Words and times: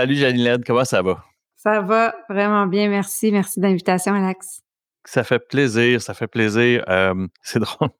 Salut 0.00 0.16
Janilène, 0.16 0.64
comment 0.64 0.86
ça 0.86 1.02
va? 1.02 1.22
Ça 1.56 1.82
va 1.82 2.14
vraiment 2.30 2.66
bien, 2.66 2.88
merci. 2.88 3.30
Merci 3.30 3.60
de 3.60 3.66
l'invitation, 3.66 4.14
Alex. 4.14 4.62
Ça 5.04 5.24
fait 5.24 5.38
plaisir, 5.38 6.00
ça 6.00 6.14
fait 6.14 6.26
plaisir. 6.26 6.82
Euh, 6.88 7.26
c'est 7.42 7.58
drôle. 7.58 7.90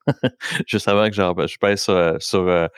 Juste 0.66 0.88
avant 0.88 1.10
que 1.10 1.14
je 1.14 1.58
pèse 1.58 1.82
sur, 1.82 1.92
euh, 1.92 2.16
euh, 2.32 2.68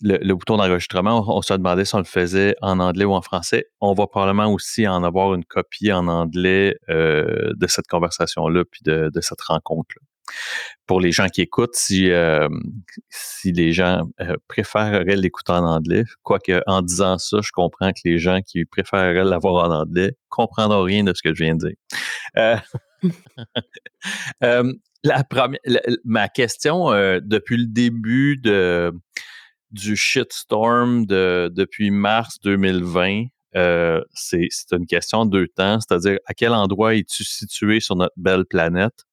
le, 0.00 0.32
bouton 0.32 0.56
d'enregistrement, 0.56 1.22
on, 1.28 1.42
se 1.42 1.52
demandait 1.52 1.84
si 1.84 1.94
on 1.94 1.98
le 1.98 2.04
faisait 2.04 2.56
en 2.62 2.80
anglais 2.80 3.04
ou 3.04 3.12
en 3.12 3.20
français. 3.20 3.66
On 3.82 3.92
va 3.92 4.06
probablement 4.06 4.50
aussi 4.50 4.88
en 4.88 5.04
avoir 5.04 5.34
une 5.34 5.44
copie 5.44 5.92
en 5.92 6.08
anglais 6.08 6.74
de 6.88 7.66
cette 7.66 7.86
conversation-là, 7.86 8.64
puis 8.64 8.80
de, 8.82 9.10
de 9.12 9.20
cette 9.20 9.42
rencontre-là 9.42 10.09
pour 10.86 11.00
les 11.00 11.12
gens 11.12 11.28
qui 11.28 11.40
écoutent, 11.42 11.76
si, 11.76 12.10
euh, 12.10 12.48
les 13.44 13.72
gens 13.72 14.08
euh, 14.20 14.34
préféreraient 14.48 15.16
l'écouter 15.16 15.52
en 15.52 15.64
anglais, 15.64 16.04
quoique 16.22 16.62
en 16.66 16.82
disant 16.82 17.16
ça, 17.18 17.38
je 17.42 17.50
comprends 17.52 17.92
que 17.92 18.00
les 18.04 18.18
gens 18.18 18.40
qui 18.42 18.64
préféreraient 18.64 19.24
l'avoir 19.24 19.70
en 19.70 19.82
anglais 19.82 20.16
comprendront 20.28 20.82
rien 20.82 21.04
de 21.04 21.14
ce 21.14 21.22
que 21.22 21.32
je 21.34 21.44
viens 21.44 21.54
de 21.54 21.68
dire. 21.68 21.76
Euh, 24.42 24.72
la 25.04 25.24
première, 25.24 25.60
ma 26.04 26.28
question 26.28 26.90
depuis 27.20 27.56
le 27.56 27.66
début 27.66 28.36
de, 28.36 28.92
du 29.70 29.96
shitstorm 29.96 31.06
de, 31.06 31.52
depuis 31.54 31.90
mars 31.90 32.38
2020, 32.42 33.26
c'est 34.12 34.48
une 34.72 34.86
question 34.86 35.24
de 35.24 35.30
deux 35.30 35.48
temps, 35.48 35.78
c'est-à-dire 35.80 36.18
à 36.26 36.34
quel 36.34 36.52
endroit 36.52 36.96
es-tu 36.96 37.22
situé 37.24 37.80
sur 37.80 37.96
notre 37.96 38.14
belle 38.16 38.44
planète? 38.44 39.04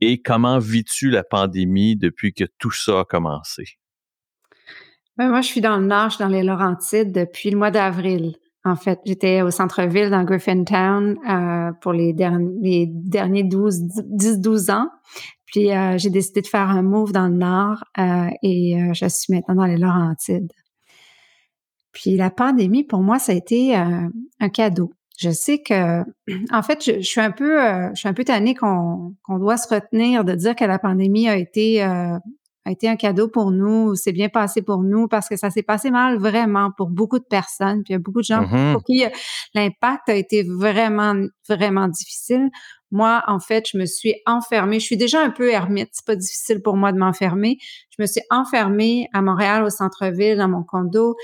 Et 0.00 0.20
comment 0.20 0.58
vis-tu 0.58 1.10
la 1.10 1.24
pandémie 1.24 1.96
depuis 1.96 2.32
que 2.32 2.44
tout 2.58 2.70
ça 2.70 3.00
a 3.00 3.04
commencé? 3.04 3.64
Ben, 5.16 5.30
moi, 5.30 5.40
je 5.40 5.46
suis 5.46 5.62
dans 5.62 5.78
le 5.78 5.86
nord, 5.86 6.10
je 6.10 6.16
suis 6.16 6.24
dans 6.24 6.30
les 6.30 6.42
Laurentides 6.42 7.12
depuis 7.12 7.50
le 7.50 7.56
mois 7.56 7.70
d'avril. 7.70 8.36
En 8.64 8.76
fait, 8.76 8.98
j'étais 9.06 9.42
au 9.42 9.50
centre-ville 9.50 10.10
dans 10.10 10.24
Griffintown 10.24 11.16
euh, 11.28 11.72
pour 11.80 11.92
les, 11.92 12.12
derniers, 12.12 12.88
derniers 12.90 13.44
12, 13.44 13.80
10-12 14.18 14.72
ans. 14.72 14.88
Puis 15.46 15.72
euh, 15.72 15.96
j'ai 15.96 16.10
décidé 16.10 16.42
de 16.42 16.48
faire 16.48 16.68
un 16.68 16.82
move 16.82 17.12
dans 17.12 17.28
le 17.28 17.36
nord 17.36 17.84
euh, 17.98 18.28
et 18.42 18.76
je 18.92 19.06
suis 19.08 19.32
maintenant 19.32 19.54
dans 19.54 19.66
les 19.66 19.76
Laurentides. 19.76 20.52
Puis 21.92 22.16
la 22.16 22.30
pandémie, 22.30 22.84
pour 22.84 23.00
moi, 23.00 23.18
ça 23.18 23.32
a 23.32 23.34
été 23.36 23.74
un 23.74 24.48
cadeau 24.52 24.92
je 25.18 25.30
sais 25.30 25.62
que, 25.62 26.02
en 26.52 26.62
fait, 26.62 26.84
je, 26.84 27.00
suis 27.00 27.20
un 27.20 27.30
peu, 27.30 27.62
euh, 27.62 27.90
je 27.94 28.00
suis 28.00 28.08
un 28.08 28.14
peu 28.14 28.24
tannée 28.24 28.54
qu'on 28.54 29.14
qu'on 29.22 29.38
doit 29.38 29.56
se 29.56 29.72
retenir 29.72 30.24
de 30.24 30.34
dire 30.34 30.54
que 30.54 30.64
la 30.64 30.78
pandémie 30.78 31.28
a 31.28 31.36
été 31.36 31.82
euh, 31.82 32.18
a 32.66 32.72
été 32.72 32.88
un 32.88 32.96
cadeau 32.96 33.28
pour 33.28 33.52
nous, 33.52 33.94
c'est 33.94 34.12
bien 34.12 34.28
passé 34.28 34.60
pour 34.60 34.82
nous 34.82 35.06
parce 35.06 35.28
que 35.28 35.36
ça 35.36 35.50
s'est 35.50 35.62
passé 35.62 35.92
mal 35.92 36.18
vraiment 36.18 36.70
pour 36.76 36.90
beaucoup 36.90 37.20
de 37.20 37.24
personnes, 37.24 37.84
puis 37.84 37.92
il 37.92 37.92
y 37.92 37.96
a 37.96 38.00
beaucoup 38.00 38.20
de 38.20 38.24
gens 38.24 38.42
mm-hmm. 38.42 38.72
pour 38.72 38.82
qui 38.82 39.04
euh, 39.04 39.08
l'impact 39.54 40.08
a 40.08 40.14
été 40.14 40.42
vraiment 40.42 41.14
vraiment 41.48 41.86
difficile. 41.86 42.48
Moi, 42.90 43.22
en 43.26 43.38
fait, 43.40 43.66
je 43.72 43.78
me 43.78 43.84
suis 43.84 44.14
enfermée. 44.26 44.78
Je 44.78 44.84
suis 44.84 44.96
déjà 44.96 45.20
un 45.20 45.30
peu 45.30 45.50
ermite. 45.50 45.88
C'est 45.92 46.06
pas 46.06 46.16
difficile 46.16 46.62
pour 46.62 46.76
moi 46.76 46.92
de 46.92 46.98
m'enfermer. 46.98 47.58
Je 47.90 48.00
me 48.00 48.06
suis 48.06 48.22
enfermée 48.30 49.08
à 49.12 49.22
Montréal, 49.22 49.64
au 49.64 49.70
centre-ville, 49.70 50.38
dans 50.38 50.48
mon 50.48 50.62
condo, 50.62 51.16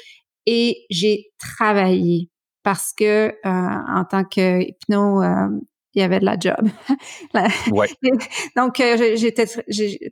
et 0.46 0.86
j'ai 0.90 1.26
travaillé 1.38 2.31
parce 2.62 2.92
que 2.92 3.28
euh, 3.28 3.32
en 3.44 4.04
tant 4.04 4.24
que 4.24 4.60
hypno, 4.62 5.22
euh, 5.22 5.48
il 5.94 6.00
y 6.00 6.02
avait 6.02 6.20
de 6.20 6.24
la 6.24 6.38
job. 6.38 6.68
ouais. 7.72 7.88
Donc 8.56 8.80
euh, 8.80 9.16
j'étais 9.16 9.46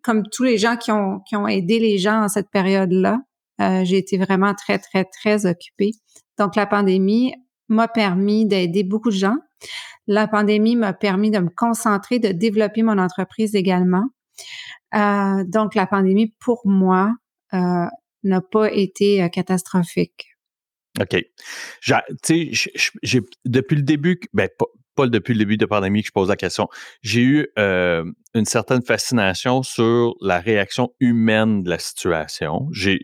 comme 0.02 0.24
tous 0.30 0.44
les 0.44 0.58
gens 0.58 0.76
qui 0.76 0.92
ont 0.92 1.20
qui 1.20 1.36
ont 1.36 1.48
aidé 1.48 1.78
les 1.78 1.98
gens 1.98 2.24
en 2.24 2.28
cette 2.28 2.50
période-là, 2.50 3.20
j'ai 3.84 3.98
été 3.98 4.16
vraiment 4.16 4.54
très 4.54 4.78
très 4.78 5.04
très 5.04 5.46
occupée. 5.46 5.92
Donc 6.38 6.56
la 6.56 6.66
pandémie 6.66 7.34
m'a 7.68 7.88
permis 7.88 8.46
d'aider 8.46 8.84
beaucoup 8.84 9.10
de 9.10 9.16
gens. 9.16 9.36
La 10.06 10.26
pandémie 10.26 10.76
m'a 10.76 10.92
permis 10.92 11.30
de 11.30 11.38
me 11.38 11.50
concentrer, 11.50 12.18
de 12.18 12.32
développer 12.32 12.82
mon 12.82 12.98
entreprise 12.98 13.54
également. 13.54 14.04
donc 14.92 15.74
la 15.74 15.86
pandémie 15.86 16.34
pour 16.40 16.62
moi 16.64 17.12
n'a 17.52 18.40
pas 18.40 18.72
été 18.72 19.28
catastrophique. 19.30 20.29
OK. 20.98 21.16
Tu 22.22 22.54
sais, 22.54 23.20
depuis 23.44 23.76
le 23.76 23.82
début, 23.82 24.18
ben, 24.32 24.48
pas, 24.58 24.66
depuis 25.08 25.32
le 25.34 25.38
début 25.38 25.56
de 25.56 25.64
la 25.64 25.68
pandémie 25.68 26.02
que 26.02 26.08
je 26.08 26.12
pose 26.12 26.28
la 26.28 26.36
question, 26.36 26.68
j'ai 27.02 27.22
eu 27.22 27.48
euh, 27.58 28.04
une 28.34 28.44
certaine 28.44 28.82
fascination 28.82 29.62
sur 29.62 30.14
la 30.20 30.40
réaction 30.40 30.90
humaine 31.00 31.62
de 31.62 31.70
la 31.70 31.78
situation. 31.78 32.68
J'ai, 32.72 33.00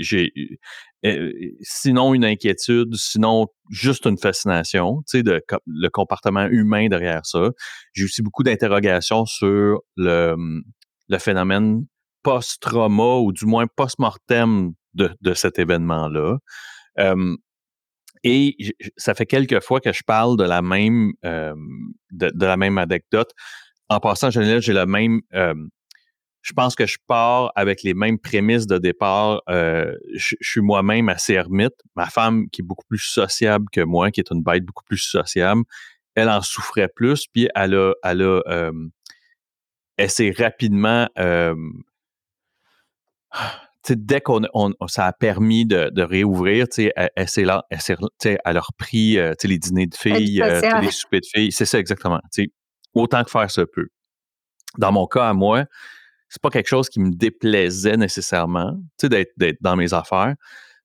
euh, 1.05 1.33
sinon 1.63 2.15
une 2.15 2.25
inquiétude, 2.25 2.95
sinon 2.97 3.47
juste 3.71 4.07
une 4.07 4.19
fascination, 4.19 5.03
tu 5.09 5.19
sais, 5.19 5.23
de 5.23 5.43
le 5.67 5.89
comportement 5.89 6.47
humain 6.47 6.89
derrière 6.89 7.25
ça. 7.25 7.51
J'ai 7.93 8.05
aussi 8.05 8.23
beaucoup 8.23 8.43
d'interrogations 8.43 9.25
sur 9.25 9.81
le, 9.97 10.37
phénomène 11.19 11.87
post-trauma 12.23 13.19
ou 13.19 13.33
du 13.33 13.47
moins 13.47 13.67
post-mortem 13.75 14.73
de, 14.95 15.35
cet 15.35 15.59
événement-là. 15.59 16.39
Et 18.25 18.57
ça 18.97 19.15
fait 19.15 19.27
quelques 19.27 19.61
fois 19.61 19.81
que 19.81 19.93
je 19.93 20.03
parle 20.05 20.37
de 20.37 20.45
la 20.45 20.63
même 20.63 21.13
de, 21.23 22.45
la 22.45 22.57
même 22.57 22.79
anecdote. 22.79 23.31
En 23.89 24.01
passant, 24.01 24.31
j'ai 24.31 24.43
le 24.43 24.87
même. 24.87 25.21
Je 25.33 26.53
pense 26.53 26.77
que 26.77 26.87
je 26.87 26.99
pars 27.09 27.51
avec 27.57 27.83
les 27.83 27.93
mêmes 27.93 28.19
prémices 28.19 28.67
de 28.67 28.79
départ. 28.79 29.43
Je, 29.49 30.35
suis 30.41 30.61
moi-même 30.61 31.09
assez 31.09 31.35
ermite. 31.35 31.75
Ma 31.97 32.07
femme, 32.07 32.49
qui 32.51 32.63
est 32.63 32.65
beaucoup 32.65 32.87
plus 32.89 33.03
sociable 33.03 33.67
que 33.73 33.81
moi, 33.81 34.11
qui 34.11 34.21
est 34.21 34.31
une 34.31 34.43
bête 34.43 34.65
beaucoup 34.65 34.85
plus 34.85 34.99
sociable, 34.99 35.63
elle 36.15 36.29
en 36.29 36.43
souffrait 36.43 36.89
plus. 36.89 37.27
Puis 37.27 37.49
elle 37.55 37.75
a, 37.75 37.93
elle 38.03 38.23
a, 38.23 38.71
elle 39.97 40.11
s'est 40.11 40.35
rapidement 40.37 41.09
dès 43.95 44.21
qu'on 44.21 44.43
ça 44.89 45.07
a 45.07 45.13
permis 45.13 45.67
de, 45.67 46.03
réouvrir, 46.03 46.67
elle, 46.79 46.93
elle, 46.97 47.11
elle, 47.17 48.39
elle, 48.45 48.57
a 48.57 48.61
repris 48.61 49.19
euh, 49.19 49.35
les 49.45 49.59
dîners 49.59 49.87
de 49.87 49.95
filles, 49.95 50.43
euh, 50.43 50.61
les 50.81 50.91
soupers 50.91 51.21
de 51.21 51.27
filles. 51.27 51.53
C'est 51.53 51.65
ça 51.65 51.79
exactement. 51.79 52.21
Autant 52.95 53.25
que 53.25 53.31
faire 53.31 53.51
se 53.51 53.61
peut. 53.61 53.89
Dans 54.79 54.93
mon 54.93 55.07
cas, 55.07 55.29
à 55.29 55.35
moi, 55.35 55.65
c'est 56.29 56.43
pas 56.43 56.51
quelque 56.51 56.69
chose 56.69 56.89
qui 56.89 57.01
me 57.01 57.11
déplaisait 57.11 57.97
nécessairement 57.97 58.79
d'être 59.03 59.59
dans 59.61 59.77
mes 59.77 59.95
affaires. 59.95 60.35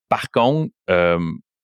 Par 0.09 0.29
contre, 0.29 0.71
euh, 0.89 1.19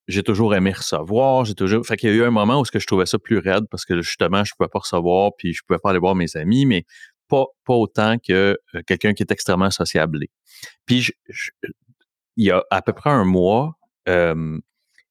j'ai 0.07 0.23
toujours 0.23 0.55
aimé 0.55 0.71
recevoir, 0.71 1.45
j'ai 1.45 1.53
toujours. 1.53 1.85
Fait 1.85 1.97
qu'il 1.97 2.09
y 2.09 2.11
a 2.13 2.15
eu 2.15 2.23
un 2.23 2.31
moment 2.31 2.59
où 2.59 2.65
ce 2.65 2.71
que 2.71 2.79
je 2.79 2.87
trouvais 2.87 3.05
ça 3.05 3.19
plus 3.19 3.39
raide 3.39 3.65
parce 3.69 3.85
que 3.85 4.01
justement, 4.01 4.43
je 4.43 4.53
pouvais 4.57 4.69
pas 4.69 4.79
recevoir, 4.79 5.31
puis 5.37 5.53
je 5.53 5.61
pouvais 5.67 5.79
pas 5.79 5.89
aller 5.89 5.99
voir 5.99 6.15
mes 6.15 6.35
amis, 6.37 6.65
mais 6.65 6.85
pas, 7.27 7.45
autant 7.67 8.17
que 8.17 8.57
euh, 8.75 8.81
quelqu'un 8.85 9.13
qui 9.13 9.23
est 9.23 9.31
extrêmement 9.31 9.71
sociablé. 9.71 10.29
Puis, 10.85 11.11
il 12.35 12.45
y 12.45 12.51
a 12.51 12.63
à 12.71 12.81
peu 12.81 12.93
près 12.93 13.09
un 13.09 13.25
mois, 13.25 13.77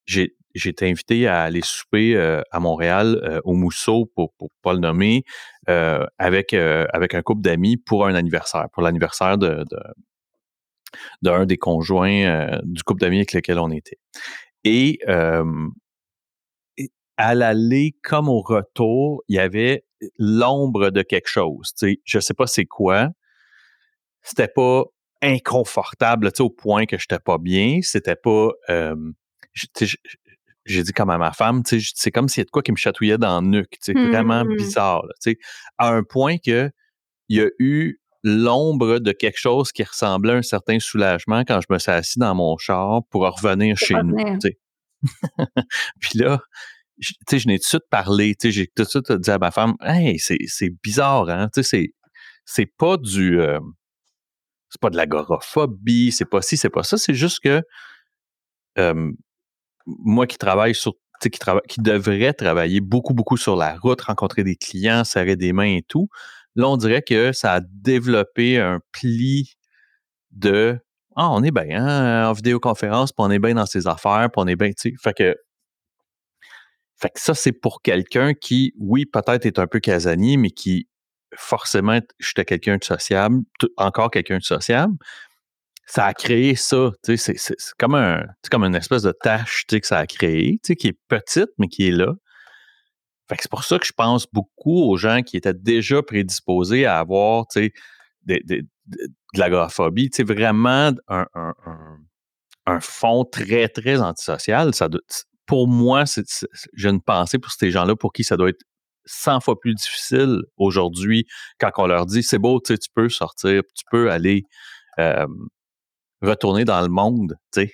j'ai 0.06 0.30
été 0.54 0.88
invité 0.88 1.26
à 1.26 1.42
aller 1.42 1.60
souper 1.62 2.16
euh, 2.16 2.40
à 2.50 2.60
Montréal 2.60 3.20
euh, 3.24 3.40
au 3.44 3.54
Mousseau, 3.54 4.06
pour 4.14 4.32
ne 4.40 4.46
pas 4.62 4.72
le 4.72 4.80
nommer, 4.80 5.24
avec, 6.18 6.54
avec 6.54 7.14
un 7.14 7.22
couple 7.22 7.42
d'amis 7.42 7.76
pour 7.76 8.06
un 8.06 8.14
anniversaire, 8.14 8.68
pour 8.72 8.82
l'anniversaire 8.82 9.36
de, 9.36 9.64
d'un 11.22 11.44
des 11.44 11.58
conjoints 11.58 12.60
du 12.62 12.82
couple 12.84 13.00
d'amis 13.00 13.18
avec 13.18 13.32
lequel 13.32 13.58
on 13.58 13.70
était. 13.70 13.98
Et 14.64 15.00
à 17.16 17.34
l'aller 17.34 17.96
comme 18.02 18.28
au 18.28 18.40
retour, 18.40 19.22
il 19.28 19.36
y 19.36 19.38
avait 19.38 19.85
l'ombre 20.18 20.90
de 20.90 21.02
quelque 21.02 21.28
chose. 21.28 21.72
sais, 21.76 22.00
Je 22.04 22.18
sais 22.18 22.34
pas 22.34 22.46
c'est 22.46 22.66
quoi. 22.66 23.10
C'était 24.22 24.48
pas 24.48 24.84
inconfortable 25.22 26.30
au 26.38 26.50
point 26.50 26.86
que 26.86 26.98
j'étais 26.98 27.18
pas 27.18 27.38
bien. 27.38 27.80
C'était 27.82 28.16
pas. 28.16 28.50
j'ai 30.64 30.82
dit 30.82 30.92
comme 30.92 31.10
à 31.10 31.18
ma 31.18 31.32
femme, 31.32 31.62
c'est 31.64 32.10
comme 32.10 32.28
s'il 32.28 32.40
y 32.40 32.42
a 32.42 32.44
de 32.44 32.50
quoi 32.50 32.62
qui 32.62 32.72
me 32.72 32.76
chatouillait 32.76 33.18
dans 33.18 33.40
le 33.40 33.48
nuque. 33.48 33.76
C'est 33.80 33.94
vraiment 33.94 34.44
mmh. 34.44 34.56
bizarre. 34.56 35.04
Là, 35.06 35.32
à 35.78 35.88
un 35.90 36.02
point 36.02 36.38
que 36.38 36.70
il 37.28 37.38
y 37.38 37.40
a 37.40 37.48
eu 37.58 37.98
l'ombre 38.22 38.98
de 38.98 39.12
quelque 39.12 39.38
chose 39.38 39.72
qui 39.72 39.84
ressemblait 39.84 40.32
à 40.32 40.36
un 40.36 40.42
certain 40.42 40.80
soulagement 40.80 41.44
quand 41.44 41.60
je 41.60 41.72
me 41.72 41.78
suis 41.78 41.92
assis 41.92 42.18
dans 42.18 42.34
mon 42.34 42.56
char 42.58 43.02
pour 43.10 43.22
revenir 43.22 43.76
chez 43.76 43.94
nous. 44.02 44.16
Puis 46.00 46.18
là, 46.18 46.40
sais, 47.00 47.38
je 47.38 47.48
n'ai 47.48 47.58
tout 47.58 47.64
de 47.64 47.68
suite 47.68 47.88
parlé, 47.90 48.34
j'ai 48.42 48.66
tout 48.66 48.82
de 48.82 48.88
suite 48.88 49.12
dit 49.12 49.30
à 49.30 49.38
ma 49.38 49.50
femme, 49.50 49.74
hey, 49.80 50.18
c'est 50.18 50.70
bizarre, 50.82 51.28
hein, 51.28 51.48
tu 51.52 51.62
sais, 51.62 51.88
c'est 52.44 52.66
pas 52.78 52.96
du, 52.96 53.40
euh, 53.40 53.58
c'est 54.70 54.80
pas 54.80 54.90
de 54.90 54.96
l'agoraphobie, 54.96 56.12
c'est 56.12 56.24
pas 56.24 56.42
ci, 56.42 56.56
c'est 56.56 56.70
pas 56.70 56.82
ça, 56.82 56.96
c'est 56.96 57.14
juste 57.14 57.40
que 57.40 57.62
moi 59.86 60.26
qui 60.26 60.38
travaille 60.38 60.74
sur, 60.74 60.94
qui, 61.22 61.30
travaille, 61.30 61.62
qui 61.68 61.80
devrait 61.80 62.32
travailler 62.32 62.80
beaucoup, 62.80 63.14
beaucoup 63.14 63.36
sur 63.36 63.56
la 63.56 63.76
route, 63.76 64.00
rencontrer 64.02 64.44
des 64.44 64.56
clients, 64.56 65.04
serrer 65.04 65.36
des 65.36 65.52
mains 65.52 65.76
et 65.76 65.82
tout, 65.86 66.08
là, 66.54 66.68
on 66.68 66.76
dirait 66.76 67.02
que 67.02 67.32
ça 67.32 67.54
a 67.54 67.60
développé 67.60 68.58
un 68.58 68.80
pli 68.92 69.54
de, 70.32 70.78
ah, 71.16 71.30
on 71.30 71.42
est 71.42 71.50
bien 71.50 71.86
hein, 71.86 72.28
en 72.28 72.32
vidéoconférence, 72.32 73.12
puis 73.12 73.24
on 73.24 73.30
est 73.30 73.38
bien 73.38 73.54
dans 73.54 73.66
ses 73.66 73.86
affaires, 73.86 74.28
puis 74.32 74.42
on 74.42 74.46
est 74.46 74.56
bien, 74.56 74.68
tu 74.68 74.90
sais, 74.90 74.92
fait 75.02 75.14
que 75.14 75.36
Fait 76.98 77.10
que 77.10 77.20
ça, 77.20 77.34
c'est 77.34 77.52
pour 77.52 77.82
quelqu'un 77.82 78.32
qui, 78.34 78.72
oui, 78.78 79.04
peut-être 79.04 79.44
est 79.44 79.58
un 79.58 79.66
peu 79.66 79.80
casanier, 79.80 80.36
mais 80.38 80.50
qui, 80.50 80.88
forcément, 81.36 82.00
j'étais 82.18 82.44
quelqu'un 82.44 82.78
de 82.78 82.84
sociable, 82.84 83.42
encore 83.76 84.10
quelqu'un 84.10 84.38
de 84.38 84.42
sociable. 84.42 84.94
Ça 85.86 86.06
a 86.06 86.14
créé 86.14 86.56
ça, 86.56 86.90
tu 87.04 87.16
sais, 87.16 87.34
c'est 87.36 87.54
comme 87.78 87.94
un, 87.94 88.24
comme 88.50 88.64
une 88.64 88.74
espèce 88.74 89.02
de 89.02 89.12
tâche, 89.12 89.66
tu 89.68 89.76
sais, 89.76 89.80
que 89.80 89.86
ça 89.86 89.98
a 89.98 90.06
créé, 90.06 90.52
tu 90.54 90.68
sais, 90.68 90.76
qui 90.76 90.88
est 90.88 90.98
petite, 91.08 91.50
mais 91.58 91.68
qui 91.68 91.88
est 91.88 91.92
là. 91.92 92.14
Fait 93.28 93.36
que 93.36 93.42
c'est 93.42 93.50
pour 93.50 93.64
ça 93.64 93.78
que 93.78 93.86
je 93.86 93.92
pense 93.92 94.26
beaucoup 94.32 94.90
aux 94.90 94.96
gens 94.96 95.22
qui 95.22 95.36
étaient 95.36 95.54
déjà 95.54 96.02
prédisposés 96.02 96.86
à 96.86 96.98
avoir, 96.98 97.46
tu 97.48 97.60
sais, 97.60 97.72
de, 98.24 98.62
l'agoraphobie, 99.34 100.10
tu 100.10 100.16
sais, 100.16 100.22
vraiment 100.24 100.92
un, 101.08 101.26
un, 101.34 101.54
un, 102.66 102.80
fond 102.80 103.24
très, 103.24 103.68
très 103.68 104.00
antisocial. 104.00 104.74
Ça 104.74 104.88
pour 105.46 105.68
moi, 105.68 106.04
j'ai 106.74 106.88
une 106.88 107.00
pensée 107.00 107.38
pour 107.38 107.52
ces 107.52 107.70
gens-là 107.70 107.96
pour 107.96 108.12
qui 108.12 108.24
ça 108.24 108.36
doit 108.36 108.48
être 108.48 108.62
100 109.06 109.40
fois 109.40 109.58
plus 109.58 109.74
difficile 109.74 110.40
aujourd'hui 110.56 111.26
quand 111.60 111.70
on 111.76 111.86
leur 111.86 112.06
dit 112.06 112.22
c'est 112.22 112.38
beau, 112.38 112.60
tu 112.60 112.76
peux 112.94 113.08
sortir, 113.08 113.62
tu 113.74 113.84
peux 113.90 114.10
aller 114.10 114.42
euh, 114.98 115.26
retourner 116.22 116.64
dans 116.64 116.80
le 116.80 116.88
monde, 116.88 117.34
tu 117.52 117.62
sais. 117.62 117.72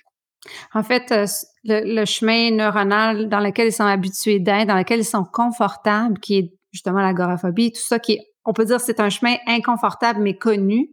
En 0.73 0.83
fait, 0.83 1.11
euh, 1.11 1.25
le, 1.63 2.05
chemin 2.05 2.51
neuronal 2.51 3.29
dans 3.29 3.39
lequel 3.39 3.67
ils 3.67 3.73
sont 3.73 3.85
habitués 3.85 4.39
d'être, 4.39 4.67
dans 4.67 4.77
lequel 4.77 4.99
ils 4.99 5.05
sont 5.05 5.23
confortables, 5.23 6.19
qui 6.19 6.37
est 6.37 6.53
justement 6.73 6.99
l'agoraphobie, 6.99 7.71
tout 7.71 7.81
ça 7.81 7.99
qui 7.99 8.19
on 8.45 8.51
peut 8.51 8.65
dire 8.65 8.81
c'est 8.81 8.99
un 8.99 9.09
chemin 9.09 9.35
inconfortable 9.47 10.21
mais 10.21 10.37
connu. 10.37 10.89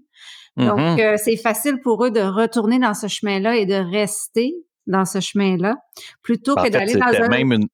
Donc, 0.57 0.79
mm-hmm. 0.79 1.01
euh, 1.01 1.17
c'est 1.17 1.37
facile 1.37 1.81
pour 1.81 2.05
eux 2.05 2.11
de 2.11 2.21
retourner 2.21 2.79
dans 2.79 2.95
ce 2.95 3.09
chemin-là 3.09 3.57
et 3.57 3.67
de 3.67 3.75
rester 3.75 4.53
dans 4.87 5.05
ce 5.05 5.21
chemin-là, 5.21 5.77
plutôt 6.23 6.55
que 6.57 6.69
d'aller 6.69 6.95
dans 6.95 7.07
un... 7.07 7.29
Même 7.29 7.67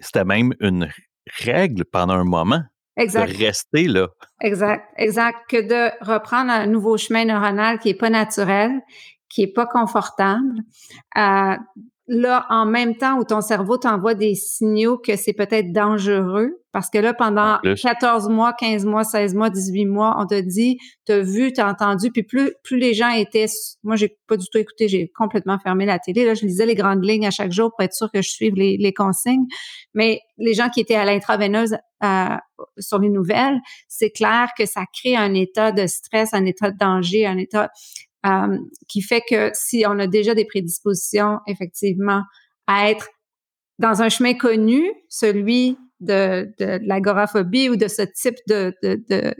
c'était 0.00 0.24
même 0.24 0.54
une 0.60 0.88
règle 1.40 1.84
pendant 1.84 2.14
un 2.14 2.24
moment. 2.24 2.62
Exact. 2.96 3.30
De 3.30 3.44
rester 3.44 3.86
là. 3.86 4.08
Exact, 4.40 4.84
exact. 4.96 5.38
Que 5.48 5.56
de 5.62 6.04
reprendre 6.04 6.50
un 6.50 6.66
nouveau 6.66 6.96
chemin 6.96 7.24
neuronal 7.24 7.78
qui 7.78 7.90
est 7.90 7.94
pas 7.94 8.10
naturel, 8.10 8.80
qui 9.28 9.42
est 9.42 9.52
pas 9.52 9.66
confortable, 9.66 10.62
euh, 11.16 11.56
là, 12.08 12.46
en 12.48 12.66
même 12.66 12.96
temps 12.96 13.18
où 13.18 13.24
ton 13.24 13.40
cerveau 13.40 13.76
t'envoie 13.76 14.14
des 14.14 14.34
signaux 14.34 14.98
que 14.98 15.16
c'est 15.16 15.32
peut-être 15.32 15.72
dangereux, 15.72 16.60
parce 16.78 16.90
que 16.90 16.98
là, 16.98 17.12
pendant 17.12 17.58
14 17.82 18.28
mois, 18.28 18.52
15 18.52 18.84
mois, 18.84 19.02
16 19.02 19.34
mois, 19.34 19.50
18 19.50 19.86
mois, 19.86 20.14
on 20.16 20.28
te 20.28 20.40
dit, 20.40 20.78
t'as 21.06 21.18
vu, 21.18 21.52
t'as 21.52 21.68
entendu, 21.68 22.12
puis 22.12 22.22
plus, 22.22 22.52
plus 22.62 22.78
les 22.78 22.94
gens 22.94 23.10
étaient, 23.10 23.46
moi, 23.82 23.96
j'ai 23.96 24.16
pas 24.28 24.36
du 24.36 24.46
tout 24.46 24.58
écouté, 24.58 24.86
j'ai 24.86 25.08
complètement 25.08 25.58
fermé 25.58 25.86
la 25.86 25.98
télé, 25.98 26.24
là, 26.24 26.34
je 26.34 26.46
lisais 26.46 26.66
les 26.66 26.76
grandes 26.76 27.04
lignes 27.04 27.26
à 27.26 27.32
chaque 27.32 27.50
jour 27.50 27.72
pour 27.76 27.82
être 27.82 27.94
sûr 27.94 28.12
que 28.12 28.22
je 28.22 28.28
suive 28.28 28.54
les, 28.54 28.76
les 28.76 28.92
consignes, 28.92 29.46
mais 29.92 30.20
les 30.36 30.54
gens 30.54 30.68
qui 30.68 30.78
étaient 30.78 30.94
à 30.94 31.04
l'intraveineuse 31.04 31.76
euh, 32.04 32.36
sur 32.78 33.00
les 33.00 33.10
nouvelles, 33.10 33.58
c'est 33.88 34.10
clair 34.10 34.50
que 34.56 34.64
ça 34.64 34.84
crée 34.94 35.16
un 35.16 35.34
état 35.34 35.72
de 35.72 35.88
stress, 35.88 36.32
un 36.32 36.44
état 36.44 36.70
de 36.70 36.78
danger, 36.78 37.26
un 37.26 37.38
état 37.38 37.70
euh, 38.24 38.56
qui 38.88 39.02
fait 39.02 39.24
que 39.28 39.50
si 39.52 39.82
on 39.84 39.98
a 39.98 40.06
déjà 40.06 40.36
des 40.36 40.44
prédispositions, 40.44 41.40
effectivement, 41.48 42.22
à 42.68 42.88
être 42.88 43.08
dans 43.80 44.00
un 44.00 44.08
chemin 44.08 44.34
connu, 44.34 44.88
celui 45.08 45.76
de, 46.00 46.52
de, 46.58 46.78
l'agoraphobie 46.82 47.68
ou 47.68 47.76
de 47.76 47.88
ce 47.88 48.02
type 48.02 48.36
de, 48.46 48.74
de, 48.82 49.02
de, 49.08 49.34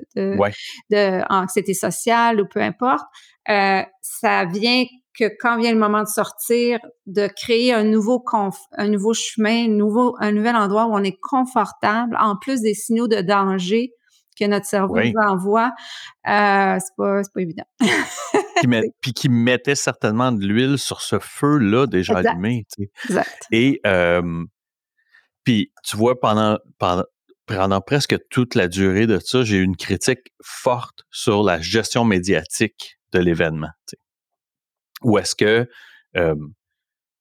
de, 0.90 1.32
anxiété 1.32 1.74
sociale 1.74 2.40
ou 2.40 2.46
peu 2.46 2.60
importe, 2.60 3.04
euh, 3.48 3.82
ça 4.02 4.44
vient 4.44 4.84
que 5.18 5.24
quand 5.40 5.58
vient 5.58 5.72
le 5.72 5.78
moment 5.78 6.02
de 6.02 6.08
sortir, 6.08 6.78
de 7.06 7.28
créer 7.28 7.72
un 7.72 7.84
nouveau 7.84 8.24
un 8.76 8.88
nouveau 8.88 9.14
chemin, 9.14 9.64
un 9.64 9.68
nouveau 9.68 10.14
un 10.20 10.32
nouvel 10.32 10.54
endroit 10.54 10.86
où 10.86 10.94
on 10.94 11.02
est 11.02 11.18
confortable, 11.20 12.16
en 12.20 12.36
plus 12.36 12.60
des 12.60 12.74
signaux 12.74 13.08
de 13.08 13.20
danger 13.20 13.92
que 14.38 14.44
notre 14.44 14.66
cerveau 14.66 15.00
nous 15.00 15.12
envoie, 15.20 15.72
euh, 16.28 16.78
c'est 16.78 16.96
pas, 16.96 17.22
pas 17.34 17.40
évident. 17.40 17.64
puis 19.00 19.12
qui 19.12 19.28
mettait 19.28 19.74
certainement 19.74 20.30
de 20.30 20.44
l'huile 20.44 20.78
sur 20.78 21.00
ce 21.00 21.18
feu-là 21.18 21.86
déjà 21.86 22.18
allumé. 22.18 22.64
Exact. 23.04 23.46
Et 23.50 23.80
puis, 25.48 25.72
tu 25.82 25.96
vois, 25.96 26.20
pendant, 26.20 26.58
pendant, 26.76 27.80
presque 27.80 28.16
toute 28.28 28.54
la 28.54 28.68
durée 28.68 29.06
de 29.06 29.18
ça, 29.18 29.44
j'ai 29.44 29.56
eu 29.56 29.62
une 29.62 29.78
critique 29.78 30.30
forte 30.44 31.04
sur 31.10 31.42
la 31.42 31.58
gestion 31.58 32.04
médiatique 32.04 32.98
de 33.12 33.18
l'événement. 33.18 33.70
Où 35.00 35.16
est-ce 35.16 35.34
que 35.34 35.66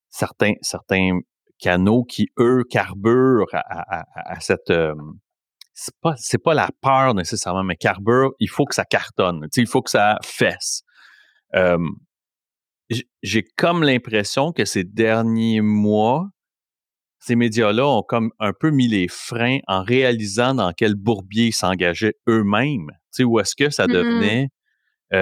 certains, 0.10 0.56
certains 0.62 1.20
canaux 1.58 2.04
qui, 2.04 2.28
eux, 2.38 2.66
carburent 2.70 3.48
à, 3.54 4.40
cette 4.42 4.74
c'est 5.74 5.96
pas 6.02 6.16
pas 6.44 6.54
la 6.54 6.68
peur 6.82 7.14
nécessairement, 7.14 7.64
mais 7.64 7.78
carbure, 7.78 8.32
il 8.42 8.50
faut 8.50 8.66
que 8.66 8.76
ça 8.76 8.84
cartonne. 8.84 9.48
Il 9.56 9.68
faut 9.68 9.82
que 9.82 9.90
ça 9.90 10.18
fesse. 10.22 10.84
J'ai 13.24 13.44
comme 13.56 13.84
l'impression 13.84 14.52
que 14.52 14.66
ces 14.66 14.84
derniers 14.84 15.62
mois, 15.62 16.28
ces 17.28 17.36
médias-là 17.36 17.86
ont 17.86 18.04
comme 18.04 18.32
un 18.40 18.54
peu 18.54 18.72
mis 18.72 18.88
les 18.88 19.08
freins 19.10 19.60
en 19.68 19.84
réalisant 19.84 20.56
dans 20.56 20.72
quel 20.72 20.96
bourbier 20.96 21.48
ils 21.48 21.54
s'engageaient 21.54 22.16
eux-mêmes. 22.30 22.88
Tu 22.88 22.98
sais, 23.12 23.24
où 23.26 23.38
est-ce 23.40 23.54
que 23.54 23.70
ça 23.70 23.86
mmh 23.86 23.92
devenait. 23.92 24.48
tu 25.12 25.18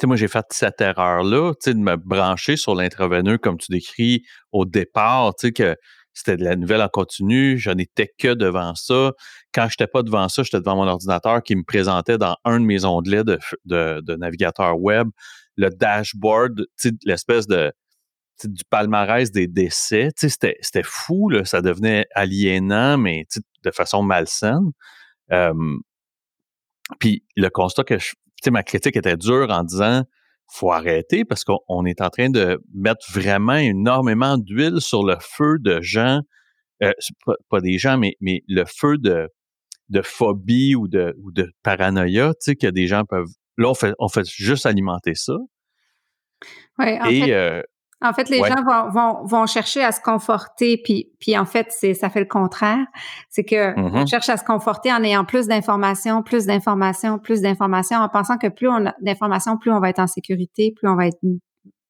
sais, 0.00 0.06
moi, 0.08 0.16
j'ai 0.16 0.26
fait 0.26 0.44
cette 0.50 0.80
erreur-là, 0.80 1.52
tu 1.52 1.70
sais, 1.70 1.74
de 1.74 1.78
me 1.78 1.96
brancher 1.96 2.56
sur 2.56 2.74
l'intraveineux, 2.74 3.38
comme 3.38 3.58
tu 3.58 3.70
décris 3.70 4.24
au 4.50 4.64
départ, 4.64 5.34
tu 5.36 5.46
sais, 5.46 5.52
que 5.52 5.76
c'était 6.14 6.36
de 6.36 6.44
la 6.44 6.56
nouvelle 6.56 6.82
en 6.82 6.88
continu, 6.88 7.58
je 7.58 7.70
n'étais 7.70 8.12
que 8.18 8.34
devant 8.34 8.74
ça. 8.74 9.12
Quand 9.54 9.68
je 9.68 9.74
n'étais 9.74 9.86
pas 9.86 10.02
devant 10.02 10.28
ça, 10.28 10.42
j'étais 10.42 10.58
devant 10.58 10.74
mon 10.74 10.88
ordinateur 10.88 11.44
qui 11.44 11.54
me 11.54 11.62
présentait 11.62 12.18
dans 12.18 12.34
un 12.44 12.58
de 12.58 12.64
mes 12.64 12.84
onglets 12.84 13.22
de, 13.22 13.38
de, 13.66 14.16
navigateur 14.16 14.80
web 14.80 15.08
le 15.54 15.70
dashboard, 15.70 16.66
l'espèce 17.04 17.46
de 17.46 17.72
du 18.44 18.64
palmarès 18.70 19.30
des 19.30 19.46
décès. 19.46 20.10
C'était, 20.16 20.56
c'était 20.60 20.82
fou, 20.84 21.28
là, 21.30 21.44
ça 21.44 21.60
devenait 21.60 22.06
aliénant, 22.14 22.98
mais 22.98 23.26
de 23.64 23.70
façon 23.70 24.02
malsaine. 24.02 24.72
puis 27.00 27.24
le 27.36 27.48
constat 27.48 27.84
que 27.84 27.98
je, 27.98 28.14
ma 28.50 28.62
critique 28.62 28.96
était 28.96 29.16
dure 29.16 29.50
en 29.50 29.64
disant 29.64 30.04
faut 30.50 30.72
arrêter 30.72 31.24
parce 31.24 31.44
qu'on 31.44 31.84
est 31.84 32.00
en 32.00 32.08
train 32.08 32.30
de 32.30 32.58
mettre 32.74 33.04
vraiment 33.12 33.56
énormément 33.56 34.38
d'huile 34.38 34.80
sur 34.80 35.04
le 35.04 35.16
feu 35.20 35.58
de 35.60 35.80
gens, 35.82 36.20
euh, 36.82 36.92
pas, 37.50 37.60
des 37.60 37.78
gens, 37.78 37.98
mais, 37.98 38.14
mais 38.20 38.42
le 38.48 38.64
feu 38.64 38.96
de, 38.98 39.28
de 39.90 40.02
phobie 40.02 40.74
ou 40.74 40.88
de, 40.88 41.14
ou 41.22 41.32
de 41.32 41.50
paranoïa, 41.62 42.32
tu 42.34 42.36
sais, 42.40 42.56
que 42.56 42.66
des 42.66 42.86
gens 42.86 43.04
peuvent. 43.04 43.28
Là, 43.58 43.68
on 43.68 43.74
fait, 43.74 43.92
on 43.98 44.08
fait 44.08 44.26
juste 44.26 44.66
alimenter 44.66 45.14
ça. 45.14 45.36
Oui, 46.78 46.98
en 46.98 47.04
fait, 47.04 47.32
euh, 47.32 47.62
en 48.00 48.12
fait, 48.12 48.28
les 48.28 48.38
gens 48.38 48.62
vont, 48.64 48.90
vont, 48.90 49.24
vont, 49.24 49.46
chercher 49.46 49.82
à 49.82 49.90
se 49.90 50.00
conforter, 50.00 50.80
puis, 50.84 51.10
puis 51.18 51.36
en 51.36 51.44
fait, 51.44 51.66
c'est 51.70 51.94
ça 51.94 52.10
fait 52.10 52.20
le 52.20 52.26
contraire. 52.26 52.86
C'est 53.28 53.44
que 53.44 53.76
on 53.76 53.88
mm-hmm. 53.88 54.08
cherche 54.08 54.28
à 54.28 54.36
se 54.36 54.44
conforter 54.44 54.92
en 54.92 55.02
ayant 55.02 55.24
plus 55.24 55.48
d'informations, 55.48 56.22
plus 56.22 56.46
d'informations, 56.46 57.18
plus 57.18 57.40
d'informations, 57.40 57.98
en 57.98 58.08
pensant 58.08 58.38
que 58.38 58.46
plus 58.46 58.68
on 58.68 58.86
a 58.86 58.94
d'informations, 59.00 59.56
plus 59.56 59.72
on 59.72 59.80
va 59.80 59.88
être 59.90 59.98
en 59.98 60.06
sécurité, 60.06 60.72
plus 60.76 60.88
on 60.88 60.94
va 60.94 61.08
être 61.08 61.18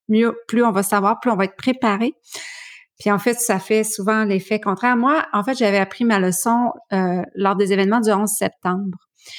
mieux, 0.09 0.35
plus 0.49 0.65
on 0.65 0.73
va 0.73 0.83
savoir, 0.83 1.21
plus 1.21 1.31
on 1.31 1.37
va 1.37 1.45
être 1.45 1.57
préparé. 1.57 2.15
Puis 2.99 3.11
en 3.11 3.19
fait, 3.19 3.35
ça 3.35 3.59
fait 3.59 3.85
souvent 3.85 4.25
l'effet 4.25 4.61
contraire. 4.61 4.97
Moi, 4.97 5.23
en 5.35 5.45
fait, 5.45 5.57
j'avais 5.57 5.79
appris 5.79 6.05
ma 6.05 6.19
leçon 6.19 6.73
euh, 6.93 7.23
lors 7.35 7.55
des 7.55 7.73
événements 7.73 8.01
du 8.01 8.11
11 8.11 8.29
septembre. 8.29 8.99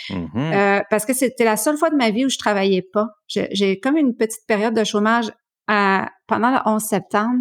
Mm-hmm. 0.09 0.53
Euh, 0.53 0.81
parce 0.91 1.05
que 1.05 1.13
c'était 1.13 1.45
la 1.45 1.57
seule 1.57 1.77
fois 1.77 1.89
de 1.89 1.95
ma 1.95 2.11
vie 2.11 2.25
où 2.25 2.29
je 2.29 2.37
travaillais 2.37 2.85
pas. 2.93 3.07
J'ai 3.27 3.79
comme 3.79 3.97
une 3.97 4.15
petite 4.15 4.45
période 4.47 4.75
de 4.75 4.83
chômage 4.83 5.31
pendant 6.29 6.51
le 6.51 6.59
11 6.65 6.81
septembre 6.81 7.39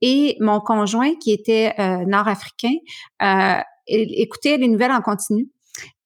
et 0.00 0.36
mon 0.40 0.60
conjoint 0.60 1.14
qui 1.16 1.32
était 1.32 1.74
euh, 1.78 2.04
nord-africain 2.06 2.74
euh, 3.22 3.60
écoutait 3.88 4.58
les 4.58 4.68
nouvelles 4.68 4.92
en 4.92 5.00
continu 5.00 5.48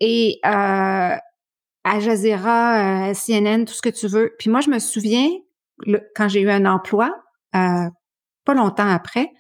et 0.01 0.39
euh, 0.47 1.17
Al 1.83 2.01
Jazeera, 2.01 3.13
CNN, 3.15 3.65
tout 3.65 3.73
ce 3.73 3.83
que 3.83 3.89
tu 3.89 4.07
veux. 4.07 4.35
Puis 4.39 4.51
moi, 4.51 4.61
je 4.61 4.71
me 4.71 4.79
souviens 4.79 5.29
quand 6.15 6.29
j'ai 6.29 6.43
eu 6.43 6.51
un 6.51 6.67
emploi, 6.67 7.11
pas 7.53 8.55
longtemps 8.55 8.89
après, 8.89 9.31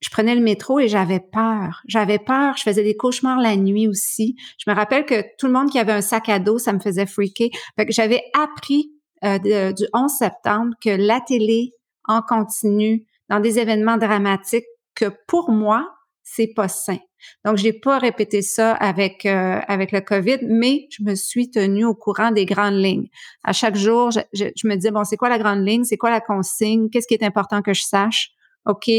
je 0.00 0.08
prenais 0.10 0.34
le 0.34 0.40
métro 0.40 0.80
et 0.80 0.88
j'avais 0.88 1.20
peur. 1.20 1.82
J'avais 1.86 2.18
peur. 2.18 2.56
Je 2.56 2.62
faisais 2.62 2.82
des 2.82 2.96
cauchemars 2.96 3.38
la 3.38 3.54
nuit 3.56 3.86
aussi. 3.86 4.34
Je 4.58 4.70
me 4.70 4.74
rappelle 4.74 5.04
que 5.04 5.22
tout 5.38 5.46
le 5.46 5.52
monde 5.52 5.70
qui 5.70 5.78
avait 5.78 5.92
un 5.92 6.00
sac 6.00 6.28
à 6.28 6.38
dos, 6.38 6.58
ça 6.58 6.72
me 6.72 6.80
faisait 6.80 7.06
freaker. 7.06 7.48
Fait 7.76 7.86
que 7.86 7.92
j'avais 7.92 8.22
appris 8.34 8.90
euh, 9.24 9.38
du 9.38 9.84
11 9.92 10.10
septembre 10.10 10.74
que 10.82 10.88
la 10.90 11.20
télé 11.20 11.74
en 12.04 12.22
continu 12.22 13.06
dans 13.28 13.40
des 13.40 13.58
événements 13.58 13.96
dramatiques 13.96 14.66
que 14.94 15.06
pour 15.26 15.50
moi, 15.50 15.88
c'est 16.22 16.52
pas 16.54 16.68
sain. 16.68 16.98
Donc, 17.44 17.56
j'ai 17.56 17.72
pas 17.72 17.98
répété 17.98 18.40
ça 18.40 18.72
avec 18.72 19.26
euh, 19.26 19.60
avec 19.68 19.92
le 19.92 20.00
COVID, 20.00 20.38
mais 20.42 20.86
je 20.90 21.02
me 21.02 21.14
suis 21.14 21.50
tenue 21.50 21.84
au 21.84 21.94
courant 21.94 22.30
des 22.30 22.46
grandes 22.46 22.82
lignes. 22.82 23.08
À 23.44 23.52
chaque 23.52 23.76
jour, 23.76 24.10
je, 24.10 24.20
je, 24.32 24.68
me 24.68 24.76
disais 24.76 24.90
bon, 24.90 25.04
c'est 25.04 25.16
quoi 25.16 25.28
la 25.28 25.38
grande 25.38 25.66
ligne, 25.66 25.84
c'est 25.84 25.98
quoi 25.98 26.10
la 26.10 26.20
consigne, 26.20 26.88
qu'est-ce 26.88 27.06
qui 27.06 27.14
est 27.14 27.22
important 27.22 27.62
que 27.62 27.74
je 27.74 27.82
sache? 27.82 28.30
Ok, 28.64 28.90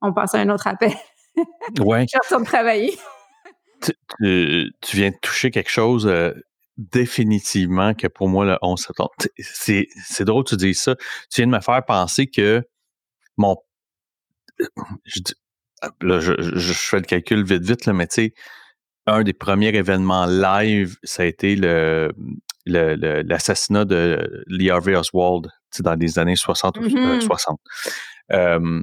on 0.00 0.12
passe 0.12 0.34
à 0.34 0.38
un 0.38 0.48
autre 0.48 0.66
appel. 0.66 0.92
Ouais. 1.80 2.06
Je 2.12 2.18
retourne 2.22 2.44
travailler. 2.44 2.98
Tu, 3.80 4.96
viens 4.96 5.10
de 5.10 5.16
toucher 5.20 5.50
quelque 5.50 5.70
chose 5.70 6.06
euh, 6.06 6.32
définitivement 6.76 7.94
que 7.94 8.06
pour 8.06 8.28
moi, 8.28 8.44
le 8.44 8.58
11 8.62 8.80
septembre, 8.80 9.10
c'est, 9.38 9.88
c'est 10.04 10.24
drôle 10.24 10.44
que 10.44 10.50
tu 10.50 10.56
dises 10.56 10.80
ça. 10.80 10.96
Tu 11.30 11.40
viens 11.40 11.46
de 11.46 11.52
me 11.52 11.60
faire 11.60 11.84
penser 11.84 12.26
que 12.26 12.62
mon. 13.36 13.56
Je, 15.04 15.20
là, 16.00 16.20
je, 16.20 16.32
je, 16.38 16.72
fais 16.72 16.98
le 16.98 17.04
calcul 17.04 17.44
vite, 17.44 17.64
vite, 17.64 17.86
là, 17.86 17.92
mais 17.92 18.06
tu 18.06 18.14
sais, 18.14 18.34
un 19.06 19.22
des 19.22 19.32
premiers 19.32 19.74
événements 19.74 20.26
live, 20.26 20.96
ça 21.02 21.24
a 21.24 21.26
été 21.26 21.56
le, 21.56 22.12
l'assassinat 22.66 23.84
de 23.84 24.44
Lee 24.46 24.70
Harvey 24.70 24.94
Oswald 24.94 25.48
dans 25.80 25.94
les 25.94 26.18
années 26.18 26.36
60 26.36 26.78
ou 26.78 27.20
60. 27.20 27.60
Euh, 28.32 28.82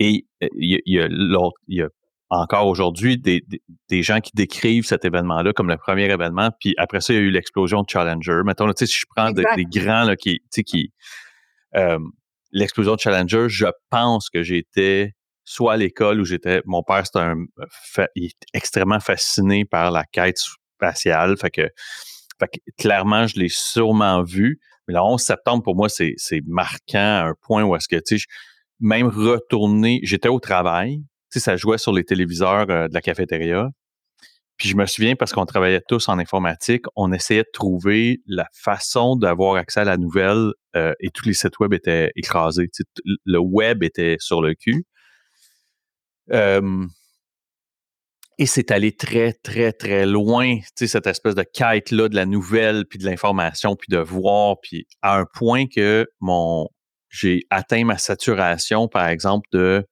et 0.00 0.26
il 0.40 0.80
y, 0.86 1.00
a, 1.00 1.06
il 1.06 1.76
y 1.76 1.82
a 1.82 1.88
encore 2.30 2.66
aujourd'hui 2.66 3.18
des, 3.18 3.44
des, 3.88 4.02
gens 4.02 4.20
qui 4.20 4.32
décrivent 4.34 4.86
cet 4.86 5.04
événement-là 5.04 5.52
comme 5.52 5.68
le 5.68 5.76
premier 5.76 6.10
événement, 6.10 6.50
puis 6.58 6.74
après 6.78 7.00
ça, 7.00 7.12
il 7.12 7.16
y 7.16 7.18
a 7.20 7.22
eu 7.22 7.30
l'explosion 7.30 7.82
de 7.82 7.86
Challenger. 7.88 8.40
Mettons, 8.44 8.70
si 8.76 8.86
je 8.86 9.04
prends 9.14 9.30
des 9.30 9.44
grands 9.66 10.04
là, 10.04 10.16
qui, 10.16 10.40
qui 10.66 10.92
euh, 11.76 11.98
l'explosion 12.52 12.94
de 12.94 13.00
Challenger, 13.00 13.46
je 13.48 13.66
pense 13.90 14.30
que 14.30 14.42
j'étais 14.42 15.12
soit 15.44 15.74
à 15.74 15.76
l'école 15.76 16.20
où 16.20 16.24
j'étais, 16.24 16.62
mon 16.64 16.82
père 16.82 17.04
c'était 17.04 17.18
un, 17.18 17.44
il 18.14 18.26
est 18.26 18.44
extrêmement 18.54 19.00
fasciné 19.00 19.64
par 19.64 19.90
la 19.90 20.04
quête 20.04 20.38
spatiale, 20.38 21.36
fait 21.36 21.50
que, 21.50 21.68
fait 22.38 22.48
que 22.48 22.58
clairement 22.78 23.26
je 23.26 23.38
l'ai 23.38 23.50
sûrement 23.50 24.22
vu. 24.22 24.58
Mais 24.88 24.94
le 24.94 25.00
11 25.00 25.20
septembre 25.20 25.62
pour 25.62 25.76
moi 25.76 25.88
c'est 25.88 26.16
marquant 26.46 26.98
à 26.98 27.24
un 27.28 27.34
point 27.42 27.62
où 27.64 27.76
est-ce 27.76 27.88
que 27.88 27.96
tu 27.96 28.18
sais 28.18 28.24
même 28.80 29.06
retourner, 29.06 30.00
j'étais 30.02 30.28
au 30.28 30.40
travail, 30.40 31.02
ça 31.40 31.56
jouait 31.56 31.78
sur 31.78 31.92
les 31.92 32.04
téléviseurs 32.04 32.70
euh, 32.70 32.88
de 32.88 32.94
la 32.94 33.00
cafétéria. 33.00 33.68
Puis 34.56 34.68
je 34.68 34.76
me 34.76 34.86
souviens 34.86 35.16
parce 35.16 35.32
qu'on 35.32 35.46
travaillait 35.46 35.82
tous 35.88 36.08
en 36.08 36.18
informatique, 36.18 36.84
on 36.94 37.12
essayait 37.12 37.42
de 37.42 37.50
trouver 37.52 38.20
la 38.26 38.46
façon 38.52 39.16
d'avoir 39.16 39.56
accès 39.56 39.80
à 39.80 39.84
la 39.84 39.96
nouvelle 39.96 40.52
euh, 40.76 40.92
et 41.00 41.10
tous 41.10 41.26
les 41.26 41.34
sites 41.34 41.58
web 41.58 41.74
étaient 41.74 42.12
écrasés. 42.14 42.68
le 43.24 43.38
web 43.38 43.82
était 43.82 44.16
sur 44.20 44.40
le 44.42 44.54
cul. 44.54 44.84
Et 48.38 48.46
c'est 48.46 48.72
allé 48.72 48.92
très, 48.92 49.32
très, 49.32 49.72
très 49.72 50.06
loin, 50.06 50.56
tu 50.56 50.64
sais, 50.74 50.86
cette 50.88 51.06
espèce 51.06 51.36
de 51.36 51.44
quête-là 51.44 52.08
de 52.08 52.16
la 52.16 52.26
nouvelle, 52.26 52.84
puis 52.86 52.98
de 52.98 53.04
l'information, 53.04 53.76
puis 53.76 53.86
de 53.90 53.98
voir, 53.98 54.56
puis 54.60 54.86
à 55.02 55.18
un 55.18 55.24
point 55.24 55.66
que 55.66 56.08
mon 56.20 56.68
j'ai 57.10 57.44
atteint 57.50 57.84
ma 57.84 57.96
saturation, 57.96 58.88
par 58.88 59.06
exemple, 59.06 59.48
de 59.52 59.86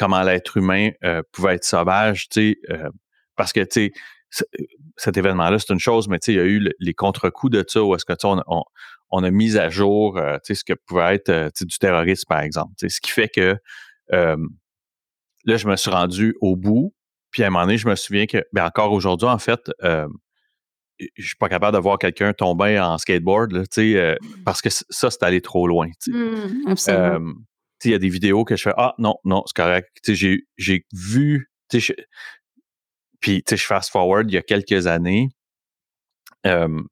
comment 0.00 0.22
l'être 0.22 0.56
humain 0.56 0.90
euh, 1.04 1.22
pouvait 1.30 1.54
être 1.54 1.64
sauvage, 1.64 2.28
tu 2.30 2.40
sais, 2.40 2.56
euh, 2.70 2.88
parce 3.36 3.52
que, 3.52 3.60
tu 3.60 3.92
sais, 4.30 4.44
cet 4.96 5.16
événement-là, 5.16 5.58
c'est 5.58 5.72
une 5.72 5.78
chose, 5.78 6.08
mais 6.08 6.18
tu 6.18 6.26
sais, 6.26 6.32
il 6.32 6.36
y 6.36 6.40
a 6.40 6.44
eu 6.44 6.72
les 6.78 6.94
contre-coups 6.94 7.52
de 7.52 7.64
ça, 7.68 7.84
où 7.84 7.94
est-ce 7.94 8.06
que, 8.06 8.14
tu 8.14 8.26
on, 8.26 8.42
on, 8.46 8.62
on, 9.10 9.22
a 9.22 9.30
mis 9.30 9.58
à 9.58 9.68
jour, 9.68 10.18
tu 10.18 10.38
sais, 10.42 10.54
ce 10.54 10.64
que 10.64 10.72
pouvait 10.86 11.16
être, 11.16 11.50
du 11.60 11.78
terrorisme, 11.78 12.24
par 12.28 12.40
exemple, 12.40 12.72
tu 12.78 12.88
sais, 12.88 12.96
ce 12.96 13.00
qui 13.02 13.10
fait 13.10 13.28
que 13.28 13.56
là, 14.10 15.56
je 15.56 15.68
me 15.68 15.76
suis 15.76 15.90
rendu 15.90 16.34
au 16.40 16.56
bout. 16.56 16.94
Puis 17.30 17.42
à 17.42 17.46
un 17.46 17.50
moment 17.50 17.64
donné, 17.64 17.78
je 17.78 17.88
me 17.88 17.94
souviens 17.94 18.26
que, 18.26 18.44
ben 18.52 18.64
encore 18.64 18.92
aujourd'hui, 18.92 19.28
en 19.28 19.38
fait, 19.38 19.60
euh, 19.84 20.08
je 21.16 21.26
suis 21.26 21.36
pas 21.36 21.48
capable 21.48 21.76
de 21.76 21.82
voir 21.82 21.98
quelqu'un 21.98 22.32
tomber 22.32 22.78
en 22.78 22.98
skateboard, 22.98 23.52
là, 23.52 23.62
euh, 23.78 24.16
parce 24.44 24.60
que 24.60 24.68
ça, 24.70 25.10
c'est 25.10 25.22
allé 25.22 25.40
trop 25.40 25.66
loin. 25.66 25.88
Mmh, 26.06 26.68
absolument. 26.68 27.34
Il 27.84 27.90
y 27.92 27.94
a 27.94 27.98
des 27.98 28.08
vidéos 28.08 28.44
que 28.44 28.56
je 28.56 28.62
fais 28.62 28.74
Ah 28.76 28.94
non, 28.98 29.16
non, 29.24 29.42
c'est 29.46 29.56
correct. 29.56 29.88
J'ai, 30.06 30.44
j'ai 30.56 30.84
vu. 30.92 31.50
Je, 31.72 31.92
puis 33.20 33.44
je 33.48 33.56
fast 33.56 33.90
forward 33.90 34.30
il 34.30 34.34
y 34.34 34.38
a 34.38 34.42
quelques 34.42 34.86
années. 34.86 35.28
Euh, 36.46 36.82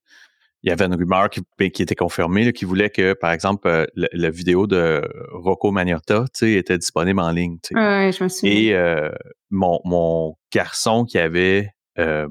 il 0.63 0.71
y 0.71 0.73
avait 0.73 0.87
une 0.87 0.95
rumeur 0.95 1.31
qui, 1.31 1.41
ben, 1.59 1.71
qui 1.71 1.83
était 1.83 1.95
confirmée, 1.95 2.53
qui 2.53 2.65
voulait 2.65 2.91
que, 2.91 3.13
par 3.13 3.33
exemple, 3.33 3.69
euh, 3.69 3.87
la, 3.95 4.31
vidéo 4.31 4.67
de 4.67 5.09
Rocco 5.31 5.71
Magnotta 5.71 6.25
était 6.43 6.79
disponible 6.79 7.21
en 7.21 7.31
ligne. 7.31 7.59
Oui, 7.73 8.13
je 8.13 8.25
me. 8.25 8.47
Et 8.47 8.75
euh, 8.75 9.11
mon, 9.51 9.81
mon 9.85 10.35
garçon 10.53 11.05
qui 11.05 11.19
avait, 11.19 11.71
euh, 11.99 12.29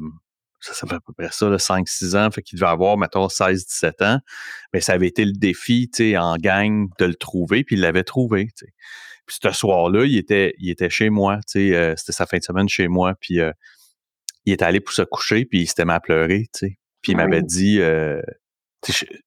ça, 0.60 0.74
ça 0.74 0.88
fait 0.88 0.96
à 0.96 1.00
peu 1.00 1.14
près 1.14 1.30
ça, 1.32 1.48
5-6 1.48 2.18
ans, 2.18 2.32
fait 2.32 2.42
qu'il 2.42 2.60
devait 2.60 2.72
avoir, 2.72 2.98
mettons, 2.98 3.28
16-17 3.28 4.04
ans, 4.04 4.20
mais 4.74 4.82
ça 4.82 4.94
avait 4.94 5.08
été 5.08 5.26
le 5.26 5.34
défi 5.34 5.90
en 6.18 6.36
gang 6.38 6.88
de 7.00 7.06
le 7.06 7.16
trouver, 7.16 7.64
puis 7.64 7.76
il 7.76 7.82
l'avait 7.82 8.04
trouvé. 8.04 8.50
Puis 9.26 9.38
ce 9.42 9.52
soir-là, 9.52 10.06
il 10.06 10.18
était, 10.18 10.54
il 10.58 10.70
était 10.70 10.90
chez 10.90 11.10
moi, 11.10 11.40
c'était 11.46 11.96
sa 11.98 12.26
fin 12.26 12.38
de 12.38 12.44
semaine 12.44 12.70
chez 12.70 12.88
moi, 12.88 13.14
puis 13.20 13.40
il 14.46 14.54
était 14.54 14.66
allé 14.66 14.80
pour 14.80 14.94
se 14.94 15.04
coucher, 15.04 15.46
puis 15.46 15.62
il 15.62 15.68
s'était 15.68 15.86
mis 15.86 15.92
à 15.92 16.00
pleurer. 16.00 16.48
sais. 16.54 16.78
Puis 17.02 17.12
il 17.12 17.18
m'avait 17.18 17.44
dit, 17.44 17.80
euh, 17.80 18.22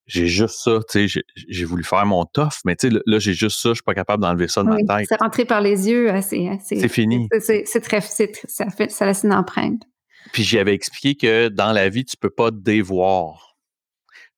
j'ai 0.06 0.26
juste 0.26 0.62
ça, 0.62 0.78
tu 0.88 1.08
sais, 1.08 1.22
j'ai 1.48 1.64
voulu 1.64 1.84
faire 1.84 2.06
mon 2.06 2.24
tof, 2.24 2.60
mais 2.64 2.76
tu 2.76 2.88
sais, 2.88 2.98
là, 3.04 3.18
j'ai 3.18 3.34
juste 3.34 3.60
ça, 3.60 3.70
je 3.70 3.74
suis 3.74 3.82
pas 3.82 3.94
capable 3.94 4.22
d'enlever 4.22 4.48
ça 4.48 4.62
de 4.62 4.68
ma 4.68 4.76
tête. 4.76 5.06
C'est 5.08 5.20
rentré 5.20 5.44
par 5.44 5.60
les 5.60 5.88
yeux, 5.88 6.10
hein, 6.10 6.22
c'est 6.22 6.48
c'est 6.62 6.88
fini. 6.88 7.28
C'est 7.40 7.80
très, 7.80 8.00
ça 8.00 8.70
fait, 8.70 8.90
ça 8.90 9.06
laisse 9.06 9.24
une 9.24 9.32
empreinte. 9.32 9.82
Puis 10.32 10.42
j'y 10.44 10.58
avais 10.58 10.74
expliqué 10.74 11.14
que 11.14 11.48
dans 11.48 11.72
la 11.72 11.88
vie, 11.88 12.04
tu 12.04 12.16
peux 12.16 12.30
pas 12.30 12.50
dévoir 12.50 13.50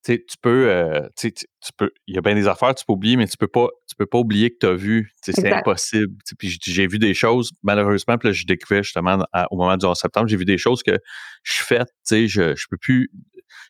tu 0.05 0.19
peux, 0.41 0.69
euh, 0.69 1.09
tu 1.17 1.33
peux, 1.77 1.93
il 2.07 2.15
y 2.15 2.19
a 2.19 2.21
bien 2.21 2.35
des 2.35 2.49
affaires 2.49 2.75
tu 2.75 2.85
peux 2.85 2.93
oublier, 2.93 3.17
mais 3.17 3.27
tu 3.27 3.37
peux 3.37 3.49
pas, 3.49 3.69
tu 3.89 3.95
peux 3.95 4.07
pas 4.07 4.19
oublier 4.19 4.51
que 4.51 4.57
tu 4.61 4.67
as 4.67 4.75
vu. 4.75 5.13
C'est 5.23 5.53
impossible. 5.53 6.15
Puis 6.39 6.59
j'ai 6.61 6.87
vu 6.87 6.99
des 6.99 7.15
choses, 7.15 7.53
malheureusement, 7.63 8.19
puis 8.19 8.29
là, 8.29 8.33
je 8.33 8.45
découvrais 8.45 8.83
justement 8.83 9.25
au 9.51 9.57
moment 9.57 9.77
du 9.77 9.87
11 9.87 9.97
septembre, 9.97 10.29
j'ai 10.29 10.37
vu 10.37 10.45
des 10.45 10.59
choses 10.59 10.83
que 10.83 10.99
je 11.43 11.63
fais, 11.63 11.85
tu 11.85 11.85
sais, 12.05 12.27
je, 12.27 12.57
je 12.57 12.67
peux 12.69 12.79
plus, 12.79 13.11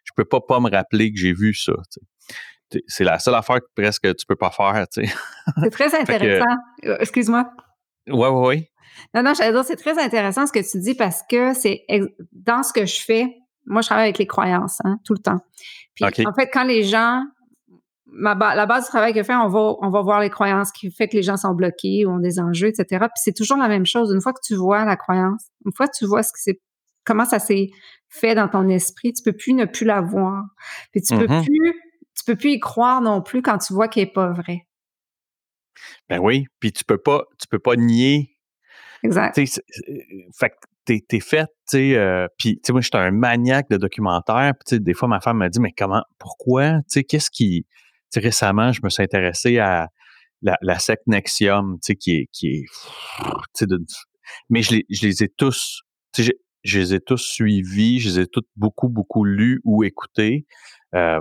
je 0.04 0.12
peux 0.16 0.24
pas 0.24 0.40
pas 0.40 0.60
me 0.60 0.70
rappeler 0.70 1.12
que 1.12 1.18
j'ai 1.18 1.32
vu 1.32 1.54
ça. 1.54 1.74
C'est 2.86 3.04
la 3.04 3.18
seule 3.18 3.34
affaire 3.34 3.56
que 3.56 3.66
presque 3.74 4.14
tu 4.16 4.24
peux 4.24 4.36
pas 4.36 4.50
faire. 4.50 4.86
C'est 4.90 5.70
très 5.70 5.94
intéressant. 6.00 6.46
Euh, 6.84 6.96
excuse-moi. 7.00 7.52
Oui, 8.08 8.28
oui, 8.28 8.48
oui. 8.48 8.68
Non, 9.14 9.22
non, 9.22 9.34
j'allais 9.34 9.52
dire, 9.52 9.64
c'est 9.64 9.76
très 9.76 9.98
intéressant 9.98 10.46
ce 10.46 10.52
que 10.52 10.70
tu 10.70 10.78
dis 10.78 10.94
parce 10.94 11.22
que 11.28 11.54
c'est 11.54 11.84
dans 12.32 12.62
ce 12.62 12.72
que 12.72 12.86
je 12.86 13.00
fais, 13.00 13.26
moi, 13.66 13.80
je 13.80 13.86
travaille 13.86 14.04
avec 14.04 14.18
les 14.18 14.26
croyances, 14.26 14.80
hein, 14.84 14.98
tout 15.04 15.14
le 15.14 15.20
temps. 15.20 15.40
Puis, 15.94 16.04
en 16.04 16.32
fait, 16.32 16.50
quand 16.52 16.64
les 16.64 16.82
gens, 16.82 17.22
ma 18.06 18.34
la 18.54 18.66
base 18.66 18.84
du 18.84 18.88
travail 18.88 19.12
que 19.14 19.20
on 19.20 19.48
va, 19.48 19.74
on 19.80 19.90
va 19.90 20.02
voir 20.02 20.20
les 20.20 20.30
croyances 20.30 20.72
qui 20.72 20.90
fait 20.90 21.08
que 21.08 21.16
les 21.16 21.22
gens 21.22 21.36
sont 21.36 21.54
bloqués 21.54 22.04
ou 22.06 22.10
ont 22.10 22.18
des 22.18 22.40
enjeux, 22.40 22.68
etc. 22.68 22.86
Puis 23.00 23.22
c'est 23.22 23.36
toujours 23.36 23.56
la 23.56 23.68
même 23.68 23.86
chose. 23.86 24.12
Une 24.12 24.20
fois 24.20 24.32
que 24.32 24.40
tu 24.44 24.54
vois 24.54 24.84
la 24.84 24.96
croyance, 24.96 25.44
une 25.64 25.72
fois 25.72 25.86
que 25.86 25.96
tu 25.96 26.06
vois 26.06 26.22
ce 26.22 26.32
que 26.32 26.38
c'est, 26.40 26.60
comment 27.04 27.24
ça 27.24 27.38
s'est 27.38 27.70
fait 28.08 28.34
dans 28.34 28.48
ton 28.48 28.68
esprit, 28.68 29.12
tu 29.12 29.22
peux 29.22 29.36
plus 29.36 29.54
ne 29.54 29.64
plus 29.64 29.86
la 29.86 30.00
voir. 30.00 30.44
Puis 30.92 31.02
tu 31.02 31.16
peux 31.16 31.26
mm-hmm. 31.26 31.44
plus, 31.44 31.74
tu 32.16 32.24
peux 32.26 32.36
plus 32.36 32.50
y 32.50 32.60
croire 32.60 33.00
non 33.00 33.22
plus 33.22 33.42
quand 33.42 33.58
tu 33.58 33.72
vois 33.72 33.88
qu'elle 33.88 34.04
est 34.04 34.12
pas 34.12 34.30
vraie. 34.30 34.66
Ben 36.08 36.18
oui, 36.20 36.46
puis 36.60 36.72
tu 36.72 36.84
peux 36.84 36.98
pas, 36.98 37.24
tu 37.40 37.46
peux 37.48 37.58
pas 37.58 37.76
nier. 37.76 38.36
Exact. 39.02 39.34
Fait 39.34 40.52
t'es 40.84 41.04
es 41.12 41.20
fait, 41.20 41.46
tu 41.46 41.52
sais, 41.66 41.96
euh, 41.96 42.26
puis 42.38 42.56
tu 42.56 42.60
sais, 42.64 42.72
moi, 42.72 42.80
j'étais 42.80 42.98
un 42.98 43.10
maniaque 43.10 43.68
de 43.70 43.76
documentaire, 43.76 44.52
puis 44.54 44.80
des 44.80 44.94
fois, 44.94 45.08
ma 45.08 45.20
femme 45.20 45.38
m'a 45.38 45.48
dit, 45.48 45.60
mais 45.60 45.72
comment, 45.76 46.02
pourquoi, 46.18 46.78
tu 46.78 46.82
sais, 46.88 47.04
qu'est-ce 47.04 47.30
qui, 47.30 47.64
tu 47.64 47.70
sais, 48.10 48.20
récemment, 48.20 48.72
je 48.72 48.80
me 48.82 48.90
suis 48.90 49.02
intéressé 49.02 49.58
à 49.58 49.88
la, 50.42 50.56
la 50.60 50.78
secte 50.78 51.06
Nexium, 51.06 51.78
tu 51.80 51.86
sais, 51.86 51.96
qui 51.96 52.16
est, 52.16 52.28
qui 52.32 52.48
est, 52.48 52.64
tu 53.56 53.64
sais, 53.64 53.66
mais 54.48 54.62
je 54.62 54.76
les, 54.76 54.86
je 54.90 55.06
les 55.06 55.22
ai 55.22 55.28
tous, 55.28 55.82
tu 56.12 56.24
sais, 56.24 56.32
je, 56.64 56.78
les 56.78 56.94
ai 56.94 57.00
tous 57.00 57.18
suivis, 57.22 58.00
je 58.00 58.08
les 58.08 58.20
ai 58.20 58.26
tous 58.26 58.44
beaucoup, 58.56 58.88
beaucoup 58.88 59.24
lus 59.24 59.60
ou 59.64 59.84
écoutés. 59.84 60.46
Euh, 60.94 61.20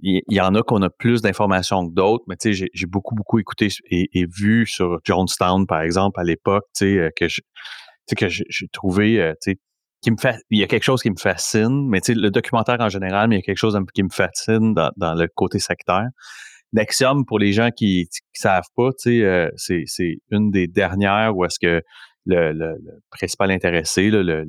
il 0.00 0.22
y, 0.28 0.40
en 0.40 0.54
a 0.54 0.62
qu'on 0.62 0.82
a 0.82 0.90
plus 0.90 1.22
d'informations 1.22 1.88
que 1.88 1.94
d'autres, 1.94 2.24
mais 2.28 2.36
tu 2.36 2.54
sais, 2.54 2.68
j'ai 2.72 2.86
beaucoup, 2.86 3.14
beaucoup 3.14 3.38
écouté 3.38 3.68
et, 3.90 4.08
et, 4.12 4.26
vu 4.26 4.66
sur 4.66 4.98
Jonestown, 5.04 5.66
par 5.66 5.80
exemple, 5.80 6.20
à 6.20 6.24
l'époque, 6.24 6.64
tu 6.76 6.84
sais, 6.84 6.98
euh, 6.98 7.10
que 7.16 8.28
j'ai 8.28 8.68
trouvé, 8.72 9.20
euh, 9.20 9.32
tu 9.42 9.52
sais, 9.52 9.58
qui 10.02 10.10
me 10.10 10.18
fait, 10.18 10.36
il 10.50 10.60
y 10.60 10.62
a 10.62 10.66
quelque 10.66 10.82
chose 10.82 11.02
qui 11.02 11.10
me 11.10 11.18
fascine, 11.18 11.88
mais 11.88 12.00
tu 12.00 12.12
sais, 12.12 12.20
le 12.20 12.30
documentaire 12.30 12.80
en 12.80 12.90
général, 12.90 13.28
mais 13.28 13.36
il 13.36 13.38
y 13.38 13.42
a 13.42 13.42
quelque 13.42 13.56
chose 13.56 13.78
qui 13.94 14.02
me 14.02 14.10
fascine 14.10 14.74
dans, 14.74 14.90
dans 14.96 15.14
le 15.14 15.28
côté 15.34 15.58
sectaire. 15.58 16.08
Nexium, 16.74 17.24
pour 17.24 17.38
les 17.38 17.52
gens 17.52 17.70
qui, 17.70 18.06
ne 18.10 18.38
savent 18.38 18.68
pas, 18.76 18.90
tu 18.90 19.10
sais, 19.10 19.22
euh, 19.22 19.48
c'est, 19.56 20.18
une 20.30 20.50
des 20.50 20.66
dernières 20.66 21.34
où 21.34 21.44
est-ce 21.46 21.58
que 21.58 21.80
le, 22.26 22.52
le, 22.52 22.76
principal 23.10 23.50
intéressé, 23.50 24.10
le, 24.10 24.22
le, 24.22 24.44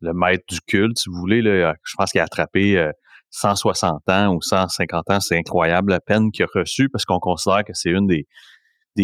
le, 0.00 0.12
maître 0.12 0.44
du 0.48 0.60
culte, 0.60 0.98
si 0.98 1.08
vous 1.08 1.18
voulez, 1.18 1.40
là, 1.40 1.74
je 1.82 1.94
pense 1.96 2.12
qu'il 2.12 2.20
a 2.20 2.24
attrapé 2.24 2.90
160 3.32 4.02
euh, 4.08 4.12
ans 4.12 4.34
ou 4.34 4.40
150 4.40 5.10
ans, 5.10 5.20
c'est 5.20 5.36
incroyable 5.36 5.90
la 5.90 6.00
peine 6.00 6.30
qu'il 6.30 6.44
a 6.44 6.48
reçue 6.54 6.88
parce 6.88 7.04
qu'on 7.04 7.18
considère 7.18 7.64
que 7.64 7.74
c'est 7.74 7.90
une 7.90 8.06
des, 8.06 8.26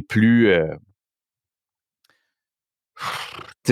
plus 0.02 0.54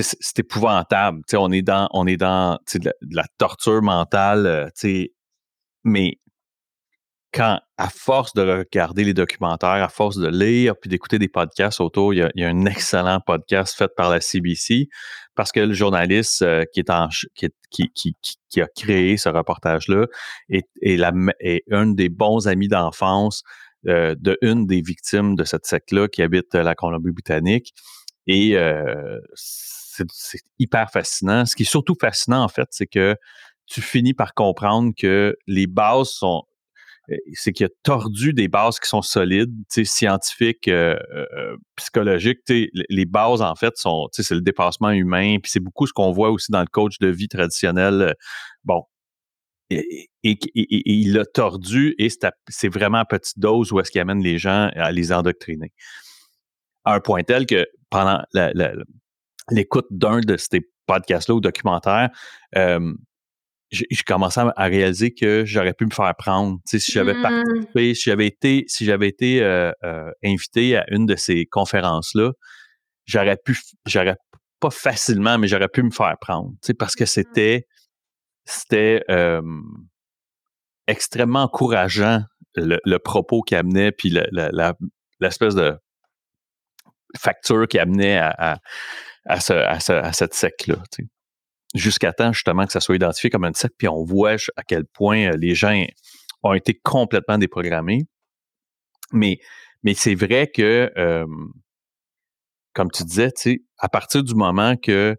c'est 0.03 0.39
épouvantable. 0.39 1.23
on 1.35 1.53
est 1.53 1.63
dans, 1.63 1.89
on 1.93 2.07
est 2.07 2.17
dans 2.17 2.59
de 2.75 2.93
la, 3.11 3.25
torture 3.39 3.83
mentale, 3.83 4.47
euh, 4.47 5.05
mais 5.85 6.19
quand, 7.33 7.61
à 7.77 7.89
force 7.89 8.33
de 8.35 8.43
regarder 8.43 9.05
les 9.05 9.15
documentaires, 9.15 9.69
à 9.71 9.89
force 9.89 10.17
de 10.17 10.29
lire, 10.29 10.75
puis 10.81 10.89
d'écouter 10.89 11.19
des 11.19 11.29
podcasts 11.29 11.81
autour, 11.81 12.15
il 12.15 12.31
y, 12.35 12.45
a, 12.45 12.49
un 12.49 12.67
excellent 12.67 13.21
podcast 13.21 13.77
fait 13.77 13.91
par 13.95 14.11
la 14.11 14.21
CBC 14.21 14.89
parce 15.37 15.52
que 15.52 15.61
le 15.61 15.75
journaliste 15.75 16.43
euh, 16.43 16.64
qui, 16.73 16.83
a 16.90 18.66
créé 18.75 19.16
ce 19.16 19.28
reportage-là 19.28 20.07
est, 20.49 20.66
un 21.71 21.87
des 21.87 22.09
bons 22.09 22.49
amis 22.49 22.69
d'enfance 22.69 23.43
euh, 23.87 24.16
de 24.19 24.37
une 24.43 24.66
des 24.66 24.81
victimes 24.81 25.37
de 25.37 25.45
cette 25.45 25.66
secte-là 25.66 26.09
qui 26.09 26.23
habite 26.23 26.55
la 26.55 26.75
Colombie-Britannique. 26.75 27.73
Et 28.26 28.57
euh, 28.57 29.21
c'est 29.35 30.40
hyper 30.59 30.90
fascinant. 30.90 31.45
Ce 31.45 31.55
qui 31.55 31.62
est 31.62 31.71
surtout 31.71 31.95
fascinant, 32.00 32.43
en 32.43 32.49
fait, 32.49 32.66
c'est 32.71 32.87
que 32.87 33.16
tu 33.66 33.81
finis 33.81 34.14
par 34.14 34.35
comprendre 34.35 34.93
que 34.97 35.37
les 35.47 35.66
bases 35.66 36.09
sont 36.09 36.43
euh, 36.43 36.56
c'est 37.35 37.53
qu'il 37.53 37.67
a 37.67 37.69
tordu 37.83 38.33
des 38.33 38.49
bases 38.49 38.81
qui 38.81 38.89
sont 38.89 39.03
solides, 39.03 39.55
scientifiques, 39.69 40.69
euh, 40.69 40.97
euh, 41.15 41.57
psychologiques. 41.77 42.41
Les 42.49 43.05
bases, 43.05 43.43
en 43.43 43.55
fait, 43.55 43.77
sont, 43.77 44.09
c'est 44.13 44.29
le 44.33 44.41
dépassement 44.41 44.91
humain, 44.91 45.39
puis 45.43 45.51
c'est 45.51 45.61
beaucoup 45.61 45.87
ce 45.87 45.93
qu'on 45.93 46.13
voit 46.13 46.31
aussi 46.31 46.51
dans 46.51 46.61
le 46.61 46.67
coach 46.67 46.99
de 46.99 47.09
vie 47.09 47.29
traditionnel. 47.29 48.15
Bon. 48.65 48.83
Et, 49.71 50.09
il 50.23 51.13
l'a 51.13 51.25
tordu 51.25 51.95
et 51.99 52.09
c'est 52.49 52.69
vraiment 52.69 52.99
à 52.99 53.05
petite 53.05 53.39
dose 53.39 53.73
où 53.73 53.81
est-ce 53.81 53.91
qu'il 53.91 54.01
amène 54.01 54.23
les 54.23 54.39
gens 54.39 54.71
à 54.75 54.91
les 54.93 55.13
endoctriner. 55.13 55.73
À 56.85 56.95
un 56.95 57.01
point 57.01 57.23
tel 57.23 57.47
que 57.47 57.67
pendant 57.91 58.23
l'écoute 59.51 59.87
d'un 59.91 60.21
de 60.21 60.37
ces 60.37 60.69
podcasts-là 60.87 61.35
ou 61.37 61.41
documentaires, 61.41 62.11
je, 63.76 64.02
commençais 64.04 64.40
à 64.56 64.64
réaliser 64.64 65.12
que 65.12 65.45
j'aurais 65.45 65.75
pu 65.75 65.85
me 65.85 65.90
faire 65.90 66.14
prendre. 66.16 66.59
si 66.66 66.92
j'avais 66.92 67.14
mmh. 67.14 67.23
participé, 67.23 67.95
si 67.95 68.02
j'avais 68.04 68.26
été, 68.26 68.64
si 68.68 68.85
j'avais 68.85 69.09
été 69.09 69.42
euh, 69.42 69.73
euh, 69.85 70.11
invité 70.25 70.76
à 70.76 70.85
une 70.88 71.06
de 71.06 71.16
ces 71.16 71.47
conférences-là, 71.47 72.33
j'aurais 73.04 73.37
pu, 73.37 73.59
j'aurais 73.87 74.16
pas 74.61 74.71
facilement, 74.71 75.38
mais 75.38 75.49
j'aurais 75.49 75.68
pu 75.68 75.83
me 75.83 75.90
faire 75.90 76.16
prendre. 76.21 76.52
parce 76.78 76.95
que 76.95 77.04
mmh. 77.04 77.06
c'était, 77.06 77.66
c'était 78.45 79.02
extrêmement 80.87 81.42
encourageant 81.42 82.23
le, 82.54 82.99
propos 82.99 83.42
qu'il 83.42 83.56
amenait, 83.56 83.92
puis 83.92 84.16
l'espèce 85.21 85.54
de 85.54 85.76
facture 87.16 87.66
qu'il 87.68 87.80
amenait 87.80 88.18
à, 88.18 88.59
à, 89.26 89.40
ce, 89.40 89.52
à, 89.52 90.12
cette 90.12 90.35
secte-là 90.35 90.76
jusqu'à 91.76 92.12
temps 92.12 92.33
justement 92.33 92.66
que 92.66 92.73
ça 92.73 92.80
soit 92.80 92.97
identifié 92.97 93.30
comme 93.30 93.45
un 93.45 93.52
secte, 93.52 93.75
puis 93.78 93.88
on 93.88 94.04
voit 94.04 94.37
à 94.56 94.62
quel 94.62 94.85
point 94.85 95.30
euh, 95.30 95.37
les 95.37 95.54
gens 95.54 95.85
ont 96.42 96.52
été 96.54 96.75
complètement 96.75 97.38
déprogrammés. 97.38 98.02
Mais, 99.12 99.38
mais 99.83 99.95
c'est 99.95 100.14
vrai 100.14 100.50
que, 100.52 100.90
comme 102.75 102.90
tu 102.90 103.04
disais, 103.04 103.33
à 103.78 103.88
partir 103.88 104.25
du 104.25 104.35
moment 104.35 104.76
que 104.76 105.16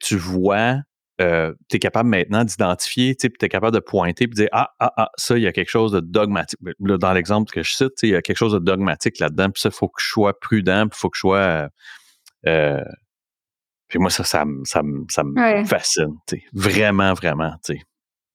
tu 0.00 0.16
vois, 0.16 0.78
euh, 1.20 1.52
tu 1.68 1.76
es 1.76 1.78
capable 1.78 2.08
maintenant 2.08 2.44
d'identifier, 2.44 3.14
tu 3.14 3.26
es 3.26 3.48
capable 3.48 3.74
de 3.74 3.80
pointer 3.80 4.24
et 4.24 4.26
de 4.26 4.32
dire 4.32 4.48
Ah, 4.52 4.70
ah, 4.80 4.92
ah, 4.96 5.10
ça, 5.16 5.36
il 5.36 5.42
y 5.42 5.46
a 5.46 5.52
quelque 5.52 5.68
chose 5.70 5.92
de 5.92 6.00
dogmatique. 6.00 6.58
dans 6.80 7.12
l'exemple 7.12 7.52
que 7.52 7.62
je 7.62 7.72
cite, 7.72 7.92
il 8.02 8.10
y 8.10 8.16
a 8.16 8.22
quelque 8.22 8.36
chose 8.36 8.52
de 8.52 8.58
dogmatique 8.58 9.18
là-dedans, 9.20 9.50
puis 9.50 9.60
ça, 9.60 9.68
il 9.68 9.74
faut 9.74 9.88
que 9.88 10.02
je 10.02 10.08
sois 10.08 10.38
prudent, 10.38 10.86
il 10.86 10.96
faut 10.96 11.10
que 11.10 11.16
je 11.16 11.20
sois 11.20 11.68
euh, 12.46 12.84
puis 13.88 13.98
moi, 13.98 14.10
ça, 14.10 14.24
ça, 14.24 14.44
ça, 14.64 14.82
ça 15.08 15.24
me 15.24 15.64
fascine, 15.64 16.16
vraiment, 16.52 17.12
vraiment. 17.14 17.52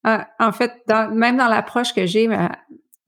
Ah, 0.03 0.27
en 0.39 0.51
fait, 0.51 0.73
même 1.13 1.38
dans 1.38 1.47
l'approche 1.47 1.93
que 1.93 2.05
j'ai 2.05 2.29
euh, 2.29 2.47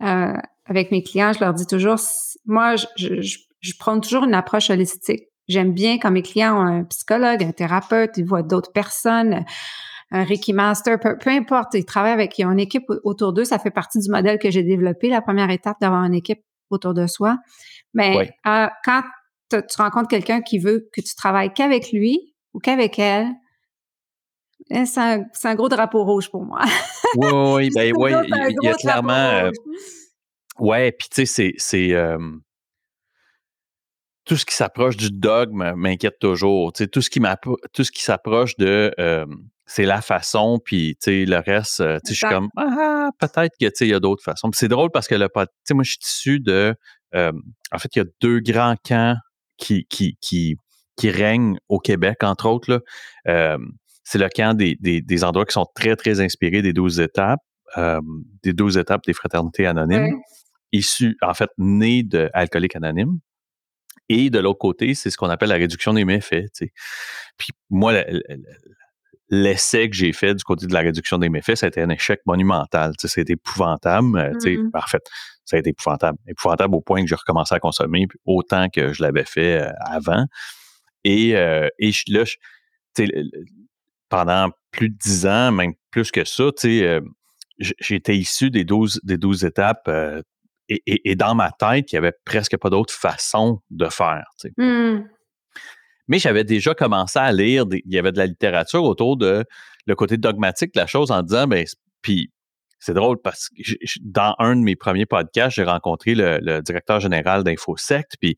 euh, 0.03 0.33
avec 0.65 0.91
mes 0.91 1.03
clients, 1.03 1.33
je 1.33 1.39
leur 1.39 1.53
dis 1.53 1.65
toujours, 1.65 1.97
moi, 2.45 2.75
je, 2.75 2.85
je, 3.21 3.37
je, 3.59 3.73
prends 3.79 3.99
toujours 3.99 4.25
une 4.25 4.33
approche 4.33 4.69
holistique. 4.69 5.23
J'aime 5.47 5.73
bien 5.73 5.97
quand 5.99 6.11
mes 6.11 6.21
clients 6.21 6.57
ont 6.57 6.65
un 6.65 6.83
psychologue, 6.85 7.43
un 7.43 7.51
thérapeute, 7.51 8.11
ils 8.17 8.25
voient 8.25 8.43
d'autres 8.43 8.71
personnes, 8.71 9.45
un 10.11 10.23
Reiki 10.23 10.53
Master, 10.53 10.99
peu, 10.99 11.29
importe, 11.29 11.73
ils 11.73 11.85
travaillent 11.85 12.11
avec, 12.11 12.37
ils 12.37 12.45
ont 12.45 12.51
une 12.51 12.59
équipe 12.59 12.83
autour 13.03 13.31
d'eux. 13.31 13.45
Ça 13.45 13.59
fait 13.59 13.71
partie 13.71 13.99
du 13.99 14.09
modèle 14.09 14.39
que 14.39 14.51
j'ai 14.51 14.63
développé, 14.63 15.09
la 15.09 15.21
première 15.21 15.49
étape 15.49 15.77
d'avoir 15.79 16.03
une 16.03 16.13
équipe 16.13 16.41
autour 16.69 16.93
de 16.93 17.07
soi. 17.07 17.37
Mais 17.93 18.33
euh, 18.45 18.67
quand 18.83 19.03
tu 19.49 19.57
rencontres 19.77 20.09
quelqu'un 20.09 20.41
qui 20.41 20.59
veut 20.59 20.89
que 20.93 21.01
tu 21.01 21.15
travailles 21.15 21.53
qu'avec 21.53 21.91
lui, 21.91 22.30
ou 22.53 22.59
qu'avec 22.59 22.99
elle, 22.99 23.33
eh, 24.69 24.85
c'est 24.85 24.99
un, 24.99 25.55
gros 25.55 25.69
drapeau 25.69 26.03
rouge 26.03 26.29
pour 26.29 26.45
moi. 26.45 26.61
oui, 27.15 27.29
oui, 27.31 27.69
ben, 27.75 27.93
oui, 27.97 28.11
il, 28.11 28.57
y 28.61 28.67
a 28.67 28.73
clairement. 28.75 29.13
Euh, 29.13 29.51
ouais, 30.59 30.91
puis 30.91 31.09
tu 31.09 31.25
sais, 31.25 31.53
c'est. 31.57 31.93
tout 34.25 34.37
ce 34.37 34.45
qui 34.45 34.55
s'approche 34.55 34.97
du 34.97 35.09
dogme 35.11 35.73
m'inquiète 35.75 36.19
toujours. 36.19 36.73
Tu 36.73 36.83
sais, 36.83 36.87
tout 36.87 37.01
ce 37.01 37.09
qui 37.09 37.19
tout 37.73 37.83
ce 37.83 37.91
qui 37.91 38.03
s'approche 38.03 38.55
de 38.57 38.93
c'est 39.65 39.85
la 39.85 40.01
façon, 40.01 40.59
puis 40.63 40.97
tu 41.01 41.11
sais, 41.11 41.25
le 41.25 41.37
reste, 41.37 41.77
tu 41.77 41.83
sais, 41.83 41.99
je 42.09 42.13
suis 42.13 42.27
comme 42.27 42.49
ah, 42.57 43.09
peut-être 43.19 43.53
que 43.59 43.67
tu 43.67 43.71
sais, 43.73 43.87
il 43.87 43.91
y 43.91 43.93
a 43.93 44.01
d'autres 44.01 44.23
façons. 44.23 44.49
c'est 44.53 44.67
drôle 44.67 44.91
parce 44.91 45.07
que 45.07 45.15
le 45.15 45.27
tu 45.27 45.45
sais, 45.63 45.73
moi, 45.73 45.83
je 45.83 45.91
suis 45.91 45.99
issu 46.01 46.39
de. 46.39 46.75
en 47.13 47.77
fait, 47.77 47.89
il 47.95 47.99
y 47.99 48.01
a 48.01 48.05
deux 48.21 48.39
grands 48.39 48.75
camps 48.85 49.15
qui, 49.57 49.85
qui, 49.89 50.17
qui, 50.21 50.55
qui 50.97 51.09
règne 51.09 51.57
au 51.69 51.79
Québec, 51.79 52.23
entre 52.23 52.47
autres. 52.47 52.83
Euh, 53.27 53.57
c'est 54.03 54.17
le 54.17 54.29
camp 54.29 54.55
des, 54.55 54.75
des, 54.75 55.23
endroits 55.23 55.45
qui 55.45 55.53
sont 55.53 55.67
très, 55.75 55.95
très 55.95 56.19
inspirés 56.21 56.61
des 56.61 56.73
12 56.73 56.99
étapes, 56.99 57.39
euh, 57.77 58.01
des 58.43 58.53
12 58.53 58.77
étapes 58.77 59.01
des 59.05 59.13
fraternités 59.13 59.65
anonymes, 59.65 60.19
issus, 60.71 61.17
en 61.21 61.33
fait, 61.33 61.49
nés 61.57 62.03
de 62.03 62.29
Alcooliques 62.33 62.75
Anonymes. 62.75 63.19
Et 64.09 64.29
de 64.29 64.39
l'autre 64.39 64.59
côté, 64.59 64.93
c'est 64.93 65.09
ce 65.09 65.17
qu'on 65.17 65.29
appelle 65.29 65.49
la 65.49 65.55
réduction 65.55 65.93
des 65.93 66.03
méfaits. 66.03 66.51
Puis 67.37 67.49
moi, 67.69 67.93
l'essai 69.29 69.89
que 69.89 69.95
j'ai 69.95 70.11
fait 70.11 70.35
du 70.35 70.43
côté 70.43 70.67
de 70.67 70.73
la 70.73 70.81
réduction 70.81 71.17
des 71.17 71.29
méfaits, 71.29 71.55
ça 71.55 71.67
a 71.67 71.69
été 71.69 71.81
un 71.81 71.89
échec 71.89 72.19
monumental. 72.25 72.93
Été 73.01 73.31
épouvantable. 73.31 74.07
Mmh 74.07 74.71
en 74.73 74.87
fait, 74.87 75.03
ça 75.45 75.55
a 75.55 75.59
été 75.59 75.69
épouvantable. 75.69 76.17
Épouvantable 76.27 76.75
au 76.75 76.81
point 76.81 77.01
que 77.01 77.07
j'ai 77.07 77.15
recommencé 77.15 77.55
à 77.55 77.59
consommer 77.59 78.07
autant 78.25 78.67
que 78.69 78.91
je 78.91 79.01
l'avais 79.01 79.23
fait 79.23 79.65
avant. 79.79 80.25
Et, 81.03 81.35
euh, 81.35 81.67
et 81.79 81.91
là, 82.07 82.23
pendant 84.09 84.51
plus 84.71 84.89
de 84.89 84.97
dix 84.97 85.25
ans, 85.25 85.51
même 85.51 85.73
plus 85.89 86.11
que 86.11 86.23
ça, 86.25 86.49
euh, 86.65 87.01
j'étais 87.57 88.17
issu 88.17 88.49
des 88.49 88.63
12, 88.63 89.01
des 89.03 89.17
12 89.17 89.45
étapes 89.45 89.87
euh, 89.87 90.21
et, 90.69 91.11
et, 91.11 91.15
dans 91.15 91.35
ma 91.35 91.51
tête, 91.51 91.91
il 91.91 91.95
n'y 91.95 91.97
avait 91.97 92.13
presque 92.23 92.55
pas 92.57 92.69
d'autre 92.69 92.93
façon 92.93 93.61
de 93.71 93.87
faire. 93.87 94.23
Mmh. 94.55 94.99
Mais 96.07 96.17
j'avais 96.17 96.45
déjà 96.45 96.73
commencé 96.73 97.19
à 97.19 97.33
lire, 97.33 97.65
il 97.71 97.93
y 97.93 97.99
avait 97.99 98.13
de 98.13 98.17
la 98.17 98.25
littérature 98.25 98.83
autour 98.85 99.17
de 99.17 99.43
le 99.85 99.95
côté 99.95 100.15
dogmatique 100.15 100.73
de 100.73 100.79
la 100.79 100.87
chose 100.87 101.11
en 101.11 101.23
disant, 101.23 101.47
ben, 101.47 101.65
puis 102.01 102.31
c'est 102.79 102.93
drôle 102.93 103.21
parce 103.21 103.49
que 103.49 103.61
dans 104.01 104.33
un 104.39 104.55
de 104.55 104.61
mes 104.61 104.77
premiers 104.77 105.05
podcasts, 105.05 105.57
j'ai 105.57 105.63
rencontré 105.63 106.15
le, 106.15 106.39
le 106.41 106.61
directeur 106.61 107.01
général 107.01 107.43
d'InfoSect, 107.43 108.15
puis 108.21 108.37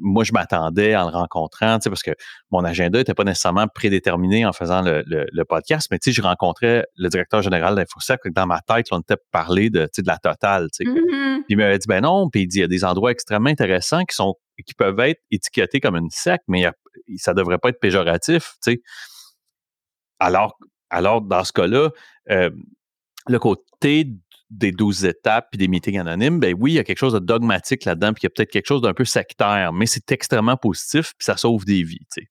moi, 0.00 0.24
je 0.24 0.32
m'attendais 0.32 0.96
en 0.96 1.10
le 1.10 1.16
rencontrant, 1.16 1.78
parce 1.78 2.02
que 2.02 2.12
mon 2.50 2.64
agenda 2.64 2.98
n'était 2.98 3.14
pas 3.14 3.24
nécessairement 3.24 3.66
prédéterminé 3.68 4.46
en 4.46 4.52
faisant 4.52 4.82
le, 4.82 5.44
podcast, 5.44 5.88
mais 5.90 5.98
je 6.04 6.22
rencontrais 6.22 6.84
le 6.96 7.08
directeur 7.08 7.42
général 7.42 7.74
d'InfoSec. 7.74 8.20
Dans 8.32 8.46
ma 8.46 8.60
tête, 8.60 8.86
on 8.90 9.00
était 9.00 9.16
parlé 9.30 9.70
de, 9.70 9.88
de 9.96 10.06
la 10.06 10.16
totale. 10.18 10.68
Mm-hmm. 10.80 11.42
il 11.48 11.56
m'avait 11.56 11.78
dit, 11.78 11.86
ben 11.86 12.00
non, 12.00 12.28
puis 12.30 12.42
il 12.42 12.46
dit, 12.46 12.58
il 12.58 12.62
y 12.62 12.64
a 12.64 12.68
des 12.68 12.84
endroits 12.84 13.10
extrêmement 13.10 13.50
intéressants 13.50 14.04
qui 14.04 14.14
sont 14.14 14.34
qui 14.66 14.74
peuvent 14.74 15.00
être 15.00 15.20
étiquetés 15.30 15.80
comme 15.80 15.96
une 15.96 16.10
secte, 16.10 16.44
mais 16.48 16.64
ça 17.16 17.32
ne 17.32 17.38
devrait 17.38 17.58
pas 17.58 17.70
être 17.70 17.80
péjoratif. 17.80 18.54
Alors, 20.20 20.56
alors, 20.90 21.22
dans 21.22 21.44
ce 21.44 21.52
cas-là, 21.52 21.90
euh, 22.30 22.50
le 23.26 23.38
côté 23.38 24.06
des 24.58 24.72
12 24.72 25.04
étapes 25.04 25.48
puis 25.50 25.58
des 25.58 25.68
meetings 25.68 25.98
anonymes, 25.98 26.40
ben 26.40 26.54
oui, 26.58 26.72
il 26.72 26.74
y 26.76 26.78
a 26.78 26.84
quelque 26.84 26.98
chose 26.98 27.14
de 27.14 27.18
dogmatique 27.18 27.84
là-dedans, 27.84 28.12
puis 28.12 28.22
il 28.22 28.24
y 28.24 28.28
a 28.28 28.30
peut-être 28.30 28.50
quelque 28.50 28.66
chose 28.66 28.82
d'un 28.82 28.94
peu 28.94 29.04
sectaire, 29.04 29.72
mais 29.72 29.86
c'est 29.86 30.10
extrêmement 30.12 30.56
positif, 30.56 31.12
puis 31.18 31.24
ça 31.24 31.36
sauve 31.36 31.64
des 31.64 31.82
vies, 31.82 32.06
tu 32.12 32.22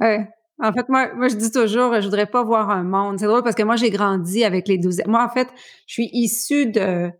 sais. 0.00 0.28
En 0.60 0.72
fait, 0.72 0.88
moi, 0.88 1.14
moi, 1.14 1.28
je 1.28 1.36
dis 1.36 1.52
toujours, 1.52 1.94
je 2.00 2.04
voudrais 2.04 2.26
pas 2.26 2.42
voir 2.42 2.70
un 2.70 2.82
monde. 2.82 3.18
C'est 3.20 3.26
drôle 3.26 3.44
parce 3.44 3.54
que 3.54 3.62
moi, 3.62 3.76
j'ai 3.76 3.90
grandi 3.90 4.42
avec 4.44 4.66
les 4.66 4.76
12 4.76 5.02
Moi, 5.06 5.24
en 5.24 5.28
fait, 5.28 5.48
je 5.86 5.92
suis 5.92 6.10
issue 6.12 6.66
de, 6.66 7.12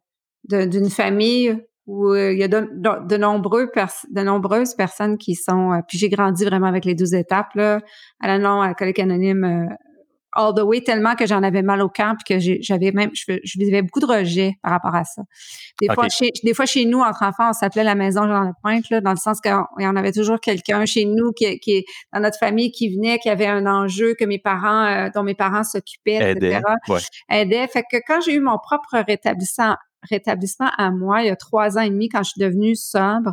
d'une 0.44 0.90
famille 0.90 1.56
où 1.86 2.10
euh, 2.10 2.32
il 2.32 2.38
y 2.38 2.42
a 2.42 2.48
de, 2.48 3.16
nombreux 3.16 3.70
de 4.10 4.22
nombreuses 4.22 4.74
personnes 4.74 5.18
qui 5.18 5.36
sont... 5.36 5.72
Euh, 5.72 5.80
puis 5.86 5.98
j'ai 5.98 6.08
grandi 6.08 6.44
vraiment 6.44 6.66
avec 6.66 6.84
les 6.84 6.94
12 6.94 7.14
étapes, 7.14 7.54
là, 7.54 7.80
à 8.20 8.26
la 8.26 8.38
non 8.38 8.60
à 8.60 8.74
la 8.78 9.02
anonyme 9.02 9.44
euh, 9.44 9.74
all 10.32 10.52
the 10.54 10.62
way 10.62 10.82
tellement 10.82 11.14
que 11.14 11.26
j'en 11.26 11.42
avais 11.42 11.62
mal 11.62 11.80
au 11.82 11.88
camp 11.88 12.16
puis 12.16 12.36
que 12.36 12.58
j'avais 12.60 12.92
même 12.92 13.10
je, 13.14 13.38
je, 13.42 13.58
vivais 13.58 13.82
beaucoup 13.82 14.00
de 14.00 14.06
rejet 14.06 14.54
par 14.62 14.72
rapport 14.72 14.94
à 14.94 15.04
ça. 15.04 15.22
Des 15.80 15.88
fois 15.88 16.08
chez 16.08 16.30
des 16.42 16.54
fois 16.54 16.66
chez 16.66 16.84
nous 16.84 17.00
entre 17.00 17.22
enfants 17.22 17.50
on 17.50 17.52
s'appelait 17.52 17.84
la 17.84 17.94
maison 17.94 18.22
Jean 18.26 18.42
la 18.42 18.52
Pointe 18.62 18.88
là 18.90 19.00
dans 19.00 19.12
le 19.12 19.16
sens 19.16 19.40
qu'il 19.40 19.52
y 19.78 19.86
en 19.86 19.96
avait 19.96 20.12
toujours 20.12 20.40
quelqu'un 20.40 20.84
chez 20.86 21.04
nous 21.04 21.32
qui 21.32 21.58
qui 21.60 21.84
dans 22.12 22.20
notre 22.20 22.38
famille 22.38 22.70
qui 22.70 22.94
venait 22.94 23.18
qui 23.18 23.28
avait 23.28 23.46
un 23.46 23.66
enjeu 23.66 24.14
que 24.18 24.24
mes 24.24 24.38
parents 24.38 24.84
euh, 24.84 25.08
dont 25.14 25.22
mes 25.22 25.34
parents 25.34 25.64
s'occupaient 25.64 26.32
etc. 26.32 26.60
Ouais. 26.88 27.00
Aidait 27.30 27.66
fait 27.68 27.84
que 27.90 27.96
quand 28.06 28.20
j'ai 28.20 28.34
eu 28.34 28.40
mon 28.40 28.58
propre 28.58 29.02
rétablissement 29.06 29.76
rétablissement 30.08 30.70
à 30.76 30.90
moi, 30.90 31.22
il 31.22 31.26
y 31.26 31.30
a 31.30 31.36
trois 31.36 31.78
ans 31.78 31.82
et 31.82 31.90
demi, 31.90 32.08
quand 32.08 32.22
je 32.22 32.30
suis 32.30 32.40
devenue 32.40 32.76
sobre, 32.76 33.32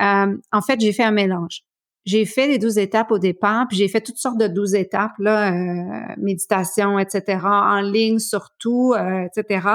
euh, 0.00 0.36
en 0.52 0.60
fait, 0.60 0.80
j'ai 0.80 0.92
fait 0.92 1.04
un 1.04 1.12
mélange. 1.12 1.62
J'ai 2.04 2.26
fait 2.26 2.46
les 2.46 2.58
douze 2.58 2.76
étapes 2.76 3.10
au 3.12 3.18
départ, 3.18 3.66
puis 3.68 3.78
j'ai 3.78 3.88
fait 3.88 4.02
toutes 4.02 4.18
sortes 4.18 4.36
de 4.38 4.46
douze 4.46 4.74
étapes, 4.74 5.18
là, 5.18 5.52
euh, 5.52 6.14
méditation, 6.18 6.98
etc., 6.98 7.38
en 7.44 7.80
ligne 7.80 8.18
surtout, 8.18 8.92
euh, 8.92 9.26
etc. 9.26 9.68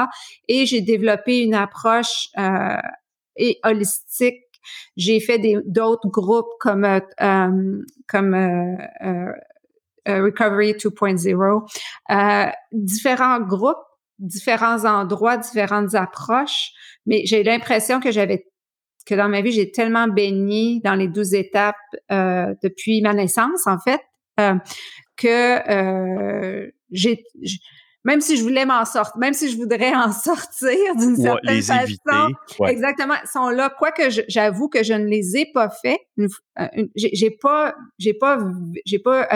Et 0.48 0.68
j'ai 0.68 0.82
développé 0.82 1.40
une 1.40 1.56
approche 1.56 2.28
euh, 2.38 2.78
et 3.36 3.60
holistique. 3.64 4.44
J'ai 4.96 5.20
fait 5.20 5.42
d'autres 5.66 6.08
groupes 6.10 6.52
comme 6.60 6.86
comme 8.08 8.36
Recovery 10.06 10.74
2.0, 10.74 12.52
différents 12.72 13.40
groupes, 13.40 13.78
différents 14.20 14.86
endroits, 14.86 15.38
différentes 15.38 15.96
approches, 15.96 16.72
mais 17.06 17.26
j'ai 17.26 17.42
l'impression 17.44 18.00
que 18.00 18.12
j'avais 18.12 18.46
que 19.06 19.16
dans 19.16 19.30
ma 19.30 19.42
vie, 19.42 19.52
j'ai 19.52 19.72
tellement 19.72 20.08
baigné 20.08 20.82
dans 20.84 20.96
les 20.96 21.08
douze 21.08 21.34
étapes 21.34 21.76
euh, 22.12 22.54
depuis 22.64 23.02
ma 23.02 23.14
naissance, 23.14 23.66
en 23.66 23.80
fait, 23.80 24.02
euh, 24.40 24.56
que 25.18 25.70
euh, 25.70 26.70
j'ai 26.92 27.24
même 28.06 28.22
si 28.22 28.38
je 28.38 28.44
voulais 28.44 28.66
m'en 28.66 28.86
sortir, 28.86 29.18
même 29.18 29.34
si 29.34 29.52
je 29.52 29.58
voudrais 29.58 29.94
en 29.94 30.12
sortir 30.14 30.96
d'une 30.96 31.18
certaine 31.18 31.56
les 31.56 31.62
façon, 31.62 31.84
éviter, 31.84 32.72
exactement, 32.72 33.16
sont 33.32 33.50
là. 33.50 33.70
Quoique 33.78 34.04
j'avoue 34.28 34.70
que 34.70 34.84
je 34.84 34.94
ne 34.94 35.06
les 35.06 35.38
ai 35.38 35.46
pas 35.54 35.70
fait. 35.70 36.00
J'ai 36.96 37.32
pas, 37.32 37.76
j'ai 37.98 38.14
pas, 38.14 38.40
j'ai 38.86 39.00
pas, 39.00 39.28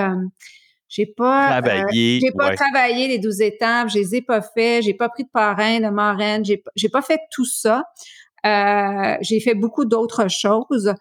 j'ai 0.87 1.05
pas 1.05 1.61
travaillé, 1.61 2.19
j'ai 2.21 2.31
pas 2.31 2.55
travaillé 2.55 3.07
les 3.07 3.19
douze 3.19 3.41
étapes, 3.41 3.89
je 3.89 3.97
les 3.97 4.15
ai 4.15 4.21
pas 4.21 4.41
fait, 4.41 4.81
j'ai 4.81 4.93
pas 4.93 5.09
pris 5.09 5.23
de 5.23 5.29
parrain, 5.29 5.79
de 5.79 5.89
marraine, 5.89 6.45
j'ai 6.45 6.63
j'ai 6.75 6.89
pas 6.89 7.01
fait 7.01 7.19
tout 7.31 7.45
ça. 7.45 7.83
Euh, 8.45 9.17
j'ai 9.21 9.39
fait 9.39 9.55
beaucoup 9.55 9.85
d'autres 9.85 10.29
choses. 10.29 10.93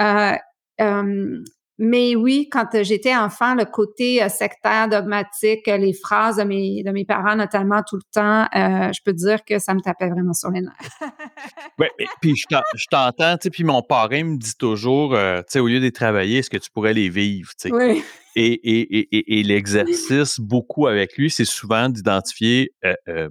Euh, 0.00 0.32
euh, 0.80 1.42
mais 1.76 2.14
oui, 2.14 2.48
quand 2.52 2.68
j'étais 2.82 3.16
enfant, 3.16 3.56
le 3.56 3.64
côté 3.64 4.26
sectaire, 4.28 4.88
dogmatique, 4.88 5.66
les 5.66 5.92
phrases 5.92 6.36
de 6.36 6.44
mes, 6.44 6.84
de 6.84 6.92
mes 6.92 7.04
parents, 7.04 7.34
notamment 7.34 7.82
tout 7.82 7.96
le 7.96 8.02
temps, 8.12 8.46
je 8.54 9.00
peux 9.04 9.12
dire 9.12 9.44
que 9.44 9.58
ça 9.58 9.74
me 9.74 9.80
tapait 9.80 10.08
vraiment 10.08 10.34
sur 10.34 10.50
les 10.50 10.60
nerfs. 10.60 11.00
oui, 11.80 11.88
puis 12.20 12.36
je 12.36 12.86
t'entends, 12.88 13.36
tu 13.38 13.42
sais, 13.42 13.50
puis 13.50 13.64
mon 13.64 13.82
parrain 13.82 14.22
me 14.22 14.36
dit 14.36 14.56
toujours, 14.56 15.14
tu 15.14 15.44
sais, 15.48 15.58
au 15.58 15.66
lieu 15.66 15.80
de 15.80 15.84
les 15.84 15.90
travailler, 15.90 16.38
est-ce 16.38 16.50
que 16.50 16.58
tu 16.58 16.70
pourrais 16.70 16.94
les 16.94 17.08
vivre, 17.08 17.50
tu 17.60 17.70
sais? 17.70 17.74
Oui. 17.74 18.04
Et, 18.36 18.52
et, 18.52 19.16
et, 19.16 19.40
et 19.40 19.42
l'exercice, 19.42 20.38
beaucoup 20.38 20.86
avec 20.86 21.16
lui, 21.16 21.28
c'est 21.28 21.44
souvent 21.44 21.88
d'identifier, 21.88 22.72
euh, 22.84 23.28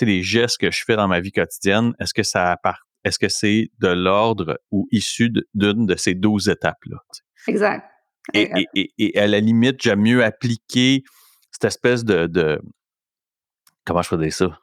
les 0.00 0.22
gestes 0.22 0.58
que 0.58 0.70
je 0.70 0.84
fais 0.84 0.96
dans 0.96 1.08
ma 1.08 1.20
vie 1.20 1.32
quotidienne, 1.32 1.92
est-ce 1.98 2.14
que 2.14 2.22
ça 2.22 2.52
appartient 2.52 2.87
est-ce 3.04 3.18
que 3.18 3.28
c'est 3.28 3.70
de 3.78 3.88
l'ordre 3.88 4.58
ou 4.70 4.86
issu 4.90 5.30
d'une 5.54 5.86
de, 5.86 5.96
ces 5.96 6.14
douze 6.14 6.48
étapes-là? 6.48 6.98
Exact. 7.46 7.84
Et, 8.34 9.18
à 9.18 9.26
la 9.26 9.40
limite, 9.40 9.82
j'aime 9.82 10.02
mieux 10.02 10.24
appliquer 10.24 11.02
cette 11.50 11.64
espèce 11.64 12.04
de, 12.04 12.60
comment 13.84 14.02
je 14.02 14.10
peux 14.10 14.18
dire 14.18 14.32
ça? 14.32 14.58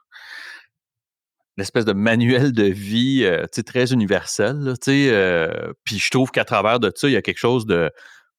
L'espèce 1.56 1.86
de 1.86 1.94
manuel 1.94 2.52
de 2.52 2.64
vie 2.64 3.24
euh, 3.24 3.46
très 3.46 3.92
universel. 3.92 4.74
Euh, 4.88 5.72
puis 5.84 5.98
je 5.98 6.10
trouve 6.10 6.30
qu'à 6.30 6.44
travers 6.44 6.80
de 6.80 6.92
ça, 6.94 7.08
il 7.08 7.12
y 7.12 7.16
a 7.16 7.22
quelque 7.22 7.38
chose 7.38 7.64
de, 7.64 7.90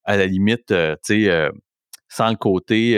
à 0.03 0.17
la 0.17 0.27
limite, 0.27 0.69
euh, 0.69 0.95
sans 2.10 2.29
le 2.29 2.36
côté 2.36 2.93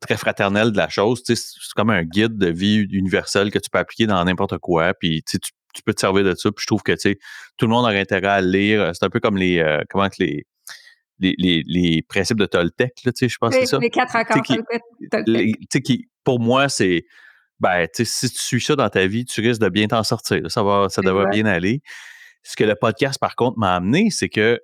très 0.00 0.16
fraternel 0.16 0.72
de 0.72 0.76
la 0.76 0.88
chose. 0.88 1.22
C'est 1.24 1.36
comme 1.76 1.90
un 1.90 2.02
guide 2.02 2.36
de 2.36 2.48
vie 2.48 2.86
universel 2.90 3.50
que 3.50 3.58
tu 3.58 3.70
peux 3.70 3.78
appliquer 3.78 4.06
dans 4.06 4.24
n'importe 4.24 4.58
quoi. 4.58 4.94
Puis 4.94 5.22
tu, 5.22 5.38
tu, 5.38 5.82
peux 5.84 5.94
te 5.94 6.00
servir 6.00 6.24
de 6.24 6.34
ça. 6.34 6.50
Puis 6.50 6.62
je 6.62 6.66
trouve 6.66 6.82
que 6.82 6.92
tout 6.92 7.66
le 7.66 7.68
monde 7.68 7.84
aurait 7.84 8.00
intérêt 8.00 8.28
à 8.28 8.40
le 8.40 8.50
lire. 8.50 8.90
C'est 8.94 9.04
un 9.04 9.10
peu 9.10 9.20
comme 9.20 9.36
les 9.36 9.58
euh, 9.58 9.82
comment 9.88 10.08
que 10.08 10.16
les, 10.18 10.46
les, 11.20 11.34
les, 11.38 11.62
les, 11.66 12.02
principes 12.02 12.38
de 12.38 12.46
Toltec, 12.46 12.92
là, 13.04 13.12
je 13.20 13.36
pense 13.38 13.54
que 13.54 13.60
c'est 13.60 13.66
ça. 13.66 13.78
Les 13.78 13.90
quatre 13.90 14.16
accords 14.16 14.42
Toltec. 15.10 15.82
Qui, 15.84 16.08
pour 16.24 16.40
moi, 16.40 16.68
c'est 16.68 17.04
ben, 17.60 17.86
si 17.92 18.30
tu 18.30 18.38
suis 18.38 18.60
ça 18.60 18.74
dans 18.74 18.88
ta 18.88 19.06
vie, 19.06 19.26
tu 19.26 19.42
risques 19.42 19.60
de 19.60 19.68
bien 19.68 19.86
t'en 19.86 20.02
sortir. 20.02 20.50
Ça 20.50 20.62
va, 20.62 20.88
ça 20.88 21.02
devrait 21.02 21.28
bien 21.30 21.44
aller. 21.44 21.82
Ce 22.42 22.56
que 22.56 22.64
le 22.64 22.74
podcast, 22.74 23.18
par 23.20 23.36
contre, 23.36 23.58
m'a 23.58 23.76
amené, 23.76 24.08
c'est 24.10 24.30
que 24.30 24.58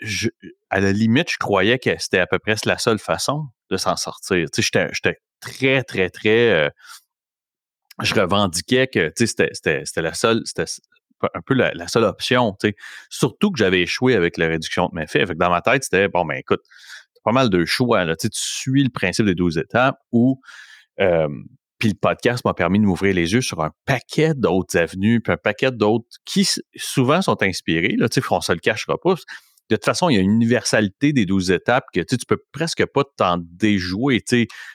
je, 0.00 0.28
à 0.68 0.80
la 0.80 0.90
limite, 0.90 1.30
je 1.30 1.36
croyais 1.38 1.78
que 1.78 1.90
c'était 1.98 2.18
à 2.18 2.26
peu 2.26 2.40
près 2.40 2.56
la 2.64 2.76
seule 2.78 2.98
façon 2.98 3.46
de 3.70 3.76
s'en 3.76 3.96
sortir. 3.96 4.46
Tu 4.52 4.62
sais, 4.62 4.88
j'étais 4.92 5.18
très, 5.40 5.82
très, 5.82 6.10
très. 6.10 6.50
Euh, 6.50 6.68
je 8.02 8.14
revendiquais 8.14 8.86
que 8.86 9.12
c'était 9.16 9.50
la 9.96 10.14
seule, 10.14 10.42
c'était 10.44 10.64
un 11.34 11.40
peu 11.44 11.54
la, 11.54 11.88
seule 11.88 12.04
option. 12.04 12.56
Tu 12.60 12.68
sais. 12.68 12.76
Surtout 13.10 13.50
que 13.50 13.58
j'avais 13.58 13.82
échoué 13.82 14.14
avec 14.14 14.38
la 14.38 14.48
réduction 14.48 14.88
de 14.88 14.94
mes 14.94 15.06
faits. 15.06 15.28
Fait 15.28 15.34
dans 15.34 15.50
ma 15.50 15.60
tête, 15.60 15.84
c'était 15.84 16.08
bon, 16.08 16.24
ben 16.24 16.36
écoute, 16.36 16.62
pas 17.24 17.32
mal 17.32 17.50
de 17.50 17.64
choix. 17.64 18.04
Là. 18.04 18.16
Tu, 18.16 18.22
sais, 18.22 18.30
tu 18.30 18.40
suis 18.40 18.82
le 18.82 18.90
principe 18.90 19.26
des 19.26 19.34
12 19.34 19.58
étapes 19.58 19.98
ou 20.12 20.40
puis 21.80 21.88
le 21.88 21.94
podcast 21.94 22.44
m'a 22.44 22.52
permis 22.52 22.78
de 22.78 22.84
m'ouvrir 22.84 23.14
les 23.14 23.32
yeux 23.32 23.40
sur 23.40 23.62
un 23.62 23.72
paquet 23.86 24.34
d'autres 24.34 24.76
avenues, 24.76 25.20
puis 25.20 25.32
un 25.32 25.38
paquet 25.38 25.72
d'autres 25.72 26.18
qui 26.26 26.46
souvent 26.76 27.22
sont 27.22 27.42
inspirés. 27.42 27.96
Là, 27.96 28.08
tu 28.08 28.20
sais, 28.20 28.40
se 28.40 28.52
le 28.52 28.58
cachera 28.58 28.98
pas 28.98 29.14
de 29.70 29.76
toute 29.76 29.84
façon, 29.84 30.08
il 30.08 30.16
y 30.16 30.18
a 30.18 30.20
une 30.20 30.32
universalité 30.32 31.12
des 31.12 31.26
douze 31.26 31.50
étapes 31.50 31.84
que 31.94 32.00
tu 32.00 32.16
peux 32.26 32.42
presque 32.52 32.84
pas 32.86 33.04
t'en 33.16 33.38
déjouer. 33.38 34.22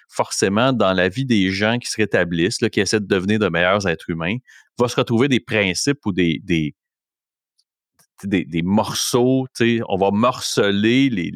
Forcément, 0.10 0.72
dans 0.72 0.94
la 0.94 1.10
vie 1.10 1.26
des 1.26 1.52
gens 1.52 1.78
qui 1.80 1.90
se 1.90 1.98
rétablissent, 1.98 2.58
qui 2.58 2.80
essaient 2.80 3.02
de 3.02 3.06
devenir 3.06 3.40
de 3.40 3.50
meilleurs 3.50 3.88
êtres 3.88 4.10
humains, 4.10 4.38
va 4.80 4.88
se 4.88 4.96
retrouver 4.96 5.28
des 5.28 5.42
principes 5.42 6.00
ou 6.06 6.14
des, 6.14 6.40
des, 6.44 6.76
des, 8.24 8.62
morceaux, 8.64 9.48
on 9.90 9.98
va 9.98 10.12
morceler 10.12 11.10
les, 11.10 11.32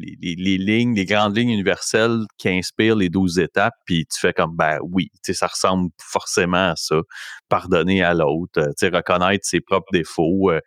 lignes, 0.56 0.94
les 0.94 1.04
grandes 1.04 1.36
lignes 1.36 1.50
universelles 1.50 2.20
qui 2.38 2.48
inspirent 2.48 2.96
les 2.96 3.08
douze 3.08 3.38
étapes, 3.38 3.74
puis 3.84 4.06
tu 4.06 4.18
fais 4.18 4.32
comme, 4.32 4.56
ben 4.56 4.78
oui, 4.82 5.10
ça 5.22 5.46
ressemble 5.46 5.90
forcément 5.98 6.70
à 6.70 6.76
ça. 6.76 7.00
Pardonner 7.48 8.02
à 8.02 8.14
l'autre, 8.14 8.62
reconnaître 8.82 9.46
ses 9.46 9.60
propres 9.60 9.92
défauts, 9.92 10.50
euh, 10.50 10.60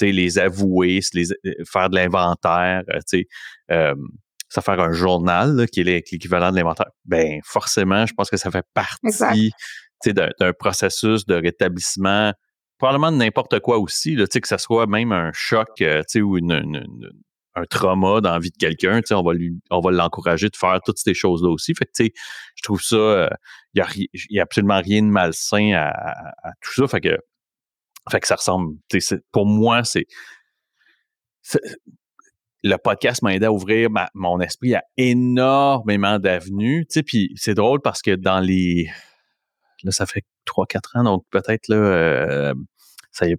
les 0.00 0.38
avouer, 0.38 1.00
les, 1.14 1.32
euh, 1.32 1.64
faire 1.64 1.90
de 1.90 1.96
l'inventaire, 1.96 2.82
euh, 2.90 3.22
euh, 3.70 3.94
ça 4.48 4.62
faire 4.62 4.80
un 4.80 4.92
journal 4.92 5.66
qui 5.70 5.80
est 5.80 5.84
l'équivalent 5.84 6.50
de 6.50 6.56
l'inventaire, 6.56 6.90
ben 7.04 7.40
forcément, 7.44 8.06
je 8.06 8.14
pense 8.14 8.30
que 8.30 8.36
ça 8.36 8.50
fait 8.50 8.64
partie 8.72 9.52
d'un 10.06 10.52
processus 10.58 11.26
de 11.26 11.34
rétablissement, 11.34 12.32
probablement 12.78 13.12
de 13.12 13.16
n'importe 13.16 13.60
quoi 13.60 13.78
aussi, 13.78 14.14
là, 14.14 14.26
que 14.26 14.48
ce 14.48 14.56
soit 14.56 14.86
même 14.86 15.12
un 15.12 15.30
choc 15.34 15.68
ou 16.16 16.38
un 17.54 17.64
trauma 17.68 18.20
dans 18.20 18.32
la 18.32 18.38
vie 18.38 18.50
de 18.50 18.56
quelqu'un, 18.56 19.00
on 19.10 19.22
va 19.22 19.34
lui, 19.34 19.52
on 19.70 19.80
va 19.80 19.90
l'encourager 19.90 20.48
de 20.48 20.56
faire 20.56 20.80
toutes 20.84 20.98
ces 20.98 21.12
choses-là 21.12 21.50
aussi. 21.50 21.74
Fait 21.74 21.86
que, 21.86 22.04
je 22.54 22.62
trouve 22.62 22.80
ça, 22.80 23.28
il 23.74 23.82
n'y 24.30 24.38
a, 24.38 24.42
absolument 24.42 24.80
rien 24.80 25.02
de 25.02 25.08
malsain 25.08 25.72
à, 25.72 25.88
à, 25.88 26.52
tout 26.62 26.72
ça. 26.72 26.86
Fait 26.88 27.00
que 27.00 27.18
fait 28.08 28.20
que 28.20 28.26
ça 28.26 28.36
ressemble. 28.36 28.76
Pour 29.32 29.46
moi, 29.46 29.84
c'est. 29.84 30.06
Le 32.64 32.76
podcast 32.76 33.22
m'a 33.22 33.34
aidé 33.34 33.46
à 33.46 33.52
ouvrir 33.52 33.88
mon 34.14 34.40
esprit 34.40 34.74
à 34.74 34.82
énormément 34.96 36.18
d'avenues. 36.18 36.86
Puis 37.06 37.32
c'est 37.36 37.54
drôle 37.54 37.80
parce 37.80 38.02
que 38.02 38.14
dans 38.14 38.40
les. 38.40 38.90
Là, 39.84 39.92
ça 39.92 40.06
fait 40.06 40.24
3-4 40.46 40.98
ans, 40.98 41.04
donc 41.04 41.24
peut-être 41.30 41.68
là. 41.68 41.76
Euh, 41.76 42.54
ça 43.12 43.28
y 43.28 43.36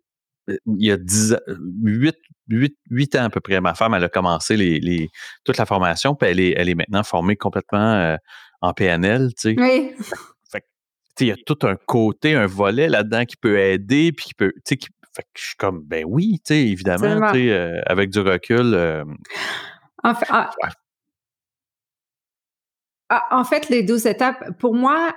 il 0.48 0.88
y 0.88 0.92
a 0.92 0.98
10, 0.98 1.36
8, 1.84 2.16
8, 2.48 2.76
8, 2.90 3.16
ans 3.18 3.24
à 3.26 3.30
peu 3.30 3.40
près, 3.40 3.62
ma 3.62 3.76
femme, 3.76 3.94
elle 3.94 4.04
a 4.04 4.10
commencé 4.10 4.58
les 4.58 5.10
toute 5.44 5.58
la 5.58 5.68
formation, 5.68 6.16
puis 6.16 6.28
elle 6.28 6.40
est, 6.40 6.54
elle 6.58 6.70
est 6.70 6.76
maintenant 6.76 7.04
formée 7.04 7.36
complètement 7.36 7.94
euh, 7.94 8.16
en 8.62 8.74
PNL, 8.74 9.30
tu 9.38 9.54
sais. 9.54 9.56
Oui 9.60 9.94
il 11.20 11.28
y 11.28 11.32
a 11.32 11.36
tout 11.46 11.60
un 11.64 11.76
côté, 11.76 12.36
un 12.36 12.46
volet 12.48 12.88
là-dedans 12.88 13.26
qui 13.26 13.38
peut 13.38 13.60
aider, 13.60 14.12
puis 14.12 14.26
qui 14.26 14.34
peut, 14.34 14.52
fait 15.20 15.24
que 15.24 15.40
je 15.40 15.48
suis 15.48 15.56
comme, 15.58 15.82
ben 15.84 16.06
oui, 16.08 16.40
tu 16.46 16.54
sais, 16.54 16.62
évidemment, 16.62 17.32
tu 17.32 17.40
sais, 17.40 17.52
euh, 17.52 17.82
avec 17.86 18.10
du 18.10 18.20
recul. 18.20 18.74
Euh, 18.74 19.04
en, 20.04 20.14
fait, 20.14 20.28
ah 20.30 20.52
ah, 23.10 23.28
en, 23.32 23.44
fait, 23.44 23.70
les 23.70 23.84
douze 23.84 24.06
étapes, 24.06 24.58
pour 24.60 24.76
moi, 24.76 25.14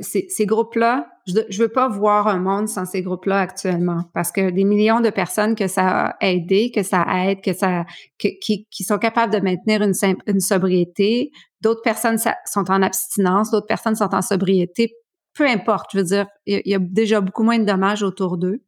ces, 0.00 0.26
ces 0.28 0.46
groupes-là, 0.46 1.08
je 1.26 1.40
ne 1.40 1.58
veux 1.58 1.68
pas 1.68 1.88
voir 1.88 2.26
un 2.26 2.38
monde 2.38 2.68
sans 2.68 2.86
ces 2.86 3.02
groupes-là 3.02 3.40
actuellement, 3.40 4.02
parce 4.14 4.32
que 4.32 4.50
des 4.50 4.64
millions 4.64 5.00
de 5.00 5.10
personnes 5.10 5.54
que 5.54 5.68
ça 5.68 6.08
a 6.08 6.26
aidé, 6.26 6.72
que 6.74 6.82
ça 6.82 7.06
aide, 7.24 7.40
que 7.40 7.52
ça, 7.52 7.84
qui, 8.18 8.66
qui, 8.68 8.84
sont 8.84 8.98
capables 8.98 9.32
de 9.32 9.38
maintenir 9.38 9.82
une, 9.82 9.94
une 10.26 10.40
sobriété, 10.40 11.30
d'autres 11.60 11.82
personnes 11.82 12.18
sont 12.18 12.70
en 12.70 12.82
abstinence, 12.82 13.50
d'autres 13.50 13.66
personnes 13.66 13.96
sont 13.96 14.14
en 14.14 14.22
sobriété 14.22 14.92
peu 15.36 15.46
importe, 15.46 15.90
je 15.92 15.98
veux 15.98 16.04
dire, 16.04 16.26
il 16.46 16.62
y 16.64 16.74
a 16.74 16.78
déjà 16.78 17.20
beaucoup 17.20 17.42
moins 17.42 17.58
de 17.58 17.64
dommages 17.64 18.02
autour 18.02 18.38
d'eux, 18.38 18.62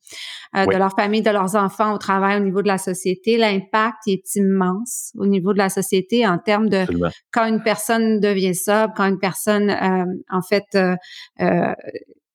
euh, 0.56 0.66
de 0.66 0.76
leur 0.76 0.92
famille, 0.92 1.22
de 1.22 1.30
leurs 1.30 1.56
enfants 1.56 1.94
au 1.94 1.98
travail, 1.98 2.36
au 2.40 2.44
niveau 2.44 2.62
de 2.62 2.68
la 2.68 2.78
société. 2.78 3.36
L'impact 3.36 4.06
est 4.06 4.34
immense 4.36 5.12
au 5.16 5.26
niveau 5.26 5.52
de 5.52 5.58
la 5.58 5.68
société 5.68 6.26
en 6.26 6.38
termes 6.38 6.68
de 6.68 6.84
quand 7.32 7.46
une 7.46 7.62
personne 7.62 8.20
devient 8.20 8.54
sobre, 8.54 8.92
quand 8.96 9.06
une 9.06 9.18
personne, 9.18 9.70
euh, 9.70 10.04
en 10.30 10.42
fait, 10.42 10.64
euh, 10.74 10.94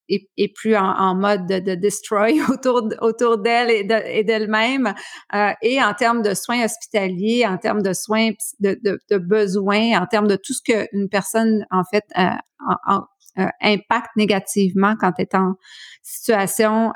est, 0.10 0.54
plus 0.56 0.76
en, 0.76 1.16
mode 1.16 1.46
de, 1.48 1.76
destroy 1.76 2.42
autour, 2.50 2.84
autour 3.02 3.38
d'elle 3.38 3.70
et, 3.70 4.24
d'elle-même. 4.24 4.94
Euh, 5.34 5.52
et 5.62 5.82
en 5.82 5.94
termes 5.94 6.22
de 6.22 6.34
soins 6.34 6.64
hospitaliers, 6.66 7.46
en 7.46 7.58
termes 7.58 7.82
de 7.82 7.94
soins 7.94 8.32
de, 8.60 8.80
de, 8.84 9.18
besoins, 9.18 10.00
en 10.02 10.06
termes 10.08 10.28
de 10.28 10.36
tout 10.36 10.54
ce 10.54 10.62
qu'une 10.64 11.10
personne, 11.10 11.66
en 11.72 11.84
fait, 11.84 12.04
euh, 12.18 13.00
impacte 13.62 14.16
négativement 14.16 14.96
quand 15.00 15.14
elle 15.18 15.24
est 15.24 15.36
en 15.36 15.54
situation 16.02 16.94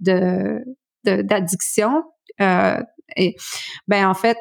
de 0.00 0.64
d'addiction. 1.04 2.02
et 2.38 3.36
ben 3.86 4.08
en 4.08 4.14
fait, 4.14 4.38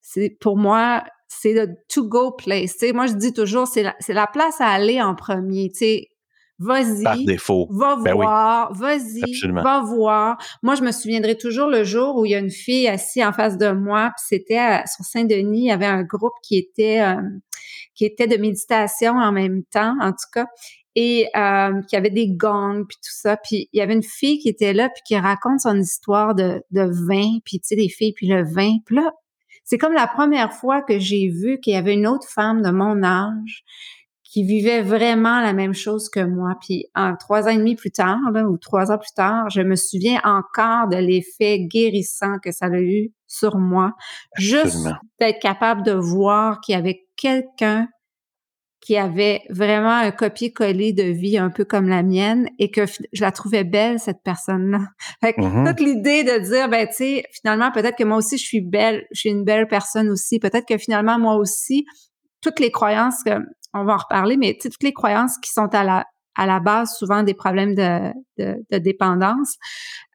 c'est 0.00 0.36
pour 0.40 0.56
moi 0.56 1.04
c'est 1.40 1.52
le 1.52 1.76
to-go 1.88 2.32
place. 2.32 2.76
moi, 2.94 3.06
je 3.06 3.14
dis 3.14 3.32
toujours, 3.32 3.66
c'est 3.66 3.82
la, 3.82 3.94
la, 4.08 4.26
place 4.26 4.60
à 4.60 4.66
aller 4.66 5.00
en 5.00 5.14
premier. 5.14 5.70
Vas-y. 6.58 7.02
Par 7.02 7.16
défaut. 7.16 7.68
Va 7.70 7.96
ben 7.96 8.14
voir. 8.14 8.72
Vas-y. 8.74 9.22
Va 9.50 9.80
voir. 9.80 10.36
Moi, 10.62 10.74
je 10.74 10.82
me 10.82 10.92
souviendrai 10.92 11.36
toujours 11.36 11.68
le 11.68 11.82
jour 11.82 12.16
où 12.16 12.24
il 12.24 12.32
y 12.32 12.34
a 12.34 12.38
une 12.38 12.50
fille 12.50 12.86
assise 12.86 13.24
en 13.24 13.32
face 13.32 13.58
de 13.58 13.72
moi, 13.72 14.12
puis 14.16 14.24
c'était 14.28 14.82
sur 14.86 15.04
Saint-Denis, 15.04 15.62
il 15.62 15.68
y 15.68 15.72
avait 15.72 15.86
un 15.86 16.02
groupe 16.02 16.34
qui 16.42 16.58
était 16.58 17.00
euh, 17.00 17.20
qui 18.02 18.06
était 18.06 18.26
de 18.26 18.36
méditation 18.36 19.12
en 19.12 19.30
même 19.30 19.62
temps, 19.70 19.94
en 20.00 20.10
tout 20.10 20.26
cas, 20.32 20.46
et 20.96 21.28
euh, 21.36 21.80
qui 21.88 21.94
avait 21.94 22.10
des 22.10 22.30
gongs 22.34 22.84
puis 22.88 22.96
tout 22.96 23.12
ça. 23.12 23.36
Puis 23.36 23.68
il 23.72 23.78
y 23.78 23.80
avait 23.80 23.92
une 23.92 24.02
fille 24.02 24.40
qui 24.40 24.48
était 24.48 24.72
là 24.72 24.88
puis 24.88 25.02
qui 25.06 25.16
raconte 25.16 25.60
son 25.60 25.78
histoire 25.78 26.34
de, 26.34 26.60
de 26.72 26.82
vin, 27.06 27.38
puis 27.44 27.60
tu 27.60 27.68
sais 27.68 27.76
des 27.76 27.88
filles 27.88 28.12
puis 28.12 28.26
le 28.26 28.42
vin. 28.42 28.72
Puis 28.86 28.96
là, 28.96 29.12
c'est 29.62 29.78
comme 29.78 29.92
la 29.92 30.08
première 30.08 30.52
fois 30.52 30.82
que 30.82 30.98
j'ai 30.98 31.28
vu 31.28 31.60
qu'il 31.60 31.74
y 31.74 31.76
avait 31.76 31.94
une 31.94 32.08
autre 32.08 32.26
femme 32.28 32.60
de 32.60 32.70
mon 32.70 33.04
âge 33.04 33.62
qui 34.32 34.44
vivait 34.44 34.80
vraiment 34.80 35.40
la 35.42 35.52
même 35.52 35.74
chose 35.74 36.08
que 36.08 36.24
moi. 36.24 36.56
Puis 36.58 36.86
trois 37.20 37.44
ans 37.44 37.50
et 37.50 37.58
demi 37.58 37.76
plus 37.76 37.90
tard, 37.90 38.18
ou 38.48 38.56
trois 38.56 38.90
ans 38.90 38.96
plus 38.96 39.12
tard, 39.14 39.50
je 39.50 39.60
me 39.60 39.76
souviens 39.76 40.22
encore 40.24 40.88
de 40.88 40.96
l'effet 40.96 41.60
guérissant 41.66 42.38
que 42.42 42.50
ça 42.50 42.66
a 42.66 42.80
eu 42.80 43.12
sur 43.26 43.58
moi. 43.58 43.92
Juste 44.38 44.88
d'être 45.20 45.38
capable 45.38 45.82
de 45.82 45.92
voir 45.92 46.62
qu'il 46.62 46.74
y 46.74 46.78
avait 46.78 47.04
quelqu'un 47.16 47.88
qui 48.80 48.96
avait 48.96 49.42
vraiment 49.50 49.94
un 49.94 50.10
copier-coller 50.10 50.94
de 50.94 51.04
vie 51.04 51.36
un 51.36 51.50
peu 51.50 51.64
comme 51.66 51.88
la 51.88 52.02
mienne 52.02 52.48
et 52.58 52.70
que 52.70 52.86
je 52.86 53.20
la 53.22 53.32
trouvais 53.32 53.64
belle, 53.64 54.00
cette 54.00 54.22
personne-là. 54.24 54.80
Fait 55.20 55.36
mm-hmm. 55.36 55.68
toute 55.68 55.80
l'idée 55.80 56.24
de 56.24 56.38
dire, 56.38 56.68
ben, 56.70 56.88
tu 56.88 56.94
sais, 56.94 57.24
finalement, 57.30 57.70
peut-être 57.70 57.96
que 57.96 58.04
moi 58.04 58.16
aussi, 58.16 58.38
je 58.38 58.44
suis 58.44 58.62
belle, 58.62 59.06
je 59.12 59.20
suis 59.20 59.30
une 59.30 59.44
belle 59.44 59.68
personne 59.68 60.08
aussi. 60.08 60.40
Peut-être 60.40 60.66
que 60.66 60.78
finalement, 60.78 61.18
moi 61.18 61.36
aussi, 61.36 61.84
toutes 62.40 62.58
les 62.58 62.72
croyances, 62.72 63.22
que, 63.24 63.38
on 63.74 63.84
va 63.84 63.94
en 63.94 63.98
reparler, 63.98 64.36
mais 64.36 64.58
toutes 64.60 64.82
les 64.82 64.92
croyances 64.92 65.38
qui 65.38 65.50
sont 65.50 65.68
à 65.74 65.84
la, 65.84 66.06
à 66.36 66.46
la 66.46 66.60
base 66.60 66.96
souvent 66.96 67.22
des 67.22 67.34
problèmes 67.34 67.74
de, 67.74 68.12
de, 68.38 68.56
de 68.70 68.78
dépendance, 68.78 69.56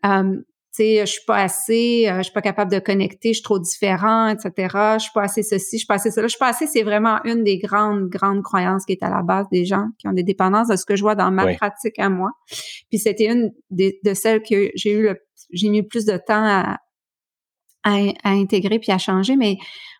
euh, 0.05 0.41
sais, 0.77 1.05
je 1.05 1.11
suis 1.11 1.25
pas 1.25 1.37
assez, 1.37 2.07
euh, 2.07 2.17
je 2.17 2.23
suis 2.23 2.33
pas 2.33 2.41
capable 2.41 2.71
de 2.71 2.79
connecter, 2.79 3.29
je 3.29 3.37
suis 3.37 3.43
trop 3.43 3.59
différent, 3.59 4.29
etc. 4.29 4.95
Je 4.97 5.03
suis 5.03 5.11
pas 5.13 5.23
assez 5.23 5.43
ceci, 5.43 5.77
je 5.77 5.79
suis 5.79 5.87
pas 5.87 5.95
assez 5.95 6.11
cela. 6.11 6.27
Je 6.27 6.31
suis 6.31 6.39
pas 6.39 6.49
assez, 6.49 6.67
c'est 6.67 6.83
vraiment 6.83 7.19
une 7.23 7.43
des 7.43 7.57
grandes, 7.57 8.09
grandes 8.09 8.43
croyances 8.43 8.85
qui 8.85 8.93
est 8.93 9.03
à 9.03 9.09
la 9.09 9.23
base 9.23 9.47
des 9.51 9.65
gens 9.65 9.87
qui 9.97 10.07
ont 10.07 10.13
des 10.13 10.23
dépendances 10.23 10.67
de 10.67 10.75
ce 10.75 10.85
que 10.85 10.95
je 10.95 11.01
vois 11.01 11.15
dans 11.15 11.31
ma 11.31 11.53
pratique 11.55 11.97
à 11.99 12.09
moi. 12.09 12.31
Puis 12.89 12.99
c'était 12.99 13.31
une 13.31 13.51
de 13.71 14.13
celles 14.13 14.41
que 14.41 14.69
j'ai 14.75 14.91
eu 14.91 15.03
le, 15.03 15.17
j'ai 15.51 15.69
mis 15.69 15.83
plus 15.83 16.05
de 16.05 16.17
temps 16.17 16.45
à, 16.45 16.77
à, 17.83 18.29
intégrer 18.29 18.79
puis 18.79 18.91
à 18.91 18.97
changer. 18.97 19.35
Mais 19.35 19.57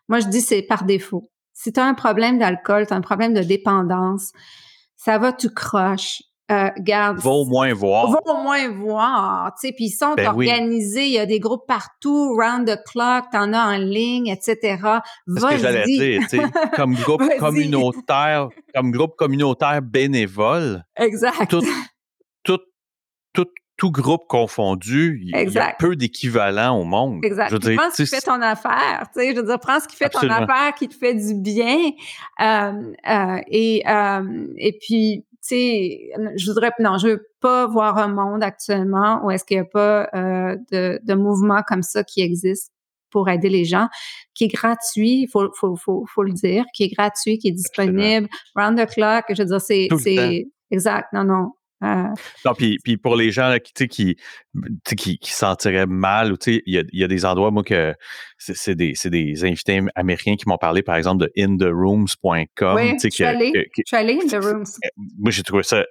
moi, 0.08 0.20
je 0.20 0.28
dis 0.28 0.40
c'est 0.40 0.62
par 0.62 0.84
défaut. 0.84 1.24
Si 1.60 1.72
tu 1.72 1.80
as 1.80 1.84
un 1.84 1.94
problème 1.94 2.38
d'alcool, 2.38 2.86
tu 2.86 2.94
as 2.94 2.96
un 2.96 3.00
problème 3.00 3.34
de 3.34 3.42
dépendance, 3.42 4.30
ça 4.94 5.18
va, 5.18 5.32
tu 5.32 5.50
croches 5.50 6.22
euh, 6.52 6.70
garde, 6.78 7.18
va 7.18 7.30
au 7.30 7.44
moins 7.46 7.74
voir. 7.74 8.12
Va 8.12 8.20
au 8.26 8.42
moins 8.44 8.68
voir, 8.70 9.52
tu 9.54 9.66
sais, 9.66 9.74
puis 9.74 9.86
ils 9.86 9.90
sont 9.90 10.14
ben 10.14 10.28
organisés, 10.28 11.06
il 11.06 11.12
y 11.12 11.18
a 11.18 11.26
des 11.26 11.40
groupes 11.40 11.66
partout, 11.66 12.32
round 12.38 12.64
the 12.64 12.78
clock, 12.86 13.24
t'en 13.32 13.52
as 13.52 13.74
en 13.74 13.76
ligne, 13.76 14.28
etc. 14.28 14.56
C'est 15.26 15.40
ce 15.40 15.46
que 15.46 15.58
j'allais 15.58 15.84
dire, 15.84 16.20
tu 16.30 16.38
sais, 16.38 16.42
comme 16.76 16.94
groupe 16.94 17.22
communautaire, 17.40 18.50
comme 18.72 18.92
groupe 18.92 19.16
communautaire 19.16 19.82
bénévole. 19.82 20.84
Exact. 20.96 21.50
Tout, 21.50 21.64
tout, 22.44 22.60
tout, 23.34 23.48
tout 23.78 23.90
groupe 23.90 24.26
confondu, 24.28 25.20
il 25.22 25.30
y 25.30 25.58
a 25.58 25.74
peu 25.78 25.96
d'équivalents 25.96 26.78
au 26.78 26.84
monde. 26.84 27.24
Exact. 27.24 27.48
Je 27.48 27.54
veux 27.54 27.58
dire, 27.60 27.76
prends 27.76 27.90
ce 27.90 28.02
qui 28.02 28.08
fait 28.08 28.20
ton 28.20 28.42
affaire, 28.42 29.06
tu 29.14 29.20
sais, 29.20 29.30
je 29.32 29.36
veux 29.40 29.46
dire, 29.46 29.58
prends 29.58 29.80
ce 29.80 29.88
qui 29.88 29.96
fait 29.96 30.10
ton 30.10 30.28
affaire, 30.28 30.74
qui 30.76 30.88
te 30.88 30.94
fait 30.94 31.14
du 31.14 31.34
bien, 31.34 31.78
euh, 32.40 32.72
euh, 33.08 33.40
et, 33.48 33.82
euh, 33.88 34.46
et 34.56 34.76
puis 34.78 35.24
sais, 35.48 36.10
je 36.36 36.50
voudrais, 36.50 36.72
non, 36.78 36.98
je 36.98 37.08
veux 37.08 37.26
pas 37.40 37.66
voir 37.66 37.98
un 37.98 38.08
monde 38.08 38.42
actuellement 38.42 39.24
où 39.24 39.30
est-ce 39.30 39.44
qu'il 39.44 39.56
n'y 39.56 39.62
a 39.62 39.64
pas 39.64 40.08
euh, 40.14 40.56
de, 40.72 41.00
de 41.02 41.14
mouvement 41.14 41.62
comme 41.66 41.82
ça 41.82 42.04
qui 42.04 42.20
existe 42.20 42.72
pour 43.10 43.30
aider 43.30 43.48
les 43.48 43.64
gens, 43.64 43.88
qui 44.34 44.44
est 44.44 44.48
gratuit, 44.48 45.22
il 45.22 45.28
faut, 45.28 45.50
faut, 45.54 45.76
faut, 45.76 46.04
faut, 46.06 46.22
le 46.22 46.32
dire, 46.32 46.64
qui 46.74 46.84
est 46.84 46.88
gratuit, 46.88 47.38
qui 47.38 47.48
est 47.48 47.52
disponible, 47.52 48.28
round 48.54 48.78
the 48.78 48.86
clock, 48.86 49.24
je 49.30 49.42
veux 49.42 49.48
dire, 49.48 49.60
c'est, 49.60 49.88
c'est, 49.98 50.46
exact, 50.70 51.10
non, 51.14 51.24
non, 51.24 51.52
ah. 51.80 52.12
Non, 52.44 52.54
puis, 52.54 52.78
puis 52.82 52.96
pour 52.96 53.14
les 53.14 53.30
gens 53.30 53.56
qui, 53.62 53.86
qui, 53.86 54.16
qui, 54.84 55.18
qui 55.18 55.32
sentiraient 55.32 55.86
mal, 55.86 56.34
il 56.46 56.62
y 56.66 56.78
a, 56.78 56.82
y 56.92 57.04
a 57.04 57.08
des 57.08 57.24
endroits, 57.24 57.50
moi, 57.50 57.62
que 57.62 57.94
c'est 58.38 58.74
des, 58.74 58.94
des 59.04 59.44
invités 59.44 59.80
américains 59.94 60.34
qui 60.36 60.48
m'ont 60.48 60.58
parlé, 60.58 60.82
par 60.82 60.96
exemple, 60.96 61.24
de 61.24 61.32
intherooms.com. 61.36 62.76
Oui, 62.76 62.96
je 63.02 63.08
suis 63.08 63.24
allé, 63.24 63.52
je 63.54 63.82
suis 63.86 63.96
allé 63.96 64.14
in 64.14 64.26
the 64.26 64.42
rooms. 64.42 64.78
Moi, 65.18 65.30
j'ai 65.30 65.42
trouvé 65.44 65.62
ça 65.62 65.84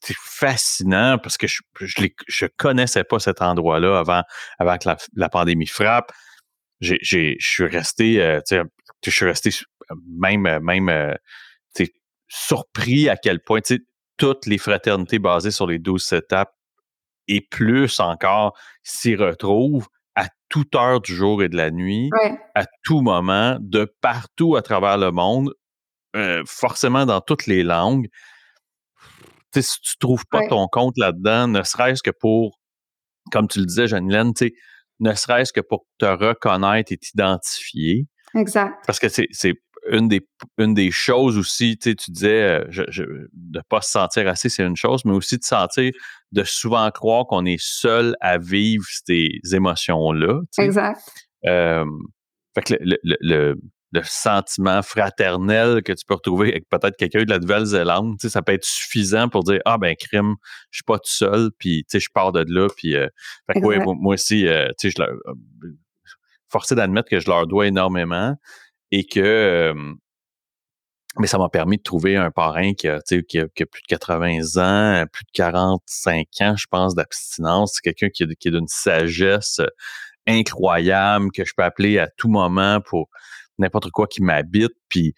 fascinant 0.00 1.18
parce 1.18 1.36
que 1.36 1.46
je, 1.46 1.60
je, 1.80 2.06
je 2.26 2.46
connaissais 2.56 3.04
pas 3.04 3.18
cet 3.18 3.42
endroit-là 3.42 3.98
avant, 3.98 4.22
avant 4.58 4.78
que 4.78 4.88
la, 5.14 5.28
pandémie 5.28 5.66
frappe. 5.66 6.10
J'ai, 6.80 6.98
je 7.02 7.34
suis 7.38 7.66
resté, 7.66 8.22
euh, 8.22 8.40
je 9.04 9.10
suis 9.10 9.26
resté 9.26 9.50
même, 10.06 10.58
même 10.62 10.88
euh, 10.88 11.14
surpris 12.28 13.08
à 13.08 13.16
quel 13.16 13.40
point, 13.40 13.60
tu 13.60 13.84
toutes 14.18 14.46
les 14.46 14.58
fraternités 14.58 15.18
basées 15.18 15.50
sur 15.50 15.66
les 15.66 15.78
12 15.78 16.12
étapes 16.12 16.54
et 17.28 17.40
plus 17.40 18.00
encore 18.00 18.56
s'y 18.82 19.14
retrouvent 19.14 19.88
à 20.14 20.26
toute 20.48 20.74
heure 20.74 21.00
du 21.00 21.14
jour 21.14 21.42
et 21.42 21.48
de 21.48 21.56
la 21.56 21.70
nuit, 21.70 22.10
à 22.54 22.64
tout 22.82 23.00
moment, 23.00 23.56
de 23.60 23.92
partout 24.00 24.56
à 24.56 24.62
travers 24.62 24.98
le 24.98 25.12
monde, 25.12 25.54
euh, 26.16 26.42
forcément 26.46 27.06
dans 27.06 27.20
toutes 27.20 27.46
les 27.46 27.62
langues. 27.62 28.08
si 29.54 29.80
tu 29.80 29.96
trouves 29.98 30.24
pas 30.26 30.46
ton 30.48 30.66
compte 30.66 30.94
là-dedans, 30.96 31.46
ne 31.46 31.62
serait-ce 31.62 32.02
que 32.02 32.10
pour, 32.10 32.58
comme 33.30 33.46
tu 33.46 33.60
le 33.60 33.66
disais, 33.66 33.86
Janine, 33.86 34.32
ne 35.00 35.14
serait-ce 35.14 35.52
que 35.52 35.60
pour 35.60 35.86
te 35.98 36.06
reconnaître 36.06 36.92
et 36.92 36.96
t'identifier. 36.96 38.06
Exact. 38.34 38.74
Parce 38.86 38.98
que 38.98 39.08
c'est 39.08 39.54
une 39.90 40.08
des, 40.08 40.20
une 40.58 40.74
des 40.74 40.90
choses 40.90 41.38
aussi, 41.38 41.76
tu 41.78 41.94
disais, 42.10 42.42
euh, 42.42 42.64
je, 42.70 43.02
de 43.02 43.28
ne 43.58 43.60
pas 43.68 43.80
se 43.80 43.90
sentir 43.90 44.28
assez, 44.28 44.48
c'est 44.48 44.64
une 44.64 44.76
chose, 44.76 45.04
mais 45.04 45.12
aussi 45.12 45.38
de 45.38 45.44
sentir, 45.44 45.92
de 46.32 46.44
souvent 46.44 46.90
croire 46.90 47.26
qu'on 47.26 47.44
est 47.44 47.60
seul 47.60 48.16
à 48.20 48.38
vivre 48.38 48.84
ces 49.06 49.40
émotions-là. 49.52 50.40
Exact. 50.58 51.00
Euh, 51.46 51.84
fait 52.54 52.62
que 52.62 52.74
le, 52.80 52.96
le, 53.02 53.56
le, 53.92 54.02
sentiment 54.02 54.82
fraternel 54.82 55.82
que 55.82 55.92
tu 55.92 56.04
peux 56.06 56.14
retrouver 56.14 56.50
avec 56.50 56.68
peut-être 56.68 56.96
quelqu'un 56.96 57.24
de 57.24 57.30
la 57.30 57.38
Nouvelle-Zélande, 57.38 58.20
ça 58.20 58.42
peut 58.42 58.52
être 58.52 58.64
suffisant 58.64 59.28
pour 59.28 59.44
dire 59.44 59.60
Ah 59.64 59.78
ben 59.78 59.94
crime, 59.94 60.34
je 60.70 60.78
suis 60.78 60.84
pas 60.84 60.98
tout 60.98 61.10
seul, 61.10 61.50
puis 61.58 61.86
je 61.90 62.08
pars 62.12 62.32
de 62.32 62.44
là, 62.48 62.68
puis 62.76 62.96
euh, 62.96 63.08
fait 63.46 63.60
que, 63.60 63.66
ouais, 63.66 63.78
moi, 63.78 64.14
aussi, 64.14 64.46
sais, 64.78 64.90
je 64.90 65.02
forcé 66.50 66.74
d'admettre 66.74 67.08
que 67.10 67.20
je 67.20 67.28
leur 67.28 67.46
dois 67.46 67.66
énormément 67.66 68.34
et 68.90 69.04
que 69.04 69.74
mais 71.18 71.26
ça 71.26 71.38
m'a 71.38 71.48
permis 71.48 71.78
de 71.78 71.82
trouver 71.82 72.16
un 72.16 72.30
parrain 72.30 72.74
qui 72.74 72.86
a, 72.86 73.00
qui 73.00 73.38
a, 73.40 73.46
plus 73.48 73.82
de 73.82 73.86
80 73.88 74.56
ans, 74.56 75.04
plus 75.12 75.24
de 75.24 75.30
45 75.32 76.26
ans, 76.40 76.54
je 76.56 76.66
pense, 76.70 76.94
d'abstinence. 76.94 77.72
C'est 77.74 77.82
quelqu'un 77.82 78.08
qui, 78.08 78.26
qui 78.36 78.48
est 78.48 78.50
d'une 78.52 78.68
sagesse 78.68 79.60
incroyable, 80.26 81.32
que 81.32 81.44
je 81.44 81.52
peux 81.56 81.64
appeler 81.64 81.98
à 81.98 82.08
tout 82.08 82.28
moment 82.28 82.80
pour 82.80 83.08
n'importe 83.58 83.90
quoi 83.90 84.06
qui 84.06 84.22
m'habite. 84.22 84.72
Puis 84.88 85.14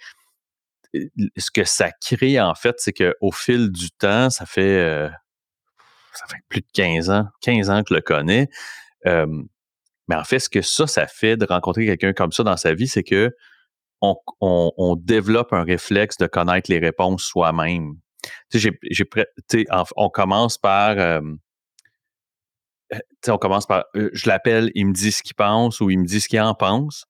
ce 1.36 1.50
que 1.50 1.64
ça 1.64 1.90
crée, 1.90 2.40
en 2.40 2.54
fait, 2.54 2.76
c'est 2.78 2.92
qu'au 2.92 3.32
fil 3.32 3.70
du 3.70 3.90
temps, 3.90 4.30
ça 4.30 4.46
fait 4.46 5.10
ça 6.14 6.26
fait 6.26 6.42
plus 6.48 6.60
de 6.60 6.66
15 6.72 7.10
ans, 7.10 7.26
15 7.42 7.70
ans 7.70 7.82
que 7.82 7.90
je 7.90 7.94
le 7.94 8.00
connais. 8.00 8.48
mais 9.04 10.16
en 10.16 10.24
fait, 10.24 10.38
ce 10.38 10.48
que 10.48 10.62
ça, 10.62 10.86
ça 10.86 11.06
fait 11.06 11.36
de 11.36 11.46
rencontrer 11.46 11.86
quelqu'un 11.86 12.12
comme 12.12 12.32
ça 12.32 12.42
dans 12.42 12.56
sa 12.56 12.74
vie, 12.74 12.88
c'est 12.88 13.04
que 13.04 13.34
on, 14.00 14.96
développe 14.96 15.52
un 15.52 15.62
réflexe 15.62 16.16
de 16.16 16.26
connaître 16.26 16.70
les 16.70 16.78
réponses 16.78 17.22
soi-même. 17.22 17.96
Tu 18.50 18.60
sais, 18.60 18.70
j'ai, 18.90 19.66
on 19.96 20.08
commence 20.10 20.58
par, 20.58 20.98
euh, 20.98 21.20
on 23.28 23.38
commence 23.38 23.66
par, 23.66 23.84
euh, 23.96 24.10
je 24.12 24.28
l'appelle, 24.28 24.70
il 24.74 24.86
me 24.86 24.92
dit 24.92 25.12
ce 25.12 25.22
qu'il 25.22 25.34
pense 25.34 25.80
ou 25.80 25.90
il 25.90 25.98
me 25.98 26.06
dit 26.06 26.20
ce 26.20 26.28
qu'il 26.28 26.40
en 26.40 26.54
pense. 26.54 27.04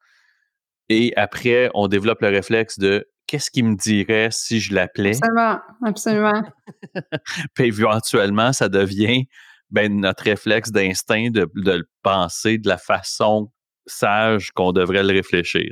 Et 0.88 1.12
après, 1.16 1.70
on 1.74 1.88
développe 1.88 2.20
le 2.20 2.28
réflexe 2.28 2.78
de 2.78 3.08
qu'est-ce 3.26 3.50
qu'il 3.50 3.64
me 3.64 3.76
dirait 3.76 4.28
si 4.32 4.60
je 4.60 4.74
l'appelais? 4.74 5.16
Absolument, 5.16 5.60
absolument. 5.84 6.42
Puis 7.54 7.66
éventuellement, 7.66 8.52
ça 8.52 8.68
devient 8.68 9.26
ben, 9.70 10.00
notre 10.00 10.24
réflexe 10.24 10.72
d'instinct 10.72 11.30
de, 11.30 11.48
le 11.54 11.88
penser 12.02 12.58
de 12.58 12.68
la 12.68 12.76
façon 12.76 13.52
sage 13.90 14.50
qu'on 14.52 14.72
devrait 14.72 15.02
le 15.02 15.12
réfléchir. 15.12 15.70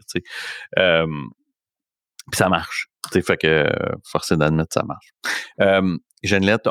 Puis 2.31 2.39
ça 2.39 2.49
marche. 2.49 2.89
Tu 3.05 3.21
sais, 3.21 3.23
fait 3.23 3.37
que 3.37 4.35
d'admettre 4.35 4.75
ça 4.75 4.83
marche. 4.85 5.13
Euh, 5.61 5.97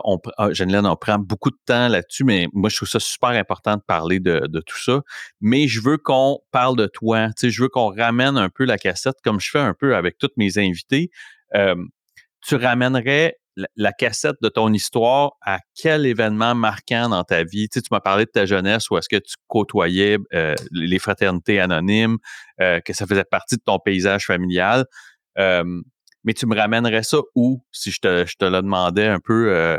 on, 0.03 0.19
ah, 0.37 0.49
on 0.83 0.95
prend 0.97 1.19
beaucoup 1.19 1.49
de 1.49 1.57
temps 1.65 1.87
là-dessus, 1.87 2.25
mais 2.25 2.47
moi, 2.53 2.69
je 2.69 2.75
trouve 2.75 2.89
ça 2.89 2.99
super 2.99 3.29
important 3.29 3.75
de 3.77 3.81
parler 3.81 4.19
de, 4.19 4.61
tout 4.65 4.77
ça. 4.77 5.01
Mais 5.39 5.67
je 5.67 5.81
veux 5.81 5.97
qu'on 5.97 6.39
parle 6.51 6.75
de 6.75 6.85
toi. 6.85 7.29
Je 7.41 7.61
veux 7.61 7.69
qu'on 7.69 7.95
ramène 7.95 8.37
un 8.37 8.49
peu 8.49 8.65
la 8.65 8.77
cassette, 8.77 9.15
comme 9.23 9.39
je 9.39 9.49
fais 9.49 9.59
un 9.59 9.73
peu 9.73 9.95
avec 9.95 10.17
tous 10.17 10.31
mes 10.37 10.57
invités. 10.57 11.09
tu 11.53 12.55
ramènerais 12.55 13.37
la, 13.75 13.91
cassette 13.91 14.35
de 14.41 14.49
ton 14.49 14.71
histoire 14.73 15.31
à 15.45 15.59
quel 15.75 16.05
événement 16.05 16.55
marquant 16.55 17.09
dans 17.09 17.23
ta 17.23 17.43
vie? 17.43 17.67
Tu, 17.69 17.79
sais, 17.79 17.81
tu 17.81 17.89
m'as 17.91 17.99
parlé 17.99 18.25
de 18.25 18.31
ta 18.31 18.45
jeunesse 18.45 18.89
où 18.89 18.97
est-ce 18.97 19.09
que 19.09 19.17
tu 19.17 19.35
côtoyais 19.47 20.17
euh, 20.33 20.55
les 20.71 20.99
fraternités 20.99 21.59
anonymes, 21.59 22.17
euh, 22.61 22.79
que 22.81 22.93
ça 22.93 23.05
faisait 23.05 23.23
partie 23.23 23.55
de 23.55 23.61
ton 23.65 23.79
paysage 23.79 24.25
familial. 24.25 24.85
mais 25.35 26.33
tu 26.33 26.45
me 26.45 26.55
ramènerais 26.55 27.03
ça 27.03 27.17
où 27.35 27.63
si 27.71 27.91
je 27.91 27.99
te, 27.99 28.25
je 28.25 28.35
te 28.37 28.45
le 28.45 28.61
demandais 28.61 29.07
un 29.07 29.19
peu 29.19 29.53
euh, 29.53 29.77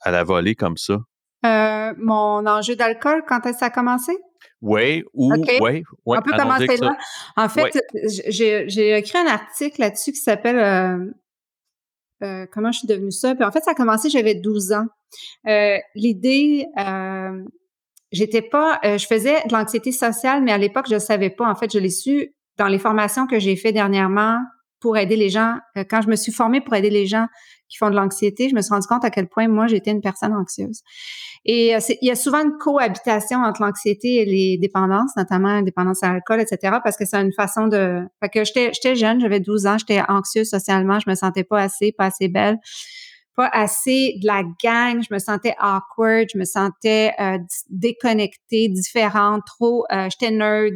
à, 0.00 0.10
la 0.10 0.24
volée 0.24 0.54
comme 0.54 0.76
ça? 0.76 0.98
mon 1.96 2.46
enjeu 2.46 2.76
d'alcool, 2.76 3.24
quand 3.26 3.44
est-ce 3.46 3.54
que 3.54 3.58
ça 3.60 3.66
a 3.66 3.70
commencé? 3.70 4.12
Oui, 4.62 5.02
ou 5.14 5.32
oui, 5.60 5.82
On 6.06 6.20
peut 6.20 6.32
commencer 6.32 6.76
là. 6.76 6.96
En 7.36 7.48
fait, 7.48 7.82
j'ai 8.28 8.96
écrit 8.96 9.18
un 9.18 9.26
article 9.26 9.80
là-dessus 9.80 10.12
qui 10.12 10.20
s'appelle 10.20 11.14
euh, 12.22 12.46
comment 12.52 12.72
je 12.72 12.80
suis 12.80 12.88
devenue 12.88 13.12
ça. 13.12 13.34
Puis 13.34 13.44
en 13.44 13.50
fait, 13.50 13.62
ça 13.62 13.72
a 13.72 13.74
commencé, 13.74 14.10
j'avais 14.10 14.34
12 14.34 14.72
ans. 14.72 14.86
Euh, 15.48 15.76
l'idée, 15.94 16.66
euh, 16.78 17.42
j'étais 18.12 18.42
pas, 18.42 18.78
je 18.84 19.06
faisais 19.06 19.36
de 19.46 19.52
l'anxiété 19.52 19.92
sociale, 19.92 20.42
mais 20.42 20.52
à 20.52 20.58
l'époque, 20.58 20.86
je 20.88 20.94
ne 20.94 21.00
savais 21.00 21.30
pas. 21.30 21.48
En 21.48 21.54
fait, 21.54 21.72
je 21.72 21.78
l'ai 21.78 21.90
su 21.90 22.34
dans 22.58 22.68
les 22.68 22.78
formations 22.78 23.26
que 23.26 23.38
j'ai 23.38 23.56
fait 23.56 23.72
dernièrement 23.72 24.38
pour 24.80 24.96
aider 24.96 25.16
les 25.16 25.28
gens. 25.28 25.56
quand 25.88 26.02
je 26.02 26.08
me 26.08 26.16
suis 26.16 26.32
formée 26.32 26.60
pour 26.60 26.74
aider 26.74 26.90
les 26.90 27.06
gens 27.06 27.26
qui 27.70 27.78
font 27.78 27.88
de 27.88 27.96
l'anxiété, 27.96 28.48
je 28.48 28.54
me 28.54 28.60
suis 28.60 28.74
rendu 28.74 28.86
compte 28.86 29.04
à 29.04 29.10
quel 29.10 29.28
point 29.28 29.48
moi, 29.48 29.66
j'étais 29.66 29.92
une 29.92 30.00
personne 30.02 30.34
anxieuse. 30.34 30.82
Et 31.46 31.74
euh, 31.74 31.78
il 32.02 32.08
y 32.08 32.10
a 32.10 32.16
souvent 32.16 32.42
une 32.42 32.58
cohabitation 32.58 33.38
entre 33.38 33.62
l'anxiété 33.62 34.16
et 34.16 34.24
les 34.26 34.58
dépendances, 34.58 35.16
notamment 35.16 35.54
la 35.54 35.62
dépendance 35.62 36.02
à 36.02 36.12
l'alcool, 36.12 36.40
etc., 36.40 36.78
parce 36.84 36.96
que 36.96 37.06
c'est 37.06 37.16
une 37.16 37.32
façon 37.32 37.68
de... 37.68 38.02
Fait 38.20 38.28
que 38.28 38.44
j'étais 38.44 38.94
jeune, 38.94 39.20
j'avais 39.20 39.40
12 39.40 39.66
ans, 39.66 39.78
j'étais 39.78 40.02
anxieuse 40.08 40.50
socialement, 40.50 40.98
je 40.98 41.08
me 41.08 41.14
sentais 41.14 41.44
pas 41.44 41.60
assez, 41.62 41.92
pas 41.92 42.06
assez 42.06 42.28
belle 42.28 42.58
pas 43.36 43.48
assez 43.52 44.18
de 44.20 44.26
la 44.26 44.42
gang, 44.62 45.02
je 45.02 45.12
me 45.12 45.18
sentais 45.18 45.54
awkward, 45.58 46.26
je 46.32 46.38
me 46.38 46.44
sentais 46.44 47.12
euh, 47.20 47.38
déconnectée, 47.70 48.68
différente, 48.68 49.42
trop, 49.46 49.84
euh, 49.92 50.08
j'étais 50.10 50.32
nerd, 50.32 50.74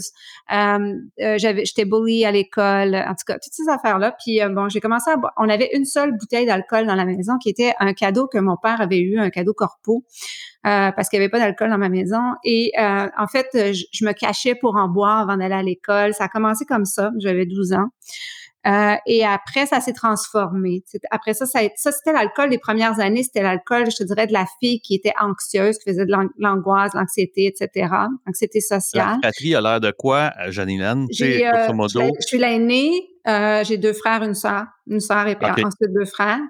euh, 0.53 0.95
euh, 1.21 1.38
j'avais, 1.38 1.64
j'étais 1.64 1.85
bully 1.85 2.25
à 2.25 2.31
l'école, 2.31 2.95
en 2.95 3.14
tout 3.14 3.25
cas 3.27 3.35
toutes 3.35 3.53
ces 3.53 3.69
affaires 3.69 3.99
là. 3.99 4.14
Puis 4.25 4.40
bon, 4.51 4.69
j'ai 4.69 4.81
commencé 4.81 5.11
à 5.11 5.17
boire. 5.17 5.33
On 5.37 5.49
avait 5.49 5.71
une 5.75 5.85
seule 5.85 6.12
bouteille 6.17 6.47
d'alcool 6.47 6.87
dans 6.87 6.95
la 6.95 7.05
maison 7.05 7.38
qui 7.38 7.49
était 7.49 7.75
un 7.81 7.93
cadeau 7.93 8.27
que 8.29 8.38
mon 8.38 8.57
père 8.57 8.81
avait 8.81 9.01
eu, 9.01 9.19
un 9.19 9.31
cadeau 9.31 9.53
corpo. 9.53 10.05
parce 10.62 11.09
qu'il 11.09 11.19
n'y 11.19 11.25
avait 11.25 11.31
pas 11.31 11.38
d'alcool 11.38 11.71
dans 11.71 11.79
ma 11.79 11.88
maison. 11.88 12.35
Et 12.45 12.73
en 12.79 13.27
fait, 13.27 13.49
je, 13.53 13.85
je, 13.93 14.05
me 14.05 14.12
cachais 14.12 14.55
pour 14.55 14.77
en 14.77 14.88
boire 14.88 15.21
avant 15.21 15.37
d'aller 15.37 15.55
à 15.55 15.62
l'école. 15.62 16.14
Ça 16.14 16.25
a 16.25 16.29
commencé 16.29 16.64
comme 16.64 16.85
ça. 16.85 17.11
J'avais 17.19 17.47
12 17.47 17.73
ans. 17.75 17.88
Euh, 18.66 18.94
et 19.07 19.24
après, 19.24 19.66
ça 19.66 19.81
s'est 19.81 19.92
transformé. 19.92 20.83
Après 21.11 21.35
ça, 21.35 21.44
ça, 21.44 21.61
ça 21.77 21.92
c'était 21.92 22.12
l'alcool 22.12 22.48
des 22.50 22.59
premières 22.59 22.98
années. 22.98 23.22
C'était 23.22 23.42
l'alcool, 23.42 23.90
je 23.90 23.96
te 23.96 24.05
dirais, 24.05 24.27
de 24.27 24.33
la 24.33 24.46
fille 24.61 24.81
qui 24.81 24.94
était 24.94 25.12
anxieuse, 25.20 25.79
qui 25.79 25.90
faisait 25.90 26.07
de 26.07 26.12
l'angoisse, 26.38 26.94
l'anxiété, 26.94 27.46
etc. 27.46 27.88
Anxiété 28.27 28.61
sociale. 28.61 29.18
La 29.22 29.31
fratrie 29.31 29.55
a 29.55 29.61
l'air 29.61 29.81
de 29.81 29.90
quoi, 29.90 30.33
Janine? 30.48 31.07
J'ai, 31.11 31.46
euh, 31.46 31.68
je, 31.68 32.11
je 32.20 32.27
suis 32.27 32.38
l'aînée. 32.38 32.90
Euh, 33.27 33.64
j'ai 33.64 33.79
deux 33.79 33.92
frères, 33.92 34.22
une 34.22 34.35
sœur. 34.35 34.64
Une 34.87 35.00
sœur 35.00 35.27
et 35.27 35.37
puis 35.37 35.48
ensuite 35.48 35.92
deux 35.92 36.05
frères. 36.05 36.40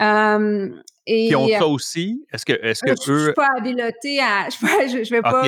Euh, 0.00 0.68
et, 1.10 1.28
qui 1.28 1.36
ont 1.36 1.48
ça 1.48 1.66
aussi? 1.66 2.24
Est-ce 2.32 2.44
que, 2.44 2.52
est-ce 2.52 2.82
que 2.82 2.94
je, 3.04 3.12
eux... 3.12 3.18
Je 3.18 3.24
suis 3.24 3.32
pas 3.34 3.48
habilitée 3.56 4.20
à... 4.20 4.48
Je, 4.48 5.04
je, 5.04 5.10
vais 5.10 5.22
pas... 5.22 5.42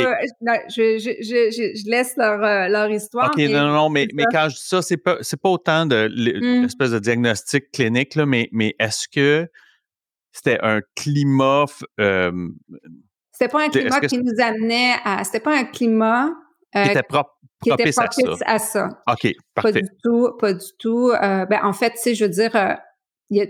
Je, 0.68 0.98
je, 0.98 1.90
laisse 1.90 2.16
leur, 2.16 2.38
leur 2.68 2.90
histoire. 2.90 3.30
OK, 3.32 3.38
non, 3.48 3.68
non, 3.68 3.88
mais, 3.88 4.08
mais 4.12 4.24
quand 4.32 4.48
je 4.48 4.56
dis 4.56 4.64
ça, 4.64 4.82
c'est 4.82 4.96
pas, 4.96 5.18
c'est 5.20 5.40
pas 5.40 5.50
autant 5.50 5.86
de 5.86 6.08
l'espèce 6.12 6.90
mmh. 6.90 6.94
de 6.94 6.98
diagnostic 6.98 7.70
clinique, 7.70 8.14
là, 8.14 8.26
mais, 8.26 8.48
mais 8.52 8.74
est-ce 8.78 9.06
que 9.08 9.48
c'était 10.32 10.58
un 10.62 10.80
climat... 10.96 11.66
Euh, 12.00 12.48
c'était 13.30 13.48
pas 13.48 13.64
un 13.64 13.68
climat 13.68 14.00
qui 14.00 14.18
nous 14.18 14.40
amenait 14.42 14.94
à... 15.04 15.22
C'était 15.24 15.40
pas 15.40 15.56
un 15.56 15.64
climat... 15.64 16.30
Euh, 16.74 16.84
qui 16.84 16.90
était 16.90 17.02
propre 17.02 17.38
qui 17.62 17.70
était 17.70 17.92
propice 17.92 18.42
à 18.44 18.58
ça. 18.58 18.88
OK, 19.06 19.32
parfait. 19.54 19.72
Pas 19.72 19.72
du 19.72 19.88
tout, 20.02 20.30
pas 20.38 20.52
du 20.52 20.66
tout. 20.78 21.10
Euh, 21.10 21.46
ben, 21.46 21.60
en 21.62 21.72
fait, 21.72 21.90
tu 21.92 21.98
sais, 21.98 22.14
je 22.14 22.24
veux 22.24 22.30
dire, 22.30 22.54
euh, 22.56 22.74
il 23.30 23.36
y 23.38 23.42
a, 23.42 23.46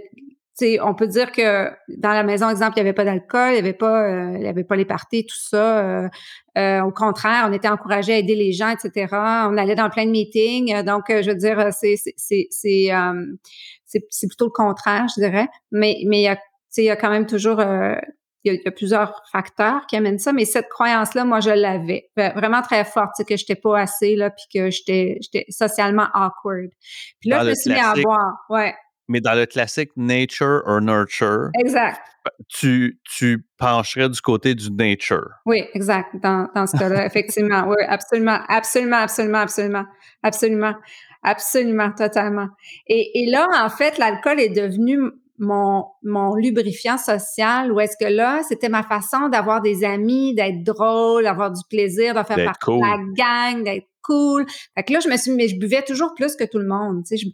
on 0.60 0.94
peut 0.94 1.06
dire 1.06 1.32
que 1.32 1.70
dans 1.88 2.10
la 2.12 2.22
maison, 2.22 2.48
exemple, 2.48 2.72
il 2.76 2.82
n'y 2.82 2.88
avait 2.88 2.92
pas 2.92 3.04
d'alcool, 3.04 3.50
il 3.50 3.52
n'y 3.54 3.58
avait 3.58 3.72
pas, 3.72 4.08
euh, 4.08 4.36
il 4.36 4.42
y 4.42 4.46
avait 4.46 4.64
pas 4.64 4.76
les 4.76 4.84
parties, 4.84 5.24
tout 5.24 5.36
ça. 5.36 5.78
Euh, 5.78 6.08
euh, 6.58 6.80
au 6.82 6.92
contraire, 6.92 7.46
on 7.48 7.52
était 7.52 7.68
encouragé 7.68 8.14
à 8.14 8.18
aider 8.18 8.34
les 8.34 8.52
gens, 8.52 8.68
etc. 8.68 9.08
On 9.12 9.56
allait 9.56 9.74
dans 9.74 9.88
plein 9.88 10.04
de 10.04 10.10
meetings. 10.10 10.82
Donc, 10.82 11.04
je 11.08 11.30
veux 11.30 11.36
dire, 11.36 11.68
c'est 11.72 11.96
c'est 11.96 12.48
c'est 12.50 12.90
c'est 14.10 14.26
plutôt 14.26 14.46
le 14.46 14.50
contraire, 14.50 15.06
je 15.16 15.22
dirais. 15.22 15.48
Mais 15.70 15.96
mais 16.06 16.20
il 16.20 16.24
y 16.24 16.28
a 16.28 16.38
il 16.76 16.84
y 16.84 16.90
a 16.90 16.96
quand 16.96 17.10
même 17.10 17.26
toujours 17.26 17.60
il 18.44 18.54
y, 18.54 18.68
a, 18.68 18.72
plusieurs 18.72 19.22
facteurs 19.30 19.86
qui 19.86 19.96
amènent 19.96 20.18
ça, 20.18 20.32
mais 20.32 20.44
cette 20.44 20.68
croyance-là, 20.68 21.24
moi, 21.24 21.38
je 21.38 21.50
l'avais 21.50 22.10
vraiment 22.16 22.60
très 22.60 22.84
forte, 22.84 23.12
que 23.18 23.36
je 23.36 23.42
n'étais 23.42 23.54
pas 23.54 23.78
assez 23.78 24.16
là, 24.16 24.30
puis 24.30 24.46
que 24.52 24.68
j'étais 24.68 25.18
j'étais 25.20 25.44
socialement 25.48 26.08
awkward. 26.12 26.70
Puis 27.20 27.30
là, 27.30 27.44
je 27.44 27.50
me 27.50 27.54
suis 27.54 27.70
mis 27.70 27.78
à 27.78 27.94
boire, 27.94 28.44
ouais 28.50 28.74
mais 29.12 29.20
dans 29.20 29.34
le 29.34 29.46
classique 29.46 29.90
nature 29.96 30.62
or 30.66 30.80
nurture, 30.80 31.50
exact. 31.60 32.00
Tu, 32.48 33.00
tu 33.04 33.44
pencherais 33.58 34.08
du 34.08 34.20
côté 34.20 34.54
du 34.54 34.70
nature. 34.70 35.28
Oui, 35.44 35.64
exact. 35.74 36.14
Dans, 36.22 36.48
dans 36.54 36.66
ce 36.66 36.76
cas-là, 36.76 37.04
effectivement. 37.04 37.64
Oui, 37.66 37.76
absolument, 37.88 38.38
absolument, 38.48 38.98
absolument, 38.98 39.38
absolument, 39.38 39.84
absolument, 40.22 40.74
absolument, 41.24 41.90
totalement. 41.90 42.46
Et, 42.86 43.22
et 43.22 43.30
là, 43.30 43.46
en 43.64 43.68
fait, 43.68 43.98
l'alcool 43.98 44.38
est 44.38 44.50
devenu 44.50 45.00
mon, 45.38 45.84
mon 46.04 46.36
lubrifiant 46.36 46.96
social, 46.96 47.72
où 47.72 47.80
est-ce 47.80 47.96
que 47.98 48.08
là, 48.08 48.42
c'était 48.48 48.68
ma 48.68 48.84
façon 48.84 49.28
d'avoir 49.28 49.60
des 49.60 49.84
amis, 49.84 50.32
d'être 50.34 50.62
drôle, 50.62 51.24
d'avoir 51.24 51.50
du 51.50 51.62
plaisir, 51.68 52.14
de 52.14 52.22
faire 52.22 52.44
partie 52.44 52.70
de 52.70 52.80
la 52.80 52.98
gang, 53.16 53.64
d'être 53.64 53.88
cool. 54.04 54.46
Fait 54.76 54.84
que 54.84 54.92
là, 54.92 55.00
je 55.00 55.08
me 55.08 55.16
suis, 55.16 55.32
mais 55.32 55.48
je 55.48 55.58
buvais 55.58 55.82
toujours 55.82 56.14
plus 56.14 56.36
que 56.36 56.44
tout 56.44 56.58
le 56.58 56.68
monde. 56.68 57.02
Tu 57.04 57.18
sais, 57.18 57.26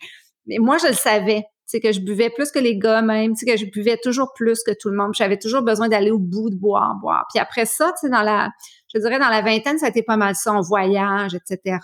mais 0.47 0.57
moi, 0.59 0.79
je 0.79 0.87
le 0.87 0.95
savais 0.95 1.43
c'est 1.69 1.81
que 1.81 1.93
je 1.93 2.01
buvais 2.01 2.31
plus 2.31 2.51
que 2.51 2.59
les 2.59 2.79
gars 2.79 3.03
même, 3.03 3.35
tu 3.35 3.45
sais, 3.45 3.53
que 3.53 3.59
je 3.59 3.67
buvais 3.67 3.99
toujours 4.03 4.33
plus 4.35 4.63
que 4.65 4.71
tout 4.81 4.89
le 4.89 4.97
monde. 4.97 5.13
J'avais 5.15 5.37
toujours 5.37 5.61
besoin 5.61 5.89
d'aller 5.89 6.11
au 6.11 6.19
bout 6.19 6.49
de 6.49 6.57
boire, 6.57 6.95
boire. 6.99 7.27
Puis 7.31 7.39
après 7.39 7.67
ça, 7.67 7.93
tu 7.93 8.07
sais, 8.07 8.09
dans 8.09 8.23
la, 8.23 8.49
je 8.93 8.99
dirais 8.99 9.19
dans 9.19 9.29
la 9.29 9.43
vingtaine, 9.43 9.79
ça 9.79 9.87
a 9.87 9.89
été 9.91 10.03
pas 10.03 10.17
mal 10.17 10.35
ça, 10.35 10.55
on 10.55 10.63
voyage, 10.63 11.35
etc. 11.35 11.77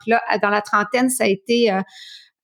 Puis 0.00 0.10
là, 0.10 0.22
dans 0.42 0.50
la 0.50 0.60
trentaine, 0.60 1.08
ça 1.08 1.24
a 1.24 1.26
été 1.26 1.72
euh, 1.72 1.80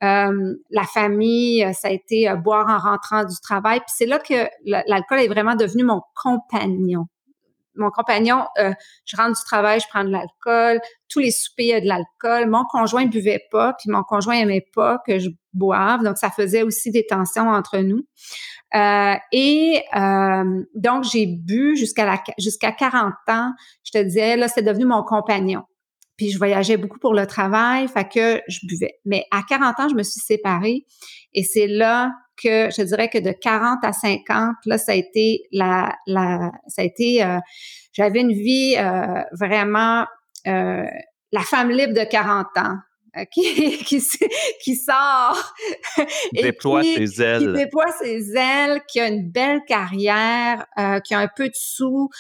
euh, 0.05 0.55
la 0.71 0.85
famille, 0.85 1.69
ça 1.75 1.89
a 1.89 1.91
été 1.91 2.31
euh, 2.31 2.37
boire 2.37 2.67
en 2.67 2.79
rentrant 2.79 3.25
du 3.25 3.37
travail. 3.43 3.81
Puis 3.81 3.93
c'est 3.95 4.07
là 4.07 4.19
que 4.19 4.49
l'alcool 4.65 5.21
est 5.21 5.29
vraiment 5.29 5.55
devenu 5.55 5.85
mon 5.85 6.01
compagnon 6.15 7.05
mon 7.77 7.91
compagnon, 7.91 8.45
euh, 8.59 8.73
je 9.05 9.17
rentre 9.17 9.39
du 9.39 9.45
travail, 9.45 9.81
je 9.81 9.87
prends 9.89 10.05
de 10.05 10.11
l'alcool. 10.11 10.81
Tous 11.09 11.21
les 11.21 11.31
soupers, 11.31 11.65
il 11.65 11.69
y 11.69 11.73
a 11.73 11.81
de 11.81 11.87
l'alcool. 11.87 12.49
Mon 12.49 12.65
conjoint 12.71 13.07
buvait 13.07 13.45
pas, 13.51 13.75
puis 13.75 13.91
mon 13.91 14.03
conjoint 14.03 14.35
aimait 14.35 14.67
pas 14.75 14.99
que 15.07 15.19
je 15.19 15.31
boive. 15.53 16.03
Donc, 16.03 16.19
ça 16.19 16.31
faisait 16.31 16.63
aussi 16.63 16.91
des 16.91 17.07
tensions 17.07 17.49
entre 17.49 17.79
nous. 17.79 18.03
Euh, 18.75 19.15
et 19.33 19.83
euh, 19.97 20.65
donc, 20.75 21.05
j'ai 21.05 21.27
bu 21.27 21.77
jusqu'à 21.77 22.05
la 22.05 22.23
jusqu'à 22.39 22.73
40 22.73 23.13
ans. 23.29 23.53
Je 23.85 23.93
te 23.93 24.03
disais, 24.03 24.37
là, 24.37 24.49
c'est 24.49 24.63
devenu 24.63 24.85
mon 24.85 25.03
compagnon. 25.03 25.63
Puis 26.17 26.31
je 26.31 26.39
voyageais 26.39 26.79
beaucoup 26.79 26.99
pour 26.99 27.13
le 27.13 27.27
travail, 27.27 27.89
fait 27.89 28.09
que 28.09 28.41
je 28.49 28.61
buvais. 28.67 28.95
Mais 29.05 29.27
à 29.31 29.43
40 29.47 29.81
ans, 29.81 29.89
je 29.89 29.95
me 29.95 30.03
suis 30.03 30.21
séparée 30.21 30.87
et 31.35 31.43
c'est 31.43 31.67
là 31.67 32.11
que 32.37 32.71
je 32.71 32.83
dirais 32.83 33.09
que 33.09 33.19
de 33.19 33.33
40 33.33 33.79
à 33.83 33.93
50, 33.93 34.57
là, 34.67 34.79
ça 34.79 34.93
a 34.93 34.95
été 34.95 35.43
la, 35.53 35.95
la 36.07 36.53
ça 36.69 36.83
a 36.83 36.85
été, 36.85 37.23
euh, 37.23 37.39
j'avais 37.93 38.21
une 38.21 38.33
vie 38.33 38.77
euh, 38.77 39.23
vraiment 39.33 40.07
euh, 40.47 40.85
la 41.33 41.41
femme 41.41 41.71
libre 41.71 41.95
de 41.95 42.05
40 42.05 42.47
ans. 42.59 42.77
qui, 43.33 43.79
qui, 43.85 44.03
qui 44.63 44.77
sort. 44.77 45.55
Déploie 46.33 46.83
ses 46.83 47.23
ailes. 47.23 47.47
Qui 47.47 47.53
déploie 47.65 47.91
ses 47.99 48.37
ailes, 48.37 48.83
qui 48.87 49.01
a 49.01 49.09
une 49.09 49.31
belle 49.31 49.63
carrière, 49.67 50.67
qui 51.03 51.15
a 51.15 51.21
un 51.21 51.29
peu 51.35 51.49
de 51.49 51.55
sous, 51.55 52.11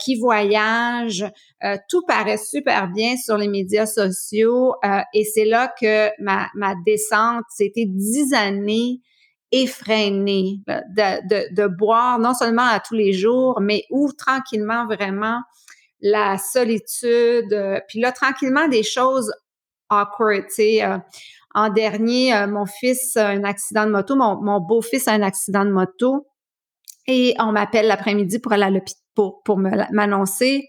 qui 0.00 0.16
voyage. 0.16 1.24
Tout 1.88 2.02
paraît 2.04 2.38
super 2.38 2.88
bien 2.88 3.16
sur 3.16 3.36
les 3.36 3.46
médias 3.46 3.86
sociaux. 3.86 4.74
et 5.14 5.22
c'est 5.22 5.44
là 5.44 5.72
que 5.80 6.10
ma, 6.20 6.48
ma 6.54 6.74
descente, 6.84 7.44
c'était 7.50 7.86
dix 7.86 8.32
années 8.32 9.00
effrénée 9.52 10.60
de, 10.66 11.66
boire 11.66 12.18
non 12.18 12.34
seulement 12.34 12.66
à 12.66 12.80
tous 12.80 12.94
les 12.94 13.12
jours, 13.12 13.60
mais 13.60 13.84
où 13.90 14.10
tranquillement 14.12 14.86
vraiment 14.86 15.40
la 16.00 16.38
solitude, 16.38 17.82
puis 17.88 18.00
là 18.00 18.12
tranquillement 18.12 18.68
des 18.68 18.82
choses 18.82 19.32
awkward. 19.90 20.46
Euh, 20.58 20.98
en 21.54 21.68
dernier, 21.68 22.34
euh, 22.34 22.46
mon 22.46 22.64
fils 22.64 23.16
a 23.16 23.28
un 23.28 23.44
accident 23.44 23.86
de 23.86 23.90
moto, 23.90 24.16
mon, 24.16 24.60
beau-fils 24.60 25.08
a 25.08 25.12
un 25.12 25.22
accident 25.22 25.64
de 25.64 25.70
moto, 25.70 26.26
et 27.06 27.34
on 27.38 27.52
m'appelle 27.52 27.88
l'après-midi 27.88 28.38
pour 28.38 28.52
aller 28.52 28.64
à 28.64 28.70
l'hôpital 28.70 29.00
pour, 29.14 29.58
m'annoncer. 29.58 30.66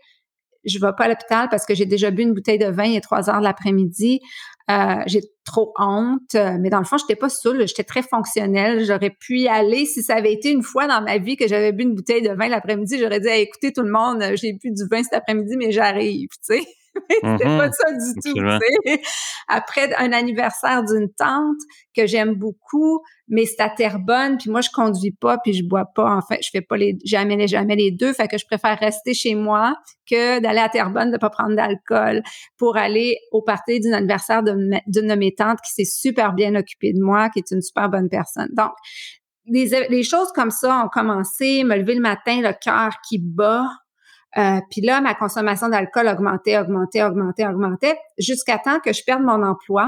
Je 0.65 0.77
vais 0.79 0.91
pas 0.97 1.05
à 1.05 1.07
l'hôpital 1.07 1.47
parce 1.49 1.65
que 1.65 1.73
j'ai 1.73 1.85
déjà 1.85 2.11
bu 2.11 2.23
une 2.23 2.33
bouteille 2.33 2.59
de 2.59 2.67
vin 2.67 2.95
a 2.95 3.01
trois 3.01 3.29
heures 3.29 3.39
de 3.39 3.43
l'après-midi. 3.43 4.19
Euh, 4.69 5.03
j'ai 5.07 5.21
trop 5.43 5.73
honte, 5.77 6.35
mais 6.59 6.69
dans 6.69 6.79
le 6.79 6.85
fond, 6.85 6.97
j'étais 6.97 7.15
pas 7.15 7.29
saoule, 7.29 7.67
j'étais 7.67 7.83
très 7.83 8.03
fonctionnelle. 8.03 8.85
J'aurais 8.85 9.09
pu 9.09 9.39
y 9.39 9.47
aller 9.47 9.85
si 9.85 10.03
ça 10.03 10.15
avait 10.15 10.33
été 10.33 10.51
une 10.51 10.63
fois 10.63 10.87
dans 10.87 11.01
ma 11.01 11.17
vie 11.17 11.35
que 11.35 11.47
j'avais 11.47 11.71
bu 11.71 11.83
une 11.83 11.95
bouteille 11.95 12.21
de 12.21 12.29
vin 12.29 12.47
l'après-midi. 12.47 12.99
J'aurais 12.99 13.19
dit, 13.19 13.27
écoutez 13.27 13.73
tout 13.73 13.81
le 13.81 13.91
monde, 13.91 14.23
j'ai 14.35 14.53
bu 14.53 14.71
du 14.71 14.83
vin 14.89 15.03
cet 15.03 15.13
après-midi, 15.13 15.57
mais 15.57 15.71
j'arrive, 15.71 16.29
tu 16.29 16.57
sais. 16.57 16.63
C'était 17.09 17.21
pas 17.21 17.67
mm-hmm. 17.67 17.71
ça 17.71 17.91
du 17.91 18.33
tout. 18.33 18.99
Après 19.47 19.93
un 19.95 20.11
anniversaire 20.11 20.83
d'une 20.83 21.09
tante 21.13 21.57
que 21.95 22.05
j'aime 22.05 22.35
beaucoup, 22.35 23.01
mais 23.27 23.45
c'est 23.45 23.61
à 23.61 23.69
Terrebonne, 23.69 24.37
puis 24.37 24.49
moi 24.49 24.61
je 24.61 24.69
conduis 24.73 25.11
pas, 25.11 25.37
puis 25.37 25.53
je 25.53 25.63
bois 25.63 25.85
pas. 25.95 26.15
En 26.15 26.21
fait, 26.21 26.39
je 26.43 26.49
fais 26.51 26.61
pas 26.61 26.77
les 26.77 26.97
jamais 27.05 27.47
jamais 27.47 27.75
les 27.75 27.91
deux, 27.91 28.13
fait 28.13 28.27
que 28.27 28.37
je 28.37 28.45
préfère 28.45 28.77
rester 28.77 29.13
chez 29.13 29.35
moi 29.35 29.75
que 30.09 30.39
d'aller 30.39 30.59
à 30.59 30.69
Terrebonne 30.69 31.11
de 31.11 31.17
pas 31.17 31.29
prendre 31.29 31.55
d'alcool 31.55 32.21
pour 32.57 32.77
aller 32.77 33.17
au 33.31 33.41
party 33.41 33.79
d'un 33.79 33.93
anniversaire 33.93 34.43
d'une 34.43 34.79
de 34.87 35.15
mes 35.15 35.33
tantes 35.33 35.59
qui 35.65 35.71
s'est 35.73 35.89
super 35.89 36.33
bien 36.33 36.55
occupée 36.55 36.93
de 36.93 37.01
moi, 37.01 37.29
qui 37.29 37.39
est 37.39 37.51
une 37.51 37.61
super 37.61 37.89
bonne 37.89 38.09
personne. 38.09 38.49
Donc 38.53 38.71
les, 39.45 39.87
les 39.89 40.03
choses 40.03 40.31
comme 40.33 40.51
ça 40.51 40.83
ont 40.83 40.89
commencé, 40.89 41.63
me 41.63 41.75
lever 41.75 41.95
le 41.95 42.01
matin, 42.01 42.41
le 42.41 42.53
cœur 42.61 42.91
qui 43.07 43.19
bat, 43.19 43.67
euh, 44.37 44.59
puis 44.69 44.81
là, 44.81 45.01
ma 45.01 45.13
consommation 45.13 45.69
d'alcool 45.69 46.07
augmentait, 46.07 46.57
augmentait, 46.57 47.03
augmentait, 47.03 47.45
augmentait, 47.45 47.97
jusqu'à 48.17 48.57
temps 48.57 48.79
que 48.79 48.93
je 48.93 49.03
perde 49.05 49.23
mon 49.23 49.43
emploi. 49.43 49.87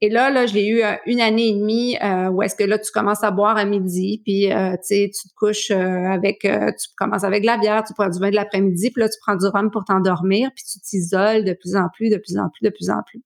Et 0.00 0.10
là, 0.10 0.30
là, 0.30 0.46
je 0.46 0.54
l'ai 0.54 0.66
eu 0.68 0.82
euh, 0.82 0.94
une 1.06 1.20
année 1.20 1.48
et 1.48 1.54
demie 1.54 1.96
euh, 2.02 2.28
où 2.28 2.40
est-ce 2.42 2.54
que 2.54 2.62
là, 2.62 2.78
tu 2.78 2.90
commences 2.92 3.24
à 3.24 3.32
boire 3.32 3.56
à 3.56 3.64
midi, 3.64 4.22
puis 4.24 4.52
euh, 4.52 4.76
tu 4.86 5.10
tu 5.10 5.28
te 5.28 5.34
couches 5.36 5.72
avec, 5.72 6.40
tu 6.42 6.88
commences 6.96 7.24
avec 7.24 7.42
de 7.42 7.46
la 7.46 7.58
bière, 7.58 7.82
tu 7.84 7.94
prends 7.94 8.08
du 8.08 8.18
vin 8.18 8.30
de 8.30 8.36
l'après-midi, 8.36 8.90
puis 8.92 9.02
là, 9.02 9.08
tu 9.08 9.16
prends 9.20 9.34
du 9.34 9.46
rhum 9.46 9.70
pour 9.70 9.84
t'endormir, 9.84 10.50
puis 10.54 10.64
tu 10.64 10.78
t'isoles 10.80 11.44
de 11.44 11.52
plus 11.52 11.74
en 11.74 11.88
plus, 11.92 12.10
de 12.10 12.16
plus 12.16 12.38
en 12.38 12.48
plus, 12.48 12.64
de 12.64 12.70
plus 12.70 12.90
en 12.90 13.02
plus. 13.04 13.22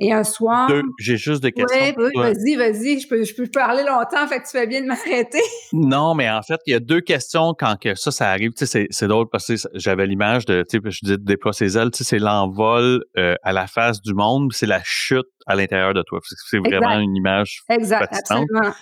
Et 0.00 0.12
un 0.12 0.24
soir. 0.24 0.70
J'ai 0.98 1.16
juste 1.16 1.42
des 1.42 1.52
questions. 1.52 1.94
Oui, 1.96 2.10
vas-y, 2.16 2.56
vas-y. 2.56 3.00
Je 3.00 3.08
peux, 3.08 3.22
je 3.22 3.34
peux 3.34 3.46
parler 3.46 3.84
longtemps, 3.84 4.26
fait 4.26 4.40
que 4.40 4.44
tu 4.44 4.50
fais 4.50 4.66
bien 4.66 4.80
de 4.82 4.86
m'arrêter. 4.88 5.40
non, 5.72 6.14
mais 6.14 6.28
en 6.28 6.42
fait, 6.42 6.60
il 6.66 6.72
y 6.72 6.74
a 6.74 6.80
deux 6.80 7.00
questions 7.00 7.54
quand 7.56 7.76
que 7.80 7.94
ça, 7.94 8.10
ça 8.10 8.30
arrive. 8.30 8.52
Tu 8.56 8.66
sais, 8.66 8.86
c'est 8.90 9.06
drôle 9.06 9.28
parce 9.30 9.46
que 9.46 9.54
j'avais 9.74 10.06
l'image 10.06 10.46
de, 10.46 10.64
tu 10.68 10.78
sais, 10.78 10.90
je 10.90 10.98
disais 11.02 11.16
déploie 11.18 11.52
ses 11.52 11.78
ailes, 11.78 11.90
tu 11.92 11.98
sais, 11.98 12.04
c'est 12.04 12.18
l'envol 12.18 13.04
euh, 13.16 13.36
à 13.42 13.52
la 13.52 13.66
face 13.66 14.00
du 14.00 14.14
monde, 14.14 14.52
c'est 14.52 14.66
la 14.66 14.80
chute 14.84 15.26
à 15.46 15.54
l'intérieur 15.54 15.94
de 15.94 16.02
toi. 16.02 16.18
C'est 16.50 16.58
vraiment 16.58 16.98
une 16.98 17.14
image. 17.14 17.60
Exact, 17.70 18.12
absolument. 18.12 18.74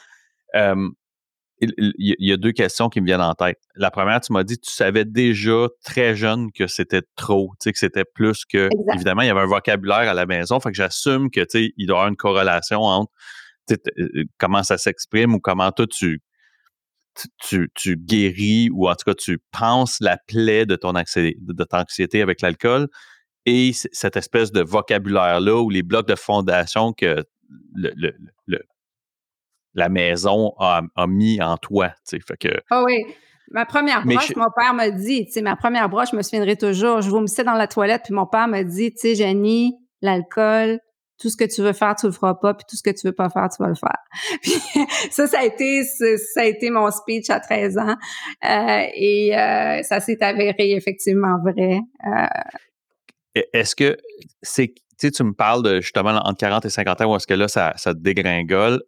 Euh, 0.54 0.88
il, 1.62 2.16
y 2.18 2.32
a 2.32 2.36
deux 2.36 2.52
questions 2.52 2.88
qui 2.88 3.00
me 3.00 3.06
viennent 3.06 3.20
en 3.20 3.34
tête. 3.34 3.58
La 3.76 3.90
première, 3.90 4.20
tu 4.20 4.32
m'as 4.32 4.42
dit 4.42 4.58
tu 4.58 4.70
savais 4.70 5.04
déjà 5.04 5.68
très 5.84 6.16
jeune 6.16 6.50
que 6.52 6.66
c'était 6.66 7.02
trop, 7.16 7.52
tu 7.60 7.64
sais, 7.64 7.72
que 7.72 7.78
c'était 7.78 8.04
plus 8.04 8.44
que. 8.44 8.68
Évidemment, 8.94 9.22
il 9.22 9.28
y 9.28 9.30
avait 9.30 9.40
un 9.40 9.46
vocabulaire 9.46 10.10
à 10.10 10.14
la 10.14 10.26
maison, 10.26 10.60
fait 10.60 10.70
que 10.70 10.76
j'assume 10.76 11.30
que, 11.30 11.40
tu 11.40 11.46
sais, 11.50 11.72
il 11.76 11.86
doit 11.86 11.96
y 11.96 11.98
avoir 11.98 12.08
une 12.08 12.16
corrélation 12.16 12.80
entre 12.82 13.12
euh, 13.70 14.24
comment 14.38 14.62
ça 14.62 14.76
s'exprime 14.76 15.34
ou 15.34 15.40
comment 15.40 15.70
toi 15.70 15.86
tu, 15.86 16.20
tu, 17.40 17.70
tu, 17.74 17.96
guéris 17.96 18.70
ou 18.72 18.88
en 18.88 18.94
tout 18.94 19.04
cas 19.06 19.14
tu 19.14 19.38
penses 19.52 19.98
la 20.00 20.18
plaie 20.26 20.66
de 20.66 20.76
ton, 20.76 20.92
de 20.92 21.64
ton 21.64 21.78
anxiété 21.78 22.22
avec 22.22 22.40
l'alcool 22.40 22.88
et 23.46 23.72
cette 23.72 24.16
espèce 24.16 24.52
de 24.52 24.62
vocabulaire-là 24.62 25.60
ou 25.60 25.70
les 25.70 25.82
blocs 25.82 26.08
de 26.08 26.14
fondation 26.14 26.92
que 26.92 27.24
le, 27.74 28.12
le, 28.46 28.60
la 29.74 29.88
maison 29.88 30.52
a, 30.58 30.82
mis 31.06 31.40
en 31.42 31.56
toi. 31.56 31.90
Fait 32.08 32.36
que, 32.38 32.48
oh 32.70 32.82
oui. 32.86 33.04
Ma 33.50 33.66
première 33.66 34.04
broche, 34.04 34.34
mon 34.34 34.50
père 34.56 34.72
m'a 34.72 34.90
dit, 34.90 35.26
tu 35.26 35.32
sais, 35.32 35.42
ma 35.42 35.56
première 35.56 35.88
broche, 35.90 36.08
je 36.12 36.16
me 36.16 36.22
souviendrai 36.22 36.56
toujours, 36.56 37.02
je 37.02 37.10
vomissais 37.10 37.44
dans 37.44 37.52
la 37.52 37.66
toilette, 37.66 38.02
puis 38.04 38.14
mon 38.14 38.26
père 38.26 38.48
m'a 38.48 38.64
dit, 38.64 38.92
tu 38.92 39.00
sais, 39.00 39.14
Jenny, 39.14 39.76
l'alcool, 40.00 40.78
tout 41.22 41.28
ce 41.28 41.36
que 41.36 41.44
tu 41.44 41.62
veux 41.62 41.72
faire, 41.72 41.94
tu 41.94 42.06
le 42.06 42.12
feras 42.12 42.34
pas, 42.34 42.54
puis 42.54 42.64
tout 42.68 42.76
ce 42.76 42.82
que 42.82 42.90
tu 42.90 43.06
veux 43.06 43.12
pas 43.12 43.28
faire, 43.28 43.48
tu 43.48 43.62
vas 43.62 43.68
le 43.68 43.76
faire. 43.76 43.98
Puis 44.42 44.52
ça, 45.10 45.28
ça 45.28 45.40
a 45.40 45.44
été, 45.44 45.84
ça 45.84 46.40
a 46.40 46.44
été 46.44 46.68
mon 46.70 46.90
speech 46.90 47.30
à 47.30 47.38
13 47.38 47.78
ans, 47.78 47.96
euh, 48.44 48.86
et 48.94 49.38
euh, 49.38 49.82
ça 49.82 50.00
s'est 50.00 50.22
avéré 50.22 50.72
effectivement 50.72 51.38
vrai. 51.40 51.78
Euh. 52.06 53.42
Est-ce 53.52 53.76
que 53.76 53.96
c'est, 54.42 54.68
tu 54.68 54.82
sais, 54.96 55.10
tu 55.12 55.22
me 55.22 55.32
parles 55.32 55.62
de 55.62 55.80
justement 55.80 56.10
entre 56.10 56.38
40 56.38 56.64
et 56.64 56.70
50 56.70 57.00
ans 57.02 57.12
où 57.12 57.16
est-ce 57.16 57.26
que 57.26 57.34
là, 57.34 57.46
ça, 57.46 57.72
ça 57.76 57.94
dégringole. 57.94 58.82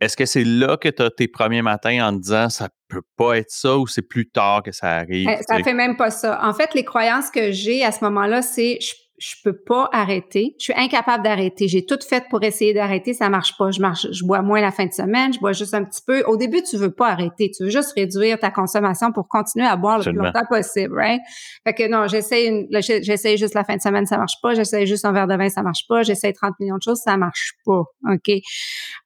Est-ce 0.00 0.16
que 0.16 0.26
c'est 0.26 0.44
là 0.44 0.76
que 0.76 0.88
tu 0.88 1.02
as 1.02 1.10
tes 1.10 1.26
premiers 1.26 1.62
matins 1.62 2.06
en 2.06 2.12
te 2.16 2.22
disant 2.22 2.50
ça 2.50 2.68
peut 2.88 3.02
pas 3.16 3.38
être 3.38 3.50
ça 3.50 3.78
ou 3.78 3.86
c'est 3.86 4.02
plus 4.02 4.28
tard 4.28 4.62
que 4.62 4.72
ça 4.72 4.88
arrive? 4.88 5.28
Eh, 5.28 5.42
ça 5.42 5.62
fait 5.62 5.72
même 5.72 5.96
pas 5.96 6.10
ça. 6.10 6.38
En 6.42 6.52
fait, 6.52 6.74
les 6.74 6.84
croyances 6.84 7.30
que 7.30 7.50
j'ai 7.50 7.82
à 7.84 7.92
ce 7.92 8.04
moment-là, 8.04 8.42
c'est 8.42 8.78
je 8.80 8.94
je 9.18 9.34
peux 9.42 9.56
pas 9.56 9.88
arrêter. 9.92 10.54
Je 10.58 10.64
suis 10.64 10.74
incapable 10.74 11.24
d'arrêter. 11.24 11.68
J'ai 11.68 11.86
tout 11.86 11.98
fait 12.06 12.24
pour 12.28 12.42
essayer 12.42 12.74
d'arrêter, 12.74 13.14
ça 13.14 13.30
marche 13.30 13.56
pas. 13.56 13.70
Je 13.70 13.80
marche, 13.80 14.06
je 14.10 14.24
bois 14.24 14.42
moins 14.42 14.60
la 14.60 14.70
fin 14.70 14.84
de 14.84 14.92
semaine, 14.92 15.32
je 15.32 15.38
bois 15.38 15.52
juste 15.52 15.72
un 15.74 15.84
petit 15.84 16.02
peu. 16.06 16.22
Au 16.24 16.36
début, 16.36 16.62
tu 16.62 16.76
veux 16.76 16.90
pas 16.90 17.08
arrêter, 17.08 17.50
tu 17.50 17.64
veux 17.64 17.70
juste 17.70 17.92
réduire 17.92 18.38
ta 18.38 18.50
consommation 18.50 19.12
pour 19.12 19.28
continuer 19.28 19.66
à 19.66 19.76
boire 19.76 19.98
le 19.98 20.04
plus 20.04 20.12
longtemps 20.12 20.44
possible, 20.48 20.94
right? 20.94 21.20
Fait 21.64 21.72
que 21.72 21.88
non, 21.88 22.06
j'essaie 22.08 22.66
j'essaie 23.02 23.36
juste 23.36 23.54
la 23.54 23.64
fin 23.64 23.76
de 23.76 23.80
semaine, 23.82 24.06
ça 24.06 24.18
marche 24.18 24.40
pas. 24.42 24.54
J'essaie 24.54 24.86
juste 24.86 25.04
un 25.04 25.12
verre 25.12 25.26
de 25.26 25.36
vin, 25.36 25.48
ça 25.48 25.62
marche 25.62 25.86
pas. 25.88 26.02
J'essaie 26.02 26.32
30 26.32 26.54
millions 26.60 26.76
de 26.76 26.82
choses, 26.82 27.00
ça 27.02 27.16
marche 27.16 27.52
pas. 27.64 27.84
OK? 28.10 28.30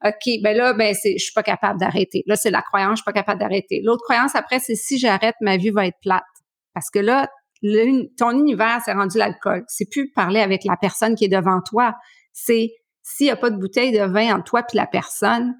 OK, 0.04 0.42
ben 0.42 0.56
là 0.56 0.72
ben 0.72 0.94
c'est 0.94 1.14
je 1.18 1.22
suis 1.22 1.32
pas 1.32 1.42
capable 1.42 1.78
d'arrêter. 1.78 2.24
Là, 2.26 2.36
c'est 2.36 2.50
la 2.50 2.62
croyance, 2.62 2.92
je 2.92 2.96
suis 2.96 3.04
pas 3.04 3.12
capable 3.12 3.40
d'arrêter. 3.40 3.80
L'autre 3.84 4.02
croyance 4.02 4.34
après 4.34 4.58
c'est 4.58 4.74
si 4.74 4.98
j'arrête, 4.98 5.36
ma 5.40 5.56
vie 5.56 5.70
va 5.70 5.86
être 5.86 5.98
plate. 6.02 6.24
Parce 6.74 6.90
que 6.90 6.98
là, 6.98 7.28
ton 8.16 8.30
univers, 8.32 8.80
c'est 8.84 8.92
rendu 8.92 9.18
l'alcool. 9.18 9.64
C'est 9.68 9.88
plus 9.90 10.10
parler 10.12 10.40
avec 10.40 10.64
la 10.64 10.76
personne 10.76 11.14
qui 11.14 11.24
est 11.24 11.28
devant 11.28 11.60
toi. 11.60 11.94
C'est 12.32 12.70
s'il 13.02 13.26
n'y 13.26 13.30
a 13.30 13.36
pas 13.36 13.50
de 13.50 13.56
bouteille 13.56 13.92
de 13.92 14.04
vin 14.04 14.34
entre 14.36 14.44
toi 14.44 14.62
puis 14.62 14.76
la 14.76 14.86
personne, 14.86 15.54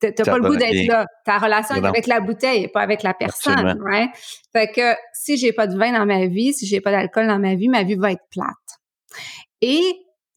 t'as 0.00 0.12
pas 0.24 0.38
le 0.38 0.48
goût 0.48 0.56
d'être 0.56 0.86
là. 0.86 1.06
Ta 1.24 1.38
relation 1.38 1.76
est 1.76 1.86
avec 1.86 2.06
la 2.06 2.20
bouteille 2.20 2.64
et 2.64 2.68
pas 2.68 2.80
avec 2.80 3.02
la 3.02 3.14
personne, 3.14 3.80
right? 3.82 4.10
Fait 4.52 4.70
que 4.70 4.94
si 5.12 5.36
j'ai 5.36 5.52
pas 5.52 5.66
de 5.66 5.76
vin 5.76 5.92
dans 5.92 6.06
ma 6.06 6.26
vie, 6.26 6.52
si 6.52 6.66
j'ai 6.66 6.80
pas 6.80 6.90
d'alcool 6.90 7.26
dans 7.26 7.38
ma 7.38 7.54
vie, 7.54 7.68
ma 7.68 7.84
vie 7.84 7.94
va 7.94 8.12
être 8.12 8.24
plate. 8.30 8.48
Et 9.60 9.82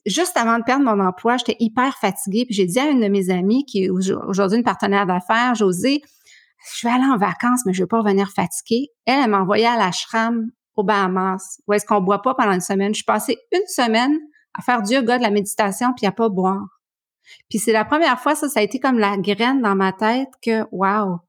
juste 0.06 0.38
avant 0.38 0.58
de 0.58 0.64
perdre 0.64 0.86
mon 0.86 1.04
emploi, 1.04 1.38
j'étais 1.38 1.58
hyper 1.60 1.98
fatiguée. 1.98 2.46
Puis 2.46 2.56
j'ai 2.56 2.66
dit 2.66 2.80
à 2.80 2.86
une 2.86 3.02
de 3.02 3.08
mes 3.08 3.30
amies, 3.30 3.66
qui 3.66 3.86
est 3.86 3.90
aujourd'hui 3.90 4.58
une 4.58 4.64
partenaire 4.64 5.06
d'affaires, 5.06 5.56
José, 5.56 6.02
je 6.76 6.88
vais 6.88 6.94
aller 6.94 7.06
en 7.06 7.18
vacances, 7.18 7.62
mais 7.66 7.74
je 7.74 7.84
vais 7.84 7.88
pas 7.88 8.00
revenir 8.00 8.30
fatiguée. 8.30 8.90
Elle, 9.06 9.24
elle 9.24 9.30
m'a 9.30 9.42
envoyé 9.42 9.66
à 9.66 9.78
l'ashram 9.78 10.50
au 10.78 10.84
Bahamas, 10.84 11.60
où 11.68 11.74
est-ce 11.74 11.86
qu'on 11.86 12.02
boit 12.02 12.22
pas 12.22 12.36
pendant 12.36 12.54
une 12.54 12.62
semaine? 12.62 12.94
Je 12.94 13.00
suis 13.00 13.06
passée 13.06 13.38
une 13.52 13.68
semaine 13.68 14.18
à 14.58 14.62
faire 14.62 14.82
du 14.82 14.94
yoga, 14.94 15.18
de 15.18 15.24
la 15.24 15.32
méditation, 15.32 15.94
puis 15.96 16.06
à 16.06 16.12
pas 16.12 16.30
boire. 16.30 16.66
Puis 17.50 17.60
c'est 17.60 17.72
la 17.72 17.86
première 17.86 18.20
fois, 18.20 18.36
ça, 18.36 18.50
ça 18.50 18.60
a 18.60 18.64
été 18.64 18.80
comme 18.80 19.00
la 19.00 19.18
graine 19.18 19.62
dans 19.62 19.76
ma 19.76 19.92
tête 19.92 20.30
que, 20.42 20.64
wow, 20.72 21.20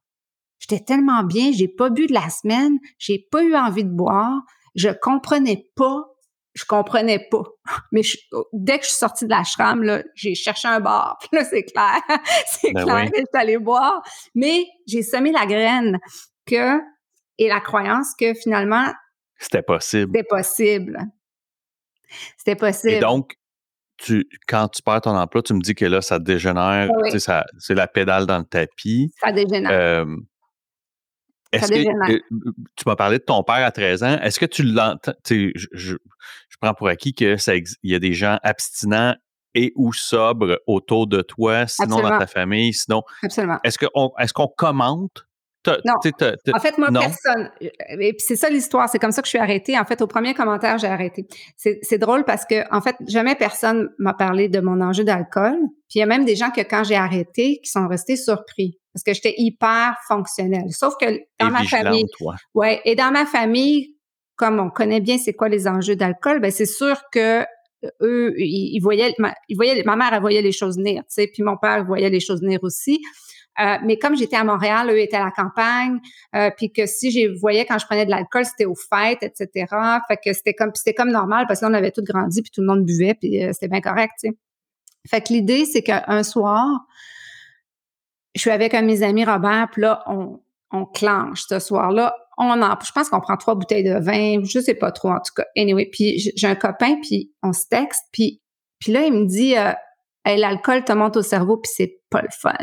j'étais 0.59 0.83
tellement 0.83 1.23
bien, 1.23 1.51
j'ai 1.51 1.67
pas 1.67 1.89
bu 1.89 2.07
de 2.07 2.13
la 2.13 2.29
semaine, 2.29 2.77
j'ai 2.97 3.27
pas 3.31 3.43
eu 3.43 3.55
envie 3.55 3.83
de 3.83 3.89
boire, 3.89 4.41
je 4.75 4.89
comprenais 4.89 5.69
pas, 5.75 6.05
je 6.53 6.65
comprenais 6.65 7.27
pas. 7.29 7.43
Mais 7.91 8.01
dès 8.53 8.79
que 8.79 8.85
je 8.85 8.89
suis 8.89 8.97
sortie 8.97 9.25
de 9.25 9.29
la 9.29 9.39
l'ashram, 9.39 9.83
là, 9.83 10.03
j'ai 10.15 10.35
cherché 10.35 10.67
un 10.67 10.79
bar. 10.79 11.17
Puis 11.19 11.29
là, 11.33 11.43
c'est 11.43 11.63
clair, 11.63 12.01
c'est 12.47 12.73
ben 12.73 12.83
clair 12.83 13.11
que 13.11 13.17
je 13.17 13.25
suis 13.31 13.41
allée 13.41 13.57
boire. 13.57 14.01
Mais 14.35 14.65
j'ai 14.87 15.03
semé 15.03 15.31
la 15.31 15.45
graine 15.45 15.99
que, 16.45 16.79
et 17.37 17.47
la 17.47 17.61
croyance 17.61 18.13
que 18.19 18.33
finalement, 18.33 18.91
c'était 19.39 19.61
possible. 19.61 20.11
C'était 20.13 20.27
possible. 20.27 20.99
C'était 22.37 22.55
possible. 22.55 22.93
Et 22.93 22.99
donc, 22.99 23.35
tu, 23.97 24.27
quand 24.47 24.67
tu 24.69 24.81
perds 24.81 25.01
ton 25.01 25.15
emploi, 25.15 25.41
tu 25.41 25.53
me 25.53 25.61
dis 25.61 25.75
que 25.75 25.85
là, 25.85 26.01
ça 26.01 26.19
dégénère, 26.19 26.89
c'est 27.57 27.75
la 27.75 27.87
pédale 27.87 28.25
dans 28.25 28.39
le 28.39 28.45
tapis. 28.45 29.11
Ça 29.19 29.31
dégénère. 29.31 30.05
est-ce 31.51 31.71
que 31.71 32.13
euh, 32.13 32.19
tu 32.75 32.83
m'as 32.85 32.95
parlé 32.95 33.19
de 33.19 33.23
ton 33.23 33.43
père 33.43 33.65
à 33.65 33.71
13 33.71 34.03
ans? 34.03 34.19
Est-ce 34.21 34.39
que 34.39 34.45
tu 34.45 34.63
l'entends? 34.63 35.13
Je, 35.29 35.51
je, 35.73 35.95
prends 36.61 36.73
pour 36.73 36.89
acquis 36.89 37.13
que 37.13 37.37
ça 37.37 37.55
il 37.55 37.65
y 37.83 37.95
a 37.95 37.99
des 37.99 38.13
gens 38.13 38.37
abstinents 38.43 39.15
et 39.55 39.71
ou 39.75 39.93
sobre 39.93 40.59
autour 40.67 41.07
de 41.07 41.21
toi, 41.21 41.67
sinon 41.67 42.01
dans 42.01 42.19
ta 42.19 42.27
famille, 42.27 42.73
sinon. 42.73 43.03
Absolument. 43.23 43.59
Est-ce 43.63 43.77
qu'on 43.77 44.11
est 44.17 44.31
qu'on 44.33 44.47
commente 44.47 45.25
non. 45.67 45.93
en 46.53 46.59
fait, 46.59 46.77
moi, 46.77 46.89
personne. 46.91 47.51
Euh, 47.61 47.67
et 47.99 48.13
puis 48.13 48.23
c'est 48.25 48.35
ça 48.35 48.49
l'histoire. 48.49 48.89
C'est 48.89 48.99
comme 48.99 49.11
ça 49.11 49.21
que 49.21 49.27
je 49.27 49.31
suis 49.31 49.39
arrêtée. 49.39 49.77
En 49.77 49.85
fait, 49.85 50.01
au 50.01 50.07
premier 50.07 50.33
commentaire, 50.33 50.77
j'ai 50.77 50.87
arrêté. 50.87 51.27
C'est 51.55 51.97
drôle 51.97 52.23
parce 52.23 52.45
que, 52.45 52.63
en 52.73 52.81
fait, 52.81 52.95
jamais 53.07 53.35
personne 53.35 53.89
m'a 53.97 54.13
parlé 54.13 54.47
de 54.47 54.59
mon 54.59 54.81
enjeu 54.81 55.03
d'alcool. 55.03 55.57
Puis 55.89 55.97
il 55.97 55.99
y 55.99 56.03
a 56.03 56.05
même 56.05 56.25
des 56.25 56.35
gens 56.35 56.51
que 56.51 56.61
quand 56.61 56.83
j'ai 56.83 56.95
arrêté, 56.95 57.59
qui 57.63 57.69
sont 57.69 57.87
restés 57.87 58.15
surpris 58.15 58.79
parce 58.93 59.03
que 59.03 59.13
j'étais 59.13 59.35
hyper 59.37 59.95
fonctionnelle. 60.07 60.71
Sauf 60.71 60.95
que 60.99 61.19
dans 61.39 61.51
ma 61.51 61.63
famille, 61.63 62.05
ouais, 62.53 62.81
et 62.85 62.95
dans 62.95 63.11
ma 63.11 63.25
famille, 63.25 63.95
comme 64.35 64.59
on 64.59 64.69
connaît 64.69 65.01
bien 65.01 65.17
c'est 65.17 65.33
quoi 65.33 65.49
les 65.49 65.67
enjeux 65.67 65.95
d'alcool, 65.95 66.39
ben 66.39 66.51
c'est 66.51 66.65
sûr 66.65 66.97
que 67.11 67.41
euh, 67.41 67.89
eux, 68.01 68.33
ils, 68.37 68.79
voyaient, 68.81 69.13
ma, 69.19 69.33
ils 69.47 69.55
voyaient, 69.55 69.83
ma 69.83 69.95
mère, 69.95 70.13
elle 70.13 70.21
voyait 70.21 70.41
les 70.41 70.51
choses 70.51 70.77
venir, 70.77 71.01
tu 71.03 71.07
sais, 71.09 71.29
puis 71.31 71.43
mon 71.43 71.57
père 71.57 71.85
voyait 71.85 72.09
les 72.09 72.19
choses 72.19 72.41
venir 72.41 72.59
aussi. 72.63 72.99
Euh, 73.59 73.77
mais 73.83 73.97
comme 73.97 74.15
j'étais 74.15 74.37
à 74.37 74.43
Montréal, 74.43 74.89
eux 74.89 74.99
étaient 74.99 75.17
à 75.17 75.25
la 75.25 75.31
campagne, 75.31 75.99
euh, 76.35 76.49
puis 76.55 76.71
que 76.71 76.85
si 76.85 77.11
je 77.11 77.39
voyais 77.39 77.65
quand 77.65 77.77
je 77.77 77.85
prenais 77.85 78.05
de 78.05 78.11
l'alcool, 78.11 78.45
c'était 78.45 78.65
aux 78.65 78.75
fêtes, 78.75 79.23
etc. 79.23 79.65
Fait 80.07 80.17
que 80.23 80.33
c'était 80.33 80.53
comme 80.53 80.71
c'était 80.73 80.93
comme 80.93 81.11
normal 81.11 81.45
parce 81.47 81.59
qu'on 81.59 81.73
avait 81.73 81.91
tout 81.91 82.03
grandi 82.03 82.41
puis 82.41 82.51
tout 82.51 82.61
le 82.61 82.67
monde 82.67 82.85
buvait 82.85 83.15
puis 83.15 83.43
euh, 83.43 83.51
c'était 83.53 83.67
bien 83.67 83.81
correct. 83.81 84.25
Fait 85.07 85.21
que 85.21 85.33
l'idée 85.33 85.65
c'est 85.65 85.81
qu'un 85.81 86.23
soir, 86.23 86.67
je 88.35 88.41
suis 88.41 88.51
avec 88.51 88.73
un 88.73 88.81
de 88.81 88.87
mes 88.87 89.03
amis 89.03 89.25
Robert, 89.25 89.69
puis 89.71 89.81
là 89.81 90.03
on 90.07 90.39
on 90.71 90.85
clenche 90.85 91.45
ce 91.49 91.59
soir-là. 91.59 92.15
On 92.37 92.61
en, 92.61 92.79
je 92.81 92.91
pense 92.91 93.09
qu'on 93.09 93.19
prend 93.19 93.35
trois 93.37 93.55
bouteilles 93.55 93.83
de 93.83 93.99
vin, 93.99 94.43
je 94.45 94.59
sais 94.59 94.75
pas 94.75 94.91
trop 94.91 95.09
en 95.09 95.19
tout 95.19 95.33
cas. 95.35 95.45
Anyway, 95.57 95.89
puis 95.91 96.31
j'ai 96.35 96.47
un 96.47 96.55
copain, 96.55 96.95
puis 97.01 97.33
on 97.43 97.51
se 97.51 97.65
texte, 97.69 98.05
puis 98.13 98.41
puis 98.79 98.93
là 98.93 99.05
il 99.05 99.13
me 99.13 99.25
dit, 99.25 99.57
euh, 99.57 99.73
l'alcool 100.25 100.85
te 100.85 100.93
monte 100.93 101.17
au 101.17 101.21
cerveau, 101.21 101.57
puis 101.57 101.71
c'est 101.73 101.99
pas 102.09 102.21
le 102.21 102.29
fun. 102.31 102.53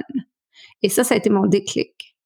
Et 0.82 0.88
ça, 0.88 1.04
ça 1.04 1.14
a 1.14 1.16
été 1.18 1.30
mon 1.30 1.46
déclic. 1.46 2.16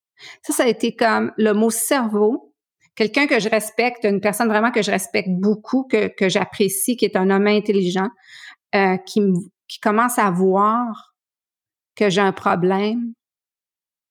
Ça, 0.43 0.53
ça 0.53 0.63
a 0.63 0.67
été 0.67 0.95
comme 0.95 1.31
le 1.37 1.53
mot 1.53 1.69
cerveau. 1.69 2.53
Quelqu'un 2.95 3.27
que 3.27 3.39
je 3.39 3.49
respecte, 3.49 4.03
une 4.03 4.19
personne 4.19 4.47
vraiment 4.47 4.71
que 4.71 4.81
je 4.81 4.91
respecte 4.91 5.29
beaucoup, 5.29 5.87
que, 5.89 6.07
que 6.07 6.29
j'apprécie, 6.29 6.97
qui 6.97 7.05
est 7.05 7.15
un 7.15 7.29
homme 7.29 7.47
intelligent, 7.47 8.09
euh, 8.75 8.97
qui, 8.97 9.21
qui 9.67 9.79
commence 9.79 10.19
à 10.19 10.29
voir 10.29 11.15
que 11.95 12.09
j'ai 12.09 12.21
un 12.21 12.33
problème. 12.33 13.13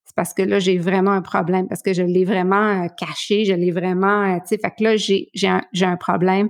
C'est 0.05 0.15
parce 0.15 0.33
que 0.33 0.41
là, 0.41 0.59
j'ai 0.59 0.77
vraiment 0.77 1.11
un 1.11 1.21
problème, 1.21 1.67
parce 1.67 1.81
que 1.81 1.93
je 1.93 2.01
l'ai 2.01 2.25
vraiment 2.25 2.83
euh, 2.83 2.87
caché, 2.97 3.45
je 3.45 3.53
l'ai 3.53 3.71
vraiment, 3.71 4.23
euh, 4.23 4.39
tu 4.39 4.47
sais, 4.47 4.57
fait 4.57 4.71
que 4.77 4.83
là, 4.83 4.97
j'ai, 4.97 5.29
j'ai, 5.33 5.47
un, 5.47 5.61
j'ai 5.71 5.85
un 5.85 5.95
problème. 5.95 6.49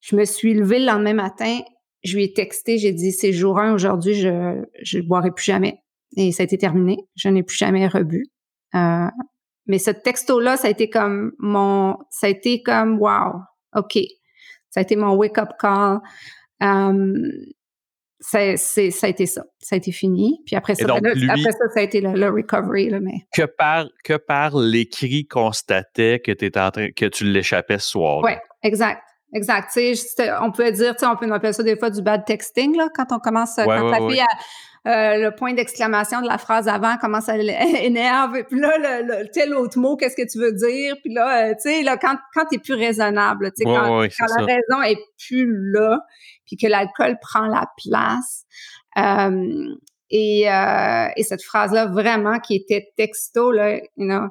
Je 0.00 0.14
me 0.14 0.24
suis 0.24 0.54
levée 0.54 0.78
le 0.78 0.86
lendemain 0.86 1.14
matin, 1.14 1.58
je 2.04 2.16
lui 2.16 2.24
ai 2.24 2.32
texté, 2.32 2.78
j'ai 2.78 2.92
dit, 2.92 3.10
c'est 3.10 3.32
jour 3.32 3.58
1 3.58 3.72
aujourd'hui, 3.72 4.14
je 4.14 4.28
ne 4.98 5.02
boirai 5.02 5.32
plus 5.32 5.46
jamais 5.46 5.82
et 6.16 6.32
ça 6.32 6.42
a 6.42 6.44
été 6.44 6.58
terminé. 6.58 6.96
Je 7.16 7.28
n'ai 7.28 7.42
plus 7.42 7.56
jamais 7.56 7.86
rebu. 7.86 8.26
Euh, 8.74 9.08
mais 9.66 9.78
ce 9.78 9.90
texto-là, 9.90 10.56
ça 10.56 10.68
a 10.68 10.70
été 10.70 10.88
comme 10.88 11.32
mon, 11.38 11.96
ça 12.10 12.26
a 12.26 12.30
été 12.30 12.62
comme 12.62 12.98
wow, 13.00 13.40
ok, 13.74 13.98
ça 14.70 14.80
a 14.80 14.82
été 14.82 14.96
mon 14.96 15.14
wake-up 15.14 15.50
call. 15.58 16.00
Um, 16.60 17.14
ça, 18.20 18.56
c'est, 18.56 18.90
ça 18.90 19.06
a 19.06 19.10
été 19.10 19.26
ça. 19.26 19.44
Ça 19.58 19.74
a 19.74 19.76
été 19.76 19.92
fini. 19.92 20.40
Puis 20.46 20.56
après 20.56 20.74
ça, 20.74 20.86
ben 20.86 20.96
après 20.96 21.52
ça, 21.52 21.68
ça 21.74 21.80
a 21.80 21.82
été 21.82 22.00
le, 22.00 22.28
recovery. 22.28 22.88
Là, 22.88 23.00
mais... 23.00 23.26
Que 23.34 23.42
par, 23.42 23.88
que 24.04 24.14
par 24.14 24.56
l'écrit 24.56 25.26
constatait 25.26 26.20
que, 26.20 26.32
en 26.58 26.70
train, 26.70 26.90
que 26.90 27.06
tu 27.06 27.24
l'échappais 27.24 27.78
ce 27.78 27.90
soir. 27.90 28.22
Oui, 28.24 28.32
exact. 28.62 29.02
Exact. 29.34 29.68
on 30.40 30.50
peut 30.50 30.70
dire, 30.72 30.94
on 31.02 31.16
peut 31.16 31.30
appeler 31.30 31.52
ça 31.52 31.62
des 31.62 31.76
fois 31.76 31.90
du 31.90 32.00
bad 32.00 32.24
texting, 32.24 32.76
là, 32.76 32.88
quand 32.94 33.06
on 33.10 33.18
commence, 33.18 33.56
ouais, 33.58 33.64
quand 33.66 34.06
ouais, 34.06 34.16
ta 34.16 34.28
euh, 34.86 35.16
le 35.18 35.30
point 35.34 35.52
d'exclamation 35.52 36.22
de 36.22 36.28
la 36.28 36.38
phrase 36.38 36.68
avant 36.68 36.96
commence 36.96 37.28
à 37.28 37.36
l'énerve. 37.36 38.44
Puis 38.48 38.60
là, 38.60 39.02
le, 39.02 39.28
tel 39.32 39.54
autre 39.54 39.78
mot, 39.78 39.96
qu'est-ce 39.96 40.14
que 40.14 40.30
tu 40.30 40.38
veux 40.38 40.52
dire? 40.52 40.94
Puis 41.02 41.12
là, 41.12 41.50
euh, 41.50 41.54
tu 41.54 41.70
sais, 41.70 41.82
là, 41.82 41.96
quand, 41.96 42.16
quand 42.34 42.44
tu 42.50 42.56
es 42.56 42.58
plus 42.58 42.74
raisonnable, 42.74 43.50
tu 43.50 43.58
sais, 43.58 43.64
quand, 43.64 44.00
la 44.38 44.44
raison 44.44 44.82
est 44.82 44.98
plus 45.26 45.72
là, 45.72 46.00
puis 46.46 46.56
que 46.56 46.68
l'alcool 46.68 47.16
prend 47.20 47.46
la 47.46 47.66
place. 47.84 48.44
Euh, 48.96 49.74
et, 50.10 50.42
et 50.42 51.22
cette 51.24 51.42
phrase-là, 51.42 51.86
vraiment, 51.86 52.38
qui 52.38 52.54
était 52.54 52.92
texto, 52.96 53.50
là, 53.50 53.78
you 53.96 54.06
know, 54.06 54.28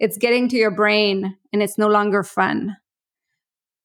it's 0.00 0.18
getting 0.18 0.48
to 0.48 0.56
your 0.56 0.72
brain 0.72 1.36
and 1.54 1.60
it's 1.60 1.78
no 1.78 1.88
longer 1.88 2.24
fun. 2.24 2.74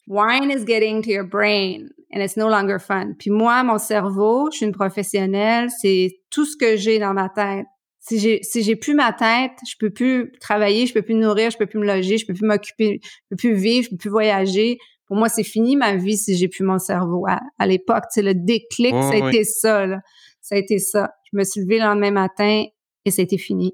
Wine 0.08 0.50
is 0.52 0.64
getting 0.66 1.02
to 1.04 1.10
your 1.10 1.26
brain 1.26 1.90
and 2.12 2.22
it's 2.22 2.38
no 2.38 2.48
longer 2.48 2.80
fun. 2.80 3.14
Puis 3.20 3.30
moi, 3.30 3.64
mon 3.64 3.78
cerveau, 3.78 4.50
je 4.52 4.58
suis 4.58 4.66
une 4.66 4.72
professionnelle, 4.72 5.70
c'est 5.70 6.22
tout 6.30 6.46
ce 6.46 6.56
que 6.56 6.78
j'ai 6.78 6.98
dans 6.98 7.14
ma 7.14 7.30
tête. 7.30 7.66
Si 8.00 8.20
j'ai 8.20 8.40
si 8.42 8.64
j'ai 8.64 8.78
plus 8.78 8.96
ma 8.96 9.12
tête, 9.12 9.52
je 9.68 9.76
peux 9.78 9.90
plus 9.90 10.32
travailler, 10.40 10.86
je 10.86 10.94
peux 10.94 11.02
plus 11.02 11.16
nourrir, 11.16 11.52
je 11.52 11.58
peux 11.58 11.66
plus 11.66 11.80
me 11.80 11.86
loger, 11.86 12.18
je 12.18 12.26
peux 12.26 12.34
plus 12.34 12.48
m'occuper, 12.48 13.02
je 13.04 13.10
peux 13.30 13.36
plus 13.36 13.54
vivre, 13.54 13.84
je 13.84 13.90
peux 13.90 13.98
plus 13.98 14.10
voyager. 14.10 14.78
Pour 15.08 15.18
moi, 15.18 15.28
c'est 15.28 15.44
fini 15.44 15.76
ma 15.76 15.96
vie 15.96 16.18
si 16.18 16.38
j'ai 16.38 16.48
plus 16.48 16.64
mon 16.64 16.80
cerveau. 16.80 17.26
À, 17.28 17.68
l'époque, 17.68 18.04
c'est 18.10 18.22
le 18.22 18.34
déclic, 18.34 18.94
ça 18.94 19.12
a 19.12 19.30
été 19.30 19.44
ça. 19.44 19.86
Là. 19.86 20.00
Ça 20.42 20.56
a 20.56 20.58
été 20.58 20.80
ça. 20.80 21.12
Je 21.32 21.38
me 21.38 21.44
suis 21.44 21.62
levée 21.62 21.80
le 21.80 21.86
lendemain 21.86 22.12
matin 22.12 22.64
et 23.04 23.12
ça 23.12 23.22
a 23.22 23.24
été 23.24 23.38
fini. 23.38 23.74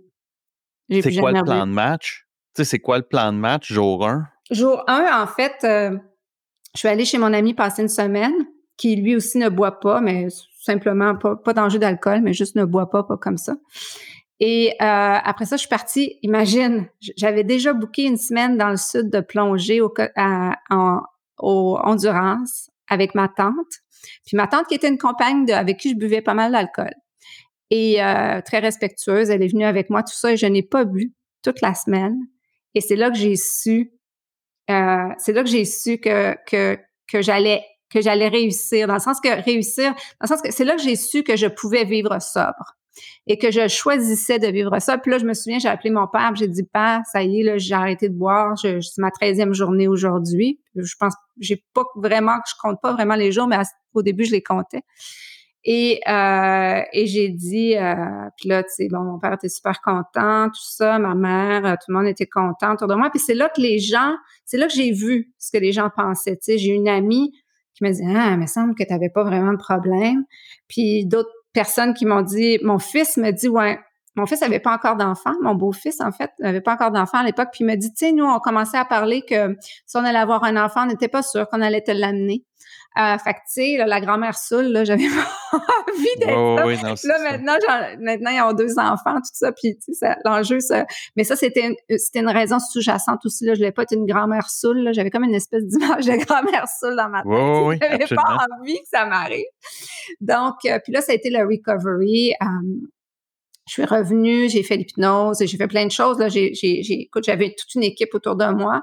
C'est 0.90 1.16
quoi 1.16 1.32
le 1.32 1.44
plan 1.44 1.68
de 1.68 1.72
match? 1.72 2.26
Tu 2.56 2.64
sais, 2.64 2.70
c'est 2.70 2.80
quoi 2.80 2.98
le 2.98 3.04
plan 3.04 3.34
de 3.34 3.38
match 3.38 3.72
jour 3.72 4.08
1? 4.08 4.28
Jour 4.52 4.84
1, 4.88 5.24
en 5.24 5.28
fait, 5.28 5.56
euh, 5.64 5.98
je 6.76 6.80
suis 6.80 6.88
allée 6.88 7.06
chez 7.06 7.18
mon 7.18 7.34
ami 7.34 7.54
passer 7.54 7.82
une 7.82 7.90
semaine, 7.90 8.34
qui 8.78 8.96
lui 8.96 9.16
aussi 9.16 9.38
ne 9.38 9.50
boit 9.50 9.80
pas, 9.80 10.02
mais 10.02 10.28
simplement 10.60 11.16
pas, 11.16 11.36
pas 11.36 11.54
d'enjeu 11.54 11.80
d'alcool, 11.80 12.22
mais 12.22 12.34
juste 12.34 12.56
ne 12.56 12.66
boit 12.66 12.90
pas, 12.90 13.04
pas 13.04 13.18
comme 13.18 13.38
ça. 13.38 13.56
Et 14.40 14.72
euh, 14.72 14.76
après 14.82 15.46
ça, 15.46 15.56
je 15.56 15.62
suis 15.62 15.70
partie. 15.70 16.18
Imagine, 16.24 16.88
j'avais 17.18 17.44
déjà 17.44 17.74
booké 17.74 18.04
une 18.04 18.18
semaine 18.18 18.58
dans 18.58 18.70
le 18.70 18.78
sud 18.78 19.10
de 19.10 19.20
plongée 19.20 19.80
au, 19.80 19.94
en, 20.18 21.02
au 21.40 21.80
Honduras 21.84 22.70
avec 22.90 23.16
ma 23.16 23.28
tante. 23.28 23.54
Puis 24.26 24.36
ma 24.36 24.48
tante 24.48 24.68
qui 24.68 24.76
était 24.76 24.90
une 24.90 24.98
compagne 24.98 25.46
de, 25.46 25.54
avec 25.54 25.78
qui 25.78 25.92
je 25.92 25.96
buvais 25.96 26.22
pas 26.22 26.34
mal 26.34 26.52
d'alcool. 26.52 26.94
Et 27.70 28.04
euh, 28.04 28.42
très 28.42 28.60
respectueuse, 28.60 29.30
elle 29.30 29.42
est 29.42 29.48
venue 29.48 29.66
avec 29.66 29.90
moi, 29.90 30.04
tout 30.04 30.16
ça, 30.16 30.34
et 30.34 30.38
je 30.38 30.46
n'ai 30.46 30.64
pas 30.64 30.84
bu 30.84 31.14
toute 31.44 31.62
la 31.62 31.74
semaine. 31.74 32.18
Et 32.76 32.82
c'est 32.82 32.96
là 32.96 33.10
que 33.12 33.18
j'ai 33.18 33.36
su 33.36 33.92
euh, 34.70 35.09
c'est 35.18 35.34
là 35.34 35.43
que 35.43 35.49
j'ai 35.49 35.66
su 35.66 35.97
que, 35.97 36.36
que, 36.45 36.78
que 37.07 37.22
j'allais 37.22 37.64
que 37.89 38.01
j'allais 38.01 38.28
réussir, 38.28 38.88
dans 38.88 38.95
le 38.95 38.99
sens 38.99 39.20
que 39.22 39.43
réussir, 39.43 39.91
dans 39.91 40.24
le 40.24 40.28
sens 40.28 40.41
que 40.41 40.51
c'est 40.51 40.66
là 40.66 40.76
que 40.76 40.82
j'ai 40.82 40.95
su 40.95 41.22
que 41.22 41.36
je 41.36 41.45
pouvais 41.45 41.84
vivre 41.84 42.20
sobre 42.20 42.76
et 43.28 43.38
que 43.38 43.51
je 43.51 43.68
choisissais 43.68 44.39
de 44.39 44.47
vivre 44.47 44.78
ça. 44.80 44.97
Puis 44.97 45.11
là, 45.11 45.18
je 45.18 45.26
me 45.26 45.34
souviens, 45.34 45.59
j'ai 45.59 45.68
appelé 45.68 45.91
mon 45.91 46.07
père, 46.07 46.36
j'ai 46.36 46.47
dit, 46.47 46.64
père, 46.64 47.01
ça 47.11 47.24
y 47.24 47.39
est, 47.39 47.43
là, 47.43 47.57
j'ai 47.57 47.74
arrêté 47.74 48.09
de 48.09 48.16
boire, 48.16 48.57
c'est 48.57 48.80
ma 48.97 49.11
treizième 49.11 49.53
journée 49.53 49.88
aujourd'hui. 49.88 50.59
Je 50.76 50.95
pense, 50.99 51.14
j'ai 51.39 51.64
pas 51.74 51.84
vraiment, 51.95 52.38
je 52.47 52.53
compte 52.61 52.82
pas 52.82 52.93
vraiment 52.93 53.16
les 53.16 53.32
jours, 53.32 53.47
mais 53.47 53.57
au 53.93 54.01
début, 54.01 54.26
je 54.26 54.32
les 54.32 54.43
comptais. 54.43 54.82
Et, 55.66 56.01
euh, 56.09 56.82
et 56.91 57.07
j'ai 57.07 57.30
dit, 57.30 57.78
euh, 57.78 57.95
puis 58.38 58.49
là, 58.49 58.64
tu 58.64 58.70
sais, 58.70 58.88
bon, 58.91 58.99
mon 58.99 59.20
père 59.20 59.34
était 59.34 59.47
super 59.47 59.80
content, 59.82 60.49
tout 60.49 60.61
ça, 60.61 60.99
ma 60.99 61.16
mère, 61.16 61.66
euh, 61.66 61.74
tout 61.76 61.89
le 61.91 61.95
monde 61.95 62.07
était 62.07 62.28
content 62.28 62.74
autour 62.74 62.88
de 62.88 62.95
moi. 62.95 63.09
Puis 63.09 63.20
c'est 63.20 63.34
là 63.34 63.49
que 63.49 63.61
les 63.61 63.80
gens, 63.80 64.14
c'est 64.45 64.57
là 64.57 64.68
que 64.68 64.74
j'ai 64.74 64.91
vu 64.91 65.32
ce 65.38 65.51
que 65.51 65.57
les 65.57 65.72
gens 65.72 65.89
pensaient. 65.95 66.36
Tu 66.36 66.43
sais, 66.43 66.57
j'ai 66.57 66.72
une 66.72 66.89
amie 66.89 67.32
qui 67.76 67.86
me 67.86 67.91
dit, 67.91 68.03
ah, 68.05 68.32
il 68.34 68.39
me 68.39 68.45
semble 68.45 68.76
que 68.76 68.84
tu 68.84 68.91
n'avais 68.91 69.09
pas 69.09 69.24
vraiment 69.24 69.53
de 69.53 69.57
problème. 69.57 70.26
Puis 70.68 71.05
d'autres 71.05 71.32
personnes 71.53 71.93
qui 71.93 72.05
m'ont 72.05 72.22
dit, 72.22 72.59
mon 72.61 72.78
fils 72.78 73.16
me 73.16 73.32
dit, 73.32 73.47
ouais, 73.47 73.80
mon 74.16 74.26
fils 74.26 74.41
n'avait 74.41 74.59
pas 74.59 74.74
encore 74.74 74.95
d'enfant, 74.95 75.34
mon 75.41 75.55
beau-fils, 75.55 75.99
en 76.01 76.11
fait, 76.11 76.30
n'avait 76.39 76.61
pas 76.61 76.74
encore 76.74 76.91
d'enfant 76.91 77.20
à 77.20 77.24
l'époque. 77.24 77.49
Puis 77.51 77.64
il 77.64 77.68
me 77.68 77.76
dit, 77.76 77.89
tu 77.93 78.05
sais, 78.05 78.11
nous, 78.11 78.26
on 78.26 78.39
commençait 78.39 78.78
à 78.78 78.86
parler 78.86 79.24
que 79.28 79.57
si 79.86 79.97
on 79.97 80.03
allait 80.03 80.20
avoir 80.20 80.43
un 80.43 80.64
enfant, 80.64 80.84
on 80.84 80.88
n'était 80.88 81.07
pas 81.07 81.24
sûr 81.24 81.47
qu'on 81.49 81.61
allait 81.61 81.82
te 81.82 81.91
l'amener. 81.91 82.43
Euh, 82.98 83.18
fait 83.18 83.34
que, 83.34 83.39
tu 83.39 83.78
sais, 83.78 83.86
la 83.86 84.00
grand-mère 84.00 84.38
saoule, 84.38 84.68
là, 84.68 84.84
j'avais 84.84 85.08
pas 85.52 85.58
envie 85.88 86.16
d'être 86.20 86.98
ça. 86.98 87.08
là, 87.08 87.32
maintenant, 87.32 87.54
maintenant, 88.00 88.32
ils 88.32 88.41
ont 88.41 88.54
deux 88.54 88.78
enfants, 88.78 89.16
tout 89.16 89.32
ça, 89.34 89.52
puis, 89.52 89.78
tu 89.84 89.94
sais, 89.94 90.16
l'enjeu, 90.26 90.60
ça... 90.60 90.86
Mais 91.16 91.24
ça, 91.24 91.36
c'était 91.36 91.68
une, 91.68 91.98
c'était 91.98 92.20
une 92.20 92.30
raison 92.30 92.60
sous-jacente 92.60 93.26
aussi, 93.26 93.46
là. 93.46 93.54
Je 93.56 93.60
voulais 93.60 93.72
pas 93.72 93.84
être 93.84 93.96
une 93.96 94.06
grand-mère 94.06 94.50
saoule, 94.50 94.89
J'avais 94.94 95.10
comme 95.10 95.24
une 95.24 95.36
espèce 95.36 95.66
d'image 95.66 96.06
de 96.06 96.16
grand-mère 96.26 96.68
saoule 96.68 96.96
dans 96.96 97.10
ma 97.10 97.24
tête. 97.24 97.82
j'avais 97.82 98.16
pas 98.16 98.38
envie 98.60 98.80
que 98.80 98.89
ça 98.91 99.06
m'arrive. 99.06 99.46
Donc, 100.22 100.66
euh, 100.66 100.80
puis 100.84 100.94
là, 100.94 101.02
ça 101.02 101.14
a 101.14 101.16
été 101.16 101.30
le 101.30 101.39
recovery. 101.39 102.34
Euh, 102.41 102.46
je 103.68 103.74
suis 103.74 103.86
revenue, 103.86 104.50
j'ai 104.50 104.62
fait 104.62 104.76
l'hypnose, 104.76 105.38
j'ai 105.39 105.58
fait 105.58 105.68
plein 105.68 105.86
de 105.86 105.91
choses, 105.91 106.20
là. 106.20 106.28
J'ai, 106.28 106.54
j'ai, 106.54 106.82
écoute, 107.02 107.24
j'avais 107.24 107.56
toute 107.58 107.74
une 107.76 107.84
équipe 107.84 108.14
autour 108.14 108.36
de 108.36 108.46
moi. 108.46 108.82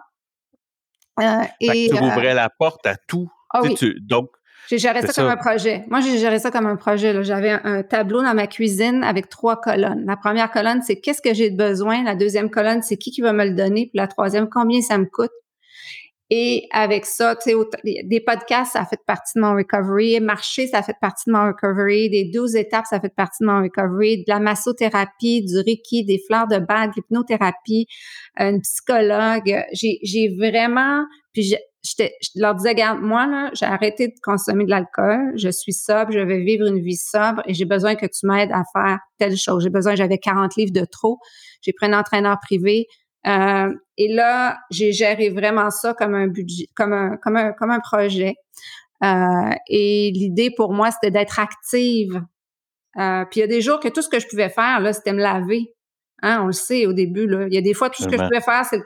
Euh, 1.21 1.43
et, 1.61 1.91
tu 1.91 2.03
ouvrais 2.03 2.35
la 2.35 2.49
porte 2.49 2.87
à 2.87 2.97
tout 2.97 3.31
ah 3.53 3.63
oui. 3.63 3.75
donc, 4.03 4.31
j'ai 4.71 4.79
géré 4.79 5.03
ça, 5.03 5.13
comme 5.13 5.31
un 5.31 5.37
projet. 5.37 5.85
Moi, 5.89 6.01
j'ai 6.01 6.17
géré 6.19 6.39
ça 6.39 6.53
comme 6.53 6.67
un 6.67 6.77
projet. 6.77 7.25
J'avais 7.25 7.51
un, 7.51 7.83
tableau 7.83 8.23
dans 8.23 8.35
ma 8.35 8.47
cuisine 8.47 9.03
avec 9.03 9.29
trois 9.29 9.61
colonnes. 9.61 10.05
La 10.07 10.17
première 10.17 10.53
colonne, 10.53 10.81
c'est 10.83 11.01
qu'est-ce 11.01 11.21
que 11.21 11.35
j'ai 11.35 11.51
besoin? 11.51 12.05
La 12.05 12.15
deuxième 12.15 12.51
colonne, 12.51 12.81
c'est 12.81 12.97
qui 12.97 13.11
qui 13.11 13.21
va 13.21 13.33
me 13.33 13.45
le 13.45 13.55
donner? 13.55 13.87
Puis 13.87 13.97
la 13.97 14.07
troisième, 14.07 14.49
combien 14.49 14.81
ça 14.81 14.97
me 14.97 15.07
coûte? 15.07 15.33
Et 16.33 16.69
avec 16.71 17.05
ça, 17.07 17.35
tu 17.35 17.51
sais, 17.51 18.05
des 18.05 18.21
podcasts, 18.21 18.75
ça 18.75 18.85
fait 18.85 19.01
partie 19.05 19.33
de 19.35 19.41
mon 19.41 19.57
recovery. 19.57 20.21
Marcher, 20.21 20.69
ça 20.69 20.81
fait 20.85 20.95
partie 21.01 21.29
de 21.29 21.33
mon 21.33 21.49
recovery. 21.49 22.09
Des 22.09 22.31
12 22.33 22.55
étapes, 22.55 22.87
ça 22.89 23.01
fait 23.01 23.13
partie 23.13 23.43
de 23.43 23.49
mon 23.49 23.63
recovery. 23.65 24.19
De 24.19 24.25
la 24.29 24.39
massothérapie, 24.39 25.43
du 25.43 25.57
reiki, 25.57 26.05
des 26.05 26.23
fleurs 26.25 26.47
de 26.47 26.59
bague, 26.59 26.93
l'hypnothérapie, 26.95 27.89
une 28.37 28.61
psychologue. 28.61 29.65
J'ai, 29.73 29.99
j'ai 30.05 30.33
vraiment, 30.39 31.05
puis 31.33 31.57
je, 31.83 32.05
leur 32.37 32.55
disais, 32.55 32.71
regarde, 32.71 33.01
moi, 33.01 33.27
là, 33.27 33.51
j'ai 33.55 33.67
arrêté 33.67 34.09
de 34.09 34.15
consommer 34.23 34.65
de 34.65 34.71
l'alcool. 34.71 35.33
Je 35.37 35.49
suis 35.49 35.73
sobre, 35.73 36.13
je 36.13 36.19
vais 36.19 36.41
vivre 36.41 36.67
une 36.67 36.81
vie 36.81 36.97
sobre 36.97 37.43
et 37.47 37.55
j'ai 37.55 37.65
besoin 37.65 37.95
que 37.95 38.07
tu 38.07 38.27
m'aides 38.27 38.53
à 38.53 38.63
faire 38.73 38.99
telle 39.19 39.37
chose. 39.37 39.63
J'ai 39.63 39.71
besoin, 39.71 39.95
j'avais 39.95 40.19
40 40.19 40.57
livres 40.57 40.73
de 40.73 40.85
trop. 40.85 41.19
J'ai 41.63 41.73
pris 41.73 41.87
un 41.87 41.99
entraîneur 41.99 42.39
privé. 42.41 42.87
Euh, 43.27 43.73
et 43.97 44.13
là, 44.13 44.59
j'ai 44.71 44.93
géré 44.93 45.31
vraiment 45.31 45.71
ça 45.71 45.95
comme 45.95 46.15
un 46.15 46.27
budget, 46.27 46.67
comme 46.75 46.93
un, 46.93 47.17
comme 47.17 47.37
un, 47.37 47.53
comme 47.53 47.71
un 47.71 47.81
projet. 47.81 48.35
Euh, 49.03 49.55
et 49.69 50.11
l'idée 50.15 50.51
pour 50.55 50.73
moi, 50.73 50.91
c'était 50.91 51.11
d'être 51.11 51.39
active. 51.39 52.23
Euh, 52.99 53.25
puis 53.31 53.39
il 53.39 53.43
y 53.43 53.45
a 53.45 53.47
des 53.47 53.61
jours 53.61 53.81
que 53.81 53.89
tout 53.89 54.03
ce 54.03 54.09
que 54.09 54.19
je 54.19 54.27
pouvais 54.29 54.51
faire, 54.51 54.81
là, 54.81 54.93
c'était 54.93 55.13
me 55.13 55.23
laver. 55.23 55.73
Hein, 56.23 56.41
on 56.43 56.47
le 56.47 56.53
sait 56.53 56.87
au 56.87 56.93
début. 56.93 57.27
Là. 57.27 57.47
Il 57.47 57.55
y 57.55 57.59
a 57.59 57.63
des 57.63 57.73
fois, 57.73 57.89
tout 57.89 58.03
ce 58.03 58.09
que 58.09 58.19
je 58.19 58.23
pouvais 58.23 58.43
faire, 58.43 58.65
c'est 58.67 58.81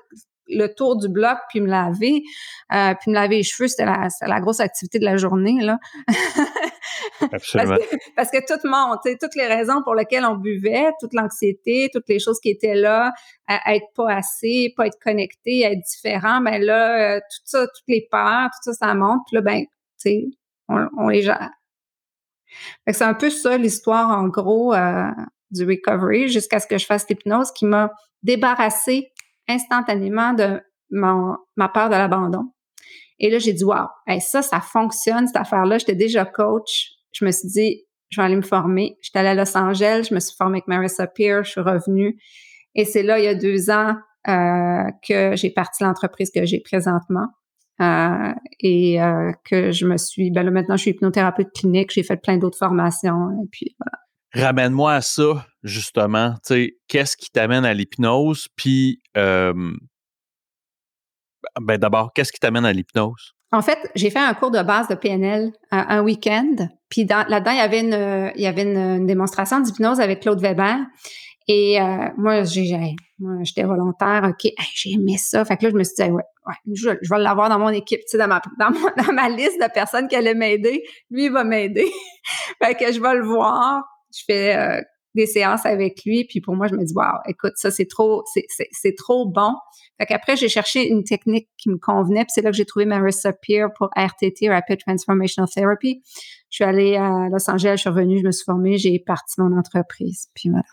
le 0.48 0.68
tour 0.68 0.96
du 0.96 1.08
bloc 1.08 1.38
puis 1.48 1.60
me 1.60 1.68
laver. 1.68 2.22
Euh, 2.72 2.94
puis 3.00 3.10
me 3.10 3.14
laver 3.14 3.36
les 3.36 3.42
cheveux, 3.42 3.68
c'était 3.68 3.84
la, 3.84 4.08
la, 4.20 4.40
grosse 4.40 4.60
activité 4.60 4.98
de 4.98 5.04
la 5.04 5.16
journée. 5.16 5.60
Là. 5.60 5.78
Absolument. 7.32 7.76
parce, 8.16 8.30
que, 8.30 8.38
tout 8.46 8.68
monte, 8.68 9.00
toutes 9.20 9.34
les 9.34 9.46
raisons 9.46 9.82
pour 9.82 9.94
lesquelles 9.94 10.24
on 10.24 10.36
buvait, 10.36 10.90
toute 11.00 11.14
l'anxiété, 11.14 11.90
toutes 11.92 12.08
les 12.08 12.18
choses 12.18 12.38
qui 12.40 12.50
étaient 12.50 12.74
là, 12.74 13.12
à, 13.46 13.74
être 13.74 13.86
pas 13.94 14.12
assez, 14.12 14.72
pas 14.76 14.86
être 14.86 14.98
connecté, 15.02 15.64
à 15.64 15.72
être 15.72 15.82
différent, 15.82 16.40
ben 16.40 16.62
là, 16.62 17.16
euh, 17.16 17.20
tout 17.20 17.42
ça, 17.44 17.66
toutes 17.66 17.88
les 17.88 18.06
peurs, 18.10 18.48
tout 18.50 18.72
ça, 18.72 18.86
ça 18.86 18.94
monte. 18.94 19.20
Puis 19.26 19.36
là, 19.36 19.42
ben, 19.42 19.60
tu 19.60 19.68
sais, 19.96 20.24
on, 20.68 20.88
on, 20.98 21.08
les 21.08 21.22
gère. 21.22 21.50
c'est 22.88 23.02
un 23.02 23.14
peu 23.14 23.30
ça 23.30 23.56
l'histoire, 23.56 24.10
en 24.10 24.28
gros, 24.28 24.74
euh, 24.74 25.10
du 25.50 25.64
recovery, 25.64 26.28
jusqu'à 26.28 26.58
ce 26.58 26.66
que 26.66 26.78
je 26.78 26.86
fasse 26.86 27.08
l'hypnose 27.08 27.52
qui 27.52 27.64
m'a 27.64 27.90
débarrassé 28.22 29.12
instantanément 29.48 30.32
de 30.32 30.60
mon, 30.90 31.36
ma 31.56 31.68
peur 31.68 31.88
de 31.88 31.94
l'abandon. 31.94 32.52
Et 33.18 33.30
là, 33.30 33.38
j'ai 33.38 33.52
dit, 33.52 33.64
wow, 33.64 33.86
ça, 34.20 34.42
ça 34.42 34.60
fonctionne, 34.60 35.26
cette 35.26 35.36
affaire-là. 35.36 35.78
J'étais 35.78 35.94
déjà 35.94 36.24
coach. 36.24 36.90
Je 37.12 37.24
me 37.24 37.30
suis 37.30 37.48
dit, 37.48 37.84
je 38.10 38.20
vais 38.20 38.26
aller 38.26 38.36
me 38.36 38.42
former. 38.42 38.96
J'étais 39.02 39.20
allée 39.20 39.28
à 39.28 39.34
Los 39.34 39.56
Angeles, 39.56 40.06
je 40.08 40.14
me 40.14 40.20
suis 40.20 40.36
formée 40.36 40.58
avec 40.58 40.68
Marissa 40.68 41.06
Peer, 41.06 41.44
je 41.44 41.50
suis 41.50 41.60
revenue. 41.60 42.18
Et 42.74 42.84
c'est 42.84 43.02
là, 43.02 43.18
il 43.18 43.24
y 43.24 43.28
a 43.28 43.34
deux 43.34 43.70
ans, 43.70 43.94
euh, 44.28 44.90
que 45.06 45.36
j'ai 45.36 45.50
parti 45.50 45.84
l'entreprise 45.84 46.30
que 46.30 46.44
j'ai 46.44 46.60
présentement. 46.60 47.28
Euh, 47.80 48.32
et 48.60 49.02
euh, 49.02 49.32
que 49.44 49.72
je 49.72 49.84
me 49.84 49.96
suis, 49.96 50.30
ben 50.30 50.44
là 50.44 50.52
maintenant 50.52 50.76
je 50.76 50.82
suis 50.82 50.90
hypnothérapeute 50.92 51.50
clinique, 51.52 51.90
j'ai 51.92 52.04
fait 52.04 52.16
plein 52.16 52.36
d'autres 52.36 52.56
formations 52.56 53.30
et 53.42 53.48
puis. 53.50 53.76
Ramène-moi 54.34 54.94
à 54.94 55.00
ça 55.00 55.46
justement, 55.62 56.34
qu'est-ce 56.88 57.16
qui 57.16 57.30
t'amène 57.30 57.64
à 57.64 57.72
l'hypnose, 57.72 58.48
puis 58.56 59.00
ben 59.14 59.78
d'abord, 61.78 62.12
qu'est-ce 62.12 62.32
qui 62.32 62.40
t'amène 62.40 62.64
à 62.64 62.72
l'hypnose? 62.72 63.34
En 63.52 63.62
fait, 63.62 63.78
j'ai 63.94 64.10
fait 64.10 64.18
un 64.18 64.34
cours 64.34 64.50
de 64.50 64.62
base 64.62 64.88
de 64.88 64.96
PNL 64.96 65.52
un 65.70 66.02
week-end. 66.02 66.56
Puis 66.88 67.04
là-dedans, 67.04 67.52
il 67.52 67.58
y 67.58 67.60
avait 67.60 67.80
une, 67.80 68.32
il 68.34 68.42
y 68.42 68.46
avait 68.46 68.62
une, 68.62 69.06
démonstration 69.06 69.60
d'hypnose 69.60 70.00
avec 70.00 70.20
Claude 70.20 70.40
Weber. 70.40 70.78
Et 71.46 71.80
euh, 71.80 72.08
moi, 72.16 72.42
j'ai, 72.44 72.96
j'étais 73.42 73.62
volontaire. 73.62 74.22
OK, 74.24 74.50
j'ai 74.74 74.92
aimé 74.92 75.16
ça. 75.18 75.44
Fait 75.44 75.56
que 75.56 75.64
là, 75.64 75.70
je 75.70 75.76
me 75.76 75.84
suis 75.84 75.94
dit, 75.96 76.10
ouais, 76.10 76.22
ouais 76.46 76.54
je, 76.72 76.88
vais 76.88 77.18
l'avoir 77.18 77.48
dans 77.48 77.58
mon 77.58 77.68
équipe, 77.68 78.00
tu 78.00 78.12
sais, 78.12 78.18
dans 78.18 78.26
ma, 78.26 78.40
dans, 78.58 78.70
dans 78.96 79.12
ma 79.12 79.28
liste 79.28 79.60
de 79.60 79.72
personnes 79.72 80.08
qui 80.08 80.16
allaient 80.16 80.34
m'aider. 80.34 80.82
Lui, 81.10 81.26
il 81.26 81.32
va 81.32 81.44
m'aider. 81.44 81.90
fait 82.62 82.74
que 82.74 82.92
je 82.92 83.00
vais 83.00 83.14
le 83.14 83.24
voir. 83.24 83.84
Je 84.16 84.22
fais 84.26 84.56
euh, 84.56 84.80
des 85.14 85.26
séances 85.26 85.64
avec 85.64 86.04
lui. 86.04 86.24
Puis 86.24 86.40
pour 86.40 86.56
moi, 86.56 86.66
je 86.66 86.74
me 86.74 86.84
dis, 86.84 86.92
wow, 86.94 87.18
écoute, 87.28 87.52
ça, 87.56 87.70
c'est 87.70 87.86
trop, 87.86 88.24
c'est 88.26 88.94
trop 88.96 89.26
bon. 89.28 89.54
Fait 89.98 90.06
qu'après, 90.06 90.36
j'ai 90.36 90.48
cherché 90.48 90.88
une 90.88 91.04
technique 91.04 91.48
qui 91.56 91.70
me 91.70 91.78
convenait. 91.78 92.24
Puis 92.24 92.32
c'est 92.34 92.42
là 92.42 92.50
que 92.50 92.56
j'ai 92.56 92.64
trouvé 92.64 92.84
Marissa 92.84 93.32
Peer 93.32 93.68
pour 93.76 93.90
RTT, 93.96 94.48
Rapid 94.48 94.80
Transformational 94.80 95.48
Therapy. 95.48 96.02
Je 96.50 96.56
suis 96.56 96.64
allée 96.64 96.96
à 96.96 97.28
Los 97.30 97.48
Angeles, 97.48 97.74
je 97.76 97.80
suis 97.82 97.90
revenue, 97.90 98.18
je 98.20 98.26
me 98.26 98.32
suis 98.32 98.44
formée, 98.44 98.76
j'ai 98.76 98.98
parti 98.98 99.40
mon 99.40 99.56
entreprise. 99.56 100.28
Puis 100.34 100.50
voilà. 100.50 100.64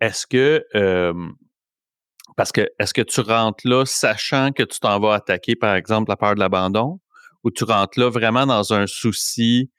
Est-ce 0.00 0.26
que, 0.26 0.64
euh, 0.74 1.12
parce 2.36 2.50
que, 2.50 2.68
est-ce 2.78 2.94
que 2.94 3.02
tu 3.02 3.20
rentres 3.20 3.66
là 3.66 3.84
sachant 3.84 4.50
que 4.52 4.62
tu 4.62 4.80
t'en 4.80 4.98
vas 5.00 5.14
attaquer, 5.14 5.54
par 5.54 5.76
exemple, 5.76 6.10
la 6.10 6.16
peur 6.16 6.34
de 6.34 6.40
l'abandon? 6.40 6.98
Ou 7.44 7.50
tu 7.50 7.64
rentres 7.64 7.98
là 7.98 8.08
vraiment 8.08 8.46
dans 8.46 8.72
un 8.72 8.86
souci 8.86 9.70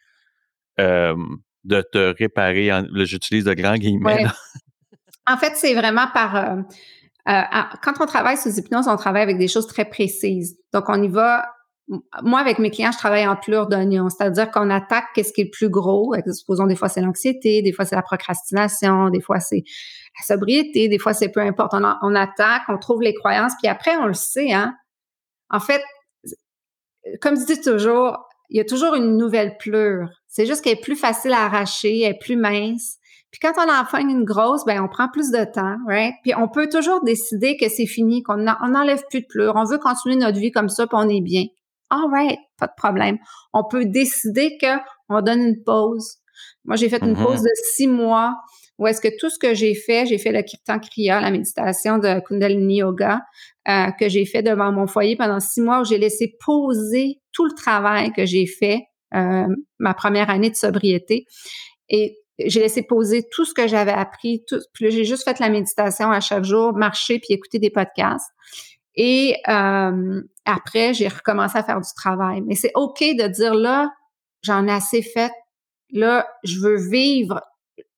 euh, 0.80 1.16
de 1.64 1.82
te 1.82 2.14
réparer. 2.18 2.70
J'utilise 3.06 3.46
de 3.46 3.54
grands 3.54 3.76
guillemets. 3.76 4.26
En 5.26 5.38
fait, 5.38 5.54
c'est 5.56 5.74
vraiment 5.74 6.08
par... 6.14 6.36
Euh, 6.36 6.56
euh, 7.30 7.42
quand 7.82 7.94
on 8.02 8.06
travaille 8.06 8.36
sous 8.36 8.60
hypnose, 8.60 8.90
on 8.90 8.98
travaille 8.98 9.22
avec 9.22 9.38
des 9.38 9.48
choses 9.48 9.68
très 9.68 9.86
précises. 9.86 10.58
Donc, 10.74 10.90
on 10.90 11.02
y 11.02 11.08
va... 11.08 11.46
Moi, 12.24 12.40
avec 12.40 12.60
mes 12.60 12.72
clients, 12.72 12.92
je 12.92 12.98
travaille 12.98 13.26
en 13.26 13.36
pleurs 13.36 13.68
d'oignon, 13.68 14.10
c'est-à-dire 14.10 14.52
qu'on 14.52 14.70
attaque 14.70 15.06
qu'est-ce 15.16 15.32
qui 15.32 15.42
est 15.42 15.46
le 15.46 15.50
plus 15.50 15.70
gros. 15.70 16.14
Supposons, 16.32 16.66
des 16.66 16.76
fois, 16.76 16.90
c'est 16.90 17.02
l'anxiété, 17.02 17.62
des 17.62 17.72
fois, 17.72 17.86
c'est 17.86 17.96
la 17.96 18.02
procrastination, 18.02 19.10
des 19.10 19.22
fois, 19.22 19.40
c'est 19.40 19.64
la 20.20 20.36
sobriété, 20.36 20.88
des 20.88 20.98
fois, 20.98 21.14
c'est 21.14 21.30
peu 21.30 21.42
importe. 21.42 21.74
On, 21.74 21.84
on 22.02 22.16
attaque, 22.16 22.64
on 22.70 22.78
trouve 22.78 23.02
les 23.02 23.14
croyances, 23.14 23.54
puis 23.62 23.70
après, 23.70 23.96
on 23.98 24.08
le 24.08 24.14
sait, 24.14 24.52
hein. 24.54 24.76
En 25.50 25.60
fait, 25.60 25.82
comme 27.22 27.36
je 27.40 27.46
dis 27.46 27.62
toujours, 27.62 28.18
il 28.50 28.58
y 28.58 28.62
a 28.62 28.66
toujours 28.66 28.96
une 28.96 29.18
nouvelle 29.18 29.58
pleure. 29.58 30.10
C'est 30.34 30.48
juste 30.48 30.64
qu'elle 30.64 30.74
est 30.74 30.82
plus 30.82 30.96
facile 30.96 31.32
à 31.32 31.46
arracher, 31.46 32.02
elle 32.02 32.16
est 32.16 32.18
plus 32.20 32.36
mince. 32.36 32.98
Puis 33.30 33.40
quand 33.40 33.54
on 33.56 33.72
en 33.72 33.86
fait 33.86 34.02
une 34.02 34.24
grosse, 34.24 34.66
ben 34.66 34.82
on 34.82 34.88
prend 34.88 35.08
plus 35.08 35.30
de 35.30 35.46
temps, 35.46 35.78
right? 35.88 36.16
Puis 36.24 36.34
on 36.36 36.48
peut 36.48 36.68
toujours 36.68 37.04
décider 37.04 37.56
que 37.56 37.70
c'est 37.70 37.86
fini, 37.86 38.24
qu'on 38.24 38.38
n'enlève 38.38 39.04
plus 39.12 39.22
de 39.22 39.28
pleurs. 39.30 39.56
On 39.56 39.64
veut 39.64 39.78
continuer 39.78 40.16
notre 40.16 40.40
vie 40.40 40.52
comme 40.52 40.70
ça, 40.70 40.88
puis 40.88 40.98
on 41.00 41.08
est 41.08 41.22
bien. 41.22 41.44
All 41.92 42.10
right, 42.12 42.40
pas 42.58 42.66
de 42.66 42.74
problème. 42.76 43.20
On 43.54 43.64
peut 43.64 43.86
décider 43.86 44.58
que 44.60 44.80
on 45.08 45.22
donne 45.22 45.42
une 45.42 45.64
pause. 45.64 46.18
Moi, 46.66 46.78
j'ai 46.78 46.90
fait 46.90 47.04
une 47.04 47.14
mm-hmm. 47.14 47.24
pause 47.24 47.44
de 47.44 47.52
six 47.76 47.88
mois 47.88 48.34
où 48.80 48.88
est-ce 48.88 49.02
que 49.02 49.16
tout 49.20 49.30
ce 49.30 49.38
que 49.38 49.54
j'ai 49.54 49.76
fait, 49.76 50.08
j'ai 50.08 50.18
fait 50.18 50.32
le 50.32 50.42
kirtan 50.42 50.80
kriya, 50.80 51.22
la 51.22 51.30
méditation 51.30 52.00
de 52.00 52.20
Kundalini 52.22 52.78
Yoga, 52.78 53.22
euh, 53.68 53.92
que 54.00 54.10
j'ai 54.10 54.26
fait 54.26 54.42
devant 54.42 54.72
mon 54.72 54.88
foyer 54.88 55.16
pendant 55.16 55.40
six 55.40 55.62
mois 55.62 55.82
où 55.82 55.86
j'ai 55.86 56.00
laissé 56.00 56.36
poser 56.44 57.20
tout 57.34 57.46
le 57.46 57.54
travail 57.54 58.12
que 58.14 58.26
j'ai 58.26 58.48
fait 58.48 58.80
ma 59.14 59.94
première 59.94 60.30
année 60.30 60.50
de 60.50 60.56
sobriété. 60.56 61.26
Et 61.90 62.18
j'ai 62.40 62.62
laissé 62.62 62.84
poser 62.84 63.28
tout 63.32 63.46
ce 63.46 63.54
que 63.54 63.68
j'avais 63.68 63.92
appris. 63.92 64.44
Tout, 64.48 64.60
puis 64.74 64.92
j'ai 64.92 65.06
juste 65.06 65.24
fait 65.24 65.40
la 65.40 65.50
méditation 65.50 66.12
à 66.12 66.20
chaque 66.20 66.44
jour, 66.44 66.74
marcher 66.74 67.20
puis 67.20 67.34
écouter 67.34 67.60
des 67.60 67.70
podcasts. 67.70 68.32
Et 68.96 69.38
euh, 69.48 70.22
après, 70.46 70.94
j'ai 70.94 71.08
recommencé 71.08 71.58
à 71.58 71.64
faire 71.64 71.82
du 71.82 71.94
travail. 71.96 72.42
Mais 72.42 72.56
c'est 72.56 72.72
OK 72.76 73.00
de 73.00 73.28
dire 73.28 73.56
là, 73.56 73.92
j'en 74.42 74.68
ai 74.68 74.72
assez 74.72 75.02
fait. 75.02 75.32
Là, 75.92 76.28
je 76.44 76.60
veux 76.60 76.78
vivre, 76.90 77.42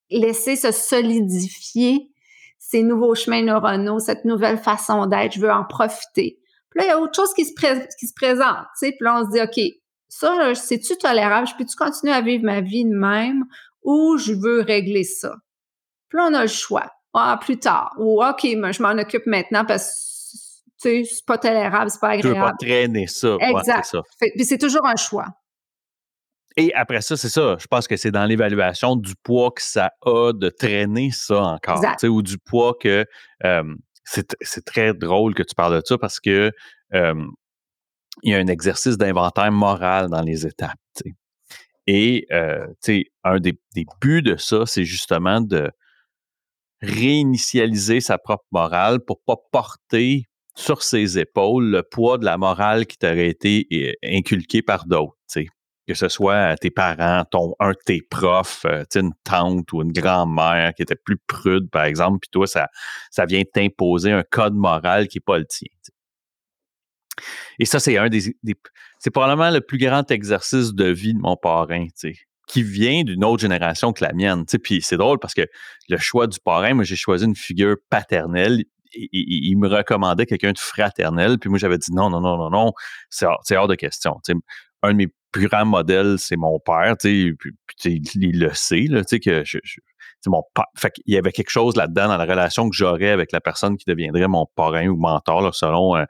laisser 0.09 0.55
se 0.55 0.71
solidifier 0.71 2.11
ces 2.57 2.83
nouveaux 2.83 3.15
chemins 3.15 3.43
neuronaux, 3.43 3.99
cette 3.99 4.25
nouvelle 4.25 4.57
façon 4.57 5.05
d'être. 5.05 5.33
Je 5.33 5.39
veux 5.39 5.51
en 5.51 5.65
profiter. 5.65 6.39
Puis 6.69 6.79
là, 6.79 6.85
il 6.85 6.87
y 6.89 6.91
a 6.91 6.99
autre 6.99 7.15
chose 7.15 7.33
qui 7.33 7.45
se, 7.45 7.53
qui 7.53 8.07
se 8.07 8.13
présente. 8.15 8.65
Tu 8.79 8.87
sais, 8.87 8.91
puis 8.91 9.01
là, 9.01 9.21
on 9.21 9.25
se 9.25 9.31
dit, 9.31 9.41
OK, 9.41 9.73
ça, 10.19 10.55
c'est-tu 10.55 10.97
tolérable? 10.97 11.47
Je 11.47 11.55
peux-tu 11.55 11.75
continuer 11.75 12.13
à 12.13 12.21
vivre 12.21 12.43
ma 12.43 12.61
vie 12.61 12.85
de 12.85 12.95
même 12.95 13.45
ou 13.83 14.17
je 14.17 14.33
veux 14.33 14.61
régler 14.61 15.03
ça? 15.03 15.35
Puis 16.09 16.17
là, 16.17 16.27
on 16.29 16.33
a 16.33 16.43
le 16.43 16.47
choix. 16.47 16.89
Ah, 17.13 17.39
plus 17.41 17.57
tard. 17.57 17.93
Ou 17.97 18.23
OK, 18.23 18.41
je 18.43 18.81
m'en 18.81 19.01
occupe 19.01 19.25
maintenant 19.25 19.65
parce 19.65 20.63
que 20.83 21.03
c'est 21.03 21.25
pas 21.25 21.37
tolérable, 21.37 21.89
c'est 21.89 21.99
pas 21.99 22.09
agréable. 22.09 22.35
Tu 22.35 22.41
veux 22.41 22.45
pas 22.45 22.55
traîner 22.59 23.07
ça. 23.07 23.37
Exact. 23.39 23.97
Puis 24.19 24.45
c'est 24.45 24.57
toujours 24.57 24.85
un 24.85 24.95
choix. 24.95 25.27
Et 26.57 26.73
après 26.73 27.01
ça, 27.01 27.17
c'est 27.17 27.29
ça. 27.29 27.57
Je 27.59 27.67
pense 27.67 27.87
que 27.87 27.97
c'est 27.97 28.11
dans 28.11 28.25
l'évaluation 28.25 28.95
du 28.95 29.13
poids 29.23 29.51
que 29.51 29.61
ça 29.61 29.91
a 30.05 30.31
de 30.31 30.49
traîner 30.49 31.11
ça 31.11 31.41
encore. 31.41 31.81
Ou 32.03 32.21
du 32.21 32.37
poids 32.37 32.73
que. 32.79 33.05
Euh, 33.43 33.63
c'est 34.05 34.63
très 34.65 34.93
drôle 34.93 35.33
que 35.33 35.41
tu 35.41 35.55
parles 35.55 35.77
de 35.77 35.81
ça 35.83 35.97
parce 35.97 36.19
que 36.19 36.51
euh, 36.93 37.25
il 38.23 38.31
y 38.31 38.35
a 38.35 38.39
un 38.39 38.47
exercice 38.47 38.97
d'inventaire 38.97 39.51
moral 39.51 40.09
dans 40.09 40.21
les 40.21 40.45
étapes. 40.45 40.79
Et 41.87 42.25
euh, 42.31 42.65
un 43.23 43.39
des, 43.39 43.57
buts 44.01 44.21
de 44.21 44.37
ça, 44.37 44.65
c'est 44.65 44.85
justement 44.85 45.41
de 45.41 45.69
réinitialiser 46.81 47.99
sa 48.01 48.17
propre 48.17 48.45
morale 48.51 48.99
pour 48.99 49.21
pas 49.23 49.37
porter 49.51 50.25
sur 50.55 50.83
ses 50.83 51.19
épaules 51.19 51.69
le 51.69 51.83
poids 51.83 52.17
de 52.17 52.25
la 52.25 52.37
morale 52.37 52.85
qui 52.85 52.97
t'aurait 52.97 53.29
été 53.29 53.67
euh, 53.73 53.91
inculqué 54.03 54.61
par 54.61 54.85
d'autres. 54.85 55.13
Que 55.87 55.93
ce 55.93 56.07
soit 56.07 56.57
tes 56.57 56.71
parents, 56.71 57.25
ton, 57.29 57.53
un 57.59 57.69
de 57.69 57.77
tes 57.85 58.01
profs, 58.01 58.65
euh, 58.65 58.83
une 58.95 59.11
tante 59.23 59.71
ou 59.71 59.83
une 59.83 59.91
grand-mère 59.91 60.73
qui 60.73 60.81
était 60.81 60.95
plus 60.95 61.17
prude, 61.27 61.69
par 61.69 61.83
exemple, 61.83 62.17
puis 62.21 62.29
toi, 62.31 62.47
ça, 62.47 62.69
ça 63.11 63.27
vient 63.27 63.43
t'imposer 63.43 64.11
un 64.11 64.23
code 64.23 64.55
moral 64.55 65.07
qui 65.07 65.19
n'est 65.19 65.23
pas 65.23 65.37
le 65.37 65.45
tien. 65.45 65.67
Et 67.59 67.65
ça, 67.65 67.79
c'est 67.79 67.97
un 67.97 68.09
des, 68.09 68.35
c'est 68.99 69.11
probablement 69.11 69.51
le 69.51 69.61
plus 69.61 69.77
grand 69.77 70.09
exercice 70.11 70.73
de 70.73 70.85
vie 70.85 71.13
de 71.13 71.19
mon 71.19 71.35
parrain, 71.35 71.87
qui 72.47 72.63
vient 72.63 73.03
d'une 73.03 73.23
autre 73.23 73.41
génération 73.41 73.93
que 73.93 74.03
la 74.03 74.13
mienne. 74.13 74.45
Puis 74.63 74.81
c'est 74.81 74.97
drôle 74.97 75.19
parce 75.19 75.33
que 75.33 75.47
le 75.89 75.97
choix 75.97 76.27
du 76.27 76.39
parrain, 76.39 76.73
moi, 76.73 76.83
j'ai 76.83 76.95
choisi 76.95 77.25
une 77.25 77.35
figure 77.35 77.75
paternelle. 77.89 78.63
Il 78.93 79.57
me 79.57 79.67
recommandait 79.67 80.25
quelqu'un 80.25 80.53
de 80.53 80.59
fraternel. 80.59 81.37
Puis 81.39 81.49
moi, 81.49 81.59
j'avais 81.59 81.77
dit 81.77 81.91
non, 81.91 82.09
non, 82.09 82.21
non, 82.21 82.37
non, 82.37 82.49
non, 82.49 82.71
c'est 83.09 83.25
hors, 83.57 83.67
de 83.67 83.75
question. 83.75 84.19
Un 84.83 84.91
de 84.91 84.97
mes 84.97 85.07
plus 85.31 85.47
grands 85.47 85.65
modèles, 85.65 86.15
c'est 86.17 86.37
mon 86.37 86.59
père. 86.59 86.95
Puis, 86.99 87.35
il 87.83 88.39
le 88.39 88.53
sait, 88.53 88.85
là, 88.87 89.03
qu'il 89.03 89.43
y 91.07 91.17
avait 91.17 91.31
quelque 91.31 91.49
chose 91.49 91.75
là-dedans 91.75 92.07
dans 92.07 92.17
la 92.17 92.25
relation 92.25 92.69
que 92.69 92.75
j'aurais 92.75 93.09
avec 93.09 93.31
la 93.31 93.41
personne 93.41 93.75
qui 93.75 93.85
deviendrait 93.85 94.27
mon 94.27 94.45
parrain 94.55 94.87
ou 94.87 94.95
mentor, 94.95 95.53
selon 95.53 95.97
euh, 95.97 96.05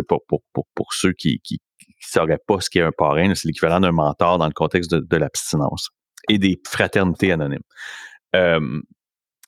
pour, 0.00 0.24
pour, 0.26 0.42
pour, 0.52 0.66
pour 0.74 0.94
ceux 0.94 1.12
qui 1.12 1.40
qui, 1.40 1.60
sauraient 2.00 2.40
pas 2.46 2.60
ce 2.60 2.68
qu'est 2.68 2.80
un 2.80 2.90
parrain, 2.90 3.34
c'est 3.34 3.46
l'équivalent 3.46 3.80
d'un 3.80 3.92
mentor 3.92 4.38
dans 4.38 4.46
le 4.46 4.52
contexte 4.52 4.90
de, 4.90 4.98
de 4.98 5.16
l'abstinence 5.16 5.90
et 6.28 6.38
des 6.38 6.60
fraternités 6.66 7.30
anonymes. 7.30 7.62
Euh, 8.34 8.80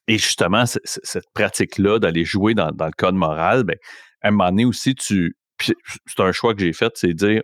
et 0.07 0.19
justement, 0.19 0.65
cette 0.67 1.33
pratique-là 1.33 1.99
d'aller 1.99 2.25
jouer 2.25 2.55
dans, 2.55 2.71
dans, 2.71 2.87
le 2.87 2.93
code 2.97 3.15
moral, 3.15 3.65
ben, 3.65 3.77
à 4.23 4.29
un 4.29 4.31
moment 4.33 4.51
donné 4.51 4.65
aussi, 4.65 4.95
tu. 4.95 5.37
C'est 5.61 6.21
un 6.21 6.33
choix 6.33 6.55
que 6.55 6.61
j'ai 6.61 6.73
fait, 6.73 6.93
c'est 6.97 7.09
de 7.09 7.13
dire 7.13 7.43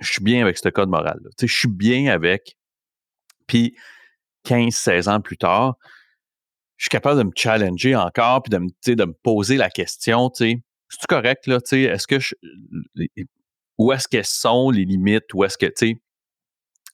je 0.00 0.10
suis 0.10 0.24
bien 0.24 0.42
avec 0.42 0.58
ce 0.58 0.68
code 0.68 0.88
moral. 0.88 1.18
-là. 1.22 1.30
Je 1.40 1.54
suis 1.54 1.68
bien 1.68 2.12
avec. 2.12 2.56
Puis 3.46 3.76
15, 4.44 4.74
16 4.74 5.08
ans 5.08 5.20
plus 5.20 5.36
tard, 5.36 5.76
je 6.76 6.84
suis 6.84 6.90
capable 6.90 7.18
de 7.18 7.24
me 7.24 7.32
challenger 7.36 7.94
encore, 7.94 8.42
puis 8.42 8.50
de 8.50 8.58
me, 8.58 8.94
de 8.94 9.04
me 9.04 9.14
poser 9.22 9.56
la 9.56 9.70
question, 9.70 10.30
tu 10.30 10.44
sais, 10.44 10.62
c'est 11.00 11.08
correct, 11.08 11.46
là, 11.46 11.60
tu 11.60 11.68
sais, 11.68 11.82
est-ce 11.82 12.06
que 12.06 12.18
je, 12.18 12.34
où 13.78 13.92
est-ce 13.92 14.08
qu'elles 14.08 14.24
sont 14.24 14.70
les 14.70 14.84
limites, 14.84 15.32
où 15.34 15.44
est-ce 15.44 15.58
que, 15.58 15.66
tu 15.66 15.72
sais, 15.76 16.00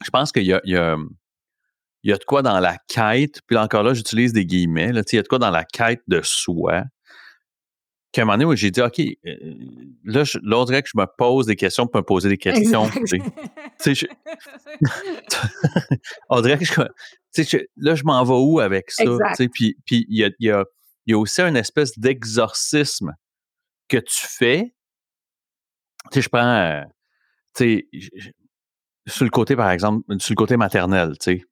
je 0.05 0.11
pense 0.11 0.33
qu'il 0.33 0.45
y 0.45 0.53
a, 0.53 0.61
il 0.65 0.73
y 0.73 0.77
a, 0.77 0.97
il 2.03 2.11
y 2.11 2.13
a 2.13 2.17
de 2.17 2.25
quoi 2.25 2.43
dans 2.43 2.59
la 2.61 2.77
quête, 2.89 3.41
puis 3.47 3.57
encore 3.57 3.83
là, 3.83 3.95
j'utilise 3.95 4.33
des 4.33 4.47
guillemets, 4.47 4.93
là, 4.93 5.05
tu 5.05 5.11
sais, 5.11 5.17
il 5.17 5.19
y 5.19 5.21
a 5.21 5.23
de 5.23 5.29
quoi 5.29 5.39
dans 5.39 5.51
la 5.51 5.65
quête 5.65 6.03
de 6.09 6.21
soi, 6.23 6.85
qu'à 8.13 8.23
un 8.23 8.25
moment 8.25 8.39
donné, 8.39 8.57
j'ai 8.57 8.71
dit, 8.71 8.81
OK, 8.81 8.99
euh, 8.99 9.35
là, 10.05 10.25
l'autre 10.43 10.73
que 10.73 10.89
je 10.89 10.99
me 10.99 11.07
pose 11.17 11.47
des 11.47 11.57
questions 11.57 11.87
pour 11.87 12.01
me 12.01 12.05
poser 12.05 12.29
des 12.29 12.39
questions. 12.39 12.89
Tu 13.07 13.21
sais, 13.79 14.09
on 16.29 16.41
dirait 16.41 16.59
que 16.59 16.65
je, 16.65 17.59
là, 17.77 17.95
je 17.95 18.05
m'en 18.05 18.25
vais 18.25 18.35
où 18.35 18.59
avec 18.61 18.91
ça? 18.91 19.05
Puis 19.53 19.77
il 19.91 20.07
y 20.09 20.25
a, 20.25 20.31
y, 20.41 20.51
a, 20.51 20.65
y 21.07 21.13
a 21.13 21.19
aussi 21.19 21.41
une 21.41 21.57
espèce 21.57 21.99
d'exorcisme 21.99 23.15
que 23.91 23.99
tu 23.99 24.27
fais. 24.27 24.75
Tu 26.11 26.15
sais, 26.15 26.23
je 26.23 26.29
prends, 26.29 26.41
euh, 26.41 26.83
tu 27.55 27.89
sais, 27.93 28.31
sur 29.07 29.25
le 29.25 29.31
côté, 29.31 29.57
par 29.57 29.71
exemple, 29.71 30.05
sur 30.19 30.33
le 30.33 30.37
côté 30.37 30.57
maternel, 30.57 31.19
tu 31.21 31.39
sais, 31.39 31.45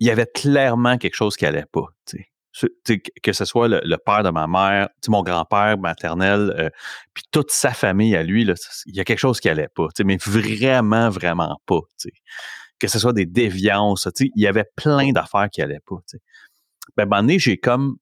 il 0.00 0.06
y 0.06 0.10
avait 0.10 0.26
clairement 0.26 0.98
quelque 0.98 1.14
chose 1.14 1.36
qui 1.36 1.46
allait 1.46 1.66
pas, 1.66 1.86
tu 2.06 2.18
sais 2.18 2.28
que 3.22 3.32
ce 3.32 3.44
soit 3.44 3.68
le, 3.68 3.96
père 3.98 4.22
de 4.22 4.30
ma 4.30 4.46
mère, 4.46 4.88
mon 5.08 5.22
grand-père 5.22 5.78
maternel, 5.78 6.54
euh, 6.58 6.70
puis 7.14 7.24
toute 7.30 7.50
sa 7.50 7.72
famille 7.72 8.16
à 8.16 8.22
lui, 8.22 8.46
il 8.86 8.96
y 8.96 9.00
a 9.00 9.04
quelque 9.04 9.18
chose 9.18 9.40
qui 9.40 9.48
allait 9.48 9.68
pas, 9.68 9.88
mais 10.04 10.16
vraiment, 10.16 11.10
vraiment 11.10 11.60
pas. 11.66 11.80
Que 12.78 12.88
ce 12.88 12.98
soit 12.98 13.12
des 13.12 13.26
déviances, 13.26 14.08
il 14.20 14.30
y 14.36 14.46
avait 14.46 14.66
plein 14.76 15.12
d'affaires 15.12 15.48
qui 15.50 15.62
allaient 15.62 15.82
pas. 15.86 15.96
Ben, 16.96 17.02
à 17.02 17.02
un 17.02 17.06
moment 17.06 17.22
donné, 17.22 17.38
j'ai 17.38 17.58
comme 17.58 17.96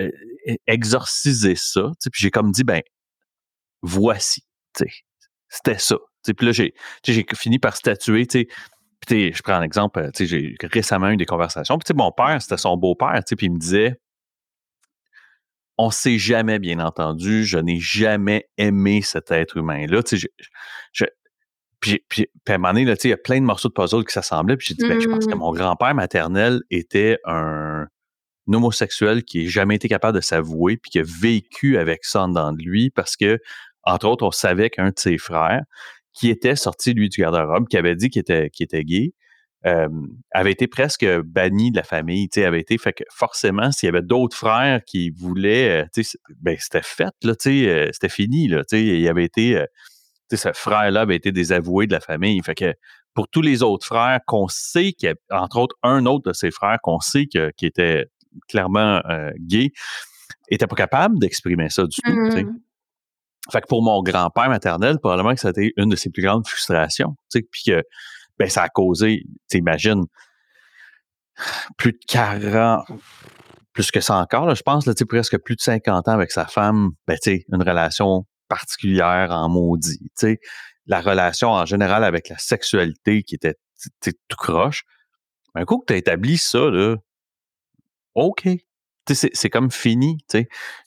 euh, 0.00 0.10
euh, 0.48 0.54
exorcisé 0.66 1.54
ça, 1.56 1.90
puis 2.00 2.20
j'ai 2.22 2.30
comme 2.30 2.50
dit, 2.50 2.64
ben, 2.64 2.82
voici. 3.82 4.44
C'était 5.48 5.78
ça. 5.78 5.96
Puis 6.24 6.46
là, 6.46 6.52
j'ai 6.52 6.72
fini 7.34 7.58
par 7.58 7.76
statuer, 7.76 8.26
puis, 9.06 9.32
je 9.34 9.42
prends 9.42 9.54
un 9.54 9.62
exemple, 9.62 9.98
euh, 9.98 10.10
j'ai 10.18 10.56
récemment 10.62 11.10
eu 11.10 11.16
des 11.16 11.26
conversations. 11.26 11.78
Puis, 11.78 11.94
mon 11.94 12.10
père, 12.10 12.40
c'était 12.40 12.56
son 12.56 12.76
beau-père, 12.76 13.20
puis 13.26 13.46
il 13.46 13.52
me 13.52 13.58
disait 13.58 14.00
On 15.76 15.90
s'est 15.90 16.18
jamais 16.18 16.58
bien 16.58 16.78
entendu, 16.78 17.44
je 17.44 17.58
n'ai 17.58 17.78
jamais 17.78 18.48
aimé 18.56 19.02
cet 19.02 19.30
être 19.30 19.58
humain-là. 19.58 20.00
Je, 20.10 20.26
je, 20.92 21.04
puis, 21.80 22.02
puis, 22.08 22.26
à 22.48 22.52
un 22.54 22.58
moment 22.58 22.72
donné, 22.72 22.94
il 23.04 23.10
y 23.10 23.12
a 23.12 23.16
plein 23.18 23.40
de 23.40 23.44
morceaux 23.44 23.68
de 23.68 23.74
puzzle 23.74 24.04
qui 24.04 24.12
s'assemblaient. 24.12 24.56
Puis 24.56 24.68
j'ai 24.68 24.74
dit, 24.74 24.88
ben, 24.88 24.98
je 25.00 25.08
pense 25.08 25.26
que 25.26 25.34
mmh. 25.34 25.38
mon 25.38 25.52
grand-père 25.52 25.94
maternel 25.94 26.62
était 26.70 27.18
un, 27.26 27.86
homosexuel 28.52 29.24
qui 29.24 29.44
n'a 29.44 29.50
jamais 29.50 29.76
été 29.76 29.88
capable 29.88 30.16
de 30.16 30.22
s'avouer, 30.22 30.76
puis 30.76 30.90
qui 30.90 30.98
a 30.98 31.04
vécu 31.04 31.78
avec 31.78 32.04
ça 32.04 32.26
dans 32.28 32.52
de 32.52 32.62
lui, 32.62 32.90
parce 32.90 33.16
que, 33.16 33.38
entre 33.84 34.06
autres, 34.06 34.24
on 34.24 34.30
savait 34.30 34.70
qu'un 34.70 34.88
de 34.88 34.98
ses 34.98 35.18
frères, 35.18 35.62
qui 36.12 36.30
était 36.30 36.56
sorti, 36.56 36.94
lui, 36.94 37.08
du 37.08 37.20
garde-robe, 37.20 37.68
qui 37.68 37.76
avait 37.76 37.96
dit 37.96 38.10
qu'il 38.10 38.20
était, 38.20 38.50
était 38.58 38.84
gay, 38.84 39.12
euh, 39.66 39.88
avait 40.32 40.52
été 40.52 40.66
presque 40.66 41.06
banni 41.22 41.70
de 41.70 41.76
la 41.76 41.82
famille, 41.82 42.28
tu 42.28 42.40
sais, 42.40 42.46
avait 42.46 42.60
été, 42.60 42.76
fait 42.76 42.92
que 42.92 43.04
forcément, 43.10 43.72
s'il 43.72 43.86
y 43.86 43.90
avait 43.90 44.02
d'autres 44.02 44.36
frères 44.36 44.84
qui 44.84 45.10
voulaient, 45.10 45.82
euh, 45.82 45.86
tu 45.94 46.04
sais, 46.04 46.18
ben, 46.40 46.56
c'était 46.60 46.82
fait, 46.82 47.14
là, 47.22 47.34
tu 47.34 47.64
sais, 47.64 47.68
euh, 47.68 47.88
c'était 47.92 48.10
fini, 48.10 48.46
là, 48.48 48.58
tu 48.58 48.76
sais, 48.76 48.84
il 48.84 49.08
avait 49.08 49.24
été, 49.24 49.64
tu 50.30 50.36
sais, 50.36 50.48
ce 50.48 50.52
frère-là 50.52 51.02
avait 51.02 51.16
été 51.16 51.32
désavoué 51.32 51.86
de 51.86 51.92
la 51.92 52.00
famille, 52.00 52.40
fait 52.44 52.54
que 52.54 52.74
pour 53.14 53.28
tous 53.28 53.42
les 53.42 53.62
autres 53.62 53.86
frères 53.86 54.20
qu'on 54.26 54.48
sait 54.48 54.92
qu'il 54.92 55.08
y 55.08 55.12
a, 55.12 55.42
entre 55.42 55.58
autres, 55.58 55.76
un 55.82 56.04
autre 56.04 56.28
de 56.28 56.34
ses 56.34 56.50
frères 56.50 56.78
qu'on 56.82 56.98
sait 56.98 57.26
que, 57.26 57.50
qui 57.56 57.64
était 57.64 58.06
clairement 58.48 59.00
gay, 59.38 59.70
était 60.48 60.66
pas 60.66 60.76
capable 60.76 61.18
d'exprimer 61.18 61.70
ça 61.70 61.84
du 61.84 61.96
tout. 62.02 62.12
Mmh. 62.12 62.58
Fait 63.52 63.60
que 63.60 63.66
pour 63.66 63.82
mon 63.82 64.02
grand-père 64.02 64.48
maternel, 64.48 64.98
probablement 64.98 65.34
que 65.34 65.40
ça 65.40 65.48
a 65.48 65.50
été 65.50 65.72
une 65.76 65.90
de 65.90 65.96
ses 65.96 66.10
plus 66.10 66.22
grandes 66.22 66.46
frustrations. 66.46 67.14
Puis 67.30 67.64
que 67.66 67.82
ben, 68.38 68.48
ça 68.48 68.62
a 68.62 68.68
causé, 68.68 69.24
t'imagines, 69.48 70.04
plus 71.76 71.92
de 71.92 71.98
40, 72.08 72.86
plus 73.72 73.90
que 73.90 74.00
ça 74.00 74.16
encore, 74.16 74.46
là, 74.46 74.54
je 74.54 74.62
pense, 74.62 74.86
là, 74.86 74.94
presque 75.08 75.36
plus 75.38 75.56
de 75.56 75.60
50 75.60 76.08
ans 76.08 76.12
avec 76.12 76.30
sa 76.30 76.46
femme, 76.46 76.90
ben, 77.06 77.18
une 77.26 77.62
relation 77.62 78.26
particulière 78.48 79.28
en 79.30 79.48
maudit. 79.48 80.10
La 80.86 81.00
relation 81.00 81.50
en 81.50 81.66
général 81.66 82.04
avec 82.04 82.28
la 82.28 82.38
sexualité 82.38 83.22
qui 83.22 83.34
était 83.34 83.56
tout 84.02 84.36
croche. 84.36 84.84
Un 85.54 85.64
coup 85.64 85.78
que 85.78 85.86
tu 85.86 85.92
as 85.92 85.96
établi 85.96 86.38
ça, 86.38 86.70
là, 86.70 86.96
OK. 88.14 88.48
C'est 89.12 89.50
comme 89.50 89.70
fini. 89.70 90.18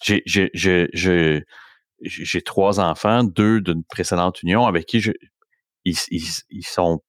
J'ai 0.01 0.23
j'ai 2.01 2.41
trois 2.41 2.79
enfants, 2.79 3.23
deux 3.23 3.61
d'une 3.61 3.83
précédente 3.83 4.41
union 4.43 4.65
avec 4.65 4.85
qui 4.85 4.99
je, 4.99 5.11
ils, 5.83 5.97
ils, 6.49 6.65
sont 6.65 7.01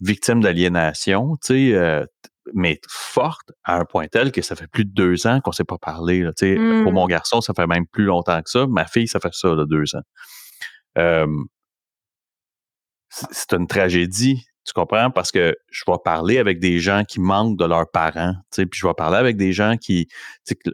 victimes 0.00 0.40
d'aliénation, 0.40 1.36
euh, 1.50 2.06
mais 2.54 2.80
forte 2.88 3.52
à 3.64 3.78
un 3.78 3.84
point 3.84 4.06
tel 4.08 4.32
que 4.32 4.42
ça 4.42 4.54
fait 4.54 4.68
plus 4.68 4.84
de 4.84 4.92
deux 4.92 5.26
ans 5.26 5.40
qu'on 5.40 5.50
ne 5.50 5.54
s'est 5.54 5.64
pas 5.64 5.78
parlé. 5.78 6.22
Là, 6.22 6.32
sais, 6.36 6.54
Pour 6.54 6.92
mon 6.92 7.06
mmh. 7.06 7.10
garçon, 7.10 7.40
ça 7.40 7.52
fait 7.54 7.66
même 7.66 7.86
plus 7.86 8.04
longtemps 8.04 8.40
que 8.42 8.50
ça. 8.50 8.66
Ma 8.66 8.86
fille, 8.86 9.08
ça 9.08 9.20
fait 9.20 9.32
ça, 9.32 9.48
là, 9.48 9.64
deux 9.68 9.96
ans. 9.96 10.02
Euh, 10.98 11.26
c'est 13.10 13.52
une 13.54 13.66
tragédie, 13.66 14.44
tu 14.68 14.74
comprends? 14.74 15.10
Parce 15.10 15.32
que 15.32 15.56
je 15.70 15.82
vais 15.86 15.96
parler 16.04 16.38
avec 16.38 16.60
des 16.60 16.78
gens 16.78 17.04
qui 17.04 17.20
manquent 17.20 17.58
de 17.58 17.64
leurs 17.64 17.90
parents, 17.90 18.34
puis 18.54 18.68
je 18.72 18.86
vais 18.86 18.94
parler 18.94 19.16
avec 19.16 19.36
des 19.36 19.52
gens 19.52 19.76
qui, 19.76 20.08